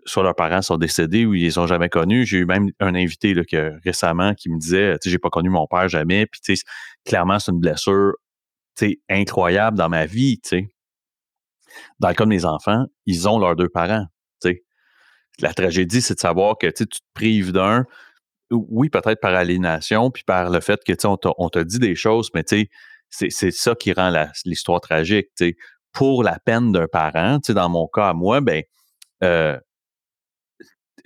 soit 0.05 0.23
leurs 0.23 0.35
parents 0.35 0.63
sont 0.63 0.77
décédés 0.77 1.25
ou 1.27 1.35
ils 1.35 1.43
les 1.43 1.59
ont 1.59 1.67
jamais 1.67 1.89
connus. 1.89 2.27
J'ai 2.27 2.39
eu 2.39 2.47
même 2.47 2.71
un 2.81 2.95
invité 2.95 3.35
là, 3.35 3.45
que, 3.45 3.73
récemment 3.85 4.35
qui 4.35 4.51
me 4.51 4.59
disait, 4.59 4.95
tu 4.95 5.05
sais, 5.05 5.11
j'ai 5.11 5.19
pas 5.19 5.31
connu 5.31 5.49
mon 5.49 5.67
père 5.67 5.89
jamais, 5.89 6.27
puis 6.27 6.41
clairement, 7.05 7.39
c'est 7.39 7.53
une 7.53 7.61
blessure, 7.61 8.15
incroyable 9.09 9.79
dans 9.79 9.89
ma 9.89 10.07
vie, 10.07 10.41
tu. 10.41 10.69
Dans 12.01 12.09
le 12.09 12.15
cas 12.15 12.25
de 12.25 12.29
mes 12.29 12.45
enfants, 12.45 12.87
ils 13.07 13.29
ont 13.29 13.39
leurs 13.39 13.57
deux 13.57 13.69
parents. 13.69 14.07
La 15.41 15.53
tragédie, 15.53 16.01
c'est 16.01 16.15
de 16.15 16.21
savoir 16.21 16.59
que 16.59 16.69
tu 16.69 16.87
te 16.87 16.99
prives 17.13 17.51
d'un, 17.51 17.87
oui, 18.51 18.89
peut-être 18.89 19.21
par 19.21 19.35
aliénation, 19.35 20.11
puis 20.11 20.23
par 20.23 20.51
le 20.51 20.61
fait 20.61 20.81
que, 20.87 20.93
tu 20.93 21.07
on 21.07 21.49
t'a 21.49 21.65
dit 21.65 21.79
des 21.79 21.97
choses, 21.97 22.31
mais 22.35 22.45
tu 22.45 22.57
sais, 22.57 22.69
c'est 23.15 23.51
ça 23.51 23.75
qui 23.75 23.93
rend 23.93 24.13
l'histoire 24.45 24.81
tragique. 24.81 25.29
Pour 25.93 26.25
la 26.25 26.39
peine 26.41 26.73
d'un 26.73 26.89
parent, 26.89 27.39
dans 27.49 27.69
mon 27.69 27.87
cas 27.87 28.09
à 28.09 28.15
moi, 28.15 28.41
ben, 28.41 28.63
euh, 29.23 29.59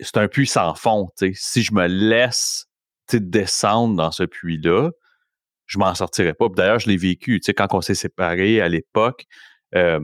c'est 0.00 0.16
un 0.16 0.28
puits 0.28 0.46
sans 0.46 0.74
fond. 0.74 1.08
Si 1.34 1.62
je 1.62 1.74
me 1.74 1.86
laisse 1.86 2.66
descendre 3.12 3.96
dans 3.96 4.10
ce 4.12 4.22
puits-là, 4.22 4.90
je 5.66 5.78
m'en 5.78 5.94
sortirai 5.94 6.32
pas. 6.32 6.46
D'ailleurs, 6.48 6.78
je 6.78 6.88
l'ai 6.88 6.96
vécu. 6.96 7.40
Quand 7.56 7.74
on 7.74 7.80
s'est 7.82 7.94
séparés 7.94 8.60
à 8.60 8.68
l'époque, 8.68 9.26
euh, 9.74 10.00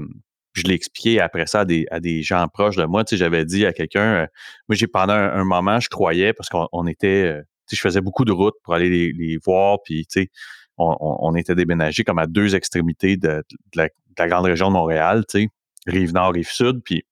je 0.53 0.65
l'ai 0.65 0.75
expliqué 0.75 1.21
après 1.21 1.47
ça 1.47 1.61
à 1.61 1.65
des, 1.65 1.87
à 1.91 2.01
des 2.01 2.23
gens 2.23 2.47
proches 2.49 2.77
de 2.77 2.85
moi. 2.85 3.05
J'avais 3.11 3.47
dit 3.47 3.65
à 3.65 3.73
quelqu'un, 3.73 4.25
euh, 4.25 4.27
j'ai 4.71 4.87
pendant 4.87 5.15
un, 5.15 5.45
moment, 5.45 5.81
je 5.81 5.89
croyais, 5.89 6.35
parce 6.35 6.51
qu'on 6.51 6.87
était, 6.87 7.41
je 7.73 7.81
faisais 7.81 8.03
beaucoup 8.03 8.27
de 8.27 8.33
routes 8.33 8.57
pour 8.63 8.75
aller 8.75 8.91
les, 8.91 9.13
les 9.13 9.39
voir, 9.39 9.79
puis 9.83 10.07
tu 10.07 10.23
sais, 10.23 10.31
on, 10.77 11.35
était 11.37 11.55
déménagé 11.55 12.05
comme 12.05 12.19
à 12.19 12.27
deux 12.27 12.55
extrémités 12.55 13.17
de, 13.17 13.43
la, 13.75 13.89
grande 14.29 14.47
région 14.47 14.69
de 14.69 14.73
Montréal, 14.73 15.25
tu 15.29 15.43
sais, 15.43 15.49
rive 15.87 16.13
nord, 16.13 16.33
rive 16.33 16.49
sud, 16.49 16.83
puis 16.85 17.05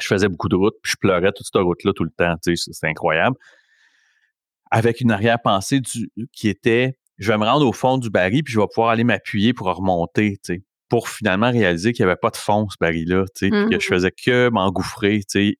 je 0.00 0.06
faisais 0.06 0.28
beaucoup 0.28 0.48
de 0.48 0.56
routes, 0.56 0.76
puis 0.82 0.92
je 0.92 0.96
pleurais 0.98 1.32
toute 1.32 1.46
cette 1.46 1.62
route-là 1.62 1.92
tout 1.94 2.04
le 2.04 2.10
temps, 2.10 2.34
tu 2.42 2.56
sais, 2.56 2.72
c'était 2.72 2.88
incroyable. 2.88 3.36
avec 4.70 5.00
une 5.00 5.10
arrière-pensée 5.10 5.80
qui 6.32 6.48
était 6.48 6.96
je 7.18 7.30
vais 7.30 7.38
me 7.38 7.44
rendre 7.44 7.66
au 7.66 7.72
fond 7.72 7.98
du 7.98 8.10
baril 8.10 8.42
puis 8.42 8.54
je 8.54 8.58
vais 8.58 8.66
pouvoir 8.66 8.90
aller 8.90 9.04
m'appuyer 9.04 9.52
pour 9.52 9.68
remonter, 9.68 10.38
tu 10.42 10.54
sais, 10.54 10.62
pour 10.88 11.08
finalement 11.08 11.50
réaliser 11.50 11.92
qu'il 11.92 12.04
n'y 12.04 12.10
avait 12.10 12.18
pas 12.20 12.30
de 12.30 12.36
fond 12.36 12.68
ce 12.68 12.76
baril-là, 12.80 13.24
tu 13.36 13.46
sais, 13.46 13.50
que 13.50 13.56
je 13.70 13.76
Mhm. 13.76 13.80
faisais 13.80 14.10
que 14.10 14.50
m'engouffrer, 14.50 15.20
tu 15.20 15.24
sais, 15.28 15.58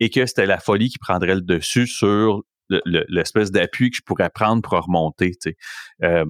et 0.00 0.10
que 0.10 0.26
c'était 0.26 0.46
la 0.46 0.58
folie 0.58 0.90
qui 0.90 0.98
prendrait 0.98 1.34
le 1.36 1.40
dessus 1.40 1.86
sur 1.86 2.42
le- 2.68 2.82
le- 2.84 3.04
l'espèce 3.08 3.50
d'appui 3.50 3.90
que 3.90 3.96
je 3.96 4.02
pourrais 4.02 4.30
prendre 4.30 4.62
pour 4.62 4.72
remonter, 4.72 5.30
tu 5.32 5.50
sais. 5.50 5.56
Euh, 6.02 6.24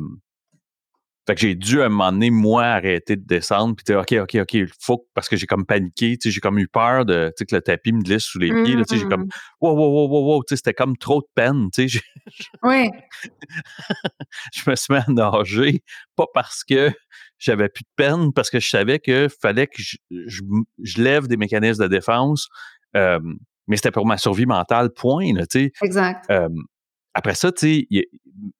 fait 1.26 1.34
que 1.34 1.42
j'ai 1.42 1.54
dû 1.54 1.82
à 1.82 1.86
un 1.86 1.88
moment 1.90 2.10
donné, 2.10 2.30
moi, 2.30 2.64
arrêter 2.64 3.14
de 3.14 3.22
descendre, 3.22 3.76
puis 3.76 3.94
OK, 3.94 4.12
OK, 4.12 4.34
OK, 4.40 4.54
il 4.54 4.66
faut, 4.80 5.06
parce 5.12 5.28
que 5.28 5.36
j'ai 5.36 5.46
comme 5.46 5.66
paniqué, 5.66 6.16
tu 6.16 6.28
sais, 6.28 6.34
j'ai 6.34 6.40
comme 6.40 6.58
eu 6.58 6.68
peur 6.68 7.04
de, 7.04 7.30
que 7.38 7.54
le 7.54 7.60
tapis 7.60 7.92
me 7.92 8.00
glisse 8.00 8.22
sous 8.24 8.38
les 8.38 8.48
pieds, 8.62 8.76
là, 8.76 8.84
tu 8.86 8.94
sais, 8.94 9.00
j'ai 9.02 9.08
comme, 9.08 9.24
Mhm. 9.24 9.28
wow, 9.60 9.74
wow, 9.76 9.90
wow, 9.90 10.08
wow, 10.08 10.26
wow, 10.36 10.42
tu 10.44 10.52
sais, 10.52 10.56
c'était 10.56 10.72
comme 10.72 10.96
trop 10.96 11.20
de 11.20 11.26
peine, 11.34 11.68
tu 11.70 11.86
sais, 11.86 12.00
je, 12.28 12.44
Oui, 12.62 12.88
je 14.54 14.70
me 14.70 14.74
suis 14.74 14.94
mis 14.94 15.00
à 15.00 15.04
nager, 15.32 15.82
pas 16.16 16.24
parce 16.32 16.64
que 16.64 16.90
j'avais 17.38 17.68
plus 17.68 17.82
de 17.82 17.90
peine, 17.96 18.32
parce 18.32 18.48
que 18.48 18.58
je 18.58 18.68
savais 18.68 18.98
que 18.98 19.28
fallait 19.42 19.66
que 19.66 19.82
je, 19.82 19.96
je, 20.10 20.40
je 20.82 21.02
lève 21.02 21.26
des 21.26 21.36
mécanismes 21.36 21.82
de 21.82 21.88
défense, 21.88 22.48
euh, 22.96 23.20
mais 23.68 23.76
c'était 23.76 23.90
pour 23.90 24.06
ma 24.06 24.16
survie 24.16 24.46
mentale, 24.46 24.90
point, 24.90 25.32
là, 25.34 25.44
exact. 25.82 26.30
Euh, 26.30 26.48
après 27.14 27.34
ça, 27.34 27.52
tu 27.52 27.86
sais, 27.90 28.08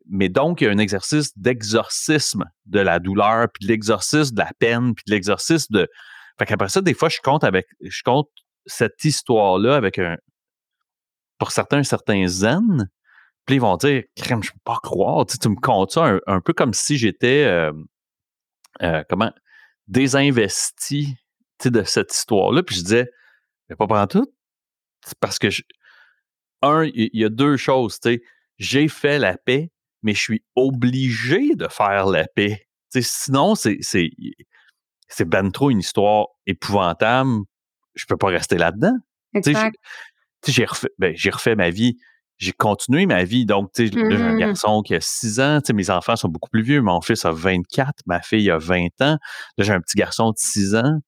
mais 0.08 0.28
donc, 0.28 0.60
il 0.60 0.64
y 0.64 0.66
a 0.68 0.70
un 0.70 0.78
exercice 0.78 1.36
d'exorcisme 1.36 2.44
de 2.66 2.80
la 2.80 2.98
douleur, 2.98 3.48
puis 3.52 3.66
de 3.66 3.72
l'exorcisme 3.72 4.34
de 4.34 4.40
la 4.40 4.50
peine, 4.58 4.94
puis 4.94 5.04
de 5.06 5.12
l'exorcisme 5.12 5.74
de. 5.74 5.88
Fait 6.38 6.46
qu'après 6.46 6.68
ça, 6.68 6.80
des 6.80 6.94
fois, 6.94 7.08
je 7.08 7.18
compte 7.22 7.44
avec, 7.44 7.66
je 7.80 8.02
compte 8.02 8.28
cette 8.66 9.04
histoire-là 9.04 9.76
avec 9.76 9.98
un, 9.98 10.16
pour 11.38 11.52
certains, 11.52 11.78
un 11.78 11.82
certain 11.84 12.26
zen. 12.26 12.88
Puis 13.46 13.56
ils 13.56 13.60
vont 13.60 13.76
dire, 13.76 14.02
crème, 14.16 14.42
je 14.42 14.52
peux 14.52 14.58
pas 14.64 14.78
croire. 14.82 15.24
Tu, 15.26 15.32
sais, 15.32 15.38
tu 15.38 15.48
me 15.48 15.56
comptes 15.56 15.92
ça 15.92 16.04
un, 16.06 16.20
un 16.26 16.40
peu 16.40 16.52
comme 16.52 16.74
si 16.74 16.98
j'étais, 16.98 17.44
euh, 17.44 17.72
euh, 18.82 19.02
comment, 19.08 19.32
désinvesti, 19.86 21.16
tu 21.58 21.62
sais, 21.62 21.70
de 21.70 21.82
cette 21.82 22.14
histoire-là. 22.14 22.62
Puis 22.62 22.76
je 22.76 22.82
disais, 22.82 23.10
mais 23.68 23.76
pas 23.76 23.86
pendant 23.86 24.06
tout. 24.06 24.30
C'est 25.08 25.18
parce 25.20 25.38
que 25.38 25.48
je, 25.50 25.62
un, 26.62 26.84
il 26.84 27.10
y, 27.12 27.24
a 27.24 27.28
deux 27.28 27.56
choses, 27.56 27.98
tu 28.00 28.10
sais. 28.10 28.22
J'ai 28.58 28.88
fait 28.88 29.18
la 29.18 29.36
paix, 29.38 29.70
mais 30.02 30.14
je 30.14 30.20
suis 30.20 30.44
obligé 30.56 31.54
de 31.54 31.68
faire 31.68 32.06
la 32.06 32.26
paix. 32.26 32.66
Sinon, 32.90 33.54
c'est, 33.54 33.78
ben 35.20 35.50
trop 35.50 35.70
une 35.70 35.78
histoire 35.78 36.26
épouvantable. 36.46 37.42
Je 37.94 38.04
peux 38.06 38.16
pas 38.16 38.28
rester 38.28 38.58
là-dedans. 38.58 38.96
Tu 39.34 39.42
sais, 39.42 39.50
Exact. 39.50 39.76
j'ai- 40.46 40.64
refait, 40.64 40.88
ben, 40.98 41.14
refait 41.32 41.54
ma 41.54 41.70
vie. 41.70 41.96
J'ai 42.38 42.52
continué 42.52 43.06
ma 43.06 43.24
vie. 43.24 43.46
Donc, 43.46 43.72
tu 43.74 43.88
sais, 43.88 43.94
là, 43.94 44.16
j'ai 44.16 44.22
un 44.22 44.32
Mhm. 44.32 44.38
garçon 44.38 44.82
qui 44.82 44.94
a 44.94 45.00
6 45.00 45.40
ans. 45.40 45.60
Tu 45.60 45.68
sais, 45.68 45.72
mes 45.72 45.90
enfants 45.90 46.16
sont 46.16 46.28
beaucoup 46.28 46.50
plus 46.50 46.62
vieux. 46.62 46.80
Mon 46.82 47.00
fils 47.00 47.24
a 47.24 47.32
24. 47.32 48.00
Ma 48.06 48.20
fille 48.20 48.50
a 48.50 48.58
20 48.58 49.00
ans. 49.00 49.18
Là, 49.56 49.64
j'ai 49.64 49.72
un 49.72 49.80
petit 49.80 49.96
garçon 49.96 50.30
de 50.30 50.36
6 50.38 50.74
ans. 50.74 51.00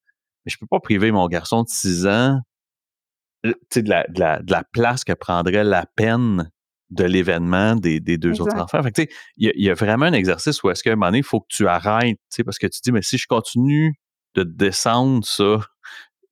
Mais 0.45 0.51
je 0.51 0.57
peux 0.57 0.67
pas 0.67 0.79
priver 0.79 1.11
mon 1.11 1.27
garçon 1.27 1.63
de 1.63 1.69
6 1.69 2.07
ans 2.07 2.39
de, 3.43 3.89
la, 3.89 4.05
de, 4.07 4.19
la, 4.19 4.39
de 4.41 4.51
la 4.51 4.63
place 4.63 5.03
que 5.03 5.13
prendrait 5.13 5.63
la 5.63 5.85
peine 5.95 6.49
de 6.89 7.05
l'événement 7.05 7.75
des, 7.75 7.99
des 7.99 8.17
deux 8.17 8.41
autres 8.41 8.55
enfants. 8.57 8.83
Fait 8.83 9.09
il 9.37 9.45
y, 9.45 9.49
a- 9.49 9.53
il 9.55 9.63
y 9.63 9.69
a 9.69 9.73
vraiment 9.73 10.05
un 10.07 10.13
exercice 10.13 10.61
où 10.61 10.69
est-ce 10.69 10.83
qu'à 10.83 10.91
un 10.91 10.95
moment 10.95 11.07
donné, 11.07 11.19
il 11.19 11.23
faut 11.23 11.39
que 11.39 11.47
tu 11.49 11.67
arrêtes, 11.67 12.19
parce 12.43 12.57
que 12.59 12.67
tu 12.67 12.81
dis, 12.83 12.91
mais 12.91 13.01
si 13.01 13.17
je 13.17 13.27
continue 13.27 13.93
de 14.35 14.43
descendre 14.43 15.25
ça, 15.25 15.61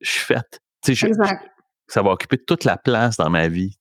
je 0.02 0.10
suis 0.10 0.20
faite. 0.22 0.60
Je- 0.86 1.08
Exact. 1.08 1.50
ça 1.88 2.02
va 2.02 2.12
occuper 2.12 2.38
toute 2.38 2.64
la 2.66 2.78
place 2.78 3.16
dans 3.18 3.30
ma 3.30 3.48
vie. 3.48 3.78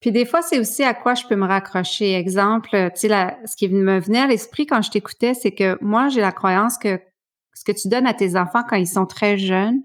Puis 0.00 0.12
des 0.12 0.26
fois, 0.26 0.42
c'est 0.42 0.58
aussi 0.58 0.82
à 0.84 0.94
quoi 0.94 1.14
je 1.14 1.24
peux 1.26 1.36
me 1.36 1.46
raccrocher. 1.46 2.14
Exemple, 2.14 2.70
tu 2.70 3.00
sais, 3.00 3.08
la- 3.08 3.38
ce 3.46 3.56
qui 3.56 3.68
me 3.68 3.98
venait 4.00 4.20
à 4.20 4.26
l'esprit 4.26 4.66
quand 4.66 4.82
je 4.82 4.90
t'écoutais, 4.90 5.34
c'est 5.34 5.52
que 5.52 5.78
moi, 5.80 6.08
j'ai 6.08 6.20
la 6.20 6.32
croyance 6.32 6.76
que 6.76 7.00
ce 7.54 7.64
que 7.64 7.72
tu 7.72 7.88
donnes 7.88 8.06
à 8.06 8.14
tes 8.14 8.36
enfants 8.36 8.62
quand 8.68 8.76
ils 8.76 8.86
sont 8.86 9.06
très 9.06 9.38
jeunes, 9.38 9.80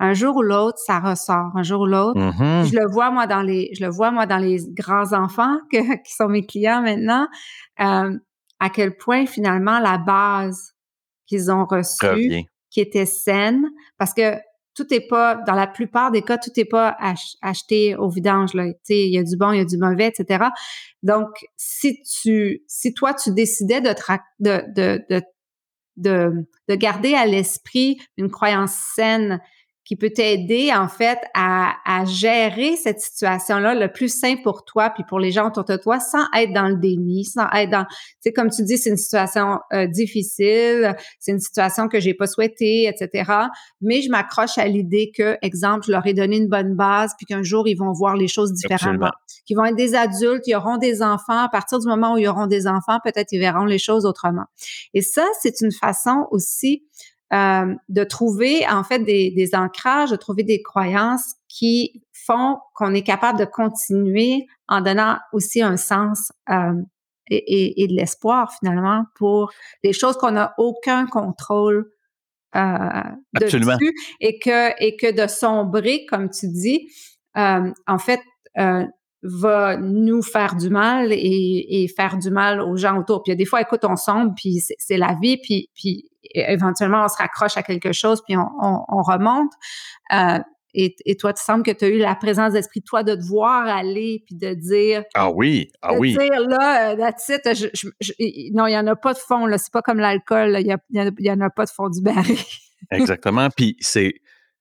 un 0.00 0.14
jour 0.14 0.36
ou 0.36 0.42
l'autre, 0.42 0.78
ça 0.78 1.00
ressort. 1.00 1.50
Un 1.56 1.62
jour 1.62 1.80
ou 1.82 1.86
l'autre. 1.86 2.18
Mhm. 2.20 2.62
Puis 2.62 2.70
je 2.72 2.78
le 2.78 2.90
vois 2.90 3.10
moi 3.10 3.26
dans 3.26 3.42
les, 3.42 3.70
je 3.74 3.84
le 3.84 3.90
vois 3.90 4.10
moi 4.10 4.26
dans 4.26 4.38
les 4.38 4.58
grands 4.70 5.12
enfants 5.12 5.58
que, 5.72 5.78
qui 6.02 6.14
sont 6.14 6.28
mes 6.28 6.46
clients 6.46 6.82
maintenant, 6.82 7.26
euh, 7.80 8.16
à 8.60 8.70
quel 8.70 8.96
point 8.96 9.26
finalement 9.26 9.78
la 9.80 9.98
base 9.98 10.74
qu'ils 11.26 11.50
ont 11.50 11.64
reçue, 11.66 12.28
qui 12.70 12.80
était 12.80 13.06
saine, 13.06 13.66
parce 13.98 14.14
que 14.14 14.36
tout 14.74 14.92
est 14.94 15.08
pas, 15.08 15.34
dans 15.46 15.54
la 15.54 15.66
plupart 15.66 16.12
des 16.12 16.22
cas, 16.22 16.38
tout 16.38 16.52
est 16.56 16.64
pas 16.64 16.96
ach- 17.00 17.34
acheté 17.42 17.96
au 17.96 18.08
vidange 18.08 18.54
là. 18.54 18.66
Il 18.88 19.12
y 19.12 19.18
a 19.18 19.24
du 19.24 19.36
bon, 19.36 19.50
il 19.50 19.58
y 19.58 19.60
a 19.60 19.64
du 19.64 19.76
mauvais, 19.76 20.06
etc. 20.06 20.50
Donc, 21.02 21.28
si 21.56 22.00
tu, 22.02 22.62
si 22.68 22.94
toi 22.94 23.12
tu 23.14 23.32
décidais 23.32 23.80
de 23.80 23.92
te 23.92 24.02
ra- 24.04 24.22
de, 24.38 24.62
de, 24.74 25.04
de, 25.10 25.22
de, 25.96 26.46
de 26.68 26.74
garder 26.76 27.14
à 27.14 27.26
l'esprit 27.26 27.98
une 28.16 28.30
croyance 28.30 28.74
saine 28.94 29.40
qui 29.88 29.96
peut 29.96 30.10
t'aider 30.10 30.70
en 30.74 30.86
fait 30.86 31.18
à, 31.32 31.72
à 31.86 32.04
gérer 32.04 32.76
cette 32.76 33.00
situation-là 33.00 33.74
le 33.74 33.90
plus 33.90 34.14
simple 34.14 34.42
pour 34.42 34.66
toi 34.66 34.90
puis 34.90 35.02
pour 35.08 35.18
les 35.18 35.30
gens 35.30 35.48
autour 35.48 35.64
de 35.64 35.76
toi 35.76 35.98
sans 35.98 36.26
être 36.36 36.52
dans 36.52 36.68
le 36.68 36.76
déni, 36.76 37.24
sans 37.24 37.48
être 37.54 37.70
dans, 37.70 37.86
tu 37.86 37.96
sais 38.20 38.32
comme 38.34 38.50
tu 38.50 38.62
dis, 38.64 38.76
c'est 38.76 38.90
une 38.90 38.98
situation 38.98 39.60
euh, 39.72 39.86
difficile, 39.86 40.94
c'est 41.18 41.32
une 41.32 41.40
situation 41.40 41.88
que 41.88 42.00
j'ai 42.00 42.12
pas 42.12 42.26
souhaitée, 42.26 42.86
etc. 42.86 43.32
Mais 43.80 44.02
je 44.02 44.10
m'accroche 44.10 44.58
à 44.58 44.66
l'idée 44.66 45.10
que, 45.16 45.38
exemple, 45.40 45.86
je 45.86 45.92
leur 45.92 46.06
ai 46.06 46.12
donné 46.12 46.36
une 46.36 46.48
bonne 46.48 46.74
base 46.74 47.14
puis 47.16 47.24
qu'un 47.24 47.42
jour 47.42 47.66
ils 47.66 47.74
vont 47.74 47.94
voir 47.94 48.14
les 48.14 48.28
choses 48.28 48.52
différemment, 48.52 49.08
qu'ils 49.46 49.56
vont 49.56 49.64
être 49.64 49.76
des 49.76 49.94
adultes, 49.94 50.46
ils 50.46 50.54
auront 50.54 50.76
des 50.76 51.00
enfants. 51.00 51.44
À 51.44 51.48
partir 51.48 51.78
du 51.78 51.88
moment 51.88 52.12
où 52.12 52.18
ils 52.18 52.28
auront 52.28 52.46
des 52.46 52.66
enfants, 52.66 52.98
peut-être 53.02 53.32
ils 53.32 53.40
verront 53.40 53.64
les 53.64 53.78
choses 53.78 54.04
autrement. 54.04 54.44
Et 54.92 55.00
ça, 55.00 55.24
c'est 55.40 55.62
une 55.62 55.72
façon 55.72 56.26
aussi 56.30 56.82
euh, 57.32 57.74
de 57.88 58.04
trouver 58.04 58.66
en 58.68 58.84
fait 58.84 59.00
des, 59.00 59.30
des 59.30 59.54
ancrages, 59.54 60.10
de 60.10 60.16
trouver 60.16 60.44
des 60.44 60.62
croyances 60.62 61.34
qui 61.48 62.02
font 62.12 62.58
qu'on 62.74 62.94
est 62.94 63.02
capable 63.02 63.38
de 63.38 63.44
continuer 63.44 64.46
en 64.68 64.80
donnant 64.80 65.18
aussi 65.32 65.62
un 65.62 65.76
sens 65.76 66.32
euh, 66.50 66.72
et, 67.30 67.36
et, 67.36 67.82
et, 67.82 67.88
de 67.88 67.92
l'espoir 67.92 68.52
finalement 68.58 69.04
pour 69.14 69.52
des 69.84 69.92
choses 69.92 70.16
qu'on 70.16 70.30
n'a 70.30 70.54
aucun 70.56 71.06
contrôle 71.06 71.90
euh, 72.56 73.02
dessus 73.38 73.60
et 74.20 74.38
que 74.38 74.82
et 74.82 74.96
que 74.96 75.12
de 75.12 75.28
sombrer 75.28 76.06
comme 76.06 76.30
tu 76.30 76.48
dis. 76.48 76.88
Euh, 77.36 77.70
en 77.86 77.98
fait 77.98 78.20
euh, 78.58 78.86
va 79.22 79.76
nous 79.76 80.22
faire 80.22 80.54
du 80.54 80.70
mal 80.70 81.12
et, 81.12 81.66
et, 81.82 81.88
faire 81.88 82.18
du 82.18 82.30
mal 82.30 82.60
aux 82.60 82.76
gens 82.76 82.98
autour. 82.98 83.22
Puis 83.22 83.30
il 83.30 83.34
y 83.34 83.36
a 83.36 83.36
des 83.36 83.44
fois, 83.44 83.60
écoute, 83.60 83.84
on 83.84 83.96
sombre, 83.96 84.32
puis 84.36 84.60
c'est 84.78 84.96
la 84.96 85.16
vie, 85.20 85.38
puis, 85.38 85.70
puis 85.74 86.08
éventuellement, 86.34 87.04
on 87.04 87.08
se 87.08 87.16
raccroche 87.16 87.56
à 87.56 87.62
quelque 87.62 87.92
chose, 87.92 88.22
puis 88.26 88.36
on, 88.36 88.48
on, 88.60 88.84
on 88.88 89.02
remonte. 89.02 89.50
Euh, 90.12 90.38
et, 90.74 90.94
et, 91.06 91.16
toi, 91.16 91.32
tu 91.32 91.42
sembles 91.42 91.64
que 91.64 91.70
tu 91.70 91.86
as 91.86 91.88
eu 91.88 91.98
la 91.98 92.14
présence 92.14 92.52
d'esprit, 92.52 92.82
toi, 92.82 93.02
de 93.02 93.14
te 93.14 93.26
voir 93.26 93.66
aller, 93.66 94.22
puis 94.26 94.36
de 94.36 94.54
dire... 94.54 95.02
Ah 95.14 95.30
oui, 95.30 95.70
ah 95.82 95.94
de 95.94 95.98
oui. 95.98 96.16
dire, 96.16 96.40
là, 96.46 96.94
that's 96.94 97.28
it, 97.30 97.40
je, 97.46 97.68
je, 97.72 97.88
je, 98.00 98.12
non, 98.54 98.66
il 98.66 98.70
n'y 98.70 98.78
en 98.78 98.86
a 98.86 98.94
pas 98.94 99.14
de 99.14 99.18
fond, 99.18 99.46
là. 99.46 99.58
C'est 99.58 99.72
pas 99.72 99.82
comme 99.82 99.98
l'alcool, 99.98 100.56
il 100.60 100.66
n'y 100.66 101.00
en, 101.00 101.38
en, 101.38 101.40
a 101.40 101.50
pas 101.50 101.64
de 101.64 101.70
fond 101.70 101.88
du 101.88 102.02
baril. 102.02 102.38
Exactement. 102.92 103.48
Puis 103.56 103.76
c'est... 103.80 104.14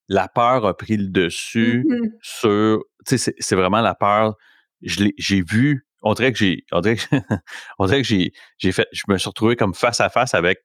La 0.08 0.28
peur 0.28 0.66
a 0.66 0.76
pris 0.76 0.98
le 0.98 1.10
dessus 1.10 1.84
Mm-hmm. 1.86 2.00
mm 2.00 2.06
-hmm. 2.06 2.12
sur... 2.22 2.84
Tu 3.06 3.18
sais, 3.18 3.34
c'est 3.40 3.56
vraiment 3.56 3.82
la 3.82 3.96
peur... 3.96 4.36
J'ai 4.82 5.42
vu... 5.42 5.86
On 6.04 6.14
dirait 6.14 6.32
que 6.32 6.38
j'ai... 6.38 6.66
On 6.72 6.82
dirait 6.82 6.96
que, 6.98 7.04
on 7.80 7.86
dirait 7.88 8.02
que 8.02 8.08
j'ai 8.08 8.72
fait... 8.72 8.88
Je 8.92 9.04
me 9.08 9.18
suis 9.18 9.30
retrouvé 9.30 9.56
comme 9.56 9.74
face 9.74 10.00
à 10.02 10.10
face 10.10 10.34
avec 10.34 10.60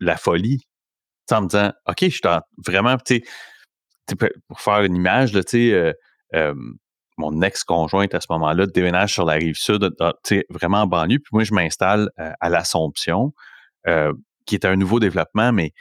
la 0.00 0.16
folie. 0.16 0.60
en 1.30 1.42
me 1.42 1.48
disant, 1.48 1.72
OK, 1.86 1.98
je 2.02 2.08
suis 2.08 2.20
vraiment... 2.66 2.96
Tu 2.98 3.22
sais, 4.08 4.16
pour 4.48 4.60
faire 4.60 4.82
une 4.82 4.96
image, 4.96 5.32
tu 5.32 5.40
sais... 5.46 5.72
Euh, 5.72 5.92
euh, 6.34 6.54
mon 7.16 7.42
ex-conjointe 7.42 8.12
à 8.12 8.20
ce 8.20 8.26
moment-là 8.30 8.66
déménage 8.66 9.12
sur 9.12 9.24
la 9.24 9.34
rive 9.34 9.54
sud, 9.54 9.88
tu 10.00 10.06
sais, 10.24 10.46
vraiment 10.50 10.82
en 10.82 10.86
banlieue. 10.88 11.20
Puis 11.20 11.30
moi, 11.32 11.44
je 11.44 11.54
m'installe 11.54 12.10
euh, 12.18 12.32
à 12.40 12.48
l'Assomption, 12.48 13.32
qui 14.46 14.54
est 14.56 14.64
un 14.64 14.74
nouveau 14.74 14.98
développement, 14.98 15.52
mais 15.52 15.72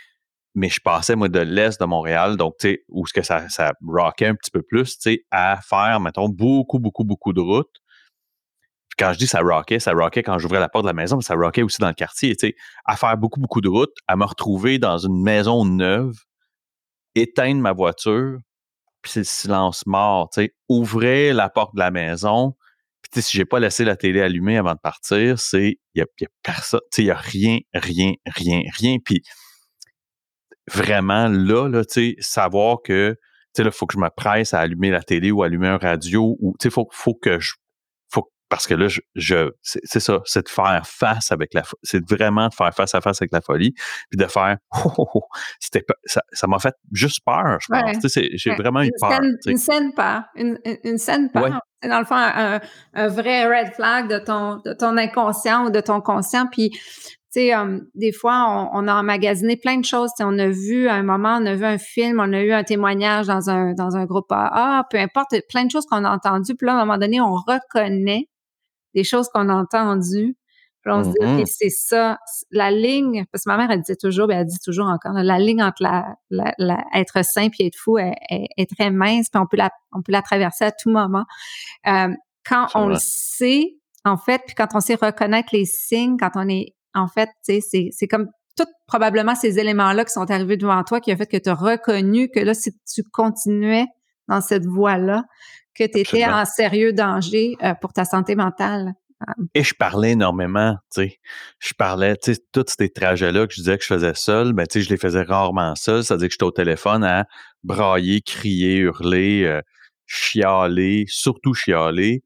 mais 0.56 0.70
je 0.70 0.80
passais, 0.80 1.16
moi, 1.16 1.30
de 1.30 1.40
l'est 1.40 1.80
de 1.80 1.86
Montréal, 1.86 2.38
donc, 2.38 2.56
tu 2.60 2.70
sais, 2.70 2.84
où 2.90 3.08
ce 3.08 3.14
que 3.14 3.24
ça, 3.24 3.50
ça 3.50 3.74
rockait 3.86 4.28
un 4.28 4.36
petit 4.36 4.52
peu 4.52 4.62
plus, 4.62 4.98
tu 4.98 5.12
sais, 5.12 5.26
à 5.32 5.60
faire, 5.62 6.00
mettons, 6.00 6.30
beaucoup, 6.30 6.80
beaucoup, 6.80 7.04
beaucoup 7.04 7.34
de 7.34 7.42
routes. 7.42 7.82
Puis 8.90 9.04
quand 9.04 9.14
je 9.14 9.18
dis 9.18 9.28
ça 9.28 9.42
rockait, 9.42 9.80
ça 9.80 9.94
rockait 9.94 10.22
quand 10.22 10.38
j'ouvrais 10.38 10.60
la 10.60 10.70
porte 10.70 10.84
de 10.84 10.90
la 10.90 10.94
maison, 10.94 11.18
mais 11.18 11.24
ça 11.24 11.34
rockait 11.34 11.64
aussi 11.64 11.80
dans 11.82 11.88
le 11.88 11.96
quartier, 11.96 12.36
tu 12.36 12.48
sais, 12.48 12.56
à 12.86 12.96
faire 12.96 13.18
beaucoup, 13.18 13.40
beaucoup 13.40 13.62
de 13.62 13.70
routes, 13.70 13.96
à 14.08 14.16
me 14.16 14.26
retrouver 14.26 14.78
dans 14.78 15.00
une 15.00 15.20
maison 15.24 15.66
neuve, 15.66 16.14
éteindre 17.16 17.62
ma 17.62 17.74
voiture, 17.74 18.38
puis 19.02 19.12
c'est 19.12 19.22
le 19.22 19.26
silence 19.26 19.86
mort, 19.88 20.30
tu 20.32 20.42
sais, 20.42 20.54
ouvrir 20.70 21.34
la 21.34 21.50
porte 21.50 21.74
de 21.74 21.80
la 21.80 21.90
maison, 21.90 22.56
puis 23.02 23.10
tu 23.12 23.22
sais, 23.22 23.30
si 23.30 23.38
j'ai 23.38 23.46
pas 23.46 23.60
laissé 23.60 23.84
la 23.84 23.96
télé 23.96 24.22
allumée 24.22 24.58
avant 24.58 24.74
de 24.74 24.80
partir, 24.80 25.40
c'est, 25.40 25.80
il 25.96 26.00
y 26.00 26.02
a, 26.02 26.06
y 26.22 26.26
a 26.26 26.30
personne, 26.44 26.80
tu 26.92 26.98
sais, 26.98 27.02
il 27.02 27.08
y 27.08 27.12
a 27.12 27.18
rien, 27.18 27.58
rien, 27.74 28.14
rien, 28.28 28.62
rien, 28.78 28.98
puis 29.04 29.24
vraiment 30.72 31.28
là, 31.28 31.68
là, 31.68 31.82
savoir 32.20 32.78
que, 32.84 33.12
tu 33.12 33.18
sais, 33.54 33.64
là, 33.64 33.70
il 33.74 33.78
faut 33.78 33.86
que 33.86 33.94
je 33.94 34.00
me 34.00 34.10
presse 34.16 34.54
à 34.54 34.60
allumer 34.60 34.90
la 34.90 35.02
télé 35.02 35.32
ou 35.32 35.44
allumer 35.44 35.68
un 35.68 35.78
radio 35.78 36.38
ou, 36.40 36.56
tu 36.60 36.64
sais, 36.64 36.70
faut, 36.70 36.88
faut 36.92 37.14
que 37.14 37.40
je, 37.40 37.54
faut, 38.10 38.32
parce 38.50 38.68
que 38.68 38.74
là, 38.74 38.88
je, 39.16 39.52
c'est 39.62 40.00
ça, 40.00 40.22
c'est 40.26 40.46
de 40.46 40.50
faire 40.50 40.84
face 40.86 41.32
avec 41.32 41.54
la, 41.54 41.64
c'est 41.84 42.08
vraiment 42.10 42.48
de 42.48 42.54
faire 42.54 42.74
face 42.74 42.96
à 42.96 43.02
face 43.02 43.22
avec 43.22 43.32
la 43.34 43.42
folie, 43.42 43.74
puis 44.10 44.18
de 44.18 44.26
faire, 44.26 44.58
oh, 44.86 44.92
oh, 44.98 45.08
oh, 45.16 45.24
c'était, 45.60 45.84
ça, 46.06 46.48
m'a 46.48 46.60
fait 46.60 46.76
juste 46.92 47.20
peur, 47.26 47.58
je 47.60 47.68
pense. 47.70 48.18
J'ai 48.34 48.56
vraiment 48.56 48.82
eu 48.82 48.92
peur. 49.00 49.20
une 49.46 49.58
scène 49.58 49.94
peur, 49.94 50.24
une, 50.36 50.60
une 50.84 50.98
scène 50.98 51.30
peur. 51.32 51.60
C'est 51.82 51.90
dans 51.90 52.00
le 52.00 52.06
fond 52.06 52.16
un, 52.16 52.62
un, 52.94 53.08
vrai 53.10 53.46
red 53.46 53.74
flag 53.74 54.08
de 54.08 54.18
ton, 54.18 54.62
de 54.64 54.72
ton 54.72 54.96
inconscient 54.96 55.66
ou 55.66 55.70
de 55.70 55.82
ton 55.82 56.00
conscient. 56.00 56.48
Puis, 56.48 56.72
sais, 57.34 57.54
um, 57.54 57.86
des 57.96 58.12
fois, 58.12 58.70
on, 58.74 58.88
a 58.88 58.96
emmagasiné 58.96 59.58
plein 59.58 59.78
de 59.78 59.86
choses. 59.86 60.12
on 60.20 60.38
a 60.40 60.48
vu 60.48 60.88
à 60.88 60.96
un 60.96 61.04
moment, 61.04 61.38
on 61.42 61.46
a 61.46 61.56
vu 61.56 61.66
un 61.66 61.78
film, 61.78 62.20
on 62.20 62.32
a 62.34 62.42
eu 62.42 62.52
un 62.52 62.64
témoignage 62.64 63.28
dans 63.28 63.50
un, 63.50 63.74
dans 63.74 63.96
un 63.96 64.06
groupe 64.06 64.32
AA, 64.32 64.86
peu 64.90 64.98
importe, 64.98 65.36
plein 65.50 65.66
de 65.66 65.72
choses 65.72 65.86
qu'on 65.86 66.04
a 66.04 66.12
entendues. 66.12 66.56
Puis 66.56 66.66
là, 66.66 66.74
à 66.74 66.76
un 66.78 66.86
moment 66.86 66.98
donné, 66.98 67.22
on 67.22 67.34
reconnaît 67.34 68.30
des 68.94 69.04
choses 69.04 69.28
qu'on 69.34 69.50
a 69.50 69.54
entendues. 69.54 70.36
Puis 70.84 70.92
on 70.92 71.04
se 71.04 71.10
dit, 71.10 71.16
OK, 71.22 71.26
mm-hmm. 71.26 71.46
c'est 71.46 71.70
ça, 71.70 72.18
la 72.52 72.70
ligne, 72.70 73.26
parce 73.32 73.46
que 73.46 73.50
ma 73.50 73.58
mère, 73.58 73.72
elle 73.72 73.80
disait 73.80 73.96
toujours, 73.96 74.28
ben, 74.28 74.40
elle 74.40 74.46
dit 74.46 74.60
toujours 74.64 74.88
encore, 74.88 75.14
la 75.14 75.40
ligne 75.40 75.64
entre 75.64 75.82
la, 75.82 76.16
la, 76.30 76.84
être 76.94 77.24
sain 77.24 77.48
et 77.58 77.68
être 77.68 77.78
fou 77.78 77.98
est, 77.98 78.14
est, 78.30 78.70
très 78.70 78.92
mince, 78.92 79.30
puis 79.32 79.42
on 79.42 79.48
peut 79.48 79.56
la, 79.56 79.70
on 79.94 80.02
peut 80.02 80.12
la 80.12 80.22
traverser 80.22 80.66
à 80.66 80.72
tout 80.72 80.90
moment. 80.90 81.24
Euh, 81.88 82.10
quand 82.46 82.68
on 82.76 82.88
le 82.88 82.98
sait, 83.00 83.78
en 84.04 84.18
fait, 84.18 84.42
puis 84.46 84.56
quand 84.56 84.68
on 84.74 84.82
sait 84.82 84.96
reconnaître 84.96 85.50
les 85.54 85.64
signes, 85.64 86.18
quand 86.18 86.32
on 86.36 86.50
est, 86.50 86.76
en 86.94 87.08
fait, 87.08 87.30
c'est 87.42 88.08
comme 88.08 88.30
tout 88.56 88.68
probablement 88.88 89.36
ces 89.36 89.60
éléments-là 89.60 90.06
qui 90.06 90.12
sont 90.12 90.30
arrivés 90.30 90.58
devant 90.58 90.84
toi 90.84 91.00
qui 91.00 91.12
ont 91.12 91.18
fait 91.18 91.26
que 91.26 91.38
tu 91.38 91.50
as 91.50 91.56
reconnu 91.56 92.30
que 92.30 92.40
là, 92.40 92.54
si 92.54 92.72
tu 92.94 93.04
continuais 93.04 93.86
dans 94.28 94.42
cette 94.42 94.66
voie-là, 94.66 95.24
que 95.76 95.84
tu 95.86 96.00
étais 96.00 96.26
en 96.26 96.46
sérieux 96.46 96.94
danger 96.94 97.56
euh, 97.64 97.74
pour 97.82 97.94
ta 97.94 98.06
santé 98.06 98.36
mentale. 98.36 98.94
Et 99.56 99.64
je 99.64 99.74
parlais 99.74 100.12
énormément, 100.12 100.76
tu 100.94 101.04
sais. 101.04 101.18
Je 101.60 101.74
parlais, 101.74 102.16
tu 102.18 102.34
sais, 102.34 102.42
tous 102.52 102.66
ces 102.78 102.90
trajets-là 102.90 103.48
que 103.48 103.54
je 103.54 103.62
disais 103.62 103.78
que 103.78 103.84
je 103.84 103.88
faisais 103.88 104.14
seul, 104.16 104.52
ben, 104.52 104.68
tu 104.68 104.80
sais, 104.80 104.86
je 104.86 104.90
les 104.90 104.98
faisais 104.98 105.22
rarement 105.24 105.76
seul. 105.76 106.04
C'est-à-dire 106.04 106.28
que 106.28 106.34
j'étais 106.34 106.44
au 106.44 106.52
téléphone 106.52 107.04
à 107.06 107.26
brailler, 107.64 108.22
crier, 108.22 108.80
hurler, 108.80 109.46
euh, 109.46 109.62
chialer, 110.06 111.06
surtout 111.08 111.54
chialer 111.54 112.22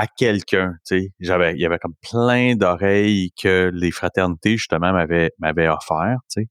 à 0.00 0.06
quelqu'un, 0.06 0.76
tu 0.86 0.98
sais. 0.98 1.12
J'avais, 1.20 1.52
il 1.52 1.60
y 1.60 1.66
avait 1.66 1.78
comme 1.78 1.92
plein 2.00 2.56
d'oreilles 2.56 3.32
que 3.32 3.70
les 3.74 3.90
fraternités, 3.90 4.56
justement, 4.56 4.94
m'avaient, 4.94 5.30
m'avaient 5.38 5.68
offert, 5.68 6.16
tu 6.34 6.40
sais. 6.40 6.48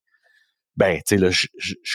Ben, 0.77 0.97
tu 0.97 1.01
sais, 1.07 1.17
là, 1.17 1.31
je, 1.31 1.47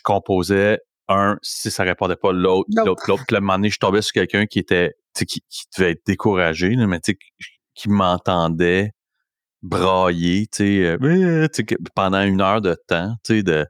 composais 0.02 0.80
un, 1.06 1.38
si 1.42 1.70
ça 1.70 1.84
répondait 1.84 2.16
pas, 2.16 2.32
l'autre, 2.32 2.68
l'autre, 2.74 3.04
l'autre. 3.06 3.24
Puis 3.28 3.36
à 3.36 3.38
un 3.38 3.40
moment 3.40 3.54
donné, 3.54 3.70
je 3.70 3.78
tombais 3.78 4.02
sur 4.02 4.12
quelqu'un 4.12 4.46
qui 4.46 4.58
était, 4.58 4.94
qui, 5.14 5.26
qui 5.26 5.64
devait 5.78 5.92
être 5.92 6.04
découragé, 6.04 6.74
mais 6.74 6.98
tu 6.98 7.12
sais, 7.12 7.18
qui 7.76 7.88
m'entendait 7.88 8.90
brailler, 9.62 10.48
tu 10.48 10.56
sais, 10.56 10.96
euh, 11.00 11.46
pendant 11.94 12.22
une 12.22 12.40
heure 12.40 12.62
de 12.62 12.76
temps, 12.88 13.14
tu 13.24 13.36
sais, 13.36 13.42
de, 13.44 13.64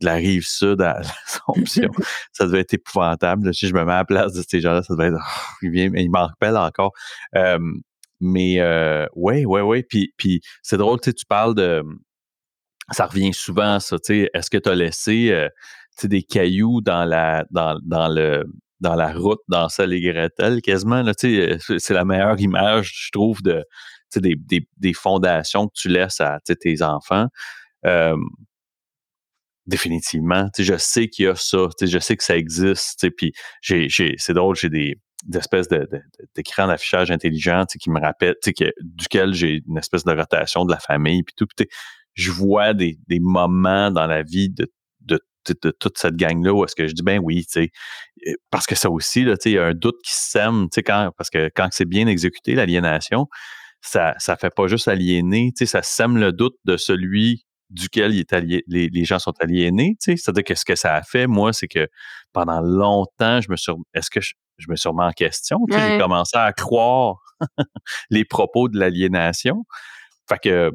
de 0.00 0.06
la 0.06 0.14
rive 0.14 0.44
sud 0.46 0.80
à 0.80 1.00
l'Assomption. 1.26 1.90
ça 2.32 2.46
devait 2.46 2.60
être 2.60 2.74
épouvantable. 2.74 3.54
Si 3.54 3.68
je 3.68 3.74
me 3.74 3.84
mets 3.84 3.92
à 3.92 3.96
la 3.98 4.04
place 4.04 4.32
de 4.32 4.42
ces 4.46 4.60
gens-là, 4.60 4.82
ça 4.82 4.94
devait 4.94 5.08
être, 5.08 5.18
oh, 5.18 5.54
il, 5.62 5.70
vient, 5.70 5.90
il 5.94 6.10
m'en 6.10 6.26
rappelle 6.26 6.56
encore. 6.56 6.92
Euh, 7.36 7.58
mais 8.20 8.60
euh, 8.60 9.06
ouais, 9.14 9.44
ouais, 9.44 9.60
ouais. 9.60 9.82
Puis, 9.82 10.12
puis 10.16 10.40
c'est 10.62 10.76
drôle, 10.76 11.00
tu 11.00 11.12
parles 11.28 11.54
de, 11.54 11.82
ça 12.90 13.06
revient 13.06 13.32
souvent, 13.32 13.80
ça, 13.80 13.96
est-ce 14.08 14.50
que 14.50 14.58
tu 14.58 14.68
as 14.68 14.74
laissé 14.74 15.30
euh, 15.30 15.48
des 16.02 16.22
cailloux 16.22 16.80
dans 16.80 17.04
la 17.04 17.44
dans, 17.50 17.78
dans 17.84 18.08
le 18.08 18.44
dans 18.80 18.94
la 18.94 19.12
route 19.12 19.40
dans 19.48 19.68
celle 19.68 19.92
et 19.92 20.00
Gretel 20.00 20.60
quasiment 20.60 21.02
là 21.02 21.12
c'est 21.16 21.90
la 21.90 22.04
meilleure 22.04 22.38
image 22.40 23.06
je 23.06 23.10
trouve 23.12 23.40
de 23.42 23.64
des, 24.16 24.34
des, 24.36 24.68
des, 24.76 24.92
fondations 24.92 25.66
que 25.66 25.72
tu 25.74 25.88
laisses 25.88 26.20
à 26.20 26.38
tes 26.40 26.82
enfants 26.82 27.26
euh, 27.86 28.16
définitivement. 29.66 30.48
Je 30.58 30.76
sais 30.76 31.08
qu'il 31.08 31.26
y 31.26 31.28
a 31.28 31.34
ça. 31.34 31.68
Je 31.80 31.98
sais 31.98 32.16
que 32.16 32.24
ça 32.24 32.36
existe 32.36 33.08
puis 33.16 33.32
j'ai 33.62 33.88
c'est 34.18 34.34
drôle 34.34 34.56
j'ai 34.56 34.70
des 34.70 34.96
espèces 35.34 35.68
de, 35.68 35.88
d'écrans 36.34 36.66
d'affichage 36.66 37.10
intelligent 37.10 37.64
qui 37.80 37.90
me 37.90 38.00
rappellent 38.00 38.36
que, 38.44 38.72
duquel 38.80 39.32
j'ai 39.32 39.62
une 39.66 39.78
espèce 39.78 40.04
de 40.04 40.12
rotation 40.12 40.64
de 40.64 40.72
la 40.72 40.78
famille 40.78 41.22
puis 41.22 41.34
tout 41.36 41.48
je 42.12 42.30
vois 42.30 42.74
des, 42.74 42.98
des 43.08 43.20
moments 43.20 43.90
dans 43.90 44.06
la 44.06 44.22
vie 44.22 44.50
de 44.50 44.70
de 45.52 45.70
toute 45.70 45.98
cette 45.98 46.16
gang-là 46.16 46.52
où 46.52 46.64
est-ce 46.64 46.74
que 46.74 46.86
je 46.88 46.94
dis 46.94 47.02
ben 47.02 47.20
oui, 47.22 47.44
tu 47.44 47.64
sais, 47.64 47.70
parce 48.50 48.66
que 48.66 48.74
ça 48.74 48.90
aussi, 48.90 49.24
là, 49.24 49.36
tu 49.36 49.42
sais, 49.44 49.50
il 49.50 49.54
y 49.54 49.58
a 49.58 49.66
un 49.66 49.74
doute 49.74 49.96
qui 50.04 50.12
sème, 50.14 50.68
tu 50.70 50.76
sais, 50.76 50.82
quand, 50.82 51.10
parce 51.16 51.30
que 51.30 51.50
quand 51.54 51.68
c'est 51.70 51.84
bien 51.84 52.06
exécuté, 52.06 52.54
l'aliénation, 52.54 53.26
ça, 53.80 54.14
ça 54.18 54.36
fait 54.36 54.54
pas 54.54 54.66
juste 54.66 54.88
aliéner, 54.88 55.52
tu 55.56 55.66
sais, 55.66 55.70
ça 55.70 55.82
sème 55.82 56.16
le 56.16 56.32
doute 56.32 56.56
de 56.64 56.76
celui 56.76 57.43
duquel 57.70 58.14
il 58.14 58.20
est 58.20 58.32
allié, 58.32 58.62
les, 58.66 58.88
les, 58.88 59.04
gens 59.04 59.18
sont 59.18 59.34
aliénés, 59.40 59.96
tu 60.00 60.12
sais, 60.12 60.16
c'est-à-dire 60.16 60.44
que 60.44 60.54
ce 60.54 60.64
que 60.64 60.74
ça 60.74 60.94
a 60.94 61.02
fait, 61.02 61.26
moi, 61.26 61.52
c'est 61.52 61.68
que 61.68 61.88
pendant 62.32 62.60
longtemps, 62.60 63.40
je 63.40 63.50
me 63.50 63.56
suis, 63.56 63.72
est-ce 63.94 64.10
que 64.10 64.20
je, 64.20 64.34
me 64.68 64.76
suis 64.76 64.88
remis 64.88 65.02
en 65.02 65.12
question, 65.12 65.58
tu 65.70 65.76
sais, 65.76 65.92
j'ai 65.92 65.98
commencé 65.98 66.36
à 66.36 66.52
croire 66.52 67.16
les 68.10 68.24
propos 68.24 68.68
de 68.68 68.78
l'aliénation, 68.78 69.64
fait 70.28 70.38
que 70.38 70.72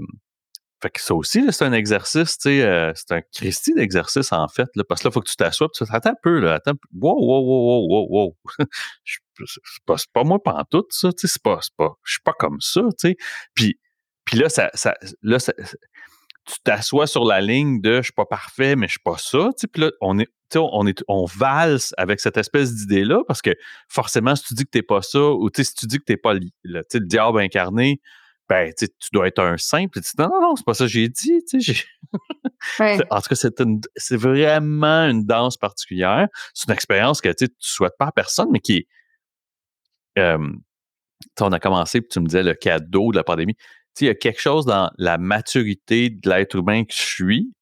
fait 0.82 0.92
que 0.92 1.02
ça 1.02 1.14
aussi, 1.14 1.46
c'est 1.52 1.66
un 1.66 1.74
exercice, 1.74 2.38
tu 2.38 2.50
sais, 2.50 2.62
euh, 2.62 2.94
c'est 2.96 3.12
un 3.14 3.22
Christie 3.34 3.74
d'exercice, 3.74 4.32
en 4.32 4.48
fait, 4.48 4.68
là, 4.76 4.84
parce 4.88 5.02
que 5.02 5.08
là, 5.08 5.12
il 5.12 5.14
faut 5.14 5.20
que 5.20 5.30
tu 5.30 5.36
t'assoies, 5.36 5.68
tu 5.74 5.84
attends 5.90 6.12
un 6.12 6.14
peu, 6.24 6.40
là, 6.40 6.54
attends, 6.54 6.72
wow, 6.94 7.18
wow, 7.20 7.42
wow, 7.42 7.66
wow, 7.66 7.88
wow, 7.90 8.08
wow. 8.10 8.38
c'est 9.06 9.84
pas, 9.86 9.96
pas 10.14 10.24
moi 10.24 10.40
tout 10.72 10.86
ça, 10.90 11.10
tu 11.10 11.28
sais, 11.28 11.34
c'est 11.34 11.44
pas, 11.44 11.60
pas, 11.78 11.90
je 12.04 12.14
suis 12.14 12.22
pas 12.24 12.34
comme 12.34 12.62
ça, 12.62 12.82
tu 12.98 13.10
sais. 13.10 13.16
Puis, 13.56 13.78
puis 14.24 14.38
là, 14.38 14.48
ça, 14.48 14.70
ça, 14.74 14.96
là, 15.22 15.40
ça, 15.40 15.54
tu 16.50 16.60
t'assois 16.64 17.08
sur 17.08 17.26
la 17.26 17.42
ligne 17.42 17.82
de 17.82 17.98
je 17.98 18.04
suis 18.04 18.14
pas 18.14 18.26
parfait, 18.26 18.76
mais 18.76 18.88
je 18.88 18.94
suis 18.94 19.04
pas 19.04 19.18
ça, 19.18 19.50
puis 19.72 19.82
là, 19.84 19.92
on 20.02 20.18
est, 20.20 20.30
on 20.56 20.88
est, 20.88 21.04
on 21.08 21.26
valse 21.26 21.94
avec 21.98 22.20
cette 22.20 22.38
espèce 22.38 22.74
d'idée-là, 22.74 23.22
parce 23.28 23.42
que 23.42 23.52
forcément, 23.88 24.36
si 24.36 24.44
tu 24.46 24.54
dis 24.56 24.66
que 24.66 24.72
t'es 24.72 24.82
pas 24.82 25.02
ça, 25.02 25.22
ou 25.22 25.50
si 25.56 25.74
tu 25.76 25.86
dis 25.86 26.00
que 26.00 26.06
t'es 26.06 26.18
pas 26.18 26.34
le, 26.34 26.42
le, 26.64 26.84
le 26.92 27.00
diable 27.02 27.40
incarné, 27.40 28.02
ben, 28.50 28.74
tu 28.76 28.88
dois 29.14 29.28
être 29.28 29.40
un 29.40 29.58
simple. 29.58 30.02
Tu 30.02 30.02
dis, 30.02 30.12
non, 30.18 30.28
non, 30.28 30.42
non, 30.42 30.56
c'est 30.56 30.66
pas 30.66 30.74
ça 30.74 30.86
que 30.86 30.92
j'ai 30.92 31.08
dit. 31.08 31.44
En 33.12 33.22
tout 33.22 33.30
cas, 33.30 33.36
c'est, 33.36 33.54
c'est 33.96 34.18
vraiment 34.18 35.08
une 35.08 35.26
danse 35.26 35.56
particulière. 35.56 36.28
C'est 36.54 36.68
une 36.68 36.74
expérience 36.74 37.22
que 37.22 37.30
tu 37.30 37.46
ne 37.46 37.50
souhaites 37.60 37.94
pas 37.98 38.08
à 38.08 38.12
personne, 38.12 38.50
mais 38.52 38.60
qui 38.60 38.78
est. 38.78 38.88
Euh, 40.18 40.50
on 41.40 41.52
a 41.52 41.60
commencé, 41.60 42.02
puis 42.02 42.10
tu 42.10 42.20
me 42.20 42.26
disais 42.26 42.44
le 42.44 42.56
cadeau 42.56 43.12
de 43.12 43.18
la 43.18 43.24
pandémie. 43.24 43.56
Il 44.02 44.08
y 44.08 44.10
a 44.10 44.16
quelque 44.16 44.40
chose 44.40 44.66
dans 44.66 44.92
la 44.98 45.18
maturité 45.18 46.10
de 46.10 46.30
l'être 46.30 46.56
humain 46.56 46.86
que 46.86 46.94
je 46.94 47.02
suis, 47.02 47.54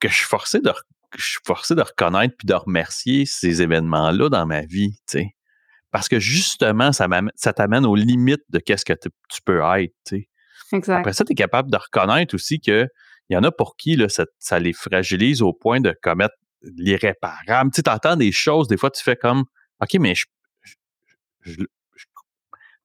que 0.00 0.08
je 0.08 0.14
suis 0.14 0.26
forcé 0.26 0.60
de, 0.60 0.72
je 1.16 1.22
suis 1.22 1.40
forcé 1.44 1.74
de 1.74 1.82
reconnaître 1.82 2.34
puis 2.38 2.46
de 2.46 2.54
remercier 2.54 3.26
ces 3.26 3.62
événements-là 3.62 4.28
dans 4.28 4.46
ma 4.46 4.62
vie. 4.62 4.98
parce 5.90 6.08
que 6.08 6.18
justement, 6.18 6.92
ça, 6.92 7.06
ça 7.34 7.52
t'amène 7.52 7.84
aux 7.84 7.96
limites 7.96 8.44
de 8.48 8.58
qu'est-ce 8.58 8.84
que 8.84 8.94
tu 8.94 9.42
peux 9.44 9.60
être. 9.60 10.14
Exact. 10.72 11.00
Après 11.00 11.12
ça, 11.12 11.24
tu 11.24 11.32
es 11.32 11.34
capable 11.34 11.70
de 11.70 11.76
reconnaître 11.76 12.34
aussi 12.34 12.58
qu'il 12.58 12.88
y 13.28 13.36
en 13.36 13.44
a 13.44 13.52
pour 13.52 13.76
qui 13.76 13.96
là, 13.96 14.06
ça, 14.08 14.58
les 14.58 14.72
fragilise 14.72 15.42
au 15.42 15.52
point 15.52 15.80
de 15.80 15.94
commettre 16.02 16.34
l'irréparable. 16.62 17.70
Tu 17.72 17.82
entends 17.88 18.16
des 18.16 18.32
choses, 18.32 18.68
des 18.68 18.76
fois, 18.76 18.90
tu 18.90 19.02
fais 19.02 19.16
comme 19.16 19.44
OK, 19.80 19.94
mais 20.00 20.14
je, 20.14 20.24
je, 21.42 21.64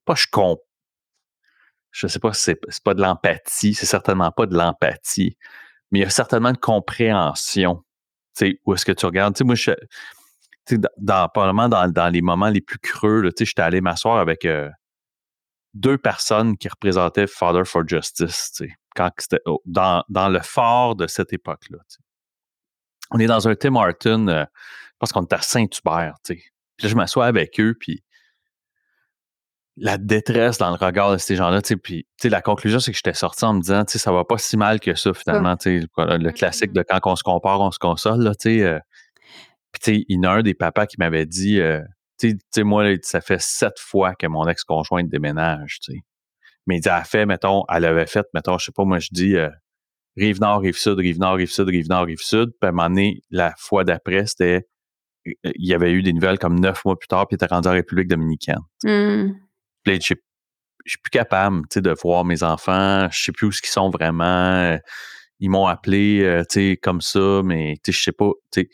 pas 0.04 0.16
je 0.16 0.26
comprends. 0.32 0.67
Je 1.92 2.08
sais 2.08 2.20
pas 2.20 2.34
si 2.34 2.54
c'est 2.70 2.84
pas 2.84 2.94
de 2.94 3.02
l'empathie, 3.02 3.74
c'est 3.74 3.86
certainement 3.86 4.32
pas 4.32 4.46
de 4.46 4.56
l'empathie, 4.56 5.38
mais 5.92 6.00
il 6.00 6.02
y 6.04 6.06
a 6.06 6.10
certainement 6.10 6.52
de 6.52 6.58
compréhension. 6.58 7.84
Tu 8.38 8.46
sais, 8.46 8.62
où 8.66 8.74
est-ce 8.74 8.86
que 8.86 8.92
tu 8.92 9.06
regardes? 9.06 9.42
Moi, 9.42 9.56
je, 9.56 9.72
dans, 10.98 11.30
probablement 11.30 11.70
dans, 11.70 12.12
les 12.12 12.22
moments 12.22 12.50
les 12.50 12.62
plus 12.62 12.80
creux, 12.80 13.30
j'étais 13.40 13.62
allé 13.62 13.82
m'asseoir 13.82 14.18
avec 14.18 14.46
euh, 14.46 14.70
deux 15.74 15.98
personnes 15.98 16.58
qui 16.58 16.68
représentaient 16.68 17.28
Father 17.28 17.64
for 17.66 17.88
Justice, 17.88 18.62
quand 18.96 19.12
c'était 19.18 19.42
dans, 19.66 20.04
dans 20.10 20.30
le 20.30 20.42
fort 20.42 20.96
de 20.96 21.08
cette 21.08 21.34
époque-là. 21.34 21.80
On 23.12 23.20
est 23.20 23.28
dans 23.28 23.48
un 23.48 23.56
Tim 23.56 23.76
Horton, 23.76 24.28
euh, 24.28 24.46
parce 25.00 25.12
qu'on 25.12 25.24
est 25.24 25.34
à 25.34 25.42
Saint-Hubert, 25.42 26.16
Puis 26.26 26.44
là, 26.82 26.90
je 26.90 26.96
m'assois 26.96 27.26
avec 27.26 27.60
eux, 27.60 27.76
puis 27.80 28.04
la 29.80 29.98
détresse 29.98 30.58
dans 30.58 30.70
le 30.70 30.76
regard 30.76 31.12
de 31.12 31.18
ces 31.18 31.36
gens-là, 31.36 31.62
puis 31.84 32.06
la 32.24 32.42
conclusion, 32.42 32.80
c'est 32.80 32.92
que 32.92 32.98
j'étais 32.98 33.14
sorti 33.14 33.46
en 33.46 33.54
me 33.54 33.62
disant, 33.62 33.84
ça 33.88 34.12
va 34.12 34.26
pas 34.26 34.38
si 34.38 34.58
mal 34.58 34.80
que 34.80 34.96
ça, 34.96 35.14
finalement, 35.14 35.56
le 35.66 36.32
classique 36.32 36.74
de 36.74 36.84
quand 36.84 37.00
on 37.06 37.16
se 37.16 37.24
compare, 37.24 37.62
on 37.62 37.72
se 37.72 37.80
console, 37.80 38.22
là, 38.22 38.34
tu 38.34 38.58
sais, 38.58 38.64
euh, 38.64 38.80
puis, 39.72 39.80
tu 39.82 40.00
sais, 40.00 40.06
il 40.08 40.16
y 40.16 40.20
en 40.20 40.24
a 40.24 40.34
un 40.38 40.42
des 40.42 40.54
papas 40.54 40.88
qui 40.88 40.96
m'avait 40.98 41.26
dit, 41.26 41.60
euh, 41.60 41.82
tu 42.20 42.38
sais, 42.52 42.64
moi, 42.64 42.86
ça 43.04 43.22
fait 43.22 43.40
sept 43.40 43.80
fois 43.80 44.16
que 44.16 44.26
mon 44.26 44.48
ex-conjointe 44.48 45.10
déménage, 45.10 45.80
tu 45.82 45.94
sais. 45.94 46.00
Mais 46.66 46.78
il 46.78 46.82
dit, 46.82 46.90
elle 46.90 46.96
a 46.96 47.04
fait, 47.04 47.26
mettons, 47.26 47.64
elle 47.70 47.86
avait 47.86 48.08
fait, 48.08 48.26
mettons, 48.34 48.58
je 48.58 48.66
sais 48.66 48.72
pas, 48.72 48.84
moi, 48.84 49.00
je 49.00 49.10
dis, 49.12 49.36
euh, 49.36 49.50
rive 50.18 50.42
nord, 50.42 50.62
rive 50.62 50.78
sud, 50.78 50.98
rive 50.98 51.20
nord, 51.20 51.36
rive 51.36 51.52
sud, 51.52 51.68
rive 51.70 51.88
nord, 51.90 52.06
rive 52.06 52.20
sud. 52.20 52.50
Puis 52.60 52.68
à 52.68 52.70
un 52.70 52.72
moment 52.72 52.90
donné, 52.90 53.22
la 53.30 53.54
fois 53.58 53.84
d'après, 53.84 54.26
c'était, 54.26 54.68
euh, 55.28 55.32
il 55.44 55.68
y 55.68 55.74
avait 55.74 55.92
eu 55.92 56.02
des 56.02 56.14
nouvelles 56.14 56.40
comme 56.40 56.60
neuf 56.60 56.84
mois 56.84 56.98
plus 56.98 57.08
tard, 57.08 57.28
puis 57.28 57.36
il 57.36 57.44
était 57.44 57.54
rendu 57.54 57.68
en 57.68 57.74
République 57.74 58.08
dominicaine. 58.08 58.60
Mmh. 58.84 59.34
Puis 59.96 60.16
suis 60.92 61.00
plus 61.02 61.10
capable, 61.12 61.62
tu 61.64 61.76
sais, 61.76 61.82
de 61.82 61.94
voir 62.04 62.26
mes 62.26 62.44
enfants. 62.44 63.08
Je 63.12 63.24
sais 63.24 63.32
plus 63.32 63.48
où 63.48 63.52
ils 63.52 63.68
sont 63.68 63.90
vraiment. 63.90 64.78
Ils 65.40 65.50
m'ont 65.50 65.68
appelé, 65.68 66.44
tu 66.50 66.72
sais, 66.72 66.78
comme 66.82 67.02
ça, 67.02 67.42
mais 67.44 67.76
tu 67.84 67.92
sais, 67.92 67.98
je 67.98 68.04
sais 68.06 68.12
pas, 68.12 68.32
tu 68.52 68.62
sais. 68.62 68.70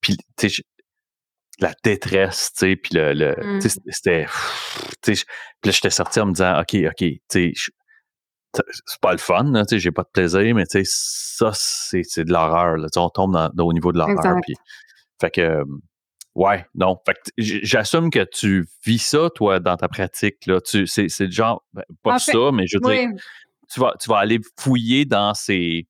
Puis, 0.00 0.16
tu 0.36 0.50
sais, 0.50 0.62
la 1.58 1.72
détresse, 1.82 2.52
tu 2.52 2.66
sais, 2.66 2.76
puis 2.76 2.94
le, 2.94 3.12
le 3.12 3.34
Mmh. 3.38 3.60
c'était, 3.60 4.26
tu 5.02 5.14
sais, 5.14 5.24
puis 5.60 5.68
là, 5.68 5.72
j'étais 5.72 5.90
sorti 5.90 6.20
en 6.20 6.26
me 6.26 6.32
disant, 6.32 6.60
OK, 6.60 6.74
OK, 6.74 6.96
tu 6.98 7.20
sais, 7.28 7.52
c'est 8.54 9.00
pas 9.00 9.12
le 9.12 9.18
fun, 9.18 9.52
j'ai 9.70 9.90
pas 9.90 10.02
de 10.02 10.10
plaisir, 10.12 10.54
mais 10.54 10.64
ça, 10.66 11.50
c'est, 11.54 12.24
de 12.24 12.32
l'horreur, 12.32 12.76
on 12.96 13.10
tombe 13.10 13.32
dans, 13.32 13.64
au 13.64 13.72
niveau 13.72 13.92
de 13.92 13.98
l'horreur, 13.98 14.36
fait 15.20 15.30
que, 15.30 15.62
ouais, 16.36 16.66
non, 16.74 17.00
fait 17.04 17.14
que 17.14 17.30
j'assume 17.38 18.10
que 18.10 18.24
tu 18.24 18.68
vis 18.84 18.98
ça, 18.98 19.30
toi, 19.34 19.58
dans 19.58 19.76
ta 19.76 19.88
pratique, 19.88 20.46
là, 20.46 20.60
tu, 20.60 20.86
c'est, 20.86 21.08
c'est 21.08 21.30
genre, 21.30 21.64
ben, 21.72 21.82
pas 22.02 22.18
ça, 22.18 22.52
mais 22.52 22.66
je 22.66 22.76
veux 22.76 22.94
dire, 22.94 23.08
tu 23.72 23.80
vas, 23.80 23.94
tu 23.98 24.08
vas 24.08 24.18
aller 24.18 24.38
fouiller 24.58 25.06
dans 25.06 25.34
ces... 25.34 25.88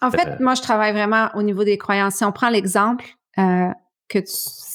En 0.00 0.10
fait, 0.10 0.26
euh, 0.26 0.36
moi, 0.40 0.54
je 0.54 0.62
travaille 0.62 0.92
vraiment 0.92 1.30
au 1.34 1.42
niveau 1.42 1.64
des 1.64 1.76
croyances. 1.76 2.16
Si 2.16 2.24
on 2.24 2.32
prend 2.32 2.48
l'exemple, 2.48 3.04
euh, 3.38 3.68
que 4.08 4.18
tu, 4.18 4.26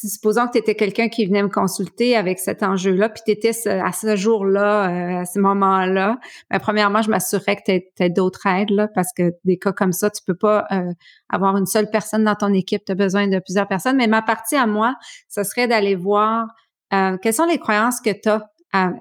supposons 0.07 0.47
que 0.47 0.53
tu 0.53 0.57
étais 0.59 0.75
quelqu'un 0.75 1.09
qui 1.09 1.25
venait 1.25 1.43
me 1.43 1.49
consulter 1.49 2.15
avec 2.15 2.39
cet 2.39 2.63
enjeu-là, 2.63 3.09
puis 3.09 3.21
tu 3.25 3.32
étais 3.32 3.51
à 3.67 3.91
ce 3.91 4.15
jour-là, 4.15 4.89
euh, 4.89 5.21
à 5.21 5.25
ce 5.25 5.39
moment-là, 5.39 6.17
ben, 6.49 6.59
premièrement, 6.59 7.01
je 7.01 7.09
m'assurerais 7.09 7.55
que 7.55 7.80
tu 7.95 8.09
d'autres 8.11 8.45
aides, 8.45 8.69
là, 8.71 8.88
parce 8.93 9.09
que 9.15 9.34
des 9.43 9.57
cas 9.57 9.71
comme 9.71 9.91
ça, 9.91 10.09
tu 10.09 10.21
peux 10.25 10.36
pas 10.36 10.65
euh, 10.71 10.91
avoir 11.30 11.57
une 11.57 11.65
seule 11.65 11.89
personne 11.89 12.23
dans 12.23 12.36
ton 12.36 12.53
équipe, 12.53 12.84
tu 12.86 12.91
as 12.91 12.95
besoin 12.95 13.28
de 13.28 13.39
plusieurs 13.39 13.67
personnes. 13.67 13.97
Mais 13.97 14.07
ma 14.07 14.21
partie 14.21 14.55
à 14.55 14.67
moi, 14.67 14.95
ce 15.30 15.43
serait 15.43 15.67
d'aller 15.67 15.95
voir 15.95 16.47
euh, 16.93 17.17
quelles 17.21 17.34
sont 17.34 17.45
les 17.45 17.59
croyances 17.59 18.01
que 18.01 18.11
tu 18.11 18.30
as, 18.30 18.43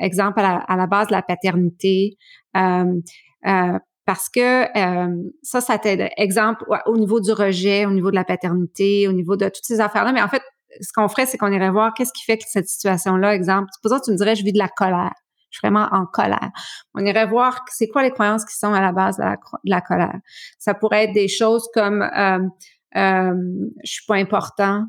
exemple 0.01 0.41
à 0.41 0.43
la, 0.43 0.57
à 0.57 0.77
la, 0.77 0.87
base 0.87 1.09
de 1.09 1.13
la 1.13 1.23
paternité, 1.23 2.17
parce 4.07 4.29
que 4.29 4.65
euh, 4.79 5.31
ça, 5.43 5.61
ça 5.61 5.79
t'aide. 5.79 6.09
Exemple, 6.17 6.65
au 6.87 6.97
niveau 6.97 7.21
du 7.21 7.33
rejet, 7.33 7.85
au 7.87 7.91
niveau 7.91 8.11
de 8.11 8.15
la 8.15 8.25
paternité, 8.25 9.09
au 9.09 9.13
niveau 9.13 9.37
de 9.37 9.47
toutes 9.47 9.65
ces 9.65 9.81
affaires-là. 9.81 10.13
Mais 10.13 10.23
en 10.23 10.29
fait, 10.29 10.43
ce 10.81 10.93
qu'on 10.95 11.09
ferait, 11.09 11.27
c'est 11.27 11.39
qu'on 11.39 11.53
irait 11.53 11.71
voir 11.71 11.93
qu'est-ce 11.93 12.13
qui 12.13 12.23
fait 12.25 12.39
que 12.39 12.45
cette 12.47 12.69
situation-là, 12.69 13.35
exemple, 13.35 13.69
supposons 13.75 13.99
que 13.99 14.05
tu 14.05 14.13
me 14.13 14.17
dirais, 14.17 14.37
je 14.37 14.45
vis 14.45 14.53
de 14.53 14.59
la 14.59 14.69
colère. 14.69 15.13
Je 15.51 15.59
suis 15.59 15.69
vraiment 15.69 15.89
en 15.91 16.07
colère. 16.07 16.51
On 16.95 17.05
irait 17.05 17.27
voir 17.27 17.65
c'est 17.69 17.89
quoi 17.89 18.03
les 18.03 18.11
croyances 18.11 18.45
qui 18.45 18.57
sont 18.57 18.73
à 18.73 18.81
la 18.81 18.93
base 18.93 19.17
de 19.17 19.25
la, 19.65 19.81
colère. 19.81 20.19
Ça 20.59 20.75
pourrait 20.75 21.05
être 21.05 21.13
des 21.13 21.29
choses 21.29 21.69
comme 21.75 22.03
euh, 22.03 22.39
euh, 22.97 23.35
je 23.85 23.91
suis 23.91 24.07
pas 24.07 24.17
important, 24.17 24.85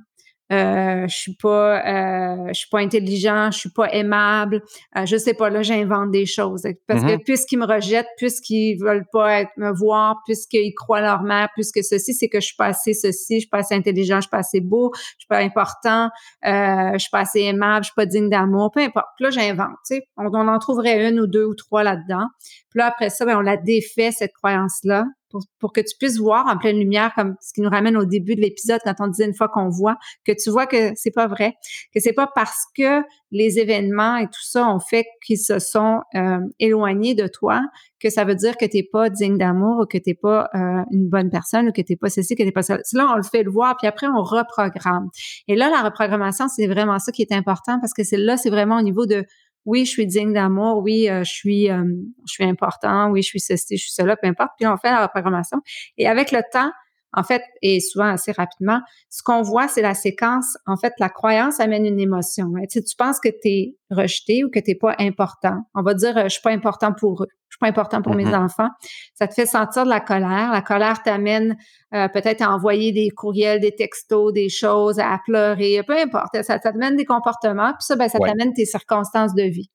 euh, 0.52 1.08
je 1.08 1.16
suis 1.16 1.36
pas 1.36 1.86
euh, 1.86 2.48
je 2.48 2.54
suis 2.54 2.70
pas 2.70 2.80
intelligent, 2.80 3.52
je 3.52 3.60
suis 3.60 3.70
pas 3.70 3.92
aimable, 3.92 4.62
euh, 4.98 5.06
je 5.06 5.18
sais 5.18 5.34
pas 5.34 5.50
là 5.50 5.62
j'invente 5.62 6.12
des 6.12 6.26
choses 6.26 6.64
parce 6.88 7.04
que 7.04 7.08
mm-hmm. 7.08 7.24
puisqu'ils 7.24 7.60
me 7.60 7.66
rejettent, 7.66 8.08
puisqu'ils 8.18 8.78
veulent 8.78 9.06
pas 9.12 9.42
être, 9.42 9.52
me 9.58 9.72
voir, 9.78 10.22
puisqu'ils 10.26 10.74
croient 10.74 11.02
leur 11.02 11.24
mère, 11.24 11.50
puisque 11.54 11.84
ceci 11.84 12.14
c'est 12.14 12.30
que 12.30 12.40
je 12.40 12.46
suis 12.46 12.56
pas 12.56 12.68
assez 12.68 12.94
ceci, 12.94 13.36
je 13.36 13.40
suis 13.42 13.50
pas 13.50 13.58
assez 13.58 13.76
intelligent, 13.76 14.18
je 14.18 14.22
suis 14.22 14.30
pas 14.30 14.38
assez 14.38 14.62
beau, 14.62 14.92
je 14.96 15.02
suis 15.20 15.28
pas 15.28 15.40
important, 15.40 16.10
euh, 16.46 16.94
je 16.94 17.00
suis 17.00 17.12
pas 17.12 17.20
assez 17.20 17.42
aimable, 17.42 17.84
je 17.84 17.88
suis 17.88 17.96
pas 17.96 18.06
digne 18.06 18.30
d'amour, 18.30 18.72
peu 18.72 18.80
importe. 18.80 19.08
Là 19.20 19.30
j'invente, 19.30 19.76
tu 19.86 19.96
sais, 19.96 20.08
on, 20.16 20.28
on, 20.34 20.48
en 20.48 20.60
trouverait 20.60 21.10
une 21.10 21.20
ou 21.20 21.28
deux 21.28 21.46
ou 21.46 21.56
trois 21.56 21.84
là-dedans. 21.84 22.28
Puis 22.70 22.80
là 22.80 22.88
après 22.88 23.10
ça 23.10 23.26
ben, 23.26 23.38
on 23.38 23.42
la 23.42 23.58
défait 23.58 24.12
cette 24.12 24.32
croyance 24.34 24.80
là 24.84 25.04
pour, 25.30 25.74
que 25.74 25.82
tu 25.82 25.96
puisses 25.98 26.18
voir 26.18 26.46
en 26.48 26.58
pleine 26.58 26.78
lumière, 26.78 27.14
comme 27.16 27.36
ce 27.42 27.54
qui 27.54 27.62
nous 27.62 27.70
ramène 27.70 27.98
au 27.98 28.06
début 28.06 28.36
de 28.36 28.42
l'épisode 28.42 28.80
quand 28.84 28.96
on 29.00 29.08
disait 29.08 29.26
une 29.26 29.36
fois 29.36 29.50
qu'on 29.50 29.70
voit, 29.70 29.98
que 30.26 30.32
tu 30.32 30.50
vois 30.50 30.68
que 30.68 30.92
c'est 30.96 31.12
pas 31.12 31.28
vrai, 31.28 31.56
que 31.94 32.00
c'est 32.00 32.14
pas 32.14 32.30
parce 32.34 32.66
que 32.76 33.02
les 33.32 33.60
événements 33.60 34.18
et 34.18 34.26
tout 34.26 34.44
ça 34.44 34.68
ont 34.68 34.80
fait 34.80 35.06
qu'ils 35.26 35.40
se 35.40 35.60
sont 35.60 36.02
euh, 36.16 36.40
éloignés 36.60 37.16
de 37.16 37.28
toi 37.28 37.62
que 38.00 38.10
ça 38.10 38.26
veut 38.26 38.36
dire 38.36 38.58
que 38.58 38.66
tu 38.66 38.78
n'es 38.78 38.84
pas 38.84 39.10
digne 39.10 39.38
d'amour 39.38 39.82
ou 39.82 39.86
que 39.86 39.98
tu 39.98 40.10
n'es 40.10 40.14
pas 40.14 40.50
euh, 40.54 40.84
une 40.92 41.10
bonne 41.10 41.30
personne 41.30 41.70
ou 41.70 41.72
que 41.72 41.82
tu 41.82 41.94
n'es 41.94 41.98
pas 41.98 42.10
ceci, 42.10 42.36
que 42.36 42.44
tu 42.44 42.46
n'es 42.46 42.52
pas 42.52 42.62
ça. 42.62 42.78
Là, 42.94 43.10
on 43.12 43.16
le 43.16 43.24
fait 43.24 43.44
le 43.44 43.52
voir, 43.52 43.76
puis 43.78 43.88
après, 43.88 44.08
on 44.08 44.22
reprogramme. 44.22 45.10
Et 45.48 45.56
là, 45.56 45.70
la 45.70 45.82
reprogrammation, 45.82 46.48
c'est 46.48 46.68
vraiment 46.68 47.00
ça 47.00 47.12
qui 47.12 47.22
est 47.24 47.32
important 47.32 47.80
parce 47.80 47.94
que 47.94 48.04
c'est 48.04 48.18
là, 48.18 48.38
c'est 48.38 48.50
vraiment 48.50 48.78
au 48.78 48.84
niveau 48.84 49.06
de 49.06 49.26
oui, 49.68 49.86
je 49.86 49.92
suis 49.92 50.08
digne 50.08 50.34
d'amour, 50.34 50.82
oui, 50.82 51.10
euh, 51.10 51.24
je 51.26 51.32
suis 51.32 51.70
euh, 51.70 51.84
je 52.26 52.34
suis 52.34 52.46
important, 52.46 53.10
oui, 53.10 53.22
je 53.22 53.28
suis 53.28 53.42
ceci, 53.42 53.76
je 53.78 53.84
suis 53.84 53.94
cela, 53.94 54.16
peu 54.16 54.28
importe. 54.28 54.52
Puis 54.58 54.66
on 54.66 54.78
fait 54.78 54.90
la 54.90 55.04
reprogrammation. 55.04 55.60
Et 55.98 56.08
avec 56.08 56.32
le 56.32 56.42
temps, 56.52 56.72
en 57.14 57.24
fait, 57.24 57.42
et 57.62 57.80
souvent 57.80 58.08
assez 58.08 58.32
rapidement, 58.32 58.82
ce 59.10 59.24
qu'on 59.24 59.42
voit, 59.42 59.68
c'est 59.68 59.82
la 59.82 59.94
séquence. 59.94 60.58
En 60.66 60.76
fait, 60.76 60.94
la 61.00 61.10
croyance 61.10 61.60
amène 61.60 61.86
une 61.86 62.00
émotion. 62.00 62.52
Si 62.70 62.84
tu 62.84 62.96
penses 62.96 63.20
que 63.20 63.30
tu 63.30 63.48
es 63.48 63.76
rejeté 63.90 64.44
ou 64.44 64.50
que 64.50 64.60
tu 64.60 64.72
n'es 64.72 64.76
pas 64.76 64.96
important, 65.00 65.62
on 65.74 65.82
va 65.82 65.94
dire, 65.94 66.18
euh, 66.18 66.24
je 66.24 66.30
suis 66.30 66.42
pas 66.42 66.52
important 66.52 66.94
pour 66.94 67.24
eux, 67.24 67.28
je 67.50 67.56
suis 67.56 67.60
pas 67.60 67.68
important 67.68 68.02
pour 68.02 68.14
mes 68.14 68.26
mm-hmm. 68.26 68.46
enfants. 68.46 68.70
Ça 69.14 69.28
te 69.28 69.34
fait 69.34 69.46
sentir 69.46 69.86
de 69.86 69.90
la 69.90 70.02
colère. 70.02 70.52
La 70.52 70.62
colère 70.62 71.02
t'amène 71.02 71.56
euh, 71.94 72.08
peut-être 72.10 72.42
à 72.42 72.52
envoyer 72.52 72.92
des 72.92 73.10
courriels, 73.10 73.62
des 73.62 73.74
textos, 73.74 74.34
des 74.34 74.50
choses, 74.50 75.00
à 75.00 75.18
pleurer, 75.26 75.82
peu 75.88 75.98
importe. 75.98 76.42
Ça, 76.44 76.60
t'amène 76.60 76.98
des 76.98 77.06
comportements. 77.06 77.72
Puis 77.72 77.86
ça, 77.86 77.96
ben, 77.96 78.10
ça 78.10 78.20
t'amène 78.20 78.54
tes 78.54 78.66
circonstances 78.66 79.34
de 79.34 79.44
vie. 79.44 79.70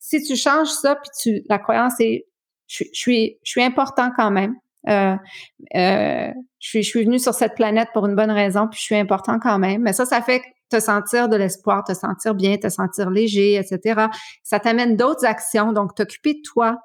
Si 0.00 0.20
tu 0.22 0.36
changes 0.36 0.68
ça, 0.68 0.96
puis 0.96 1.10
tu, 1.22 1.42
la 1.48 1.58
croyance 1.58 1.94
est, 2.00 2.26
je, 2.66 2.84
je 2.92 2.98
suis, 2.98 3.38
je 3.44 3.50
suis 3.52 3.62
important 3.62 4.10
quand 4.16 4.30
même. 4.30 4.56
Euh, 4.88 5.16
euh, 5.76 6.30
je 6.58 6.68
suis, 6.68 6.82
je 6.82 6.88
suis 6.88 7.04
venu 7.04 7.18
sur 7.18 7.34
cette 7.34 7.54
planète 7.54 7.88
pour 7.92 8.06
une 8.06 8.14
bonne 8.14 8.30
raison, 8.30 8.68
puis 8.68 8.78
je 8.78 8.84
suis 8.84 8.96
important 8.96 9.38
quand 9.38 9.58
même. 9.58 9.82
Mais 9.82 9.92
ça, 9.92 10.04
ça 10.04 10.20
fait 10.22 10.42
te 10.70 10.80
sentir 10.80 11.28
de 11.28 11.36
l'espoir, 11.36 11.84
te 11.84 11.92
sentir 11.92 12.34
bien, 12.34 12.56
te 12.56 12.68
sentir 12.68 13.10
léger, 13.10 13.56
etc. 13.56 14.06
Ça 14.42 14.58
t'amène 14.58 14.96
d'autres 14.96 15.26
actions, 15.26 15.72
donc 15.72 15.94
t'occuper 15.94 16.34
de 16.34 16.40
toi, 16.42 16.78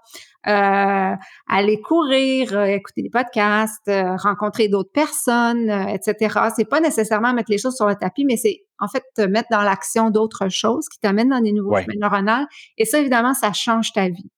euh, 0.48 1.16
aller 1.48 1.82
courir, 1.82 2.62
écouter 2.64 3.02
des 3.02 3.10
podcasts, 3.10 3.90
rencontrer 4.18 4.68
d'autres 4.68 4.92
personnes, 4.92 5.70
etc. 5.70 6.40
C'est 6.56 6.70
pas 6.70 6.82
nécessairement 6.82 7.34
mettre 7.34 7.52
les 7.52 7.58
choses 7.58 7.76
sur 7.76 7.88
le 7.88 7.96
tapis, 7.96 8.26
mais 8.26 8.36
c'est 8.36 8.66
en 8.80 8.88
fait 8.90 9.04
te 9.16 9.22
mettre 9.22 9.48
dans 9.52 9.64
l'action 9.64 10.10
d'autres 10.10 10.50
choses 10.50 10.90
qui 10.90 11.00
t'amènent 11.00 11.30
dans 11.30 11.42
des 11.42 11.54
nouveaux 11.54 11.78
chemins 11.78 11.94
neuronaux. 11.98 12.46
Et 12.78 12.84
ça, 12.84 13.00
évidemment, 13.00 13.34
ça 13.34 13.54
change 13.54 13.94
ta 13.94 14.10
vie. 14.10 14.30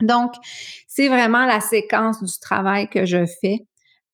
Donc, 0.00 0.32
c'est 0.86 1.08
vraiment 1.08 1.46
la 1.46 1.60
séquence 1.60 2.22
du 2.22 2.38
travail 2.38 2.88
que 2.88 3.06
je 3.06 3.24
fais. 3.40 3.66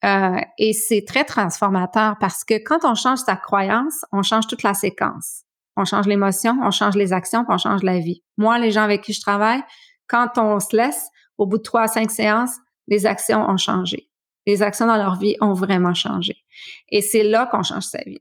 Euh, 0.05 0.41
et 0.59 0.73
c'est 0.73 1.05
très 1.07 1.25
transformateur 1.25 2.17
parce 2.19 2.45
que 2.45 2.55
quand 2.55 2.85
on 2.85 2.95
change 2.95 3.21
sa 3.21 3.37
croyance, 3.37 4.05
on 4.13 4.23
change 4.23 4.47
toute 4.47 4.63
la 4.63 4.75
séquence. 4.75 5.43
On 5.77 5.85
change 5.85 6.07
l'émotion, 6.07 6.59
on 6.63 6.71
change 6.71 6.97
les 6.97 7.13
actions, 7.13 7.45
puis 7.45 7.55
on 7.55 7.59
change 7.59 7.83
la 7.83 7.99
vie. 7.99 8.23
Moi, 8.37 8.59
les 8.59 8.73
gens 8.73 8.83
avec 8.83 9.03
qui 9.03 9.13
je 9.13 9.21
travaille, 9.21 9.63
quand 10.07 10.37
on 10.37 10.61
se 10.61 10.77
laisse, 10.77 11.09
au 11.39 11.47
bout 11.47 11.59
de 11.59 11.63
trois 11.63 11.83
à 11.83 11.89
cinq 11.89 12.11
séances, 12.11 12.57
les 12.89 13.07
actions 13.07 13.49
ont 13.49 13.57
changé. 13.57 14.09
Les 14.47 14.63
actions 14.63 14.87
dans 14.87 14.97
leur 14.97 15.17
vie 15.17 15.37
ont 15.41 15.55
vraiment 15.55 15.95
changé. 15.95 16.37
Et 16.91 17.01
c'est 17.01 17.23
là 17.23 17.47
qu'on 17.47 17.63
change 17.63 17.85
sa 17.85 18.03
vie. 18.05 18.21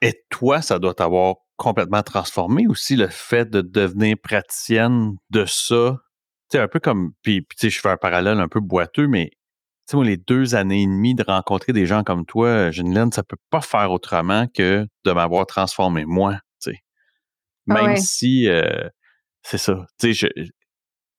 Et 0.00 0.24
toi, 0.30 0.62
ça 0.62 0.78
doit 0.78 0.94
t'avoir 0.94 1.36
complètement 1.56 2.02
transformé 2.02 2.66
aussi 2.66 2.96
le 2.96 3.08
fait 3.08 3.48
de 3.50 3.60
devenir 3.60 4.16
praticienne 4.22 5.16
de 5.30 5.44
ça 5.46 5.96
c'est 6.50 6.58
un 6.58 6.68
peu 6.68 6.80
comme, 6.80 7.12
puis, 7.22 7.46
tu 7.50 7.56
sais, 7.56 7.70
je 7.70 7.80
fais 7.80 7.90
un 7.90 7.96
parallèle 7.96 8.38
un 8.40 8.48
peu 8.48 8.60
boiteux, 8.60 9.08
mais 9.08 9.30
tu 9.30 9.38
sais, 9.90 9.96
moi, 9.96 10.06
les 10.06 10.16
deux 10.16 10.54
années 10.54 10.82
et 10.82 10.86
demie 10.86 11.14
de 11.14 11.24
rencontrer 11.26 11.72
des 11.72 11.86
gens 11.86 12.04
comme 12.04 12.24
toi, 12.24 12.70
Geneline, 12.70 13.12
ça 13.12 13.22
peut 13.22 13.36
pas 13.50 13.60
faire 13.60 13.90
autrement 13.92 14.46
que 14.46 14.86
de 15.04 15.12
m'avoir 15.12 15.46
transformé, 15.46 16.04
moi, 16.04 16.34
tu 16.62 16.70
sais. 16.70 16.78
Ah 17.68 17.82
Même 17.82 17.96
si, 17.96 18.48
euh, 18.48 18.88
c'est 19.42 19.58
ça, 19.58 19.86
tu 19.98 20.14
sais, 20.14 20.30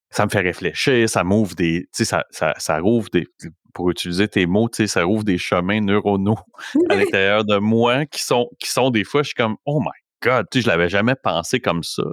ça 0.10 0.26
me 0.26 0.30
fait 0.30 0.41
réfléchir, 0.41 1.10
ça 1.10 1.23
m'ouvre 1.23 1.56
des, 1.56 1.81
tu 1.81 1.89
sais, 1.91 2.06
ça, 2.06 2.26
ça, 2.31 2.53
ça 2.57 2.80
rouvre 2.80 3.10
des, 3.11 3.27
pour 3.73 3.91
utiliser 3.91 4.27
tes 4.27 4.45
mots, 4.45 4.69
tu 4.69 4.77
sais, 4.77 4.88
ça 4.88 5.03
rouvre 5.03 5.23
des 5.23 5.38
chemins 5.38 5.81
neuronaux 5.81 6.38
à 6.89 6.95
l'intérieur 6.95 7.45
de 7.45 7.57
moi 7.57 8.06
qui 8.06 8.23
sont, 8.23 8.49
qui 8.60 8.72
sont 8.72 8.89
des 8.89 9.03
fois, 9.03 9.22
je 9.22 9.27
suis 9.27 9.35
comme, 9.35 9.57
oh 9.65 9.80
my 9.80 10.05
God, 10.22 10.48
tu 10.52 10.60
sais, 10.60 10.64
je 10.64 10.70
l'avais 10.70 10.90
jamais 10.90 11.16
pensé 11.16 11.60
comme 11.60 11.84
ça. 11.84 12.04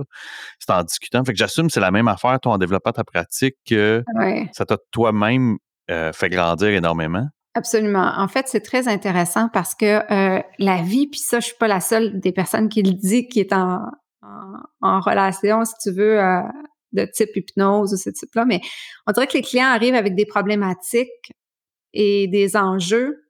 C'est 0.59 0.71
en 0.73 0.83
discutant. 0.83 1.25
Fait 1.25 1.33
que 1.33 1.39
j'assume 1.39 1.67
que 1.69 1.73
c'est 1.73 1.81
la 1.81 1.91
même 1.91 2.09
affaire, 2.09 2.39
toi, 2.41 2.53
en 2.53 2.59
développant 2.59 2.93
ta 2.93 3.05
pratique, 3.05 3.57
que 3.67 4.05
ça 4.53 4.65
t'a 4.65 4.77
toi-même 4.91 5.59
euh, 5.91 6.13
fait 6.13 6.29
grandir 6.29 6.69
énormément. 6.69 7.27
Absolument. 7.55 8.13
En 8.17 8.29
fait, 8.29 8.49
c'est 8.49 8.61
très 8.61 8.89
intéressant 8.89 9.49
parce 9.53 9.75
que 9.75 10.11
euh, 10.11 10.43
la 10.59 10.83
vie, 10.83 11.07
puis 11.07 11.21
ça, 11.21 11.41
je 11.41 11.47
suis 11.47 11.57
pas 11.59 11.69
la 11.69 11.81
seule 11.81 12.19
des 12.19 12.33
personnes 12.33 12.69
qui 12.69 12.83
le 12.83 12.93
dit, 12.93 13.29
qui 13.29 13.41
est 13.41 13.53
en, 13.53 13.81
en, 14.81 15.01
relation, 15.01 15.65
si 15.65 15.75
tu 15.83 15.91
veux, 15.91 16.19
euh, 16.19 16.41
de 16.93 17.05
type 17.05 17.37
hypnose 17.37 17.93
ou 17.93 17.97
ce 17.97 18.11
type-là, 18.11 18.45
mais 18.45 18.61
on 19.07 19.13
dirait 19.13 19.27
que 19.27 19.35
les 19.35 19.43
clients 19.43 19.69
arrivent 19.69 19.95
avec 19.95 20.15
des 20.15 20.27
problématiques 20.27 21.33
et 21.93 22.27
des 22.29 22.57
enjeux 22.57 23.23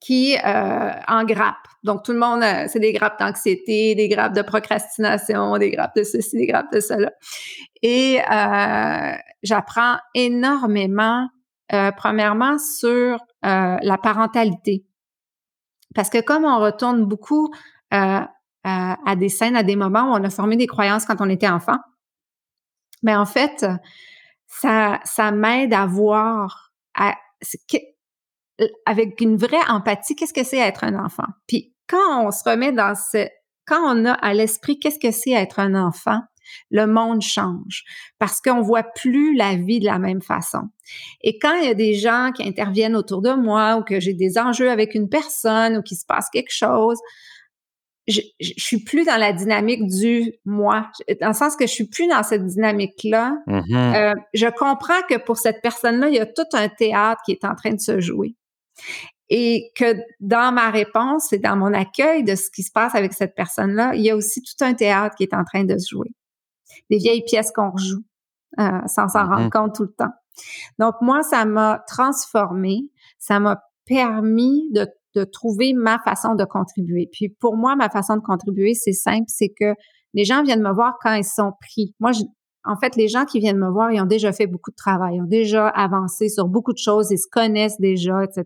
qui 0.00 0.36
euh, 0.36 0.90
en 1.08 1.24
grappes. 1.24 1.56
Donc, 1.82 2.04
tout 2.04 2.12
le 2.12 2.18
monde, 2.18 2.42
euh, 2.42 2.66
c'est 2.68 2.80
des 2.80 2.92
grappes 2.92 3.18
d'anxiété, 3.18 3.94
des 3.94 4.08
grappes 4.08 4.34
de 4.34 4.42
procrastination, 4.42 5.56
des 5.58 5.70
grappes 5.70 5.94
de 5.94 6.02
ceci, 6.02 6.36
des 6.36 6.46
grappes 6.46 6.72
de 6.72 6.80
cela. 6.80 7.10
Et 7.82 8.20
euh, 8.20 9.12
j'apprends 9.42 9.98
énormément, 10.14 11.28
euh, 11.72 11.92
premièrement, 11.96 12.58
sur 12.58 13.18
euh, 13.44 13.76
la 13.82 13.98
parentalité. 14.02 14.84
Parce 15.94 16.08
que 16.08 16.20
comme 16.20 16.44
on 16.44 16.58
retourne 16.60 17.04
beaucoup 17.04 17.52
à 17.90 18.28
des 19.16 19.28
scènes, 19.28 19.56
à 19.56 19.62
des 19.62 19.74
moments 19.74 20.12
où 20.12 20.14
on 20.14 20.22
a 20.22 20.30
formé 20.30 20.56
des 20.56 20.66
croyances 20.66 21.04
quand 21.04 21.20
on 21.20 21.28
était 21.28 21.48
enfant, 21.48 21.78
Mais 23.02 23.16
en 23.16 23.26
fait, 23.26 23.66
ça, 24.46 25.00
ça 25.04 25.32
m'aide 25.32 25.74
à 25.74 25.86
voir 25.86 26.72
à, 26.94 27.14
avec 28.86 29.20
une 29.20 29.36
vraie 29.36 29.56
empathie, 29.68 30.16
qu'est-ce 30.16 30.34
que 30.34 30.44
c'est 30.44 30.58
être 30.58 30.84
un 30.84 31.02
enfant? 31.02 31.26
Puis 31.46 31.74
quand 31.88 32.26
on 32.26 32.30
se 32.30 32.48
remet 32.48 32.72
dans 32.72 32.94
ce, 32.94 33.26
quand 33.66 33.80
on 33.84 34.04
a 34.04 34.12
à 34.12 34.34
l'esprit 34.34 34.78
qu'est-ce 34.78 34.98
que 34.98 35.12
c'est 35.12 35.30
être 35.30 35.58
un 35.58 35.74
enfant, 35.74 36.20
le 36.70 36.86
monde 36.86 37.22
change 37.22 37.84
parce 38.18 38.40
qu'on 38.40 38.60
voit 38.60 38.82
plus 38.82 39.36
la 39.36 39.54
vie 39.54 39.80
de 39.80 39.84
la 39.84 39.98
même 39.98 40.22
façon. 40.22 40.62
Et 41.22 41.38
quand 41.38 41.54
il 41.54 41.66
y 41.66 41.70
a 41.70 41.74
des 41.74 41.94
gens 41.94 42.32
qui 42.34 42.42
interviennent 42.42 42.96
autour 42.96 43.22
de 43.22 43.32
moi 43.32 43.76
ou 43.76 43.84
que 43.84 44.00
j'ai 44.00 44.14
des 44.14 44.38
enjeux 44.38 44.70
avec 44.70 44.94
une 44.94 45.08
personne 45.08 45.76
ou 45.76 45.82
qu'il 45.82 45.96
se 45.96 46.06
passe 46.06 46.28
quelque 46.30 46.52
chose, 46.52 46.98
je, 48.08 48.20
je, 48.40 48.52
suis 48.56 48.82
plus 48.82 49.04
dans 49.04 49.18
la 49.18 49.32
dynamique 49.32 49.86
du 49.86 50.32
moi, 50.44 50.90
dans 51.20 51.28
le 51.28 51.34
sens 51.34 51.54
que 51.54 51.66
je 51.66 51.72
suis 51.72 51.86
plus 51.86 52.08
dans 52.08 52.22
cette 52.22 52.44
dynamique-là. 52.44 53.36
Mm-hmm. 53.46 53.94
Euh, 53.94 54.14
je 54.34 54.46
comprends 54.46 55.00
que 55.08 55.16
pour 55.16 55.36
cette 55.36 55.60
personne-là, 55.62 56.08
il 56.08 56.16
y 56.16 56.18
a 56.18 56.26
tout 56.26 56.42
un 56.54 56.68
théâtre 56.68 57.20
qui 57.24 57.32
est 57.32 57.44
en 57.44 57.54
train 57.54 57.72
de 57.72 57.80
se 57.80 58.00
jouer. 58.00 58.34
Et 59.28 59.70
que 59.76 59.94
dans 60.18 60.52
ma 60.52 60.70
réponse 60.70 61.32
et 61.32 61.38
dans 61.38 61.56
mon 61.56 61.72
accueil 61.72 62.24
de 62.24 62.34
ce 62.34 62.50
qui 62.50 62.64
se 62.64 62.72
passe 62.72 62.94
avec 62.96 63.12
cette 63.12 63.34
personne-là, 63.34 63.94
il 63.94 64.02
y 64.02 64.10
a 64.10 64.16
aussi 64.16 64.42
tout 64.42 64.64
un 64.64 64.74
théâtre 64.74 65.14
qui 65.16 65.22
est 65.22 65.34
en 65.34 65.44
train 65.44 65.64
de 65.64 65.78
se 65.78 65.94
jouer. 65.94 66.08
Des 66.90 66.98
vieilles 66.98 67.24
pièces 67.24 67.52
qu'on 67.52 67.70
rejoue 67.70 68.02
euh, 68.58 68.80
sans 68.86 69.08
s'en 69.08 69.26
rendre 69.26 69.46
mm-hmm. 69.46 69.50
compte 69.50 69.74
tout 69.76 69.84
le 69.84 69.94
temps. 69.96 70.12
Donc 70.78 70.94
moi, 71.00 71.22
ça 71.22 71.44
m'a 71.44 71.84
transformé, 71.86 72.90
ça 73.18 73.38
m'a 73.38 73.62
permis 73.86 74.68
de 74.72 74.86
de 75.14 75.24
trouver 75.24 75.72
ma 75.74 75.98
façon 75.98 76.34
de 76.34 76.44
contribuer. 76.44 77.08
Puis 77.12 77.28
pour 77.28 77.56
moi, 77.56 77.76
ma 77.76 77.90
façon 77.90 78.16
de 78.16 78.22
contribuer, 78.22 78.74
c'est 78.74 78.92
simple, 78.92 79.26
c'est 79.28 79.48
que 79.48 79.74
les 80.14 80.24
gens 80.24 80.42
viennent 80.42 80.62
me 80.62 80.72
voir 80.72 80.94
quand 81.00 81.14
ils 81.14 81.24
sont 81.24 81.52
pris. 81.60 81.94
Moi, 82.00 82.12
je, 82.12 82.22
en 82.64 82.76
fait, 82.76 82.96
les 82.96 83.08
gens 83.08 83.24
qui 83.24 83.40
viennent 83.40 83.58
me 83.58 83.70
voir, 83.70 83.90
ils 83.92 84.00
ont 84.00 84.06
déjà 84.06 84.32
fait 84.32 84.46
beaucoup 84.46 84.70
de 84.70 84.76
travail, 84.76 85.16
ils 85.16 85.22
ont 85.22 85.26
déjà 85.26 85.68
avancé 85.68 86.28
sur 86.28 86.48
beaucoup 86.48 86.72
de 86.72 86.78
choses, 86.78 87.10
ils 87.10 87.18
se 87.18 87.28
connaissent 87.30 87.78
déjà, 87.80 88.22
etc. 88.24 88.44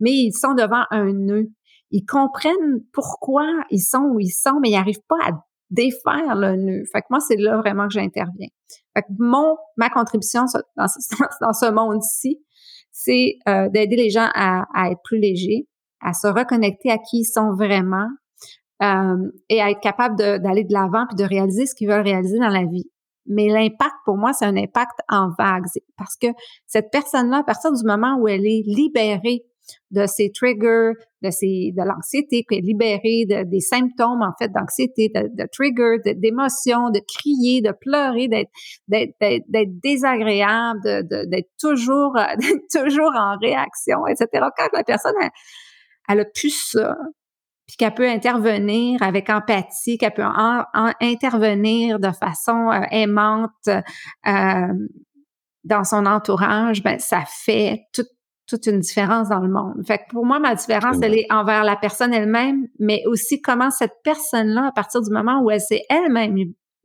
Mais 0.00 0.12
ils 0.12 0.32
sont 0.32 0.54
devant 0.54 0.84
un 0.90 1.12
nœud. 1.12 1.50
Ils 1.90 2.04
comprennent 2.04 2.80
pourquoi 2.92 3.46
ils 3.70 3.80
sont 3.80 4.10
où 4.12 4.20
ils 4.20 4.30
sont, 4.30 4.58
mais 4.60 4.70
ils 4.70 4.76
n'arrivent 4.76 5.04
pas 5.08 5.18
à 5.22 5.32
défaire 5.70 6.34
le 6.34 6.56
nœud. 6.56 6.82
Fait 6.92 7.00
que 7.00 7.06
moi, 7.10 7.20
c'est 7.20 7.36
là 7.36 7.58
vraiment 7.58 7.88
que 7.88 7.94
j'interviens. 7.94 8.48
Fait 8.94 9.02
que 9.02 9.08
mon, 9.18 9.56
ma 9.76 9.90
contribution 9.90 10.44
dans 10.76 10.88
ce, 10.88 11.70
monde-ci, 11.70 12.40
c'est 12.90 13.36
euh, 13.48 13.68
d'aider 13.68 13.96
les 13.96 14.10
gens 14.10 14.28
à, 14.34 14.64
à, 14.74 14.90
être 14.90 15.00
plus 15.04 15.18
légers, 15.18 15.66
à 16.00 16.12
se 16.14 16.26
reconnecter 16.26 16.90
à 16.90 16.98
qui 16.98 17.20
ils 17.20 17.24
sont 17.24 17.52
vraiment 17.52 18.08
euh, 18.82 19.30
et 19.48 19.62
à 19.62 19.70
être 19.70 19.80
capable 19.80 20.16
d'aller 20.16 20.64
de 20.64 20.72
l'avant 20.72 21.06
puis 21.06 21.16
de 21.16 21.24
réaliser 21.24 21.66
ce 21.66 21.74
qu'ils 21.74 21.88
veulent 21.88 22.02
réaliser 22.02 22.38
dans 22.38 22.48
la 22.48 22.64
vie. 22.64 22.90
Mais 23.28 23.48
l'impact, 23.48 23.94
pour 24.04 24.16
moi, 24.16 24.32
c'est 24.32 24.44
un 24.44 24.56
impact 24.56 24.98
en 25.08 25.30
vague. 25.38 25.64
Parce 25.96 26.16
que 26.16 26.28
cette 26.66 26.90
personne-là, 26.90 27.38
à 27.38 27.44
partir 27.44 27.72
du 27.72 27.84
moment 27.84 28.16
où 28.18 28.28
elle 28.28 28.46
est 28.46 28.62
libérée 28.66 29.44
de 29.90 30.06
ses 30.06 30.30
triggers, 30.30 30.92
de 31.22 31.30
ses, 31.30 31.72
de 31.76 31.82
l'anxiété, 31.82 32.44
est 32.50 32.60
libérée 32.60 33.26
de, 33.28 33.44
des 33.44 33.60
symptômes, 33.60 34.22
en 34.22 34.32
fait, 34.38 34.48
d'anxiété, 34.52 35.10
de, 35.12 35.46
triggers, 35.52 36.14
d'émotions, 36.14 36.90
de, 36.90 37.00
crier, 37.00 37.62
de 37.62 37.72
pleurer, 37.72 38.28
d'être, 38.28 38.50
désagréable, 39.82 40.80
d'être 41.28 41.50
toujours, 41.60 42.16
toujours 42.72 43.12
en 43.16 43.36
réaction, 43.40 44.06
etc. 44.06 44.46
Quand 44.56 44.68
la 44.72 44.84
personne, 44.84 45.14
elle 46.08 46.20
a 46.20 46.24
plus 46.24 46.70
ça, 46.72 46.96
puis 47.66 47.76
qu'elle 47.76 47.94
peut 47.94 48.08
intervenir 48.08 49.02
avec 49.02 49.28
empathie, 49.28 49.98
qu'elle 49.98 50.14
peut 50.14 50.22
intervenir 51.00 51.98
de 51.98 52.10
façon 52.12 52.70
euh, 52.70 52.80
aimante 52.90 53.50
euh, 53.68 54.72
dans 55.64 55.84
son 55.84 56.06
entourage, 56.06 56.82
ben 56.82 56.98
ça 56.98 57.24
fait 57.26 57.82
toute 58.46 58.66
une 58.66 58.78
différence 58.78 59.30
dans 59.30 59.40
le 59.40 59.48
monde. 59.48 59.84
Fait 59.84 59.98
que 59.98 60.04
pour 60.10 60.24
moi, 60.24 60.38
ma 60.38 60.54
différence, 60.54 60.98
elle 61.02 61.14
est 61.14 61.26
envers 61.32 61.64
la 61.64 61.74
personne 61.74 62.14
elle-même, 62.14 62.68
mais 62.78 63.02
aussi 63.06 63.40
comment 63.42 63.70
cette 63.70 63.96
personne-là, 64.04 64.68
à 64.68 64.72
partir 64.72 65.02
du 65.02 65.10
moment 65.10 65.42
où 65.42 65.50
elle 65.50 65.60
s'est 65.60 65.82
elle-même 65.90 66.36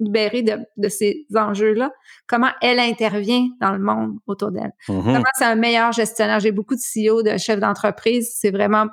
libérée 0.01 0.41
de, 0.41 0.57
de 0.77 0.89
ces 0.89 1.25
enjeux-là, 1.33 1.91
comment 2.27 2.49
elle 2.61 2.79
intervient 2.79 3.47
dans 3.61 3.71
le 3.71 3.79
monde 3.79 4.17
autour 4.27 4.51
d'elle. 4.51 4.73
Mm-hmm. 4.89 5.03
Comment 5.03 5.23
c'est 5.37 5.45
un 5.45 5.55
meilleur 5.55 5.91
gestionnaire. 5.91 6.39
J'ai 6.39 6.51
beaucoup 6.51 6.75
de 6.75 6.81
CEO, 6.81 7.23
de 7.23 7.37
chefs 7.37 7.59
d'entreprise, 7.59 8.33
c'est 8.35 8.51
vraiment 8.51 8.87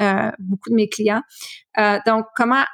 euh, 0.00 0.30
beaucoup 0.38 0.70
de 0.70 0.74
mes 0.74 0.88
clients. 0.88 1.22
Euh, 1.78 1.98
donc, 2.06 2.26
comment 2.36 2.64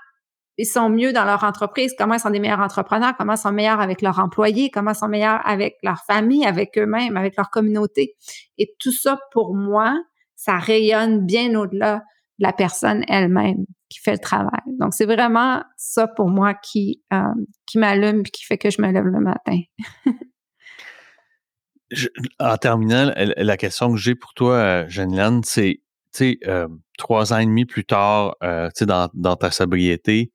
ils 0.57 0.67
sont 0.67 0.89
mieux 0.89 1.13
dans 1.13 1.25
leur 1.25 1.43
entreprise, 1.45 1.95
comment 1.99 2.15
ils 2.15 2.21
sont 2.21 2.31
des 2.31 2.39
meilleurs 2.39 2.61
entrepreneurs, 2.61 3.15
comment 3.19 3.35
ils 3.35 3.39
sont 3.39 3.53
meilleurs 3.53 3.81
avec 3.81 4.03
leurs 4.03 4.19
employés, 4.21 4.71
comment 4.71 4.93
ils 4.93 4.97
sont 4.97 5.09
meilleurs 5.09 5.41
avec 5.47 5.77
leur 5.83 5.99
famille, 6.07 6.47
avec 6.47 6.79
eux-mêmes, 6.79 7.17
avec 7.17 7.37
leur 7.37 7.51
communauté. 7.51 8.15
Et 8.59 8.75
tout 8.79 8.93
ça, 8.93 9.19
pour 9.33 9.55
moi, 9.55 9.95
ça 10.37 10.57
rayonne 10.59 11.27
bien 11.27 11.55
au-delà 11.55 11.97
de 11.97 12.03
la 12.39 12.53
personne 12.53 13.05
elle-même 13.09 13.65
qui 13.89 14.01
fait 14.01 14.13
le 14.13 14.19
travail. 14.19 14.61
Donc, 14.67 14.95
c'est 14.95 15.07
vraiment 15.07 15.63
ça 15.77 16.09
pour 16.09 16.29
moi 16.29 16.55
qui, 16.55 17.03
euh, 17.13 17.23
qui 17.67 17.79
m'allume 17.79 18.21
et 18.21 18.31
qui 18.31 18.45
fait 18.45 18.59
que 18.59 18.71
je 18.71 18.83
me 18.83 18.91
lève 18.91 19.05
le 19.05 19.21
matin. 19.21 19.61
en 22.41 22.57
terminant, 22.57 23.13
la 23.17 23.57
question 23.57 23.93
que 23.93 23.99
j'ai 23.99 24.15
pour 24.15 24.35
toi, 24.35 24.55
euh, 24.55 24.85
Jeanne 24.89 25.43
c'est, 25.45 25.81
tu 26.13 26.19
sais, 26.19 26.39
euh, 26.47 26.69
trois 26.99 27.33
ans 27.33 27.39
et 27.39 27.47
demi 27.47 27.67
plus 27.67 27.85
tard, 27.85 28.37
tu 28.41 28.49
sais, 28.75 28.87
dans, 28.87 29.37
ta 29.37 29.51
sobriété, 29.51 30.33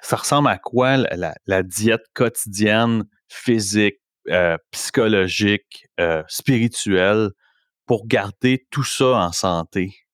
ça 0.00 0.16
ressemble 0.16 0.48
à 0.48 0.58
quoi 0.58 0.96
la 0.96 1.62
diète 1.62 2.04
quotidienne, 2.14 3.04
physique, 3.28 4.00
psychologique, 4.70 5.86
spirituelle, 6.28 7.30
pour 7.86 8.06
garder 8.06 8.66
tout 8.70 8.84
ça 8.84 9.16
en 9.16 9.32
santé? 9.32 10.05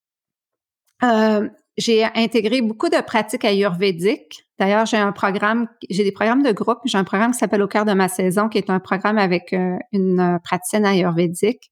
J'ai 1.76 2.04
intégré 2.04 2.60
beaucoup 2.60 2.88
de 2.88 3.00
pratiques 3.02 3.44
ayurvédiques. 3.44 4.44
D'ailleurs, 4.58 4.86
j'ai 4.86 4.98
un 4.98 5.12
programme, 5.12 5.66
j'ai 5.90 6.04
des 6.04 6.12
programmes 6.12 6.42
de 6.42 6.52
groupe. 6.52 6.78
J'ai 6.84 6.98
un 6.98 7.04
programme 7.04 7.32
qui 7.32 7.38
s'appelle 7.38 7.62
Au 7.62 7.68
cœur 7.68 7.84
de 7.84 7.94
ma 7.94 8.08
saison, 8.08 8.48
qui 8.48 8.58
est 8.58 8.70
un 8.70 8.80
programme 8.80 9.18
avec 9.18 9.52
euh, 9.52 9.76
une 9.92 10.20
euh, 10.20 10.38
praticienne 10.38 10.84
ayurvédique. 10.84 11.70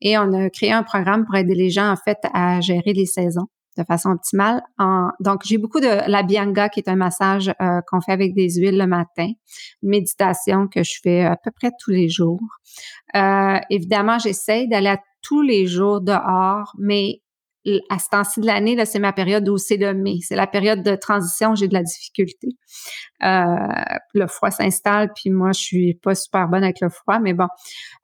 Et 0.00 0.18
on 0.18 0.32
a 0.32 0.50
créé 0.50 0.72
un 0.72 0.82
programme 0.82 1.24
pour 1.24 1.36
aider 1.36 1.54
les 1.54 1.70
gens, 1.70 1.90
en 1.90 1.96
fait, 1.96 2.18
à 2.32 2.60
gérer 2.60 2.94
les 2.94 3.06
saisons 3.06 3.46
de 3.78 3.84
façon 3.84 4.10
optimale. 4.10 4.60
donc, 5.20 5.42
j'ai 5.44 5.56
beaucoup 5.56 5.80
de 5.80 6.10
la 6.10 6.22
bianga, 6.22 6.68
qui 6.68 6.80
est 6.80 6.88
un 6.90 6.96
massage 6.96 7.48
euh, 7.48 7.80
qu'on 7.86 8.02
fait 8.02 8.12
avec 8.12 8.34
des 8.34 8.50
huiles 8.56 8.76
le 8.76 8.86
matin, 8.86 9.30
une 9.82 9.88
méditation 9.88 10.68
que 10.68 10.82
je 10.82 10.98
fais 11.02 11.22
à 11.22 11.36
peu 11.42 11.50
près 11.50 11.70
tous 11.82 11.90
les 11.90 12.10
jours. 12.10 12.40
évidemment, 13.70 14.18
j'essaye 14.18 14.68
d'aller 14.68 14.90
à 14.90 14.98
tous 15.22 15.40
les 15.40 15.66
jours 15.66 16.02
dehors, 16.02 16.74
mais 16.78 17.22
à 17.88 17.98
ce 17.98 18.08
temps-ci 18.10 18.40
de 18.40 18.46
l'année, 18.46 18.74
là, 18.74 18.84
c'est 18.84 18.98
ma 18.98 19.12
période 19.12 19.48
où 19.48 19.56
c'est 19.56 19.76
le 19.76 19.94
mai. 19.94 20.16
C'est 20.22 20.34
la 20.34 20.46
période 20.46 20.82
de 20.82 20.96
transition, 20.96 21.54
j'ai 21.54 21.68
de 21.68 21.74
la 21.74 21.82
difficulté. 21.82 22.48
Euh, 23.22 23.56
le 24.14 24.26
froid 24.26 24.50
s'installe, 24.50 25.12
puis 25.14 25.30
moi, 25.30 25.52
je 25.52 25.60
suis 25.60 25.94
pas 25.94 26.14
super 26.14 26.48
bonne 26.48 26.64
avec 26.64 26.80
le 26.80 26.88
froid, 26.88 27.20
mais 27.20 27.34
bon. 27.34 27.46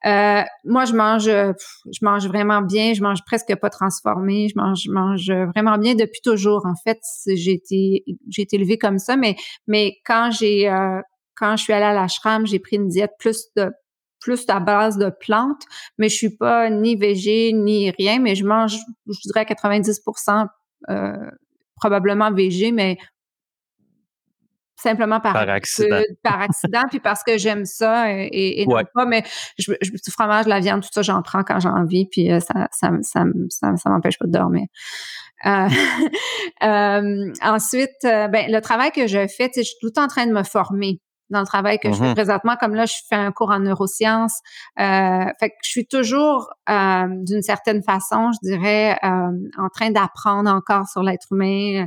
Euh, 0.07 0.43
moi, 0.65 0.85
je 0.85 0.95
mange, 0.95 1.25
je 1.25 1.99
mange 2.03 2.27
vraiment 2.29 2.63
bien, 2.63 2.95
je 2.95 3.03
mange 3.03 3.25
presque 3.27 3.55
pas 3.57 3.71
transformé, 3.71 4.49
je 4.49 4.55
mange, 4.57 4.83
je 4.85 4.91
mange 4.91 5.31
vraiment 5.55 5.79
bien 5.79 5.95
depuis 5.95 6.21
toujours. 6.23 6.65
En 6.67 6.75
fait, 6.85 6.99
j'ai 7.27 7.53
été, 7.53 8.05
j'ai 8.29 8.43
été 8.43 8.57
élevée 8.57 8.79
comme 8.79 8.99
ça, 8.99 9.17
mais, 9.17 9.37
mais 9.67 9.95
quand 10.07 10.31
j'ai, 10.31 10.69
euh, 10.69 11.01
quand 11.35 11.57
je 11.57 11.65
suis 11.65 11.73
allée 11.73 11.85
à 11.85 11.95
l'ashram, 11.95 12.47
j'ai 12.47 12.59
pris 12.59 12.77
une 12.77 12.89
diète 12.89 13.13
plus 13.19 13.47
de 13.57 13.71
plus 14.29 14.45
à 14.49 14.61
base 14.61 14.99
de 14.99 15.09
plantes, 15.09 15.63
mais 15.97 16.11
je 16.11 16.17
suis 16.17 16.37
pas 16.37 16.69
ni 16.69 16.97
végé 16.97 17.55
ni 17.55 17.91
rien, 17.91 18.19
mais 18.19 18.35
je 18.35 18.45
mange, 18.45 18.77
je 19.07 19.21
dirais 19.25 19.45
90% 19.45 20.47
euh, 20.91 21.13
probablement 21.77 22.31
végé, 22.31 22.71
mais 22.71 22.99
simplement 24.77 25.19
par, 25.19 25.35
accident. 25.35 26.03
par 26.23 26.43
accident, 26.43 26.83
puis 26.91 27.01
parce 27.01 27.23
que 27.23 27.39
j'aime 27.39 27.65
ça 27.65 28.13
et, 28.13 28.67
non 28.69 28.83
pas, 28.95 29.07
mais 29.07 29.25
je, 29.59 29.73
je, 29.81 29.93
du 29.93 30.11
fromage, 30.11 30.47
la 30.47 30.61
viande, 30.61 30.83
tout 30.83 30.91
ça, 30.93 31.01
j'en 31.01 31.23
prends 31.23 31.43
quand 31.43 31.59
j'ai 31.59 31.71
envie, 31.71 32.07
puis 32.07 32.31
euh, 32.31 32.39
ça, 32.41 32.69
ça, 32.71 32.91
ça, 33.01 33.25
ça, 33.49 33.91
m'empêche 33.91 34.19
pas 34.19 34.27
de 34.27 34.33
dormir. 34.33 34.67
Euh, 35.47 35.69
euh, 36.63 37.33
ensuite, 37.43 37.97
ben, 38.03 38.53
le 38.53 38.61
travail 38.61 38.93
que 38.93 39.07
je 39.07 39.27
fais, 39.27 39.51
je 39.57 39.63
suis 39.63 39.77
tout 39.81 39.87
le 39.87 39.93
temps 39.93 40.05
en 40.05 40.09
train 40.09 40.27
de 40.27 40.33
me 40.33 40.43
former 40.43 41.01
dans 41.31 41.41
le 41.41 41.47
travail 41.47 41.79
que 41.79 41.91
je 41.91 41.97
fais 41.97 42.05
mm-hmm. 42.05 42.15
présentement. 42.15 42.57
Comme 42.59 42.75
là, 42.75 42.87
je 42.87 42.95
fais 43.09 43.17
un 43.17 43.33
cours 43.33 43.51
en 43.51 43.61
neurosciences. 43.61 44.39
Euh, 44.79 45.25
fait 45.39 45.51
que 45.51 45.57
je 45.63 45.71
suis 45.71 45.87
toujours, 45.87 46.51
euh, 46.69 47.07
d'une 47.09 47.43
certaine 47.43 47.83
façon, 47.83 48.31
je 48.33 48.51
dirais, 48.51 48.99
euh, 49.05 49.09
en 49.59 49.69
train 49.73 49.91
d'apprendre 49.91 50.51
encore 50.51 50.89
sur 50.89 51.03
l'être 51.03 51.27
humain. 51.31 51.87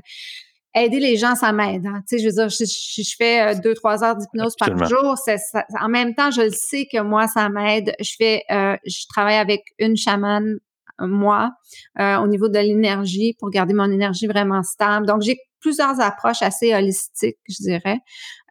Aider 0.73 0.99
les 0.99 1.17
gens, 1.17 1.35
ça 1.35 1.51
m'aide. 1.51 1.85
Hein. 1.85 2.01
Tu 2.07 2.17
sais, 2.17 2.23
je 2.23 2.27
veux 2.27 2.33
dire, 2.33 2.49
je, 2.49 2.63
je, 2.65 3.15
fais 3.17 3.55
deux, 3.59 3.73
trois 3.73 4.03
heures 4.05 4.15
d'hypnose 4.15 4.55
par 4.57 4.85
jour. 4.85 5.17
Ça, 5.17 5.35
en 5.81 5.89
même 5.89 6.15
temps, 6.15 6.31
je 6.31 6.43
le 6.43 6.51
sais 6.51 6.87
que 6.89 7.01
moi, 7.01 7.27
ça 7.27 7.49
m'aide. 7.49 7.93
Je 7.99 8.13
fais, 8.17 8.43
je 8.49 9.07
travaille 9.09 9.35
avec 9.35 9.63
une 9.79 9.97
chamane 9.97 10.59
moi, 10.97 11.51
au 11.99 12.27
niveau 12.27 12.47
de 12.47 12.59
l'énergie, 12.59 13.35
pour 13.37 13.49
garder 13.49 13.73
mon 13.73 13.91
énergie 13.91 14.27
vraiment 14.27 14.63
stable. 14.63 15.05
Donc, 15.05 15.23
j'ai 15.23 15.39
plusieurs 15.61 15.99
approches 16.01 16.41
assez 16.41 16.73
holistiques, 16.73 17.37
je 17.47 17.63
dirais, 17.63 17.99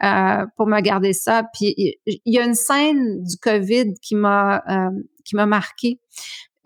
euh, 0.03 0.47
pour 0.57 0.67
me 0.67 0.81
garder 0.81 1.13
ça. 1.13 1.45
Puis 1.53 1.75
il 2.07 2.21
y 2.25 2.39
a 2.39 2.45
une 2.45 2.55
scène 2.55 3.23
du 3.23 3.37
COVID 3.37 3.95
qui 4.01 4.15
m'a 4.15 4.63
euh, 4.69 4.91
qui 5.25 5.37
m'a 5.37 5.47
marqué. 5.47 6.01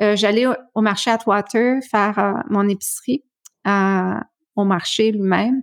Euh, 0.00 0.16
j'allais 0.16 0.46
au, 0.46 0.80
marché 0.80 1.10
Atwater 1.10 1.80
faire 1.90 2.42
mon 2.50 2.68
épicerie 2.68 3.24
au 3.66 4.64
marché 4.64 5.10
lui-même. 5.10 5.62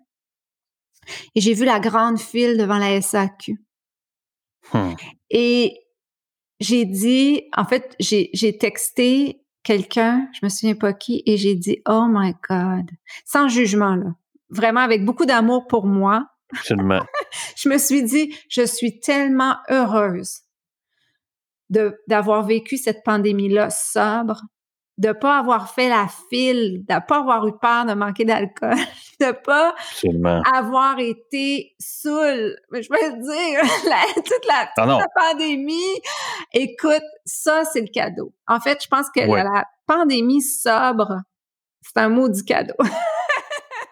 Et 1.35 1.41
j'ai 1.41 1.53
vu 1.53 1.65
la 1.65 1.79
grande 1.79 2.19
file 2.19 2.57
devant 2.57 2.77
la 2.77 3.01
SAQ. 3.01 3.55
Hmm. 4.73 4.93
Et 5.29 5.77
j'ai 6.59 6.85
dit, 6.85 7.43
en 7.55 7.65
fait, 7.65 7.95
j'ai 7.99 8.57
texté 8.57 9.41
quelqu'un, 9.63 10.27
je 10.33 10.39
me 10.43 10.49
souviens 10.49 10.75
pas 10.75 10.93
qui, 10.93 11.23
et 11.25 11.37
j'ai 11.37 11.55
dit, 11.55 11.81
oh 11.87 12.05
my 12.09 12.33
God, 12.47 12.89
sans 13.25 13.47
jugement, 13.47 13.95
là, 13.95 14.13
vraiment 14.51 14.81
avec 14.81 15.05
beaucoup 15.05 15.25
d'amour 15.25 15.67
pour 15.67 15.85
moi. 15.85 16.27
Absolument. 16.53 17.01
je 17.57 17.69
me 17.69 17.77
suis 17.77 18.03
dit, 18.03 18.35
je 18.49 18.63
suis 18.63 18.99
tellement 18.99 19.55
heureuse 19.69 20.41
de 21.69 21.97
d'avoir 22.07 22.45
vécu 22.45 22.77
cette 22.77 23.03
pandémie-là 23.03 23.69
sobre, 23.69 24.41
de 24.97 25.13
pas 25.13 25.39
avoir 25.39 25.73
fait 25.73 25.89
la 25.89 26.07
file, 26.29 26.83
de 26.87 26.95
pas 27.07 27.19
avoir 27.19 27.47
eu 27.47 27.57
peur 27.57 27.85
de 27.85 27.93
manquer 27.93 28.25
d'alcool, 28.25 28.75
de 29.21 29.31
pas 29.31 29.73
avoir 30.53 30.99
été 30.99 31.73
saoul. 31.79 32.57
Je 32.71 32.87
peux 32.89 33.21
dire, 33.21 33.61
toute, 34.15 34.45
la, 34.47 34.85
la, 34.85 35.07
pandémie. 35.15 36.01
Écoute, 36.53 37.03
ça, 37.25 37.63
c'est 37.63 37.81
le 37.81 37.91
cadeau. 37.91 38.33
En 38.47 38.59
fait, 38.59 38.83
je 38.83 38.87
pense 38.87 39.09
que 39.09 39.21
la, 39.21 39.65
pandémie 39.87 40.41
sobre, 40.41 41.17
c'est 41.81 41.97
un 41.97 42.09
mot 42.09 42.29
du 42.29 42.43
cadeau. 42.43 42.75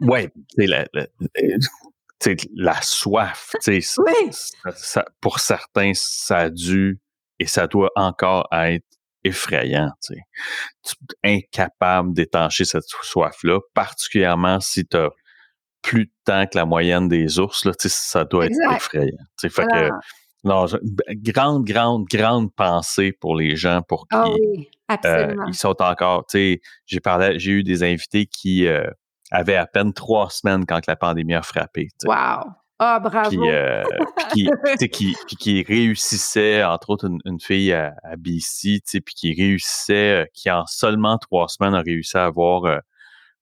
Oui, 0.02 0.28
c'est 0.56 0.68
la, 0.68 0.86
la, 0.94 1.08
la, 2.56 2.82
soif. 2.82 3.52
Oui. 3.68 4.30
Ça, 4.76 5.06
pour 5.22 5.40
certains, 5.40 5.92
ça 5.94 6.38
a 6.38 6.50
dû 6.50 7.00
et 7.40 7.46
ça 7.46 7.68
doit 7.68 7.92
encore 7.96 8.48
être 8.52 8.86
effrayant, 9.24 9.92
tu 10.04 10.16
sais. 10.84 10.96
incapable 11.24 12.14
d'étancher 12.14 12.66
cette 12.66 12.84
soif-là, 12.86 13.60
particulièrement 13.74 14.60
si 14.60 14.86
tu 14.86 14.98
as 14.98 15.10
plus 15.82 16.06
de 16.06 16.12
temps 16.26 16.46
que 16.46 16.58
la 16.58 16.66
moyenne 16.66 17.08
des 17.08 17.40
ours, 17.40 17.66
là, 17.66 17.72
ça 17.78 18.26
doit 18.26 18.46
être 18.46 18.58
effrayant. 18.76 19.18
Fait 19.42 19.50
que, 19.50 19.90
non, 20.44 20.66
grande, 21.12 21.66
grande, 21.66 22.06
grande 22.06 22.54
pensée 22.54 23.12
pour 23.12 23.36
les 23.36 23.56
gens 23.56 23.82
pour 23.82 24.08
ah 24.12 24.26
qui 24.26 24.70
euh, 25.06 25.36
ils 25.48 25.54
sont 25.54 25.76
encore, 25.82 26.26
j'ai 26.34 27.00
parlé, 27.04 27.38
j'ai 27.40 27.52
eu 27.52 27.64
des 27.64 27.84
invités 27.84 28.26
qui 28.26 28.66
euh, 28.68 28.90
avaient 29.32 29.56
à 29.56 29.66
peine 29.66 29.94
trois 29.94 30.30
semaines 30.30 30.66
quand 30.66 30.86
la 30.88 30.96
pandémie 30.96 31.36
a 31.36 31.42
frappé. 31.42 31.90
Wow! 32.06 32.52
Ah, 32.82 33.00
bravo! 33.02 33.30
Puis, 33.30 33.50
euh, 33.50 33.84
qui, 34.32 35.14
qui, 35.28 35.36
qui, 35.36 35.64
réussissait, 35.64 36.64
entre 36.64 36.92
autres, 36.92 37.10
une, 37.26 37.40
fille 37.42 37.74
à, 37.74 37.94
BC, 38.18 38.80
puis 39.06 39.16
qui 39.16 39.34
réussissait, 39.34 40.22
euh, 40.22 40.26
qui 40.34 40.50
en 40.50 40.66
seulement 40.66 41.18
trois 41.18 41.50
semaines 41.50 41.76
a 41.76 41.82
réussi 41.82 42.18
à 42.18 42.26
avoir, 42.26 42.64
euh, 42.66 42.80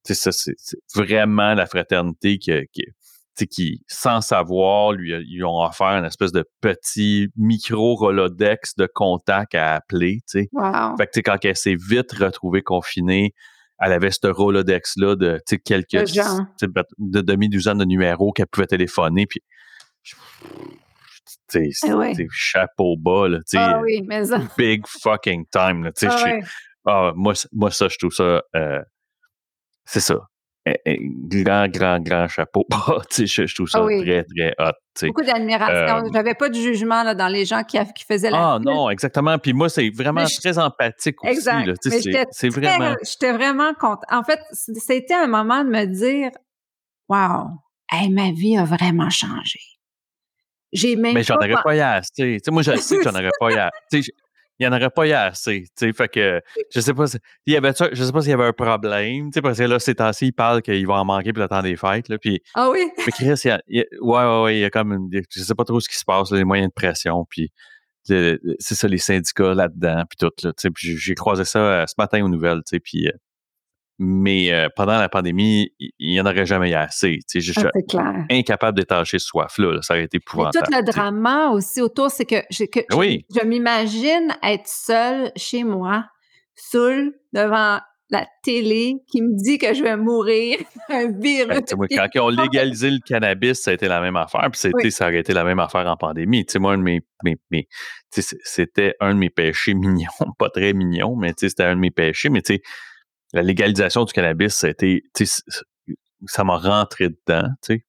ça, 0.03 0.31
c'est 0.31 0.55
vraiment 0.95 1.53
la 1.53 1.67
fraternité 1.67 2.39
qui, 2.39 2.51
qui, 2.73 3.47
qui, 3.47 3.83
sans 3.87 4.21
savoir, 4.21 4.93
lui, 4.93 5.13
lui 5.25 5.43
ont 5.43 5.61
offert 5.61 5.87
une 5.87 6.05
espèce 6.05 6.31
de 6.31 6.43
petit 6.61 7.27
micro-rolodex 7.35 8.75
de 8.75 8.87
contact 8.91 9.53
à 9.53 9.75
appeler, 9.75 10.21
tu 10.27 10.39
sais. 10.39 10.49
Wow. 10.51 10.97
Fait 10.97 11.07
que, 11.13 11.19
quand 11.19 11.37
elle 11.43 11.55
s'est 11.55 11.77
vite 11.77 12.13
retrouvée 12.13 12.63
confinée, 12.63 13.35
elle 13.79 13.91
avait 13.91 14.11
ce 14.11 14.27
Rolodex-là 14.27 15.15
de 15.15 15.39
quelques 15.63 15.91
de 15.91 17.21
demi-douzaine 17.21 17.77
de 17.77 17.85
numéros 17.85 18.31
qu'elle 18.31 18.47
pouvait 18.47 18.67
téléphoner. 18.67 19.27
Puis, 19.27 19.41
c'est 21.47 21.69
eh 21.83 22.27
chapeau 22.31 22.97
bas, 22.97 23.27
là, 23.27 23.39
ah 23.55 23.79
oui, 23.81 24.01
mais 24.05 24.25
ça. 24.25 24.41
big 24.57 24.85
fucking 24.85 25.45
time. 25.51 25.83
Là, 25.83 25.91
ah, 26.03 26.39
ah, 26.85 27.11
moi, 27.15 27.33
moi, 27.53 27.71
ça, 27.71 27.87
je 27.87 27.97
trouve 27.97 28.11
ça, 28.11 28.41
euh, 28.55 28.81
c'est 29.85 29.99
ça. 29.99 30.27
Eh, 30.67 30.75
eh, 30.85 30.97
grand, 31.01 31.69
grand, 31.69 31.99
grand 31.99 32.27
chapeau. 32.27 32.65
je, 33.17 33.25
je 33.25 33.55
trouve 33.55 33.69
ça 33.69 33.79
ah 33.81 34.01
très, 34.01 34.23
très 34.23 34.53
hot. 34.59 35.07
Beaucoup 35.07 35.23
d'admiration. 35.23 36.05
Euh, 36.05 36.09
J'avais 36.13 36.33
pas 36.33 36.49
de 36.49 36.55
jugement 36.55 37.03
là, 37.03 37.15
dans 37.15 37.27
les 37.27 37.45
gens 37.45 37.63
qui, 37.63 37.77
qui 37.95 38.03
faisaient 38.03 38.29
la 38.29 38.55
Ah 38.55 38.59
non, 38.59 38.89
exactement. 38.89 39.37
Puis 39.37 39.53
moi, 39.53 39.69
c'est 39.69 39.89
vraiment 39.89 40.25
très 40.25 40.57
empathique 40.59 41.23
aussi. 41.23 41.49
C'est 42.31 42.49
vraiment... 42.49 42.95
J'étais 43.03 43.31
vraiment 43.31 43.73
contente. 43.73 44.03
En 44.11 44.23
fait, 44.23 44.39
c'était 44.51 45.13
un 45.13 45.27
moment 45.27 45.63
de 45.63 45.69
me 45.69 45.85
dire 45.85 46.31
Wow, 47.07 47.47
ma 48.09 48.31
vie 48.31 48.57
a 48.57 48.65
vraiment 48.65 49.09
changé. 49.09 49.59
J'ai 50.73 50.97
même 50.97 51.13
Mais 51.13 51.23
j'en 51.23 51.35
aurais 51.35 51.55
pas 51.63 51.95
assez. 51.95 52.39
moi, 52.49 52.61
je 52.61 52.71
sais 52.75 52.97
que 52.97 53.03
j'en 53.03 53.11
aurais 53.11 53.29
pas 53.39 53.71
assez 53.89 54.01
il 54.59 54.67
n'y 54.67 54.73
en 54.73 54.75
aurait 54.75 54.89
pas 54.89 55.07
eu 55.07 55.11
assez. 55.11 55.65
Fait 55.77 56.07
que 56.07 56.41
je 56.73 56.79
sais 56.79 56.93
pas 56.93 57.05
il 57.45 57.53
y 57.53 57.57
avait 57.57 57.73
je 57.91 58.03
sais 58.03 58.11
pas 58.11 58.21
s'il 58.21 58.31
y 58.31 58.33
avait 58.33 58.45
un 58.45 58.53
problème. 58.53 59.29
Parce 59.41 59.57
que 59.59 59.63
là, 59.63 59.79
ces 59.79 59.95
temps-ci, 59.95 60.27
ils 60.27 60.31
parlent 60.31 60.61
qu'il 60.61 60.85
va 60.87 60.95
en 60.95 61.05
manquer 61.05 61.33
pour 61.33 61.43
le 61.43 61.49
temps 61.49 61.61
des 61.61 61.75
fêtes. 61.75 62.09
Là, 62.09 62.17
puis, 62.17 62.41
ah 62.55 62.69
oui? 62.69 62.89
Mais 62.97 63.11
Chris, 63.11 63.33
il 63.43 63.61
y 63.69 63.81
a, 63.81 63.85
ouais, 64.01 64.25
ouais, 64.25 64.41
ouais, 64.43 64.57
il 64.57 64.61
y 64.61 64.65
a 64.65 64.69
comme 64.69 64.93
une, 64.93 65.09
je 65.11 65.41
sais 65.41 65.55
pas 65.55 65.63
trop 65.63 65.79
ce 65.79 65.89
qui 65.89 65.97
se 65.97 66.05
passe, 66.05 66.31
les 66.31 66.43
moyens 66.43 66.69
de 66.69 66.73
pression. 66.73 67.25
Puis 67.29 67.51
c'est 68.03 68.75
ça, 68.75 68.87
les 68.87 68.97
syndicats 68.97 69.53
là-dedans, 69.53 70.03
puis 70.09 70.17
tout. 70.17 70.31
Là, 70.43 70.53
puis 70.73 70.97
j'ai 70.97 71.15
croisé 71.15 71.43
ça 71.43 71.59
euh, 71.59 71.85
ce 71.87 71.95
matin 71.97 72.23
aux 72.23 72.29
nouvelles. 72.29 72.61
Puis 72.83 73.07
euh, 73.07 73.11
mais 73.99 74.51
euh, 74.51 74.69
pendant 74.75 74.99
la 74.99 75.09
pandémie, 75.09 75.71
il 75.79 76.11
n'y 76.11 76.21
en 76.21 76.25
aurait 76.25 76.45
jamais 76.45 76.71
eu 76.71 76.75
assez. 76.75 77.19
Je 77.33 77.39
suis 77.39 77.53
ah, 77.97 78.13
incapable 78.29 78.77
d'étacher 78.77 79.17
ce 79.17 79.27
soif-là. 79.27 79.81
Ça 79.81 79.95
aurait 79.95 80.03
été 80.03 80.17
épouvantable. 80.17 80.65
tout 80.65 80.73
le 80.73 80.83
drama 80.83 81.49
aussi 81.49 81.81
autour, 81.81 82.11
c'est 82.11 82.25
que, 82.25 82.43
je, 82.51 82.65
je, 82.65 83.45
m'imagine 83.45 84.35
être 84.43 84.67
seule 84.67 85.31
chez 85.35 85.63
moi, 85.63 86.05
seule, 86.55 87.13
devant 87.33 87.79
la 88.09 88.25
télé 88.41 88.95
qui 89.11 89.21
me 89.21 89.35
dit 89.35 89.57
que 89.57 89.73
je 89.73 89.83
vais 89.83 89.97
mourir 89.97 90.59
un 90.89 91.11
virus. 91.11 91.61
Ben, 91.77 91.87
quand 91.89 92.07
ils 92.13 92.21
ont 92.21 92.29
légalisé 92.29 92.89
le 92.89 92.99
cannabis, 93.05 93.61
ça 93.61 93.71
a 93.71 93.73
été 93.73 93.87
la 93.87 93.99
même 93.99 94.15
affaire. 94.15 94.49
Puis 94.51 94.91
ça 94.91 95.07
aurait 95.07 95.19
été 95.19 95.33
la 95.33 95.43
même 95.43 95.59
affaire 95.59 95.85
en 95.87 95.97
pandémie. 95.97 96.45
moi, 96.55 96.73
un 96.73 96.77
de 96.77 96.83
mes, 96.83 97.67
c'était 98.43 98.95
un 98.99 99.13
de 99.13 99.19
mes 99.19 99.29
péchés 99.29 99.73
mignons, 99.73 100.07
pas 100.39 100.49
très 100.49 100.73
mignon, 100.73 101.15
mais 101.15 101.33
c'était 101.35 101.63
un 101.63 101.75
de 101.75 101.81
mes 101.81 101.91
péchés. 101.91 102.29
Mais 102.29 102.41
tu 102.41 102.55
sais, 102.55 102.61
la 103.33 103.41
légalisation 103.41 104.05
du 104.05 104.13
cannabis, 104.13 104.53
ça 104.53 104.67
a 104.67 104.69
été, 104.69 105.03
ça 106.25 106.43
m'a 106.43 106.57
rentré 106.57 107.09
dedans, 107.09 107.49
tu 107.61 107.75
sais. 107.75 107.83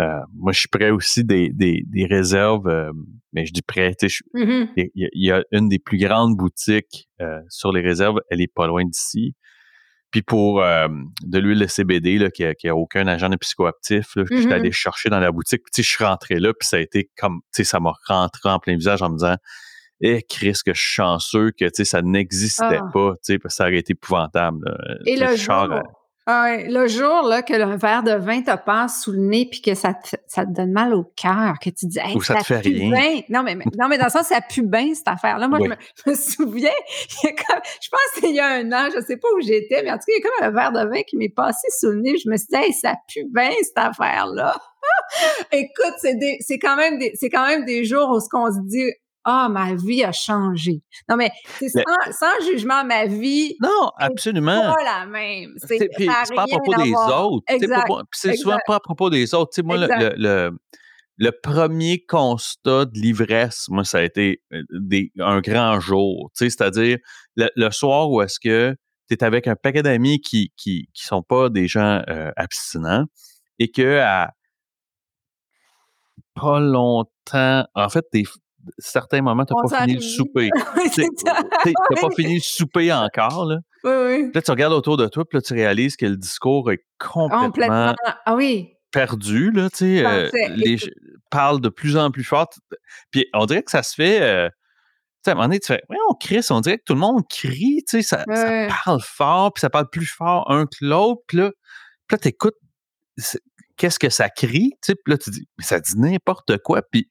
Euh, 0.00 0.20
moi, 0.34 0.52
je 0.52 0.60
suis 0.60 0.68
prêt 0.68 0.90
aussi 0.90 1.22
des, 1.22 1.50
des, 1.50 1.84
des 1.86 2.06
réserves, 2.06 2.66
euh, 2.66 2.92
mais 3.32 3.44
je 3.44 3.52
dis 3.52 3.62
prêt, 3.62 3.94
il 4.00 4.90
y, 4.94 5.30
a 5.30 5.44
une 5.52 5.68
des 5.68 5.78
plus 5.78 5.98
grandes 5.98 6.36
boutiques 6.36 7.08
euh, 7.20 7.40
sur 7.48 7.72
les 7.72 7.82
réserves, 7.82 8.20
elle 8.30 8.40
est 8.40 8.52
pas 8.52 8.66
loin 8.66 8.84
d'ici. 8.84 9.34
Puis 10.10 10.22
pour 10.22 10.60
de 10.60 11.38
l'huile 11.38 11.60
de 11.60 11.66
CBD, 11.66 12.18
là, 12.18 12.30
qui, 12.30 12.44
a, 12.44 12.76
aucun 12.76 13.06
agent 13.06 13.30
de 13.30 13.36
psychoactif, 13.36 14.14
là, 14.14 14.24
mm-hmm. 14.24 14.52
allé 14.52 14.70
chercher 14.70 15.08
dans 15.08 15.20
la 15.20 15.32
boutique, 15.32 15.62
tu 15.72 15.82
sais, 15.82 15.82
je 15.82 15.88
suis 15.88 16.04
rentré 16.04 16.38
là, 16.38 16.52
puis 16.52 16.68
ça 16.68 16.76
a 16.76 16.80
été 16.80 17.10
comme, 17.16 17.40
tu 17.44 17.62
sais, 17.62 17.64
ça 17.64 17.80
m'a 17.80 17.94
rentré 18.06 18.50
en 18.50 18.58
plein 18.58 18.76
visage 18.76 19.00
en 19.00 19.08
me 19.08 19.16
disant, 19.16 19.36
eh, 20.02 20.22
Chris, 20.22 20.58
que 20.64 20.74
je 20.74 20.80
suis 20.80 20.94
chanceux 20.94 21.52
que 21.52 21.66
ça 21.84 22.02
n'existait 22.02 22.78
ah. 22.80 22.90
pas, 22.92 23.14
parce 23.14 23.38
que 23.38 23.48
ça 23.48 23.64
aurait 23.64 23.78
été 23.78 23.92
épouvantable. 23.92 24.76
Et 25.06 25.16
le 25.16 25.36
jour, 25.36 25.68
ah 26.26 26.56
le 26.56 26.86
jour 26.86 27.22
là, 27.22 27.42
que 27.42 27.52
le 27.52 27.76
verre 27.76 28.04
de 28.04 28.12
vin 28.12 28.42
te 28.42 28.56
passe 28.56 29.02
sous 29.02 29.10
le 29.10 29.18
nez 29.18 29.48
puis 29.50 29.60
que 29.60 29.74
ça 29.74 29.92
te, 29.92 30.14
ça 30.28 30.46
te 30.46 30.52
donne 30.52 30.70
mal 30.70 30.94
au 30.94 31.02
cœur, 31.02 31.54
que 31.60 31.68
tu 31.68 31.86
dis 31.86 31.98
Ou 32.14 32.22
ça, 32.22 32.36
te 32.36 32.44
fait 32.44 32.58
rien. 32.58 33.22
Non, 33.28 33.42
mais, 33.42 33.56
non, 33.56 33.88
mais 33.88 33.98
dans 33.98 34.04
le 34.04 34.10
sens, 34.10 34.28
ça 34.28 34.40
pue 34.40 34.62
bien 34.62 34.94
cette 34.94 35.08
affaire-là. 35.08 35.48
Moi, 35.48 35.58
je, 35.60 36.10
me, 36.10 36.14
souviens, 36.14 36.70
je 37.24 37.88
pense 37.90 38.20
qu'il 38.20 38.36
y 38.36 38.38
a 38.40 38.46
un 38.46 38.70
an, 38.70 38.88
je 38.94 39.00
sais 39.00 39.16
pas 39.16 39.26
où 39.36 39.40
j'étais, 39.40 39.82
mais 39.82 39.90
en 39.90 39.94
tout 39.94 40.04
cas, 40.06 40.12
il 40.16 40.22
y 40.22 40.24
a 40.24 40.30
comme 40.30 40.48
un 40.48 40.50
verre 40.52 40.72
de 40.72 40.88
vin 40.88 41.02
qui 41.02 41.16
m'est 41.16 41.28
passé 41.28 41.66
sous 41.76 41.90
le 41.90 42.00
nez. 42.00 42.16
Je 42.16 42.30
me 42.30 42.36
suis 42.36 42.46
dit, 42.52 42.72
ça 42.72 42.94
pue 43.12 43.26
bien 43.34 43.50
cette 43.60 43.78
affaire-là. 43.78 44.54
Écoute, 45.52 45.94
c'est 45.98 46.58
quand 46.60 46.76
même 46.76 46.98
des, 46.98 47.10
c'est 47.14 47.30
quand 47.30 47.48
même 47.48 47.64
des 47.64 47.84
jours 47.84 48.10
où 48.10 48.20
ce 48.20 48.28
qu'on 48.28 48.52
se 48.52 48.60
dit, 48.60 48.92
ah, 49.24 49.48
ma 49.48 49.74
vie 49.74 50.02
a 50.04 50.12
changé. 50.12 50.82
Non, 51.08 51.16
mais 51.16 51.30
c'est 51.58 51.68
sans, 51.68 52.50
jugement, 52.50 52.84
ma 52.84 53.06
vie. 53.06 53.56
Non, 53.60 53.90
absolument. 53.98 54.74
pas 54.74 54.84
la 54.84 55.06
même. 55.06 55.54
C'est 55.58 55.88
pas 55.96 56.42
à 56.42 56.46
propos 56.46 56.74
des 56.82 56.92
autres. 56.92 57.44
C'est 58.12 58.36
souvent 58.36 58.58
pas 58.66 58.76
à 58.76 58.80
propos 58.80 59.10
des 59.10 59.34
autres. 59.34 59.62
moi, 59.62 59.76
le, 59.78 60.50
le, 61.18 61.32
premier 61.42 62.04
constat 62.04 62.86
de 62.86 62.98
l'ivresse, 62.98 63.66
moi, 63.68 63.84
ça 63.84 63.98
a 63.98 64.02
été 64.02 64.42
euh, 64.52 64.62
des, 64.70 65.12
un 65.18 65.40
grand 65.40 65.78
jour. 65.78 66.30
C'est-à-dire 66.34 66.98
le, 67.36 67.70
soir 67.70 68.10
où 68.10 68.22
est-ce 68.22 68.40
que 68.40 68.74
tu 69.08 69.14
es 69.14 69.24
avec 69.24 69.46
un 69.46 69.56
paquet 69.56 69.82
d'amis 69.82 70.20
qui, 70.20 70.52
qui, 70.56 70.88
qui 70.92 71.04
sont 71.04 71.22
pas 71.22 71.48
des 71.48 71.68
gens 71.68 72.02
euh, 72.08 72.32
abstinents 72.36 73.04
et 73.58 73.70
que 73.70 73.98
à 73.98 74.32
pas 76.34 76.60
longtemps, 76.60 77.66
en 77.74 77.88
fait, 77.88 78.04
des, 78.12 78.24
certains 78.78 79.22
moments, 79.22 79.44
tu 79.44 79.54
n'as 79.54 79.68
pas 79.68 79.84
fini 79.84 79.94
le 79.94 80.00
souper. 80.00 80.50
tu 80.94 81.02
n'as 81.02 82.00
pas 82.00 82.10
fini 82.16 82.34
le 82.34 82.40
souper 82.40 82.92
encore. 82.92 83.46
Là. 83.46 83.58
Oui, 83.84 83.92
oui. 83.92 84.30
Là, 84.34 84.42
tu 84.42 84.50
regardes 84.50 84.72
autour 84.72 84.96
de 84.96 85.06
toi, 85.06 85.24
puis 85.24 85.38
là, 85.38 85.42
tu 85.42 85.54
réalises 85.54 85.96
que 85.96 86.06
le 86.06 86.16
discours 86.16 86.70
est 86.70 86.84
complètement. 86.98 87.46
complètement. 87.46 87.94
Ah 88.24 88.34
oui. 88.34 88.74
perdu, 88.90 89.50
là, 89.50 89.68
tu. 89.70 90.04
Euh, 90.04 90.28
les 90.54 90.76
parlent 91.30 91.60
de 91.60 91.70
plus 91.70 91.96
en 91.96 92.10
plus 92.10 92.24
fort. 92.24 92.48
Puis 93.10 93.26
on 93.32 93.46
dirait 93.46 93.62
que 93.62 93.70
ça 93.70 93.82
se 93.82 93.94
fait. 93.94 94.20
Euh, 94.20 94.48
tu 94.48 94.54
sais, 95.24 95.30
à 95.30 95.32
un 95.32 95.36
moment 95.36 95.48
donné, 95.48 95.60
tu 95.60 95.68
fais, 95.68 95.82
ouais, 95.88 95.96
on 96.10 96.14
crie, 96.14 96.40
on 96.50 96.60
dirait 96.60 96.78
que 96.78 96.84
tout 96.84 96.94
le 96.94 97.00
monde 97.00 97.22
crie, 97.28 97.82
tu 97.88 98.02
sais, 98.02 98.02
ça, 98.02 98.24
ça, 98.28 98.68
parle 98.84 99.00
fort, 99.00 99.52
puis 99.52 99.60
ça 99.60 99.70
parle 99.70 99.88
plus 99.88 100.06
fort 100.06 100.50
un 100.50 100.66
que 100.66 100.76
l'autre. 100.80 101.22
Puis 101.28 101.38
là, 101.38 101.50
puis 102.06 102.14
là 102.14 102.18
t'écoutes 102.18 102.56
qu'est-ce 103.76 103.98
que 103.98 104.10
ça 104.10 104.28
crie, 104.28 104.72
tu 104.82 104.92
sais, 104.92 104.94
puis 104.94 105.12
là, 105.12 105.18
tu 105.18 105.30
dis, 105.30 105.46
mais 105.58 105.64
ça 105.64 105.80
dit 105.80 105.96
n'importe 105.96 106.58
quoi, 106.58 106.82
puis 106.82 107.08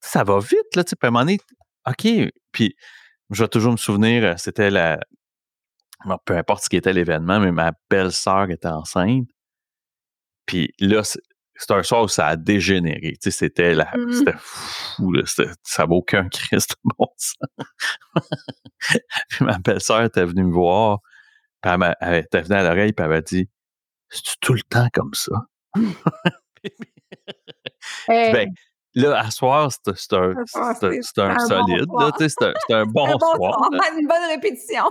ça 0.00 0.24
va 0.24 0.38
vite, 0.38 0.76
là, 0.76 0.84
tu 0.84 0.90
sais, 0.90 0.96
puis 0.96 1.06
à 1.06 1.08
un 1.08 1.10
moment 1.10 1.24
donné, 1.24 1.38
OK, 1.86 2.06
puis 2.52 2.76
je 3.30 3.42
vais 3.42 3.48
toujours 3.48 3.72
me 3.72 3.76
souvenir, 3.76 4.24
euh, 4.24 4.34
c'était 4.36 4.70
la, 4.70 5.00
peu 6.24 6.36
importe 6.36 6.64
ce 6.64 6.68
qui 6.68 6.76
était 6.76 6.92
l'événement, 6.92 7.40
mais 7.40 7.52
ma 7.52 7.72
belle-sœur 7.90 8.50
était 8.50 8.68
enceinte, 8.68 9.28
puis 10.46 10.72
là, 10.80 11.02
c'est 11.04 11.72
un 11.72 11.82
soir 11.82 12.04
où 12.04 12.08
ça 12.08 12.28
a 12.28 12.36
dégénéré. 12.36 13.16
Tu 13.20 13.22
sais, 13.22 13.30
c'était 13.30 13.74
la, 13.74 13.90
mmh 13.96 14.12
c'était 14.12 14.38
fou, 14.38 15.12
là, 15.12 15.22
ça 15.62 15.84
vaut 15.84 15.96
aucun 15.96 16.28
Christ 16.30 16.76
bon 16.84 17.08
sens. 17.16 17.36
puis 19.28 19.44
ma 19.44 19.58
belle-sœur 19.58 20.04
était 20.04 20.24
venue 20.24 20.44
me 20.44 20.52
voir, 20.52 21.00
puis 21.60 21.72
elle, 21.72 21.96
elle 22.00 22.24
était 22.24 22.42
venue 22.42 22.56
à 22.56 22.62
l'oreille, 22.62 22.92
puis 22.92 23.04
elle 23.04 23.10
m'a 23.10 23.20
dit, 23.20 23.48
c'est 24.10 24.38
tout 24.40 24.54
le 24.54 24.62
temps 24.62 24.88
comme 24.92 25.14
ça. 25.14 25.32
ben, 28.08 28.52
là, 28.94 29.20
à 29.20 29.30
soir, 29.30 29.70
c'est 29.72 30.12
un, 30.12 30.34
un, 30.36 30.74
solide, 30.74 31.04
c'est 31.06 31.20
un, 32.74 32.86
bon, 32.86 33.06
soir. 33.18 33.70
une 33.98 34.06
bonne 34.06 34.28
répétition. 34.28 34.84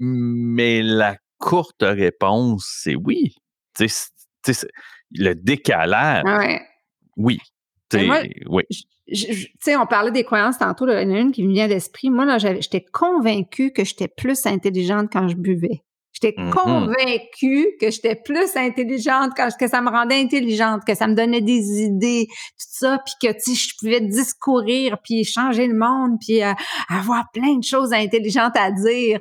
Mais 0.00 0.82
la 0.82 1.16
courte 1.38 1.82
réponse, 1.82 2.66
c'est 2.82 2.96
oui. 2.96 3.34
le 5.12 5.34
décalage, 5.34 6.24
oui. 7.16 7.38
oui. 8.46 8.64
Tu 9.08 9.54
sais, 9.60 9.76
on 9.76 9.86
parlait 9.86 10.10
des 10.10 10.24
croyances 10.24 10.58
tantôt, 10.58 10.86
il 10.88 10.92
y 10.92 10.96
en 10.96 11.14
a 11.14 11.18
une 11.20 11.32
qui 11.32 11.44
me 11.44 11.52
vient 11.52 11.68
d'esprit. 11.68 12.10
Moi, 12.10 12.24
là, 12.24 12.38
j'étais 12.38 12.84
convaincue 12.84 13.72
que 13.72 13.84
j'étais 13.84 14.08
plus 14.08 14.46
intelligente 14.46 15.08
quand 15.12 15.28
je 15.28 15.36
buvais. 15.36 15.84
J'étais 16.20 16.40
mm-hmm. 16.40 16.50
convaincue 16.50 17.76
que 17.78 17.90
j'étais 17.90 18.14
plus 18.14 18.56
intelligente, 18.56 19.32
que, 19.34 19.68
ça 19.68 19.82
me 19.82 19.90
rendait 19.90 20.18
intelligente, 20.18 20.82
que 20.86 20.94
ça 20.94 21.08
me 21.08 21.14
donnait 21.14 21.42
des 21.42 21.82
idées, 21.82 22.26
tout 22.28 22.68
ça, 22.70 23.02
puis 23.04 23.14
que 23.20 23.34
tu 23.34 23.54
je 23.54 23.74
pouvais 23.78 24.00
discourir, 24.00 24.96
puis 25.04 25.24
changer 25.24 25.66
le 25.66 25.76
monde, 25.76 26.16
puis 26.20 26.42
euh, 26.42 26.52
avoir 26.88 27.24
plein 27.34 27.58
de 27.58 27.64
choses 27.64 27.92
intelligentes 27.92 28.56
à 28.56 28.70
dire. 28.70 29.20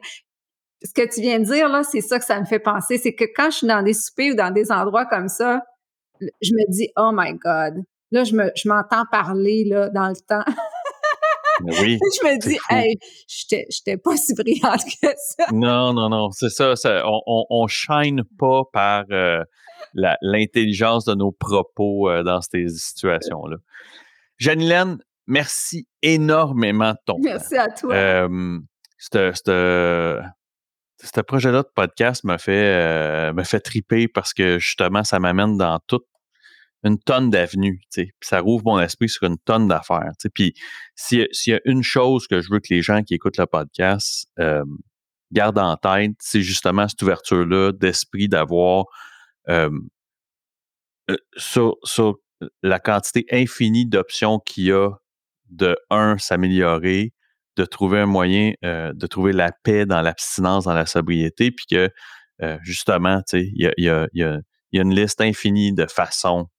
Ce 0.84 0.94
que 0.94 1.14
tu 1.14 1.20
viens 1.20 1.40
de 1.40 1.46
dire 1.46 1.68
là, 1.68 1.84
c'est 1.84 2.02
ça 2.02 2.18
que 2.18 2.26
ça 2.26 2.40
me 2.40 2.46
fait 2.46 2.60
penser, 2.60 2.98
c'est 2.98 3.14
que 3.14 3.26
quand 3.36 3.50
je 3.50 3.58
suis 3.58 3.68
dans 3.68 3.82
des 3.82 3.94
soupers 3.94 4.32
ou 4.32 4.36
dans 4.36 4.52
des 4.52 4.72
endroits 4.72 5.06
comme 5.06 5.28
ça, 5.28 5.62
je 6.22 6.52
me 6.54 6.72
dis 6.72 6.90
oh 6.98 7.12
my 7.14 7.34
god, 7.34 7.84
là 8.12 8.24
je 8.24 8.36
me 8.36 8.52
je 8.56 8.70
m'entends 8.70 9.04
parler 9.12 9.66
là 9.66 9.90
dans 9.90 10.08
le 10.08 10.16
temps. 10.16 10.46
oui. 11.64 12.00
je 12.22 12.28
me 12.28 12.40
dis, 12.40 12.58
hey, 12.70 12.98
j'étais 13.28 13.98
pas 13.98 14.16
si 14.18 14.34
brillante 14.34 14.84
que 14.84 15.08
ça. 15.16 15.46
Non, 15.52 15.94
non, 15.94 16.10
non. 16.10 16.32
C'est 16.32 16.50
ça, 16.50 16.74
on, 17.06 17.46
on, 17.50 17.68
shine 17.68 18.24
pas 18.38 18.64
par 18.72 19.06
euh, 19.12 19.44
l'intelligence 19.94 21.06
de 21.06 21.16
nos 21.16 21.32
propos 21.32 22.10
euh, 22.10 22.24
dans 22.24 22.42
ces 22.42 22.68
situations-là. 22.68 23.58
Janilène, 24.38 24.98
merci 25.28 25.88
énormément 26.02 26.92
de 26.92 26.98
ton 27.06 27.18
Merci 27.22 27.56
à 27.56 27.70
toi. 27.70 27.94
Euh, 27.94 28.60
ce 28.98 30.22
projet-là 31.22 31.64
de 31.64 31.70
podcast 31.76 32.24
m'a 32.24 32.38
fait, 32.38 33.34
me 33.34 33.44
fait 33.44 33.60
triper 33.60 34.08
parce 34.08 34.34
que 34.34 34.60
justement, 34.60 35.04
ça 35.04 35.20
m'amène 35.20 35.58
dans 35.58 35.80
tout 35.88 36.02
une 36.86 37.00
tonne 37.00 37.32
d'avenues, 37.32 37.82
puis 37.92 38.12
ça 38.22 38.40
rouvre 38.40 38.64
mon 38.66 38.80
esprit 38.80 39.10
sur 39.10 39.24
une 39.24 39.40
tonne 39.40 39.68
d'affaires. 39.68 40.12
Puis 40.36 40.54
s'il 40.96 41.28
y, 41.48 41.54
a 41.54 41.60
une 41.66 41.82
chose 41.82 42.28
que 42.28 42.42
je 42.42 42.52
veux 42.52 42.60
que 42.60 42.72
les 42.72 42.84
gens 42.84 43.02
qui 43.02 43.16
écoutent 43.16 43.38
le 43.38 43.48
podcast 43.48 44.28
euh, 44.40 44.64
gardent 45.32 45.58
en 45.58 45.78
tête, 45.78 46.12
c'est 46.20 46.44
justement 46.44 46.88
cette 46.88 47.02
ouverture-là 47.02 47.72
d'esprit 47.72 48.30
d'avoir 48.30 48.86
euh, 49.50 49.72
euh, 51.10 51.18
sur, 51.38 51.76
la 52.62 52.80
quantité 52.80 53.26
infinie 53.32 53.88
d'options 53.88 54.40
qu'il 54.40 54.66
y 54.66 54.72
a 54.72 54.92
de, 55.50 55.76
un, 55.90 56.20
s'améliorer, 56.20 57.14
de 57.56 57.66
trouver 57.66 58.00
un 58.00 58.06
moyen 58.06 58.54
de 58.62 59.08
trouver 59.08 59.32
la 59.32 59.52
paix 59.64 59.86
dans 59.86 60.02
l'abstinence, 60.02 60.66
dans 60.66 60.74
la 60.74 60.86
sobriété, 60.86 61.52
puis 61.52 61.66
que 61.72 61.90
justement, 62.62 63.22
il 63.32 63.72
y 63.74 63.90
a 63.90 64.42
une 64.74 64.94
liste 64.94 65.22
infinie 65.22 65.74
de 65.74 65.88
façons 65.88 66.50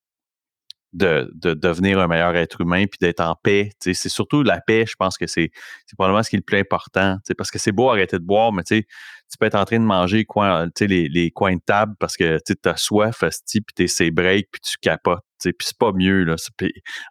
de, 0.92 1.30
devenir 1.54 1.98
un 1.98 2.08
meilleur 2.08 2.34
être 2.36 2.60
humain 2.60 2.86
puis 2.86 2.98
d'être 3.00 3.20
en 3.20 3.34
paix. 3.34 3.70
C'est 3.80 3.94
surtout 3.94 4.42
la 4.42 4.60
paix, 4.60 4.84
je 4.86 4.94
pense 4.96 5.18
que 5.18 5.26
c'est 5.26 5.50
probablement 5.94 6.22
ce 6.22 6.30
qui 6.30 6.36
est 6.36 6.38
le 6.38 6.44
plus 6.44 6.58
important. 6.58 7.18
Parce 7.36 7.50
que 7.50 7.58
c'est 7.58 7.72
beau 7.72 7.90
arrêter 7.90 8.18
de 8.18 8.24
boire, 8.24 8.52
mais 8.52 8.62
tu 8.62 8.84
peux 9.38 9.46
être 9.46 9.56
en 9.56 9.64
train 9.64 9.78
de 9.78 9.84
manger 9.84 10.24
coin, 10.24 10.68
les, 10.80 11.08
les 11.08 11.30
coins 11.30 11.56
de 11.56 11.62
table 11.64 11.94
parce 11.98 12.16
que 12.16 12.38
tu 12.44 12.54
as 12.64 12.76
soif, 12.76 13.20
puis 13.20 13.62
t'es 13.74 13.86
ses 13.86 14.10
breaks, 14.10 14.48
puis 14.50 14.60
tu 14.60 14.76
capotes. 14.80 15.24
Puis 15.42 15.54
c'est 15.60 15.78
pas 15.78 15.92
mieux. 15.92 16.24
Là. 16.24 16.36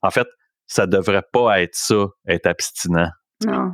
En 0.01 0.09
fait, 0.09 0.27
ça 0.67 0.87
devrait 0.87 1.23
pas 1.31 1.61
être 1.61 1.75
ça, 1.75 2.07
être 2.27 2.47
abstinent. 2.47 3.11
Non. 3.45 3.71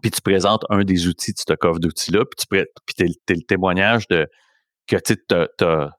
puis 0.00 0.10
tu 0.10 0.20
présentes 0.22 0.64
un 0.70 0.84
des 0.84 1.08
outils 1.08 1.32
de 1.32 1.38
ce 1.38 1.54
coffre 1.54 1.80
d'outils-là, 1.80 2.24
puis 2.24 2.46
tu 2.96 3.04
es, 3.04 3.34
le 3.34 3.42
témoignage 3.42 4.06
de 4.08 4.28
que 4.86 4.96
tu 4.96 5.16
as, 5.34 5.90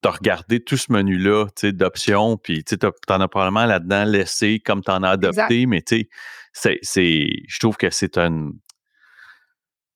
t'as 0.00 0.10
regardé 0.10 0.60
tout 0.60 0.76
ce 0.76 0.92
menu-là, 0.92 1.46
d'options, 1.62 2.36
puis 2.36 2.64
tu 2.64 2.76
en 3.08 3.20
as 3.20 3.28
probablement 3.28 3.66
là-dedans 3.66 4.04
laissé 4.04 4.60
comme 4.60 4.82
tu 4.82 4.90
en 4.90 5.02
as 5.02 5.10
adopté, 5.10 5.66
mais 5.66 5.82
tu 5.82 6.08
sais, 6.52 6.78
c'est, 6.82 7.28
je 7.46 7.58
trouve 7.58 7.76
que 7.76 7.90
c'est 7.90 8.16
un, 8.16 8.52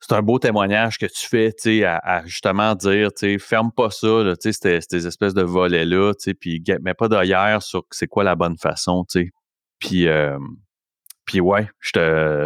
c'est 0.00 0.14
un 0.14 0.22
beau 0.22 0.38
témoignage 0.38 0.98
que 0.98 1.06
tu 1.06 1.26
fais, 1.26 1.52
tu 1.52 1.84
à, 1.84 2.22
justement 2.26 2.74
dire, 2.74 3.10
tu 3.14 3.38
ferme 3.38 3.72
pas 3.72 3.90
ça, 3.90 4.34
tu 4.40 4.52
sais, 4.52 4.80
ces, 4.80 5.06
espèces 5.06 5.34
de 5.34 5.42
volets-là, 5.42 6.12
tu 6.20 6.34
puis 6.34 6.62
mets 6.82 6.94
pas 6.94 7.08
d'ailleurs 7.08 7.62
sur 7.62 7.84
c'est 7.90 8.06
quoi 8.06 8.24
la 8.24 8.34
bonne 8.34 8.58
façon, 8.58 9.06
tu 9.08 9.20
sais. 9.20 9.30
Puis, 9.78 10.08
euh, 10.08 10.38
puis 11.24 11.40
ouais, 11.40 11.68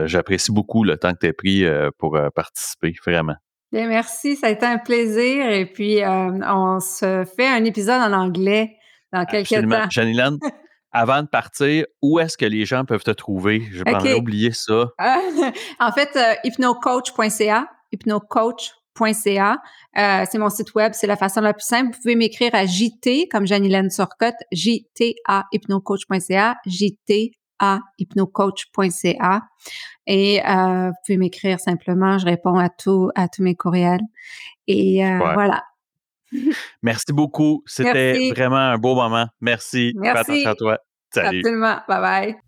j'apprécie 0.06 0.52
beaucoup 0.52 0.84
le 0.84 0.96
temps 0.96 1.12
que 1.12 1.18
tu 1.20 1.26
as 1.26 1.32
pris 1.32 1.64
euh, 1.64 1.90
pour 1.98 2.16
euh, 2.16 2.30
participer, 2.30 2.94
vraiment. 3.04 3.36
Bien, 3.70 3.86
merci, 3.86 4.36
ça 4.36 4.46
a 4.46 4.50
été 4.50 4.64
un 4.64 4.78
plaisir. 4.78 5.46
Et 5.50 5.66
puis, 5.66 6.02
euh, 6.02 6.30
on 6.46 6.80
se 6.80 7.24
fait 7.36 7.46
un 7.46 7.64
épisode 7.64 8.00
en 8.00 8.12
anglais 8.12 8.76
dans 9.12 9.24
quelques 9.26 9.52
Absolument. 9.52 9.82
temps. 9.82 9.90
Janilane, 9.90 10.38
avant 10.92 11.22
de 11.22 11.28
partir, 11.28 11.84
où 12.00 12.18
est-ce 12.18 12.38
que 12.38 12.46
les 12.46 12.64
gens 12.64 12.84
peuvent 12.86 13.04
te 13.04 13.10
trouver? 13.10 13.62
Je 13.70 13.84
vais 13.84 14.14
oublier 14.14 14.52
ça. 14.52 14.90
en 15.80 15.92
fait, 15.92 16.16
euh, 16.16 16.34
hypnocoach.ca, 16.44 17.68
hypnocoach.ca. 17.92 19.58
Euh, 19.98 20.24
c'est 20.30 20.38
mon 20.38 20.48
site 20.48 20.74
web, 20.74 20.92
c'est 20.94 21.06
la 21.06 21.16
façon 21.16 21.42
la 21.42 21.52
plus 21.52 21.66
simple. 21.66 21.94
Vous 21.94 22.00
pouvez 22.00 22.16
m'écrire 22.16 22.54
à 22.54 22.64
JT, 22.64 23.28
comme 23.28 23.46
Janilène 23.46 23.90
Surcotte, 23.90 24.34
JT 24.50 25.16
hypnocoach.ca, 25.52 26.56
JT 26.66 27.37
à 27.58 27.80
hypnocoach.ca 27.98 29.42
et 30.06 30.40
euh, 30.44 30.88
vous 30.88 30.94
pouvez 31.04 31.18
m'écrire 31.18 31.60
simplement, 31.60 32.18
je 32.18 32.26
réponds 32.26 32.58
à 32.58 32.68
tout 32.68 33.10
à 33.14 33.28
tous 33.28 33.42
mes 33.42 33.54
courriels 33.54 34.00
et 34.66 35.04
euh, 35.04 35.18
voilà. 35.18 35.64
Merci 36.82 37.12
beaucoup, 37.12 37.62
c'était 37.66 38.30
vraiment 38.30 38.56
un 38.56 38.78
beau 38.78 38.94
moment. 38.94 39.26
Merci. 39.40 39.92
Merci. 39.96 40.46
à 40.46 40.54
toi. 40.54 40.78
Salut. 41.12 41.38
Absolument. 41.38 41.78
Bye 41.88 42.00
bye. 42.00 42.47